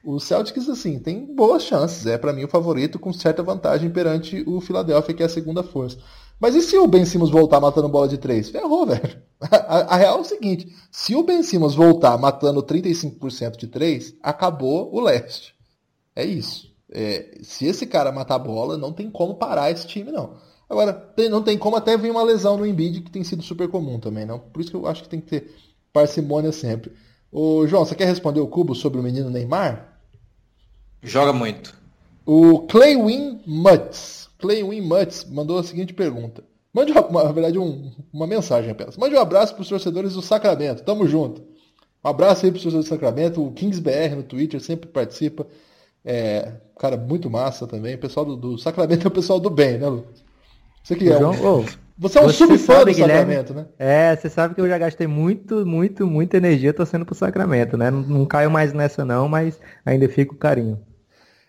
O 0.03 0.21
Celtics, 0.21 0.69
assim, 0.69 0.99
tem 0.99 1.35
boas 1.35 1.63
chances. 1.63 2.05
É, 2.05 2.17
para 2.17 2.31
mim, 2.31 2.45
o 2.45 2.47
favorito 2.47 2.97
com 2.97 3.11
certa 3.11 3.43
vantagem 3.43 3.89
perante 3.89 4.41
o 4.47 4.61
Philadelphia, 4.61 5.13
que 5.13 5.21
é 5.21 5.25
a 5.25 5.29
segunda 5.29 5.61
força. 5.61 5.97
Mas 6.39 6.55
e 6.55 6.61
se 6.61 6.77
o 6.77 6.87
Ben 6.87 7.03
Simmons 7.03 7.29
voltar 7.29 7.59
matando 7.59 7.89
bola 7.89 8.07
de 8.07 8.17
três? 8.17 8.49
Ferrou, 8.49 8.85
velho. 8.87 9.21
A, 9.41 9.95
a, 9.95 9.97
real 9.97 10.19
é 10.19 10.21
o 10.21 10.23
seguinte: 10.23 10.73
se 10.89 11.13
o 11.13 11.23
Ben 11.23 11.43
Simmons 11.43 11.75
voltar 11.75 12.17
matando 12.17 12.63
35% 12.63 13.57
de 13.57 13.67
três, 13.67 14.15
acabou 14.23 14.95
o 14.95 15.01
leste. 15.01 15.53
É 16.15 16.23
isso. 16.23 16.73
É, 16.99 17.37
se 17.43 17.67
esse 17.67 17.85
cara 17.85 18.11
matar 18.11 18.35
a 18.35 18.39
bola, 18.39 18.75
não 18.75 18.91
tem 18.91 19.07
como 19.07 19.35
parar 19.35 19.69
esse 19.69 19.85
time, 19.85 20.11
não. 20.11 20.33
Agora, 20.67 20.91
tem, 20.91 21.29
não 21.29 21.43
tem 21.43 21.55
como 21.55 21.75
até 21.75 21.95
vir 21.95 22.09
uma 22.09 22.23
lesão 22.23 22.57
no 22.57 22.65
Embiid, 22.65 23.01
que 23.01 23.11
tem 23.11 23.23
sido 23.23 23.43
super 23.43 23.67
comum 23.67 23.99
também, 23.99 24.25
não? 24.25 24.39
Por 24.39 24.61
isso 24.61 24.71
que 24.71 24.75
eu 24.75 24.87
acho 24.87 25.03
que 25.03 25.09
tem 25.09 25.21
que 25.21 25.27
ter 25.27 25.55
parcimônia 25.93 26.51
sempre. 26.51 26.91
Ô, 27.31 27.67
João, 27.67 27.85
você 27.85 27.93
quer 27.93 28.05
responder 28.05 28.39
o 28.39 28.47
Cubo 28.47 28.73
sobre 28.73 28.99
o 28.99 29.03
menino 29.03 29.29
Neymar? 29.29 29.99
Joga 31.03 31.31
muito. 31.31 31.71
O 32.25 32.61
Claywin 32.61 33.41
Mutz, 33.45 34.27
Claywin 34.39 34.81
Mutz 34.81 35.23
mandou 35.25 35.59
a 35.59 35.63
seguinte 35.63 35.93
pergunta. 35.93 36.43
Mande, 36.73 36.93
uma, 36.97 37.25
na 37.25 37.31
verdade, 37.31 37.59
um, 37.59 37.91
uma 38.11 38.25
mensagem 38.25 38.71
apenas. 38.71 38.97
Mande 38.97 39.15
um 39.15 39.19
abraço 39.19 39.53
para 39.53 39.61
os 39.61 39.69
torcedores 39.69 40.15
do 40.15 40.23
Sacramento. 40.23 40.83
Tamo 40.83 41.05
junto. 41.07 41.43
Um 42.03 42.09
abraço 42.09 42.43
aí 42.43 42.51
para 42.51 42.57
os 42.57 42.63
torcedores 42.63 42.89
do 42.89 42.93
Sacramento. 42.95 43.45
O 43.45 43.51
KingsBR 43.51 44.15
no 44.15 44.23
Twitter 44.23 44.59
sempre 44.59 44.89
participa. 44.89 45.45
É, 46.03 46.53
cara 46.77 46.97
muito 46.97 47.29
massa 47.29 47.65
também. 47.67 47.95
O 47.95 47.99
pessoal 47.99 48.25
do, 48.25 48.35
do, 48.35 48.57
Sacramento 48.57 49.05
é 49.05 49.07
o 49.07 49.11
pessoal 49.11 49.39
do 49.39 49.49
bem, 49.49 49.77
né, 49.77 49.87
Lucas? 49.87 50.23
Você 50.83 50.95
que 50.95 51.09
é 51.09 51.17
João, 51.17 51.31
um... 51.31 51.61
oh, 51.61 51.65
Você 51.97 52.19
é 52.19 52.21
um 52.21 52.29
subfã 52.29 52.85
do 52.85 52.93
Sacramento, 52.93 53.53
né? 53.53 53.65
É, 53.77 54.15
você 54.15 54.29
sabe 54.29 54.55
que 54.55 54.61
eu 54.61 54.67
já 54.67 54.77
gastei 54.77 55.07
muito, 55.07 55.65
muito, 55.65 56.07
muita 56.07 56.37
energia 56.37 56.73
torcendo 56.73 57.05
pro 57.05 57.15
Sacramento, 57.15 57.75
né? 57.75 57.91
Não, 57.91 58.01
não 58.01 58.25
caio 58.25 58.49
mais 58.49 58.73
nessa 58.73 59.03
não, 59.03 59.27
mas 59.27 59.59
ainda 59.85 60.07
fico 60.07 60.35
carinho. 60.35 60.79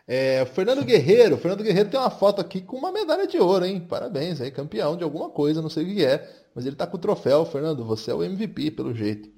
É, 0.07 0.47
Fernando 0.47 0.83
Guerreiro, 0.85 1.37
Fernando 1.37 1.63
Guerreiro 1.63 1.91
tem 1.91 2.01
uma 2.01 2.09
foto 2.09 2.41
aqui 2.41 2.63
com 2.63 2.79
uma 2.79 2.91
medalha 2.91 3.27
de 3.27 3.39
ouro, 3.39 3.67
hein? 3.67 3.79
Parabéns, 3.79 4.41
aí, 4.41 4.51
campeão 4.51 4.97
de 4.97 5.05
alguma 5.05 5.29
coisa, 5.29 5.61
não 5.61 5.69
sei 5.69 5.85
o 5.85 5.87
que 5.87 6.03
é, 6.03 6.27
mas 6.55 6.65
ele 6.65 6.75
tá 6.75 6.87
com 6.87 6.97
o 6.97 7.01
troféu, 7.01 7.45
Fernando, 7.45 7.85
você 7.85 8.11
é 8.11 8.15
o 8.15 8.25
MVP, 8.25 8.71
pelo 8.71 8.95
jeito. 8.95 9.29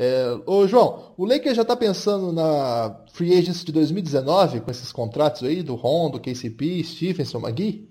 É, 0.00 0.38
ô 0.46 0.64
João, 0.68 1.12
o 1.16 1.26
Lakers 1.26 1.56
já 1.56 1.64
tá 1.64 1.74
pensando 1.74 2.30
na 2.30 3.00
Free 3.12 3.36
Agents 3.36 3.64
de 3.64 3.72
2019, 3.72 4.60
com 4.60 4.70
esses 4.70 4.92
contratos 4.92 5.42
aí, 5.42 5.60
do 5.60 5.74
Rondo, 5.74 6.20
KCP, 6.20 6.84
Stephenson, 6.84 7.40
McGee? 7.40 7.88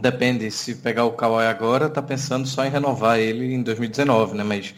Depende, 0.00 0.50
se 0.50 0.76
pegar 0.76 1.04
o 1.04 1.12
Kawhi 1.12 1.44
agora, 1.44 1.90
tá 1.90 2.00
pensando 2.00 2.48
só 2.48 2.64
em 2.64 2.70
renovar 2.70 3.18
ele 3.18 3.52
em 3.52 3.62
2019, 3.62 4.34
né? 4.34 4.42
Mas 4.42 4.74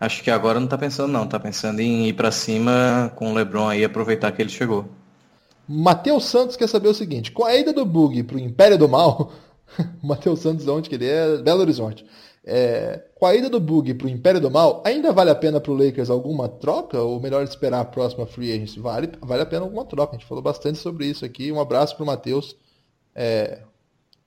acho 0.00 0.24
que 0.24 0.30
agora 0.30 0.58
não 0.58 0.66
tá 0.66 0.76
pensando 0.76 1.12
não, 1.12 1.24
tá 1.24 1.38
pensando 1.38 1.78
em 1.78 2.08
ir 2.08 2.14
para 2.14 2.32
cima 2.32 3.12
com 3.14 3.30
o 3.30 3.34
LeBron 3.34 3.68
aí, 3.68 3.84
aproveitar 3.84 4.32
que 4.32 4.42
ele 4.42 4.50
chegou. 4.50 4.88
Matheus 5.68 6.24
Santos 6.24 6.56
quer 6.56 6.68
saber 6.68 6.88
o 6.88 6.94
seguinte: 6.94 7.30
com 7.30 7.44
a 7.44 7.54
ida 7.54 7.72
do 7.72 7.86
Bug 7.86 8.24
para 8.24 8.36
o 8.36 8.40
Império 8.40 8.76
do 8.76 8.88
Mal, 8.88 9.32
Matheus 10.02 10.40
Santos, 10.40 10.66
onde 10.66 10.88
que 10.88 10.96
ele 10.96 11.06
é? 11.06 11.36
Belo 11.38 11.60
Horizonte. 11.60 12.04
É, 12.44 13.02
com 13.24 13.28
a 13.28 13.34
ida 13.34 13.48
do 13.48 13.58
Bug 13.58 13.94
para 13.94 14.06
o 14.06 14.10
Império 14.10 14.38
do 14.38 14.50
Mal, 14.50 14.82
ainda 14.84 15.10
vale 15.10 15.30
a 15.30 15.34
pena 15.34 15.58
para 15.58 15.72
o 15.72 15.74
Lakers 15.74 16.10
alguma 16.10 16.46
troca? 16.46 17.00
Ou 17.00 17.18
melhor 17.18 17.42
esperar 17.42 17.80
a 17.80 17.84
próxima 17.86 18.26
free 18.26 18.52
agency? 18.52 18.78
Vale, 18.78 19.12
vale 19.22 19.40
a 19.40 19.46
pena 19.46 19.62
alguma 19.62 19.86
troca. 19.86 20.14
A 20.14 20.18
gente 20.18 20.28
falou 20.28 20.42
bastante 20.42 20.78
sobre 20.78 21.06
isso 21.06 21.24
aqui. 21.24 21.50
Um 21.50 21.58
abraço 21.58 21.96
para 21.96 22.02
o 22.02 22.06
Matheus. 22.06 22.54
É, 23.14 23.60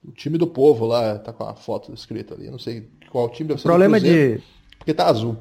o 0.04 0.12
time 0.12 0.40
do 0.40 0.48
povo 0.48 0.88
lá 0.88 1.20
tá 1.20 1.32
com 1.32 1.44
a 1.44 1.54
foto 1.54 1.94
escrita 1.94 2.34
ali. 2.34 2.50
Não 2.50 2.58
sei 2.58 2.90
qual 3.12 3.30
time 3.30 3.50
deve 3.50 3.62
ser. 3.62 3.68
O 3.68 3.70
problema 3.70 4.00
de. 4.00 4.42
Porque 4.80 4.96
tá 4.96 5.06
azul. 5.06 5.38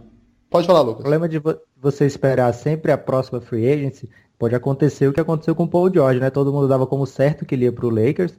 Pode 0.51 0.67
falar, 0.67 0.83
Lucas. 0.83 1.01
O 1.01 1.09
problema 1.09 1.27
de 1.27 1.41
você 1.81 2.05
esperar 2.05 2.53
sempre 2.53 2.93
a 2.93 2.99
próxima 2.99 3.41
free 3.41 3.73
agency 3.73 4.11
pode 4.39 4.55
acontecer 4.55 5.09
o 5.09 5.15
que 5.15 5.21
aconteceu 5.21 5.55
com 5.55 5.63
o 5.63 5.69
Paul 5.69 5.91
George, 5.91 6.21
né? 6.21 6.29
Todo 6.29 6.53
mundo 6.53 6.69
dava 6.69 6.87
como 6.87 7.07
certo 7.07 7.47
que 7.47 7.55
ele 7.55 7.65
ia 7.65 7.73
pro 7.73 7.89
Lakers. 7.89 8.35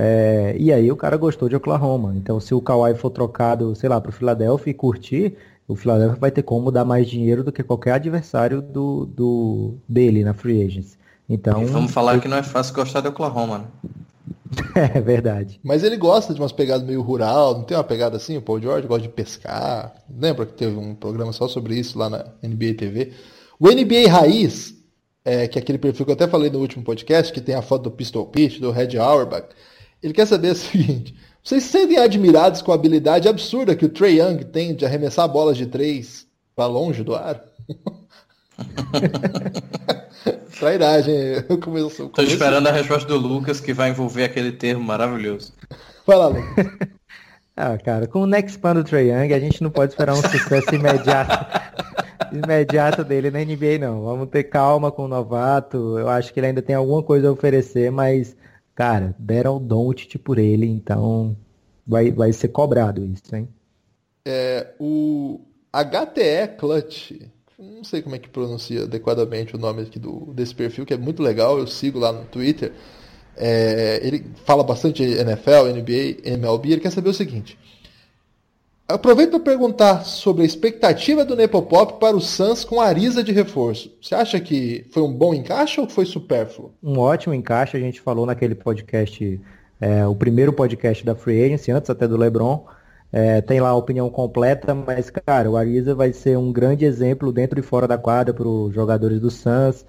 É, 0.00 0.54
e 0.56 0.72
aí 0.72 0.92
o 0.92 0.96
cara 0.96 1.16
gostou 1.16 1.48
de 1.48 1.56
Oklahoma. 1.56 2.14
Então 2.16 2.38
se 2.38 2.54
o 2.54 2.60
Kawhi 2.60 2.94
for 2.94 3.10
trocado, 3.10 3.74
sei 3.74 3.88
lá, 3.88 4.00
pro 4.00 4.12
Philadelphia 4.12 4.70
e 4.70 4.74
curtir, 4.74 5.36
o 5.66 5.74
Philadelphia 5.74 6.16
vai 6.20 6.30
ter 6.30 6.42
como 6.42 6.70
dar 6.70 6.84
mais 6.84 7.10
dinheiro 7.10 7.42
do 7.42 7.50
que 7.50 7.64
qualquer 7.64 7.94
adversário 7.94 8.62
do, 8.62 9.04
do 9.04 9.74
dele 9.88 10.22
na 10.22 10.32
free 10.32 10.62
agents. 10.62 10.96
Então, 11.28 11.62
e 11.62 11.66
vamos 11.66 11.90
falar 11.90 12.14
eu... 12.14 12.20
que 12.20 12.28
não 12.28 12.36
é 12.36 12.44
fácil 12.44 12.74
gostar 12.74 13.00
de 13.00 13.08
Oklahoma, 13.08 13.58
né? 13.58 13.64
É 14.94 15.00
verdade. 15.00 15.60
Mas 15.62 15.82
ele 15.82 15.96
gosta 15.96 16.32
de 16.32 16.40
umas 16.40 16.52
pegadas 16.52 16.86
meio 16.86 17.02
rural, 17.02 17.58
não 17.58 17.64
tem 17.64 17.76
uma 17.76 17.84
pegada 17.84 18.16
assim? 18.16 18.36
O 18.36 18.42
Paul 18.42 18.62
George 18.62 18.86
gosta 18.86 19.02
de 19.02 19.08
pescar. 19.08 19.92
Lembra 20.08 20.46
que 20.46 20.54
teve 20.54 20.74
um 20.76 20.94
programa 20.94 21.32
só 21.32 21.46
sobre 21.48 21.74
isso 21.74 21.98
lá 21.98 22.08
na 22.08 22.24
NBA 22.42 22.74
TV? 22.78 23.12
O 23.58 23.68
NBA 23.68 24.08
Raiz 24.08 24.78
é, 25.28 25.46
que 25.46 25.58
é 25.58 25.60
aquele 25.62 25.76
perfil 25.76 26.06
que 26.06 26.10
eu 26.10 26.14
até 26.14 26.26
falei 26.26 26.48
no 26.48 26.58
último 26.58 26.82
podcast, 26.82 27.30
que 27.30 27.40
tem 27.40 27.54
a 27.54 27.60
foto 27.60 27.82
do 27.82 27.90
Pistol 27.90 28.24
Pit, 28.26 28.58
do 28.60 28.70
Red 28.70 28.96
Auerbach, 28.96 29.48
ele 30.02 30.12
quer 30.12 30.26
saber 30.26 30.50
o 30.52 30.56
seguinte: 30.56 31.14
vocês 31.42 31.62
se 31.62 31.70
sentem 31.70 31.98
admirados 31.98 32.62
com 32.62 32.72
a 32.72 32.74
habilidade 32.74 33.28
absurda 33.28 33.76
que 33.76 33.84
o 33.84 33.88
Trey 33.88 34.20
Young 34.20 34.44
tem 34.44 34.74
de 34.74 34.84
arremessar 34.84 35.28
bolas 35.28 35.56
de 35.56 35.66
três 35.66 36.26
para 36.54 36.66
longe 36.66 37.02
do 37.02 37.14
ar? 37.14 37.42
Trairagem. 40.58 41.14
Eu 41.48 41.58
começo, 41.58 42.02
eu 42.02 42.08
Tô 42.08 42.22
esperando 42.22 42.66
a 42.66 42.72
resposta 42.72 43.06
do 43.06 43.16
Lucas, 43.16 43.60
que 43.60 43.72
vai 43.72 43.90
envolver 43.90 44.24
aquele 44.24 44.50
termo 44.50 44.82
maravilhoso. 44.82 45.52
Vai 46.04 46.16
lá, 46.16 46.26
Lucas. 46.26 46.44
ah, 47.56 47.78
cara, 47.78 48.08
com 48.08 48.22
o 48.22 48.26
Next 48.26 48.58
Pan 48.58 48.74
do 48.74 48.82
Trey 48.82 49.10
Young, 49.10 49.32
a 49.32 49.38
gente 49.38 49.62
não 49.62 49.70
pode 49.70 49.92
esperar 49.92 50.14
um 50.14 50.22
sucesso 50.22 50.74
imediato 50.74 51.58
imediato 52.32 53.04
dele 53.04 53.30
na 53.30 53.40
NBA, 53.40 53.78
não. 53.80 54.02
Vamos 54.02 54.28
ter 54.28 54.44
calma 54.44 54.90
com 54.90 55.04
o 55.04 55.08
novato. 55.08 55.98
Eu 55.98 56.08
acho 56.08 56.32
que 56.32 56.40
ele 56.40 56.48
ainda 56.48 56.62
tem 56.62 56.74
alguma 56.74 57.02
coisa 57.02 57.28
a 57.28 57.32
oferecer, 57.32 57.90
mas, 57.90 58.36
cara, 58.78 59.12
deram 59.18 59.56
o 59.56 59.58
Don't 59.58 60.16
por 60.20 60.38
ele, 60.38 60.64
então 60.64 61.36
vai, 61.84 62.12
vai 62.12 62.32
ser 62.32 62.46
cobrado 62.46 63.04
isso, 63.04 63.34
hein? 63.34 63.48
É, 64.24 64.68
o 64.78 65.40
HTE 65.72 66.56
Clutch, 66.56 67.10
não 67.58 67.82
sei 67.82 68.02
como 68.02 68.14
é 68.14 68.20
que 68.20 68.28
pronuncia 68.28 68.84
adequadamente 68.84 69.56
o 69.56 69.58
nome 69.58 69.82
aqui 69.82 69.98
do, 69.98 70.32
desse 70.32 70.54
perfil, 70.54 70.86
que 70.86 70.94
é 70.94 70.96
muito 70.96 71.24
legal, 71.24 71.58
eu 71.58 71.66
sigo 71.66 71.98
lá 71.98 72.12
no 72.12 72.24
Twitter. 72.26 72.72
É, 73.36 73.98
ele 74.00 74.24
fala 74.44 74.62
bastante 74.62 75.02
NFL, 75.02 75.72
NBA, 75.74 76.30
MLB, 76.36 76.70
ele 76.70 76.80
quer 76.80 76.92
saber 76.92 77.08
o 77.08 77.14
seguinte. 77.14 77.58
Aproveito 78.90 79.32
para 79.32 79.40
perguntar 79.40 80.02
sobre 80.06 80.44
a 80.44 80.46
expectativa 80.46 81.22
do 81.22 81.36
Nepopop 81.36 82.00
para 82.00 82.16
o 82.16 82.22
Suns 82.22 82.64
com 82.64 82.80
a 82.80 82.86
Arisa 82.86 83.22
de 83.22 83.32
reforço. 83.32 83.94
Você 84.00 84.14
acha 84.14 84.40
que 84.40 84.86
foi 84.90 85.02
um 85.02 85.12
bom 85.12 85.34
encaixe 85.34 85.78
ou 85.78 85.86
foi 85.86 86.06
supérfluo? 86.06 86.72
Um 86.82 86.98
ótimo 86.98 87.34
encaixe, 87.34 87.76
a 87.76 87.80
gente 87.80 88.00
falou 88.00 88.24
naquele 88.24 88.54
podcast, 88.54 89.38
é, 89.78 90.06
o 90.06 90.16
primeiro 90.16 90.54
podcast 90.54 91.04
da 91.04 91.14
Free 91.14 91.44
Agency, 91.44 91.70
antes 91.70 91.90
até 91.90 92.08
do 92.08 92.16
LeBron. 92.16 92.64
É, 93.12 93.42
tem 93.42 93.60
lá 93.60 93.68
a 93.68 93.74
opinião 93.74 94.08
completa, 94.08 94.74
mas, 94.74 95.10
cara, 95.10 95.50
o 95.50 95.58
Ariza 95.58 95.94
vai 95.94 96.10
ser 96.14 96.38
um 96.38 96.50
grande 96.50 96.86
exemplo 96.86 97.30
dentro 97.30 97.60
e 97.60 97.62
fora 97.62 97.86
da 97.86 97.98
quadra 97.98 98.32
para 98.32 98.48
os 98.48 98.74
jogadores 98.74 99.20
do 99.20 99.30
Suns. 99.30 99.84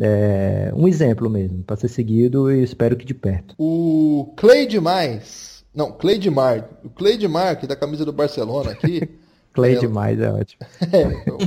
É, 0.00 0.72
um 0.74 0.88
exemplo 0.88 1.28
mesmo, 1.28 1.62
para 1.64 1.76
ser 1.76 1.88
seguido 1.88 2.50
e 2.50 2.62
espero 2.62 2.96
que 2.96 3.04
de 3.04 3.12
perto. 3.12 3.54
O 3.58 4.32
Clay 4.36 4.66
demais 4.66 5.57
não, 5.78 5.92
Cleidmar. 5.92 6.68
O 6.82 6.90
Cleidmar, 6.90 7.56
que 7.56 7.64
da 7.64 7.76
camisa 7.76 8.04
do 8.04 8.12
Barcelona 8.12 8.72
aqui. 8.72 9.08
Clay 9.54 9.76
é, 9.76 9.78
é 9.78 10.32
ótimo. 10.32 10.66
É, 10.92 11.02
então, 11.02 11.38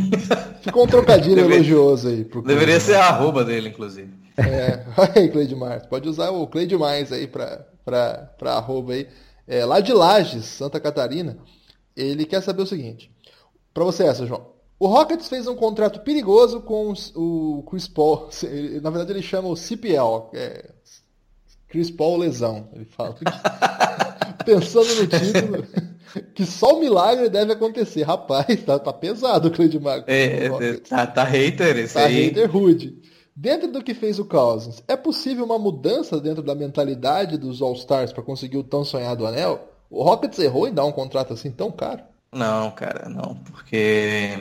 ficou 0.61 0.86
um 0.86 0.88
trocadilho 0.88 1.36
Deveria, 1.36 1.57
elogioso 1.57 2.07
aí. 2.07 2.23
Pro 2.23 2.41
deveria 2.41 2.79
ser 2.79 2.95
a 2.95 3.07
arroba 3.07 3.43
dele, 3.43 3.67
inclusive. 3.67 4.09
É, 4.38 4.86
aí, 5.19 5.27
Cleidmar. 5.27 5.86
Pode 5.89 6.07
usar 6.07 6.29
o 6.29 6.47
Clay 6.47 6.65
demais 6.65 7.11
aí 7.11 7.27
pra, 7.27 7.65
pra, 7.84 8.34
pra 8.38 8.53
arroba 8.53 8.93
aí. 8.93 9.05
É, 9.45 9.65
lá 9.65 9.82
de 9.82 9.91
Lages, 9.91 10.45
Santa 10.45 10.79
Catarina, 10.79 11.38
ele 11.93 12.25
quer 12.25 12.41
saber 12.41 12.61
o 12.61 12.67
seguinte. 12.67 13.11
Pra 13.73 13.84
você 13.84 14.05
essa, 14.05 14.25
João. 14.25 14.47
O 14.79 14.88
Rockets 14.88 15.27
fez 15.27 15.45
um 15.45 15.55
contrato 15.55 15.99
perigoso 15.99 16.61
com 16.61 16.93
o 17.15 17.63
Chris 17.69 17.88
Paul. 17.88 18.29
Na 18.82 18.89
verdade, 18.89 19.11
ele 19.11 19.21
chama 19.21 19.49
o 19.49 19.57
CPL, 19.57 20.29
é 20.34 20.69
Chris 21.72 21.89
Paul 21.89 22.17
lesão. 22.17 22.67
Ele 22.74 22.86
fala. 22.86 23.15
pensando 24.43 24.95
no 24.95 25.07
título, 25.07 25.67
que 26.34 26.45
só 26.45 26.76
o 26.76 26.80
milagre 26.80 27.30
deve 27.30 27.53
acontecer. 27.53 28.03
Rapaz, 28.03 28.63
tá, 28.65 28.78
tá 28.78 28.93
pesado 28.93 29.47
o 29.47 29.51
Cleide 29.51 29.80
É, 30.07 30.45
é, 30.45 30.74
tá, 30.78 31.07
tá 31.07 31.24
hater 31.24 31.78
esse 31.78 31.93
tá 31.93 32.05
aí. 32.05 32.26
hater 32.26 32.51
rude. 32.51 32.99
Dentro 33.36 33.72
do 33.72 33.82
que 33.82 33.93
fez 33.93 34.19
o 34.19 34.26
Cousins, 34.26 34.84
é 34.88 34.95
possível 34.95 35.45
uma 35.45 35.57
mudança 35.57 36.19
dentro 36.19 36.43
da 36.43 36.53
mentalidade 36.53 37.38
dos 37.38 37.61
All-Stars 37.61 38.11
para 38.11 38.24
conseguir 38.24 38.57
o 38.57 38.63
tão 38.63 38.84
sonhado 38.84 39.26
anel? 39.26 39.69
O 39.89 40.03
Rockets 40.03 40.38
errou 40.39 40.67
em 40.67 40.74
dar 40.74 40.86
um 40.86 40.91
contrato 40.91 41.34
assim 41.34 41.49
tão 41.49 41.72
caro? 41.72 42.03
Não, 42.32 42.72
cara, 42.72 43.09
não, 43.09 43.36
porque 43.36 44.38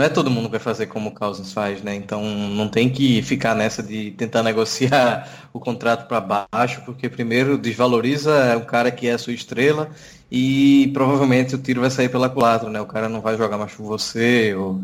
não 0.00 0.06
é 0.06 0.08
todo 0.08 0.30
mundo 0.30 0.46
que 0.46 0.52
vai 0.52 0.60
fazer 0.60 0.86
como 0.86 1.10
o 1.10 1.12
Cousins 1.12 1.52
faz, 1.52 1.82
né? 1.82 1.94
Então 1.94 2.24
não 2.24 2.70
tem 2.70 2.88
que 2.88 3.20
ficar 3.20 3.54
nessa 3.54 3.82
de 3.82 4.12
tentar 4.12 4.42
negociar 4.42 5.28
o 5.52 5.60
contrato 5.60 6.08
para 6.08 6.46
baixo, 6.50 6.80
porque 6.86 7.06
primeiro 7.06 7.58
desvaloriza 7.58 8.56
o 8.56 8.64
cara 8.64 8.90
que 8.90 9.06
é 9.06 9.12
a 9.12 9.18
sua 9.18 9.34
estrela 9.34 9.90
e 10.32 10.90
provavelmente 10.94 11.54
o 11.54 11.58
tiro 11.58 11.82
vai 11.82 11.90
sair 11.90 12.08
pela 12.08 12.30
culatra, 12.30 12.70
né? 12.70 12.80
O 12.80 12.86
cara 12.86 13.10
não 13.10 13.20
vai 13.20 13.36
jogar 13.36 13.58
mais 13.58 13.74
por 13.74 13.84
você. 13.84 14.54
Ou... 14.54 14.80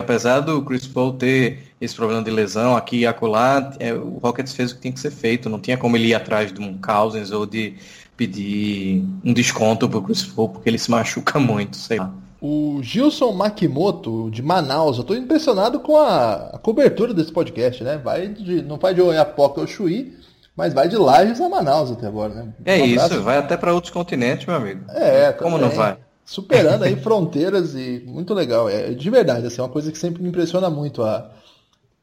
Apesar 0.00 0.40
do 0.40 0.60
Chris 0.62 0.84
Paul 0.84 1.12
ter 1.12 1.72
esse 1.80 1.94
problema 1.94 2.24
de 2.24 2.32
lesão 2.32 2.76
aqui 2.76 2.98
e 2.98 3.06
acolá, 3.06 3.72
é, 3.78 3.94
o 3.94 4.18
Rockets 4.20 4.52
fez 4.52 4.72
o 4.72 4.74
que 4.74 4.80
tinha 4.80 4.92
que 4.92 4.98
ser 4.98 5.12
feito. 5.12 5.48
Não 5.48 5.60
tinha 5.60 5.78
como 5.78 5.96
ele 5.96 6.08
ir 6.08 6.14
atrás 6.14 6.52
de 6.52 6.60
um 6.60 6.76
Cousins 6.76 7.30
ou 7.30 7.46
de 7.46 7.74
pedir 8.16 9.04
um 9.24 9.32
desconto 9.32 9.88
pro 9.88 10.02
Chris 10.02 10.24
Paul, 10.24 10.48
porque 10.48 10.68
ele 10.68 10.78
se 10.78 10.90
machuca 10.90 11.38
muito, 11.40 11.76
sei 11.76 11.98
lá. 11.98 12.12
O 12.40 12.80
Gilson 12.82 13.32
Makimoto, 13.32 14.30
de 14.30 14.42
Manaus, 14.42 14.96
eu 14.96 15.02
estou 15.02 15.16
impressionado 15.16 15.80
com 15.80 15.96
a, 15.96 16.50
a, 16.52 16.58
cobertura 16.58 17.14
desse 17.14 17.32
podcast, 17.32 17.82
né? 17.82 17.96
Vai 17.96 18.28
de, 18.28 18.62
não 18.62 18.76
vai 18.76 18.94
de 18.94 19.00
Oiapoque 19.00 19.58
ao 19.58 19.66
Chuí, 19.66 20.14
mas 20.54 20.74
vai 20.74 20.86
de 20.88 20.96
Lages 20.96 21.40
a 21.40 21.48
Manaus 21.48 21.90
até 21.90 22.06
agora, 22.06 22.34
né? 22.34 22.48
É 22.64 22.78
isso, 22.78 23.22
vai 23.22 23.38
até 23.38 23.56
para 23.56 23.72
outros 23.72 23.92
continentes, 23.92 24.46
meu 24.46 24.56
amigo. 24.56 24.84
É, 24.90 25.32
como 25.32 25.58
também. 25.58 25.70
não 25.70 25.76
vai? 25.76 25.96
Superando 26.26 26.82
aí 26.82 26.96
fronteiras 27.00 27.74
e 27.74 28.04
muito 28.06 28.34
legal. 28.34 28.68
É 28.68 28.90
de 28.90 29.10
verdade, 29.10 29.46
assim, 29.46 29.60
é 29.60 29.64
uma 29.64 29.70
coisa 29.70 29.90
que 29.90 29.96
sempre 29.96 30.22
me 30.22 30.28
impressiona 30.28 30.68
muito 30.68 31.02
a, 31.02 31.30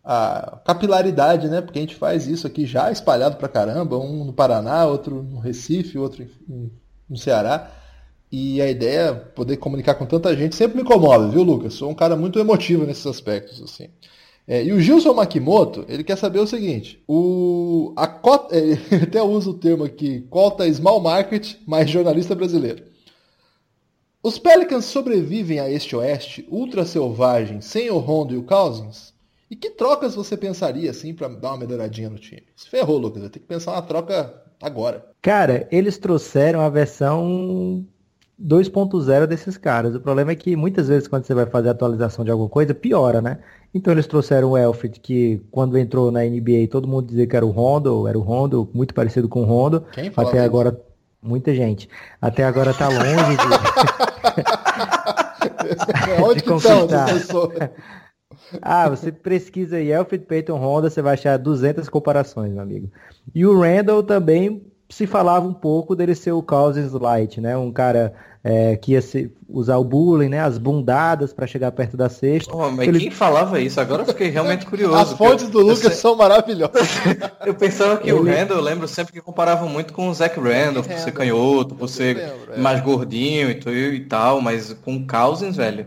a 0.03 0.59
capilaridade, 0.65 1.47
né? 1.47 1.61
Porque 1.61 1.77
a 1.77 1.81
gente 1.81 1.95
faz 1.95 2.25
isso 2.25 2.47
aqui 2.47 2.65
já 2.65 2.91
espalhado 2.91 3.37
pra 3.37 3.47
caramba, 3.47 3.99
um 3.99 4.25
no 4.25 4.33
Paraná, 4.33 4.85
outro 4.87 5.21
no 5.21 5.39
Recife, 5.39 5.97
outro 5.97 6.25
no 7.07 7.17
Ceará. 7.17 7.69
E 8.35 8.59
a 8.59 8.67
ideia, 8.67 9.13
poder 9.13 9.57
comunicar 9.57 9.93
com 9.93 10.07
tanta 10.07 10.35
gente, 10.35 10.55
sempre 10.55 10.77
me 10.77 10.83
comove, 10.83 11.29
viu, 11.29 11.43
Lucas? 11.43 11.75
Sou 11.75 11.91
um 11.91 11.93
cara 11.93 12.15
muito 12.15 12.39
emotivo 12.39 12.83
nesses 12.83 13.05
aspectos, 13.05 13.61
assim. 13.61 13.89
É, 14.47 14.63
e 14.63 14.73
o 14.73 14.81
Gilson 14.81 15.13
Makimoto, 15.13 15.85
ele 15.87 16.03
quer 16.03 16.17
saber 16.17 16.39
o 16.39 16.47
seguinte, 16.47 16.99
a 17.95 18.07
cota, 18.07 18.57
ele 18.57 19.03
até 19.03 19.21
usa 19.21 19.51
o 19.51 19.53
termo 19.53 19.83
aqui, 19.83 20.21
cota 20.31 20.67
small 20.73 20.99
market 20.99 21.57
mais 21.67 21.87
jornalista 21.87 22.33
brasileiro. 22.33 22.83
Os 24.23 24.39
Pelicans 24.39 24.85
sobrevivem 24.85 25.59
a 25.59 25.69
este 25.69 25.95
oeste 25.95 26.43
ultra 26.49 26.85
selvagem 26.85 27.61
sem 27.61 27.91
o 27.91 27.99
Rondo 27.99 28.33
e 28.33 28.37
o 28.37 28.43
Cousins? 28.43 29.13
E 29.47 29.55
que 29.55 29.69
trocas 29.69 30.15
você 30.15 30.35
pensaria 30.35 30.89
assim 30.89 31.13
para 31.13 31.27
dar 31.27 31.49
uma 31.49 31.59
melhoradinha 31.59 32.09
no 32.09 32.17
time? 32.17 32.47
Se 32.55 32.67
ferrou, 32.67 32.97
Lucas, 32.97 33.21
vai 33.21 33.29
ter 33.29 33.39
que 33.41 33.45
pensar 33.45 33.73
uma 33.73 33.81
troca 33.83 34.41
agora. 34.59 35.05
Cara, 35.21 35.67
eles 35.71 35.99
trouxeram 35.99 36.61
a 36.61 36.69
versão 36.69 37.85
2.0 38.43 39.25
desses 39.25 39.57
caras. 39.57 39.95
O 39.95 40.01
problema 40.01 40.31
é 40.31 40.35
que 40.35 40.55
muitas 40.55 40.89
vezes 40.89 41.07
quando 41.07 41.25
você 41.25 41.33
vai 41.33 41.45
fazer 41.45 41.69
atualização 41.69 42.25
de 42.25 42.31
alguma 42.31 42.49
coisa, 42.49 42.73
piora, 42.73 43.21
né? 43.21 43.39
Então 43.73 43.93
eles 43.93 44.05
trouxeram 44.05 44.51
o 44.51 44.57
Elfrid, 44.57 44.99
que 44.99 45.41
quando 45.49 45.77
entrou 45.77 46.11
na 46.11 46.23
NBA 46.23 46.67
todo 46.69 46.87
mundo 46.87 47.07
dizia 47.07 47.25
que 47.25 47.35
era 47.35 47.45
o 47.45 47.51
Rondo, 47.51 48.07
era 48.07 48.17
o 48.17 48.21
Rondo, 48.21 48.69
muito 48.73 48.93
parecido 48.93 49.29
com 49.29 49.41
o 49.43 49.45
Rondo. 49.45 49.85
Quem 49.93 50.11
Até 50.15 50.37
isso? 50.37 50.45
agora, 50.45 50.79
muita 51.21 51.55
gente. 51.55 51.87
Até 52.21 52.43
agora 52.43 52.73
tá 52.73 52.89
longe 52.89 53.37
É 56.07 56.21
Onde 56.21 56.41
De 56.41 56.43
que 56.43 56.53
estão 56.53 56.87
conquistar. 56.87 57.71
Ah, 58.61 58.89
você 58.89 59.11
pesquisa 59.11 59.77
aí 59.77 59.93
Alfred 59.93 60.25
Payton 60.25 60.57
Honda, 60.57 60.89
você 60.89 61.01
vai 61.01 61.13
achar 61.13 61.37
200 61.37 61.87
comparações, 61.87 62.51
meu 62.51 62.61
amigo. 62.61 62.91
E 63.33 63.45
o 63.45 63.59
Randall 63.59 64.03
também 64.03 64.65
se 64.89 65.07
falava 65.07 65.47
um 65.47 65.53
pouco 65.53 65.95
dele 65.95 66.13
ser 66.13 66.33
o 66.33 66.43
Cousins 66.43 66.91
Light, 66.91 67.41
né? 67.41 67.57
Um 67.57 67.71
cara 67.71 68.13
é, 68.43 68.75
que 68.75 68.91
ia 68.91 69.01
se- 69.01 69.31
usar 69.47 69.77
o 69.77 69.83
bullying, 69.85 70.27
né? 70.27 70.39
As 70.41 70.57
bundadas 70.57 71.31
para 71.31 71.47
chegar 71.47 71.71
perto 71.71 71.95
da 71.95 72.09
cesta. 72.09 72.53
Oh, 72.53 72.69
mas 72.69 72.87
Ele- 72.87 72.99
quem 72.99 73.09
falava 73.11 73.59
isso? 73.59 73.79
Agora 73.79 74.01
eu 74.01 74.05
fiquei 74.05 74.29
realmente 74.29 74.65
curioso. 74.65 74.95
As 74.95 75.13
fontes 75.13 75.47
do 75.49 75.59
Lucas 75.61 75.93
se- 75.93 76.01
são 76.01 76.15
maravilhosas. 76.15 76.73
Eu 77.45 77.53
pensava 77.55 77.97
que 77.97 78.11
o 78.11 78.23
Randall, 78.23 78.57
eu 78.57 78.63
lembro 78.63 78.87
sempre 78.87 79.13
que 79.13 79.21
comparavam 79.21 79.67
muito 79.69 79.93
com 79.93 80.07
o 80.09 80.13
Zac 80.13 80.39
Randall, 80.39 80.83
por 80.83 80.97
ser 80.97 81.11
canhoto, 81.11 81.75
por 81.75 81.87
ser 81.89 82.17
lembro, 82.17 82.53
é. 82.53 82.57
mais 82.57 82.81
gordinho 82.81 83.49
e, 83.51 83.95
e 83.95 83.99
tal, 84.01 84.41
mas 84.41 84.73
com 84.73 84.95
o 84.95 85.05
Cousins, 85.07 85.55
velho. 85.57 85.85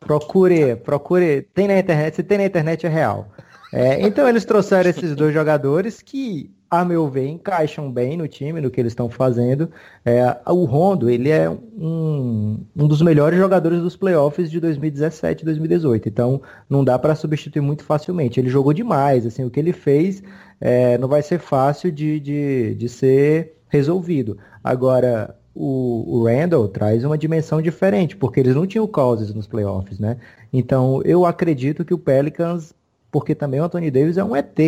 Procure, 0.00 0.76
procure. 0.76 1.42
Tem 1.54 1.66
na 1.66 1.78
internet, 1.78 2.16
se 2.16 2.22
tem 2.22 2.38
na 2.38 2.44
internet 2.44 2.86
é 2.86 2.88
real. 2.88 3.28
É, 3.72 4.00
então 4.02 4.28
eles 4.28 4.44
trouxeram 4.44 4.88
esses 4.88 5.16
dois 5.16 5.34
jogadores 5.34 6.00
que, 6.00 6.50
a 6.80 6.84
meu 6.84 7.08
ver, 7.08 7.28
encaixam 7.28 7.90
bem 7.90 8.16
no 8.16 8.28
time, 8.28 8.60
no 8.60 8.70
que 8.70 8.80
eles 8.80 8.92
estão 8.92 9.08
fazendo. 9.08 9.70
É, 10.04 10.36
o 10.46 10.64
Rondo, 10.64 11.08
ele 11.08 11.30
é 11.30 11.48
um, 11.50 12.58
um 12.76 12.86
dos 12.88 13.02
melhores 13.02 13.38
jogadores 13.38 13.80
dos 13.80 13.96
playoffs 13.96 14.50
de 14.50 14.60
2017 14.60 15.42
e 15.42 15.44
2018. 15.44 16.08
Então 16.08 16.42
não 16.68 16.84
dá 16.84 16.98
para 16.98 17.14
substituir 17.14 17.60
muito 17.60 17.84
facilmente. 17.84 18.38
Ele 18.38 18.48
jogou 18.48 18.72
demais, 18.72 19.26
assim, 19.26 19.44
o 19.44 19.50
que 19.50 19.60
ele 19.60 19.72
fez 19.72 20.22
é, 20.60 20.96
não 20.98 21.08
vai 21.08 21.22
ser 21.22 21.38
fácil 21.38 21.90
de, 21.92 22.20
de, 22.20 22.74
de 22.74 22.88
ser 22.88 23.56
resolvido. 23.68 24.38
Agora, 24.62 25.36
o, 25.54 26.18
o 26.18 26.24
Randall 26.24 26.68
traz 26.68 27.04
uma 27.04 27.16
dimensão 27.16 27.62
diferente, 27.62 28.16
porque 28.16 28.40
eles 28.40 28.54
não 28.54 28.66
tinham 28.66 28.86
Cousins 28.86 29.32
nos 29.32 29.46
playoffs, 29.46 29.98
né? 29.98 30.16
Então, 30.52 31.00
eu 31.04 31.24
acredito 31.24 31.84
que 31.84 31.94
o 31.94 31.98
Pelicans, 31.98 32.74
porque 33.10 33.34
também 33.34 33.60
o 33.60 33.64
Anthony 33.64 33.90
Davis 33.90 34.16
é 34.16 34.24
um 34.24 34.34
ET, 34.34 34.58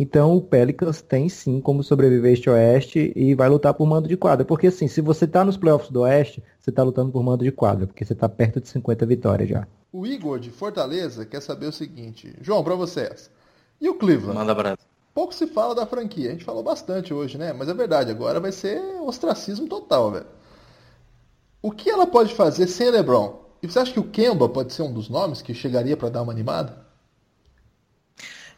então 0.00 0.34
o 0.34 0.40
Pelicans 0.40 1.02
tem 1.02 1.28
sim 1.28 1.60
como 1.60 1.82
sobreviver 1.82 2.32
este 2.32 2.48
oeste 2.48 3.12
e 3.14 3.34
vai 3.34 3.48
lutar 3.48 3.74
por 3.74 3.86
mando 3.86 4.08
de 4.08 4.16
quadra. 4.16 4.44
Porque 4.44 4.68
assim, 4.68 4.88
se 4.88 5.00
você 5.00 5.26
tá 5.26 5.44
nos 5.44 5.56
playoffs 5.56 5.90
do 5.90 6.00
oeste, 6.00 6.42
você 6.58 6.72
tá 6.72 6.82
lutando 6.82 7.12
por 7.12 7.22
mando 7.22 7.44
de 7.44 7.52
quadra, 7.52 7.86
porque 7.86 8.04
você 8.04 8.14
tá 8.14 8.28
perto 8.28 8.60
de 8.60 8.68
50 8.68 9.04
vitórias 9.04 9.48
já. 9.48 9.66
O 9.92 10.06
Igor 10.06 10.38
de 10.38 10.50
Fortaleza 10.50 11.26
quer 11.26 11.42
saber 11.42 11.66
o 11.66 11.72
seguinte. 11.72 12.34
João, 12.40 12.64
pra 12.64 12.74
vocês. 12.74 13.30
E 13.80 13.88
o 13.88 13.94
Cleveland? 13.94 14.38
Manda 14.38 14.52
abraço. 14.52 14.78
Pouco 15.12 15.34
se 15.34 15.46
fala 15.46 15.74
da 15.74 15.84
franquia. 15.84 16.28
A 16.28 16.32
gente 16.32 16.44
falou 16.44 16.62
bastante 16.62 17.12
hoje, 17.12 17.36
né? 17.36 17.52
Mas 17.52 17.68
é 17.68 17.74
verdade, 17.74 18.10
agora 18.10 18.40
vai 18.40 18.52
ser 18.52 18.80
ostracismo 19.02 19.68
total, 19.68 20.12
velho. 20.12 20.26
O 21.60 21.70
que 21.70 21.90
ela 21.90 22.06
pode 22.06 22.34
fazer 22.34 22.66
sem 22.68 22.90
LeBron? 22.90 23.38
E 23.62 23.66
você 23.66 23.80
acha 23.80 23.92
que 23.92 24.00
o 24.00 24.04
Kemba 24.04 24.48
pode 24.48 24.72
ser 24.72 24.82
um 24.82 24.92
dos 24.92 25.10
nomes 25.10 25.42
que 25.42 25.52
chegaria 25.52 25.96
pra 25.96 26.08
dar 26.08 26.22
uma 26.22 26.32
animada? 26.32 26.89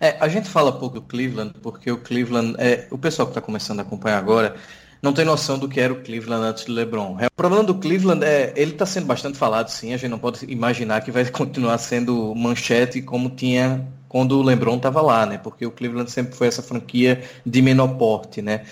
É, 0.02 0.16
a 0.18 0.26
gente 0.26 0.48
fala 0.48 0.72
pouco 0.72 0.96
do 0.96 1.02
Cleveland, 1.02 1.54
porque 1.62 1.88
o 1.88 1.96
Cleveland, 1.96 2.56
é, 2.58 2.88
o 2.90 2.98
pessoal 2.98 3.24
que 3.24 3.30
está 3.30 3.40
começando 3.40 3.78
a 3.78 3.82
acompanhar 3.82 4.18
agora, 4.18 4.56
não 5.00 5.12
tem 5.12 5.24
noção 5.24 5.56
do 5.56 5.68
que 5.68 5.78
era 5.80 5.92
o 5.92 6.02
Cleveland 6.02 6.44
antes 6.44 6.64
do 6.64 6.72
LeBron. 6.72 7.20
É, 7.20 7.28
O 7.28 7.30
problema 7.36 7.62
do 7.62 7.76
Cleveland 7.76 8.24
é, 8.24 8.52
ele 8.56 8.72
está 8.72 8.84
sendo 8.84 9.06
bastante 9.06 9.38
falado, 9.38 9.68
sim, 9.68 9.94
a 9.94 9.96
gente 9.96 10.10
não 10.10 10.18
pode 10.18 10.44
imaginar 10.50 11.02
que 11.02 11.12
vai 11.12 11.24
continuar 11.30 11.78
sendo 11.78 12.34
manchete 12.34 13.00
como 13.00 13.30
tinha 13.30 13.86
quando 14.08 14.40
o 14.40 14.42
LeBron 14.42 14.76
estava 14.76 15.00
lá, 15.00 15.24
né? 15.24 15.38
Porque 15.38 15.64
o 15.64 15.70
Cleveland 15.70 16.10
sempre 16.10 16.34
foi 16.34 16.48
essa 16.48 16.64
franquia 16.64 17.22
de 17.46 17.62
menor 17.62 17.96
porte, 17.96 18.42
né? 18.42 18.64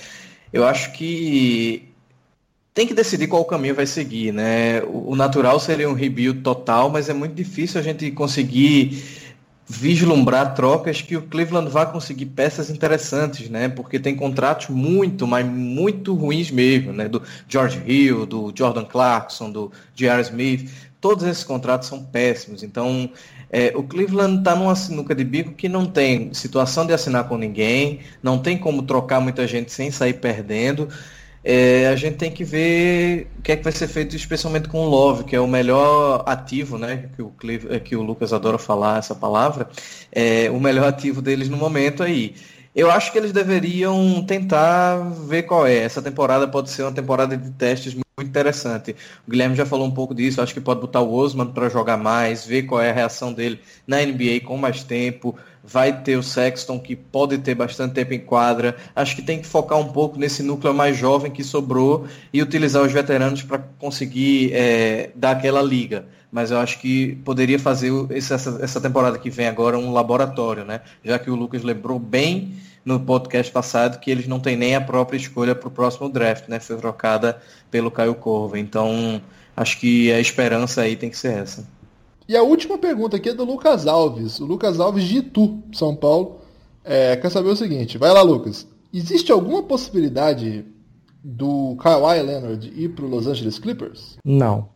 Eu 0.53 0.67
acho 0.67 0.93
que 0.95 1.89
tem 2.75 2.89
que 2.89 2.95
decidir 2.95 3.29
qual 3.29 3.45
caminho 3.45 3.75
vai 3.77 3.87
seguir, 3.87 4.33
né? 4.33 4.83
O 4.83 5.13
o 5.13 5.17
natural 5.17 5.61
seria 5.61 5.89
um 5.89 5.95
rebuild 5.95 6.41
total, 6.41 6.91
mas 6.91 7.09
é 7.09 7.13
muito 7.13 7.35
difícil 7.35 7.81
a 7.81 7.83
gente 7.85 8.11
conseguir 8.11 9.20
vislumbrar 9.71 10.53
trocas 10.57 11.01
que 11.01 11.17
o 11.17 11.23
Cleveland 11.23 11.71
vai 11.71 11.91
conseguir 11.91 12.27
peças 12.27 12.71
interessantes, 12.71 13.49
né? 13.49 13.69
Porque 13.69 14.01
tem 14.01 14.17
contratos 14.17 14.69
muito, 14.69 15.29
mas 15.29 15.47
muito 15.47 16.13
ruins 16.13 16.51
mesmo, 16.51 16.93
né? 16.93 17.07
Do 17.09 17.23
George 17.49 17.81
Hill, 17.87 18.27
do 18.27 18.53
Jordan 18.53 18.85
Clarkson, 18.85 19.49
do 19.49 19.71
J.R. 19.95 20.23
Smith, 20.23 20.69
todos 21.01 21.25
esses 21.25 21.45
contratos 21.45 21.87
são 21.87 22.03
péssimos. 22.03 22.65
Então, 22.65 23.09
é, 23.49 23.73
o 23.77 23.85
Cleveland 23.85 24.41
está 24.41 24.57
numa 24.57 24.75
sinuca 24.75 25.15
de 25.15 25.23
bico 25.23 25.53
que 25.53 25.69
não 25.69 25.87
tem 25.87 26.35
situação 26.35 26.85
de 26.85 26.93
assinar 26.93 27.29
com 27.29 27.39
ninguém, 27.39 28.01
não 28.21 28.39
tem 28.39 28.59
como 28.59 28.83
trocar 28.83 29.21
muita 29.21 29.47
gente 29.47 29.71
sem 29.71 29.93
sair 29.93 30.15
perdendo. 30.15 30.89
É, 31.43 31.89
a 31.89 31.97
gente 31.97 32.17
tem 32.19 32.31
que 32.31 32.45
ver 32.45 33.31
o 33.39 33.43
que 33.43 33.53
é 33.53 33.57
que 33.57 33.65
vai 33.65 33.73
ser 33.73 33.89
feito, 33.89 34.15
especialmente 34.15 34.69
com 34.69 34.81
o 34.81 34.89
Love, 34.89 35.25
que 35.25 35.35
é 35.35 35.41
o 35.41 35.47
melhor 35.49 36.23
ativo, 36.27 36.77
né? 36.77 37.09
Que 37.17 37.23
o, 37.23 37.31
Cleve- 37.31 37.75
é, 37.75 37.81
que 37.81 37.97
o 37.97 38.03
Lucas 38.03 38.33
adora 38.33 38.59
falar 38.59 38.99
essa 38.99 39.15
palavra, 39.15 39.69
é 40.13 40.51
o 40.51 40.61
melhor 40.61 40.87
ativo 40.89 41.23
deles 41.23 41.49
no 41.49 41.57
momento 41.57 42.03
aí. 42.03 42.35
Eu 42.75 42.91
acho 42.91 43.11
que 43.11 43.19
eles 43.19 43.33
deveriam 43.33 44.23
tentar 44.27 44.97
ver 45.27 45.43
qual 45.45 45.67
é. 45.67 45.79
Essa 45.79 46.01
temporada 46.03 46.47
pode 46.47 46.71
ser 46.71 46.83
uma 46.83 46.93
temporada 46.93 47.37
de 47.37 47.51
testes 47.53 47.95
muito 47.95 48.07
interessante. 48.29 48.95
O 49.27 49.31
Guilherme 49.31 49.57
já 49.57 49.67
falou 49.67 49.87
um 49.87 49.91
pouco 49.91 50.15
disso. 50.15 50.41
Acho 50.41 50.55
que 50.55 50.61
pode 50.61 50.81
botar 50.81 51.01
o 51.01 51.13
Osman 51.13 51.47
para 51.53 51.69
jogar 51.69 51.97
mais, 51.97 52.45
ver 52.47 52.65
qual 52.65 52.81
é 52.81 52.91
a 52.91 52.93
reação 52.93 53.33
dele 53.33 53.61
na 53.87 54.01
NBA 54.01 54.41
com 54.41 54.57
mais 54.57 54.85
tempo. 54.85 55.37
Vai 55.73 56.03
ter 56.03 56.17
o 56.17 56.23
Sexton, 56.23 56.81
que 56.81 56.97
pode 56.97 57.39
ter 57.39 57.55
bastante 57.55 57.95
tempo 57.95 58.13
em 58.13 58.19
quadra. 58.19 58.77
Acho 58.95 59.15
que 59.15 59.23
tem 59.23 59.41
que 59.41 59.47
focar 59.47 59.79
um 59.79 59.93
pouco 59.93 60.19
nesse 60.19 60.43
núcleo 60.43 60.75
mais 60.75 60.97
jovem 60.97 61.31
que 61.31 61.45
sobrou 61.45 62.09
e 62.33 62.43
utilizar 62.43 62.83
os 62.83 62.93
veteranos 62.93 63.43
para 63.43 63.59
conseguir 63.79 64.53
é, 64.53 65.11
dar 65.15 65.33
aquela 65.33 65.63
liga. 65.63 66.07
Mas 66.33 66.51
eu 66.51 66.59
acho 66.59 66.81
que 66.81 67.15
poderia 67.25 67.59
fazer 67.59 67.93
essa, 68.11 68.35
essa 68.61 68.81
temporada 68.81 69.17
que 69.17 69.31
vem 69.31 69.47
agora 69.47 69.79
um 69.79 69.93
laboratório, 69.93 70.65
né? 70.65 70.81
Já 71.05 71.21
que 71.21 71.31
o 71.31 71.37
Lucas 71.37 71.63
lembrou 71.63 72.01
bem 72.01 72.55
no 72.85 72.99
podcast 72.99 73.53
passado 73.53 74.01
que 74.01 74.11
eles 74.11 74.27
não 74.27 74.41
têm 74.41 74.57
nem 74.57 74.75
a 74.75 74.81
própria 74.81 75.17
escolha 75.17 75.55
para 75.55 75.69
o 75.69 75.71
próximo 75.71 76.09
draft, 76.09 76.49
né? 76.49 76.59
Foi 76.59 76.77
trocada 76.77 77.41
pelo 77.71 77.91
Caio 77.91 78.17
Corva. 78.17 78.59
Então, 78.59 79.23
acho 79.57 79.79
que 79.79 80.11
a 80.13 80.19
esperança 80.19 80.83
aí 80.83 80.97
tem 80.97 81.11
que 81.11 81.17
ser 81.17 81.39
essa. 81.39 81.65
E 82.31 82.37
a 82.37 82.45
última 82.45 82.79
pergunta 82.79 83.17
aqui 83.17 83.31
é 83.31 83.35
do 83.35 83.43
Lucas 83.43 83.89
Alves. 83.89 84.39
O 84.39 84.47
Lucas 84.47 84.79
Alves 84.79 85.03
de 85.03 85.19
Itu, 85.19 85.59
São 85.73 85.97
Paulo. 85.97 86.37
É, 86.85 87.17
quer 87.17 87.29
saber 87.29 87.49
o 87.49 87.57
seguinte. 87.57 87.99
Vai 87.99 88.13
lá, 88.13 88.23
Lucas. 88.23 88.69
Existe 88.95 89.33
alguma 89.33 89.65
possibilidade 89.65 90.65
do 91.25 91.75
Kawhi 91.83 92.23
Leonard 92.23 92.73
ir 92.77 92.91
para 92.91 93.05
Los 93.05 93.27
Angeles 93.27 93.59
Clippers? 93.59 94.17
Não. 94.25 94.69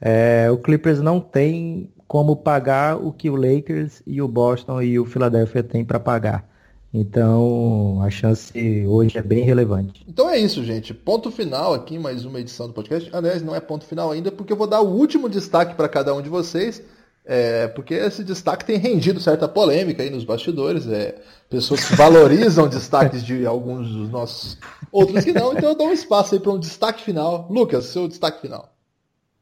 É, 0.00 0.50
o 0.50 0.58
Clippers 0.58 1.00
não 1.00 1.20
tem 1.20 1.92
como 2.08 2.34
pagar 2.34 2.96
o 2.96 3.12
que 3.12 3.30
o 3.30 3.36
Lakers 3.36 4.02
e 4.04 4.20
o 4.20 4.26
Boston 4.26 4.82
e 4.82 4.98
o 4.98 5.04
Philadelphia 5.04 5.62
têm 5.62 5.84
para 5.84 6.00
pagar. 6.00 6.50
Então, 6.92 8.00
a 8.02 8.10
chance 8.10 8.52
hoje 8.84 9.16
é 9.16 9.22
bem 9.22 9.44
relevante. 9.44 10.04
Então 10.08 10.28
é 10.28 10.38
isso, 10.38 10.64
gente. 10.64 10.92
Ponto 10.92 11.30
final 11.30 11.72
aqui, 11.72 12.00
mais 12.00 12.24
uma 12.24 12.40
edição 12.40 12.66
do 12.66 12.72
podcast. 12.72 13.08
Aliás, 13.12 13.44
não 13.44 13.54
é 13.54 13.60
ponto 13.60 13.84
final 13.84 14.10
ainda, 14.10 14.32
porque 14.32 14.52
eu 14.52 14.56
vou 14.56 14.66
dar 14.66 14.80
o 14.80 14.88
último 14.88 15.28
destaque 15.28 15.76
para 15.76 15.88
cada 15.88 16.12
um 16.12 16.20
de 16.20 16.28
vocês. 16.28 16.82
É, 17.28 17.66
porque 17.66 17.92
esse 17.92 18.22
destaque 18.22 18.64
tem 18.64 18.78
rendido 18.78 19.18
certa 19.18 19.48
polêmica 19.48 20.00
aí 20.00 20.10
nos 20.10 20.22
bastidores. 20.22 20.86
É, 20.86 21.16
pessoas 21.50 21.84
que 21.84 21.96
valorizam 21.96 22.68
destaques 22.70 23.24
de 23.24 23.44
alguns 23.44 23.88
dos 23.90 24.08
nossos 24.08 24.56
outros 24.92 25.24
que 25.24 25.32
não. 25.32 25.52
Então 25.52 25.70
eu 25.70 25.74
dou 25.74 25.88
um 25.88 25.92
espaço 25.92 26.34
aí 26.34 26.40
para 26.40 26.52
um 26.52 26.58
destaque 26.58 27.02
final. 27.02 27.48
Lucas, 27.50 27.86
seu 27.86 28.06
destaque 28.06 28.40
final. 28.40 28.72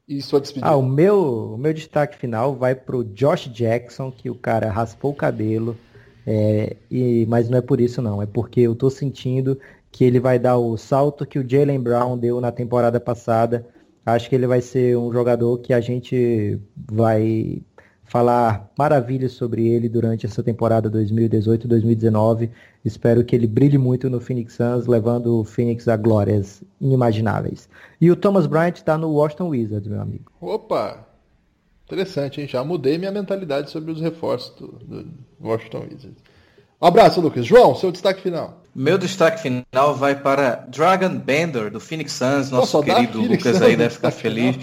E 0.09 0.21
sua 0.23 0.41
despedida. 0.41 0.71
Ah, 0.71 0.77
o 0.77 0.83
meu, 0.83 1.55
o 1.55 1.59
meu 1.59 1.75
destaque 1.75 2.17
final 2.17 2.55
vai 2.55 2.75
pro 2.75 3.05
Josh 3.05 3.49
Jackson, 3.49 4.11
que 4.11 4.31
o 4.31 4.35
cara 4.35 4.71
raspou 4.71 5.11
o 5.11 5.15
cabelo. 5.15 5.77
é, 6.27 6.77
e, 6.91 7.27
mas 7.29 7.51
não 7.51 7.59
é 7.59 7.61
por 7.61 7.81
isso 7.81 8.01
não, 8.01 8.23
é 8.23 8.27
porque 8.27 8.61
eu 8.61 8.75
tô 8.75 8.89
sentindo 8.89 9.59
que 9.93 10.05
ele 10.05 10.19
vai 10.19 10.39
dar 10.39 10.57
o 10.57 10.77
salto 10.77 11.27
que 11.27 11.39
o 11.39 11.49
Jalen 11.49 11.81
Brown 11.81 12.17
deu 12.17 12.41
na 12.41 12.51
temporada 12.51 12.99
passada. 12.99 13.67
Acho 14.05 14.29
que 14.29 14.35
ele 14.35 14.47
vai 14.47 14.61
ser 14.61 14.97
um 14.97 15.13
jogador 15.13 15.59
que 15.59 15.73
a 15.73 15.81
gente 15.81 16.59
vai 16.91 17.63
falar 18.05 18.71
maravilhas 18.79 19.33
sobre 19.33 19.67
ele 19.67 19.89
durante 19.89 20.27
essa 20.27 20.43
temporada 20.43 20.91
2018-2019. 20.91 22.51
Espero 22.85 23.25
que 23.25 23.35
ele 23.35 23.47
brilhe 23.47 23.79
muito 23.79 24.11
no 24.11 24.21
Phoenix 24.21 24.55
Suns, 24.55 24.87
levando 24.87 25.41
o 25.41 25.45
Phoenix 25.45 25.89
a 25.89 25.97
glórias 25.97 26.63
inimagináveis. 26.81 27.69
E 28.01 28.11
o 28.11 28.17
Thomas 28.17 28.47
Bryant 28.47 28.77
está 28.77 28.97
no 28.99 29.11
Washington 29.11 29.49
Wizards, 29.49 29.89
meu 29.89 30.01
amigo. 30.01 30.31
Opa! 30.41 31.07
Interessante, 31.87 32.41
hein? 32.41 32.49
Já 32.49 32.65
mudei 32.65 32.97
minha 32.97 33.13
mentalidade 33.13 33.71
sobre 33.71 33.91
os 33.91 34.01
reforços 34.01 34.55
do, 34.57 34.69
do 34.69 35.07
Washington 35.41 35.81
Wizards. 35.81 36.23
Um 36.81 36.87
abraço, 36.87 37.21
Lucas. 37.21 37.47
João, 37.47 37.75
seu 37.75 37.91
destaque 37.91 38.21
final. 38.21 38.63
Meu 38.75 38.99
destaque 38.99 39.41
final 39.41 39.95
vai 39.95 40.15
para 40.15 40.67
Dragon 40.69 41.17
Bender, 41.17 41.71
do 41.71 41.81
Phoenix 41.81 42.13
Suns. 42.13 42.51
Nosso 42.51 42.83
querido 42.83 43.21
Lucas 43.21 43.63
aí 43.63 43.77
deve 43.77 43.95
ficar 43.95 44.11
feliz. 44.11 44.59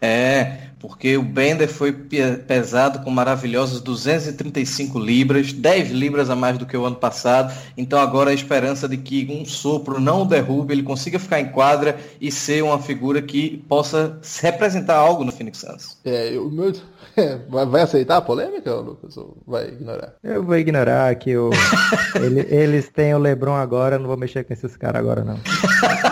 É, 0.00 0.65
porque 0.78 1.16
o 1.16 1.22
Bender 1.22 1.68
foi 1.68 1.92
pesado 1.92 3.00
com 3.00 3.10
maravilhosas 3.10 3.80
235 3.80 4.98
libras, 4.98 5.52
10 5.52 5.90
libras 5.90 6.28
a 6.28 6.36
mais 6.36 6.58
do 6.58 6.66
que 6.66 6.76
o 6.76 6.84
ano 6.84 6.96
passado. 6.96 7.54
Então 7.76 7.98
agora 7.98 8.30
a 8.30 8.34
esperança 8.34 8.88
de 8.88 8.96
que 8.96 9.26
um 9.30 9.44
sopro 9.44 9.98
não 9.98 10.22
o 10.22 10.26
derrube, 10.26 10.74
ele 10.74 10.82
consiga 10.82 11.18
ficar 11.18 11.40
em 11.40 11.48
quadra 11.48 11.98
e 12.20 12.30
ser 12.30 12.62
uma 12.62 12.78
figura 12.78 13.22
que 13.22 13.64
possa 13.68 14.18
representar 14.42 14.96
algo 14.96 15.24
no 15.24 15.32
Phoenix 15.32 15.58
Suns. 15.58 15.98
É, 16.04 16.36
o 16.38 16.50
meu 16.50 16.72
vai 17.48 17.82
aceitar 17.82 18.18
a 18.18 18.20
polêmica, 18.20 18.74
Lucas? 18.74 19.16
Ou 19.16 19.36
vai 19.46 19.68
ignorar? 19.68 20.14
Eu 20.22 20.42
vou 20.42 20.56
ignorar 20.56 21.14
que 21.14 21.36
o... 21.36 21.50
Ele, 22.16 22.46
eles 22.48 22.88
têm 22.90 23.14
o 23.14 23.18
Lebron 23.18 23.54
agora, 23.54 23.98
não 23.98 24.06
vou 24.06 24.16
mexer 24.16 24.44
com 24.44 24.52
esses 24.52 24.76
caras 24.76 25.00
agora, 25.00 25.24
não. 25.24 25.38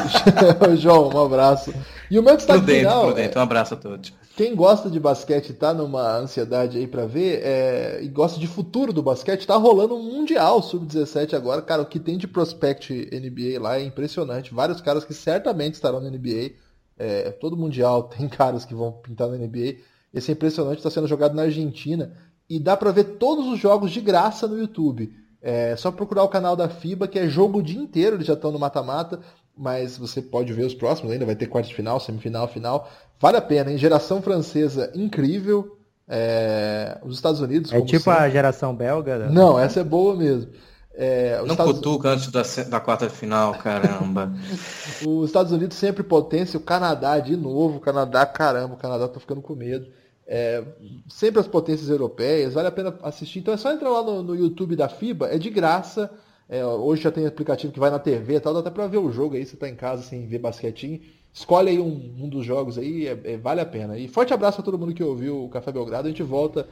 João, 0.76 1.10
um 1.10 1.24
abraço. 1.24 1.74
E 2.10 2.18
o 2.18 2.22
meu 2.22 2.36
destaque 2.36 2.60
prudente, 2.60 2.80
final... 2.80 3.06
Prudente. 3.06 3.38
Um 3.38 3.42
abraço 3.42 3.74
a 3.74 3.76
todos. 3.76 4.12
Quem 4.36 4.56
gosta 4.56 4.90
de 4.90 4.98
basquete 4.98 5.52
tá 5.52 5.72
numa 5.72 6.16
ansiedade 6.16 6.76
aí 6.76 6.88
para 6.88 7.06
ver 7.06 7.40
é... 7.44 8.00
e 8.02 8.08
gosta 8.08 8.40
de 8.40 8.48
futuro 8.48 8.92
do 8.92 9.00
basquete, 9.00 9.46
tá 9.46 9.54
rolando 9.54 9.94
um 9.94 10.02
Mundial 10.02 10.60
Sub-17 10.60 11.34
agora. 11.34 11.62
Cara, 11.62 11.82
o 11.82 11.86
que 11.86 12.00
tem 12.00 12.18
de 12.18 12.26
prospect 12.26 12.92
NBA 13.12 13.60
lá 13.60 13.78
é 13.78 13.84
impressionante. 13.84 14.52
Vários 14.52 14.80
caras 14.80 15.04
que 15.04 15.14
certamente 15.14 15.74
estarão 15.74 16.00
na 16.00 16.10
NBA. 16.10 16.52
É... 16.98 17.30
todo 17.30 17.56
Mundial 17.56 18.04
tem 18.10 18.28
caras 18.28 18.64
que 18.64 18.74
vão 18.74 18.90
pintar 18.90 19.28
na 19.28 19.36
NBA. 19.36 19.76
Esse 20.12 20.32
é 20.32 20.34
impressionante, 20.34 20.78
está 20.78 20.90
sendo 20.90 21.06
jogado 21.06 21.34
na 21.34 21.42
Argentina. 21.42 22.12
E 22.50 22.58
dá 22.58 22.76
para 22.76 22.90
ver 22.90 23.04
todos 23.18 23.46
os 23.46 23.60
jogos 23.60 23.92
de 23.92 24.00
graça 24.00 24.48
no 24.48 24.58
YouTube. 24.58 25.14
É 25.40 25.76
só 25.76 25.92
procurar 25.92 26.24
o 26.24 26.28
canal 26.28 26.56
da 26.56 26.68
FIBA, 26.68 27.06
que 27.06 27.18
é 27.18 27.28
jogo 27.28 27.58
o 27.58 27.62
dia 27.62 27.78
inteiro, 27.78 28.16
eles 28.16 28.26
já 28.26 28.32
estão 28.32 28.50
no 28.50 28.58
mata-mata, 28.58 29.20
mas 29.56 29.96
você 29.96 30.20
pode 30.20 30.52
ver 30.52 30.64
os 30.64 30.74
próximos 30.74 31.12
ainda, 31.12 31.26
vai 31.26 31.36
ter 31.36 31.46
quarto 31.46 31.68
de 31.68 31.74
final, 31.74 32.00
semifinal, 32.00 32.48
final. 32.48 32.90
Vale 33.20 33.36
a 33.36 33.42
pena, 33.42 33.70
hein? 33.70 33.78
Geração 33.78 34.20
francesa 34.20 34.90
incrível. 34.94 35.78
É... 36.08 36.98
Os 37.04 37.16
Estados 37.16 37.40
Unidos. 37.40 37.72
É 37.72 37.80
tipo 37.80 38.04
sempre. 38.04 38.20
a 38.20 38.28
geração 38.28 38.74
belga? 38.74 39.18
Né? 39.18 39.28
Não, 39.30 39.58
essa 39.58 39.80
é 39.80 39.84
boa 39.84 40.14
mesmo. 40.16 40.50
É, 40.96 41.38
não 41.38 41.48
Estados... 41.48 41.74
cutuca 41.74 42.10
antes 42.10 42.30
da, 42.30 42.42
da 42.68 42.80
quarta 42.80 43.10
final, 43.10 43.54
caramba. 43.54 44.32
os 45.04 45.26
Estados 45.26 45.50
Unidos 45.50 45.76
sempre 45.76 46.04
potência, 46.04 46.56
o 46.56 46.62
Canadá 46.62 47.18
de 47.18 47.36
novo, 47.36 47.78
o 47.78 47.80
Canadá, 47.80 48.24
caramba, 48.24 48.74
o 48.74 48.78
Canadá 48.78 49.08
tá 49.08 49.18
ficando 49.18 49.42
com 49.42 49.56
medo. 49.56 49.88
É, 50.26 50.62
sempre 51.08 51.40
as 51.40 51.48
potências 51.48 51.90
europeias, 51.90 52.54
vale 52.54 52.68
a 52.68 52.72
pena 52.72 52.96
assistir. 53.02 53.40
Então 53.40 53.52
é 53.52 53.56
só 53.56 53.72
entrar 53.72 53.90
lá 53.90 54.02
no, 54.02 54.22
no 54.22 54.36
YouTube 54.36 54.76
da 54.76 54.88
FIBA, 54.88 55.28
é 55.34 55.38
de 55.38 55.50
graça. 55.50 56.10
É, 56.48 56.64
hoje 56.64 57.02
já 57.02 57.10
tem 57.10 57.26
aplicativo 57.26 57.72
que 57.72 57.80
vai 57.80 57.90
na 57.90 57.98
TV 57.98 58.36
e 58.36 58.40
tal, 58.40 58.54
dá 58.54 58.60
até 58.60 58.70
pra 58.70 58.86
ver 58.86 58.98
o 58.98 59.10
jogo 59.10 59.34
aí, 59.34 59.44
você 59.44 59.56
tá 59.56 59.68
em 59.68 59.74
casa 59.74 60.02
sem 60.02 60.26
ver 60.26 60.38
basquetinho. 60.38 61.00
Escolhe 61.34 61.70
aí 61.70 61.80
um, 61.80 62.14
um 62.20 62.28
dos 62.28 62.46
jogos 62.46 62.78
aí, 62.78 63.08
é, 63.08 63.18
é, 63.24 63.36
vale 63.36 63.60
a 63.60 63.66
pena. 63.66 63.98
E 63.98 64.06
forte 64.06 64.32
abraço 64.32 64.60
a 64.60 64.64
todo 64.64 64.78
mundo 64.78 64.94
que 64.94 65.02
ouviu 65.02 65.44
o 65.44 65.48
Café 65.48 65.72
Belgrado. 65.72 66.06
A 66.06 66.10
gente 66.10 66.22
volta 66.22 66.64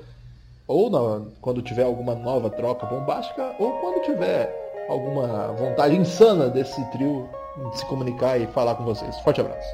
ou 0.68 0.88
na, 0.88 1.26
quando 1.40 1.60
tiver 1.60 1.82
alguma 1.82 2.14
nova 2.14 2.48
troca 2.48 2.86
bombástica, 2.86 3.56
ou 3.58 3.72
quando 3.80 4.02
tiver 4.04 4.86
alguma 4.88 5.48
vontade 5.48 5.96
insana 5.96 6.48
desse 6.48 6.80
trio 6.92 7.28
de 7.72 7.78
se 7.78 7.86
comunicar 7.86 8.40
e 8.40 8.46
falar 8.46 8.76
com 8.76 8.84
vocês. 8.84 9.18
Forte 9.20 9.40
abraço. 9.40 9.68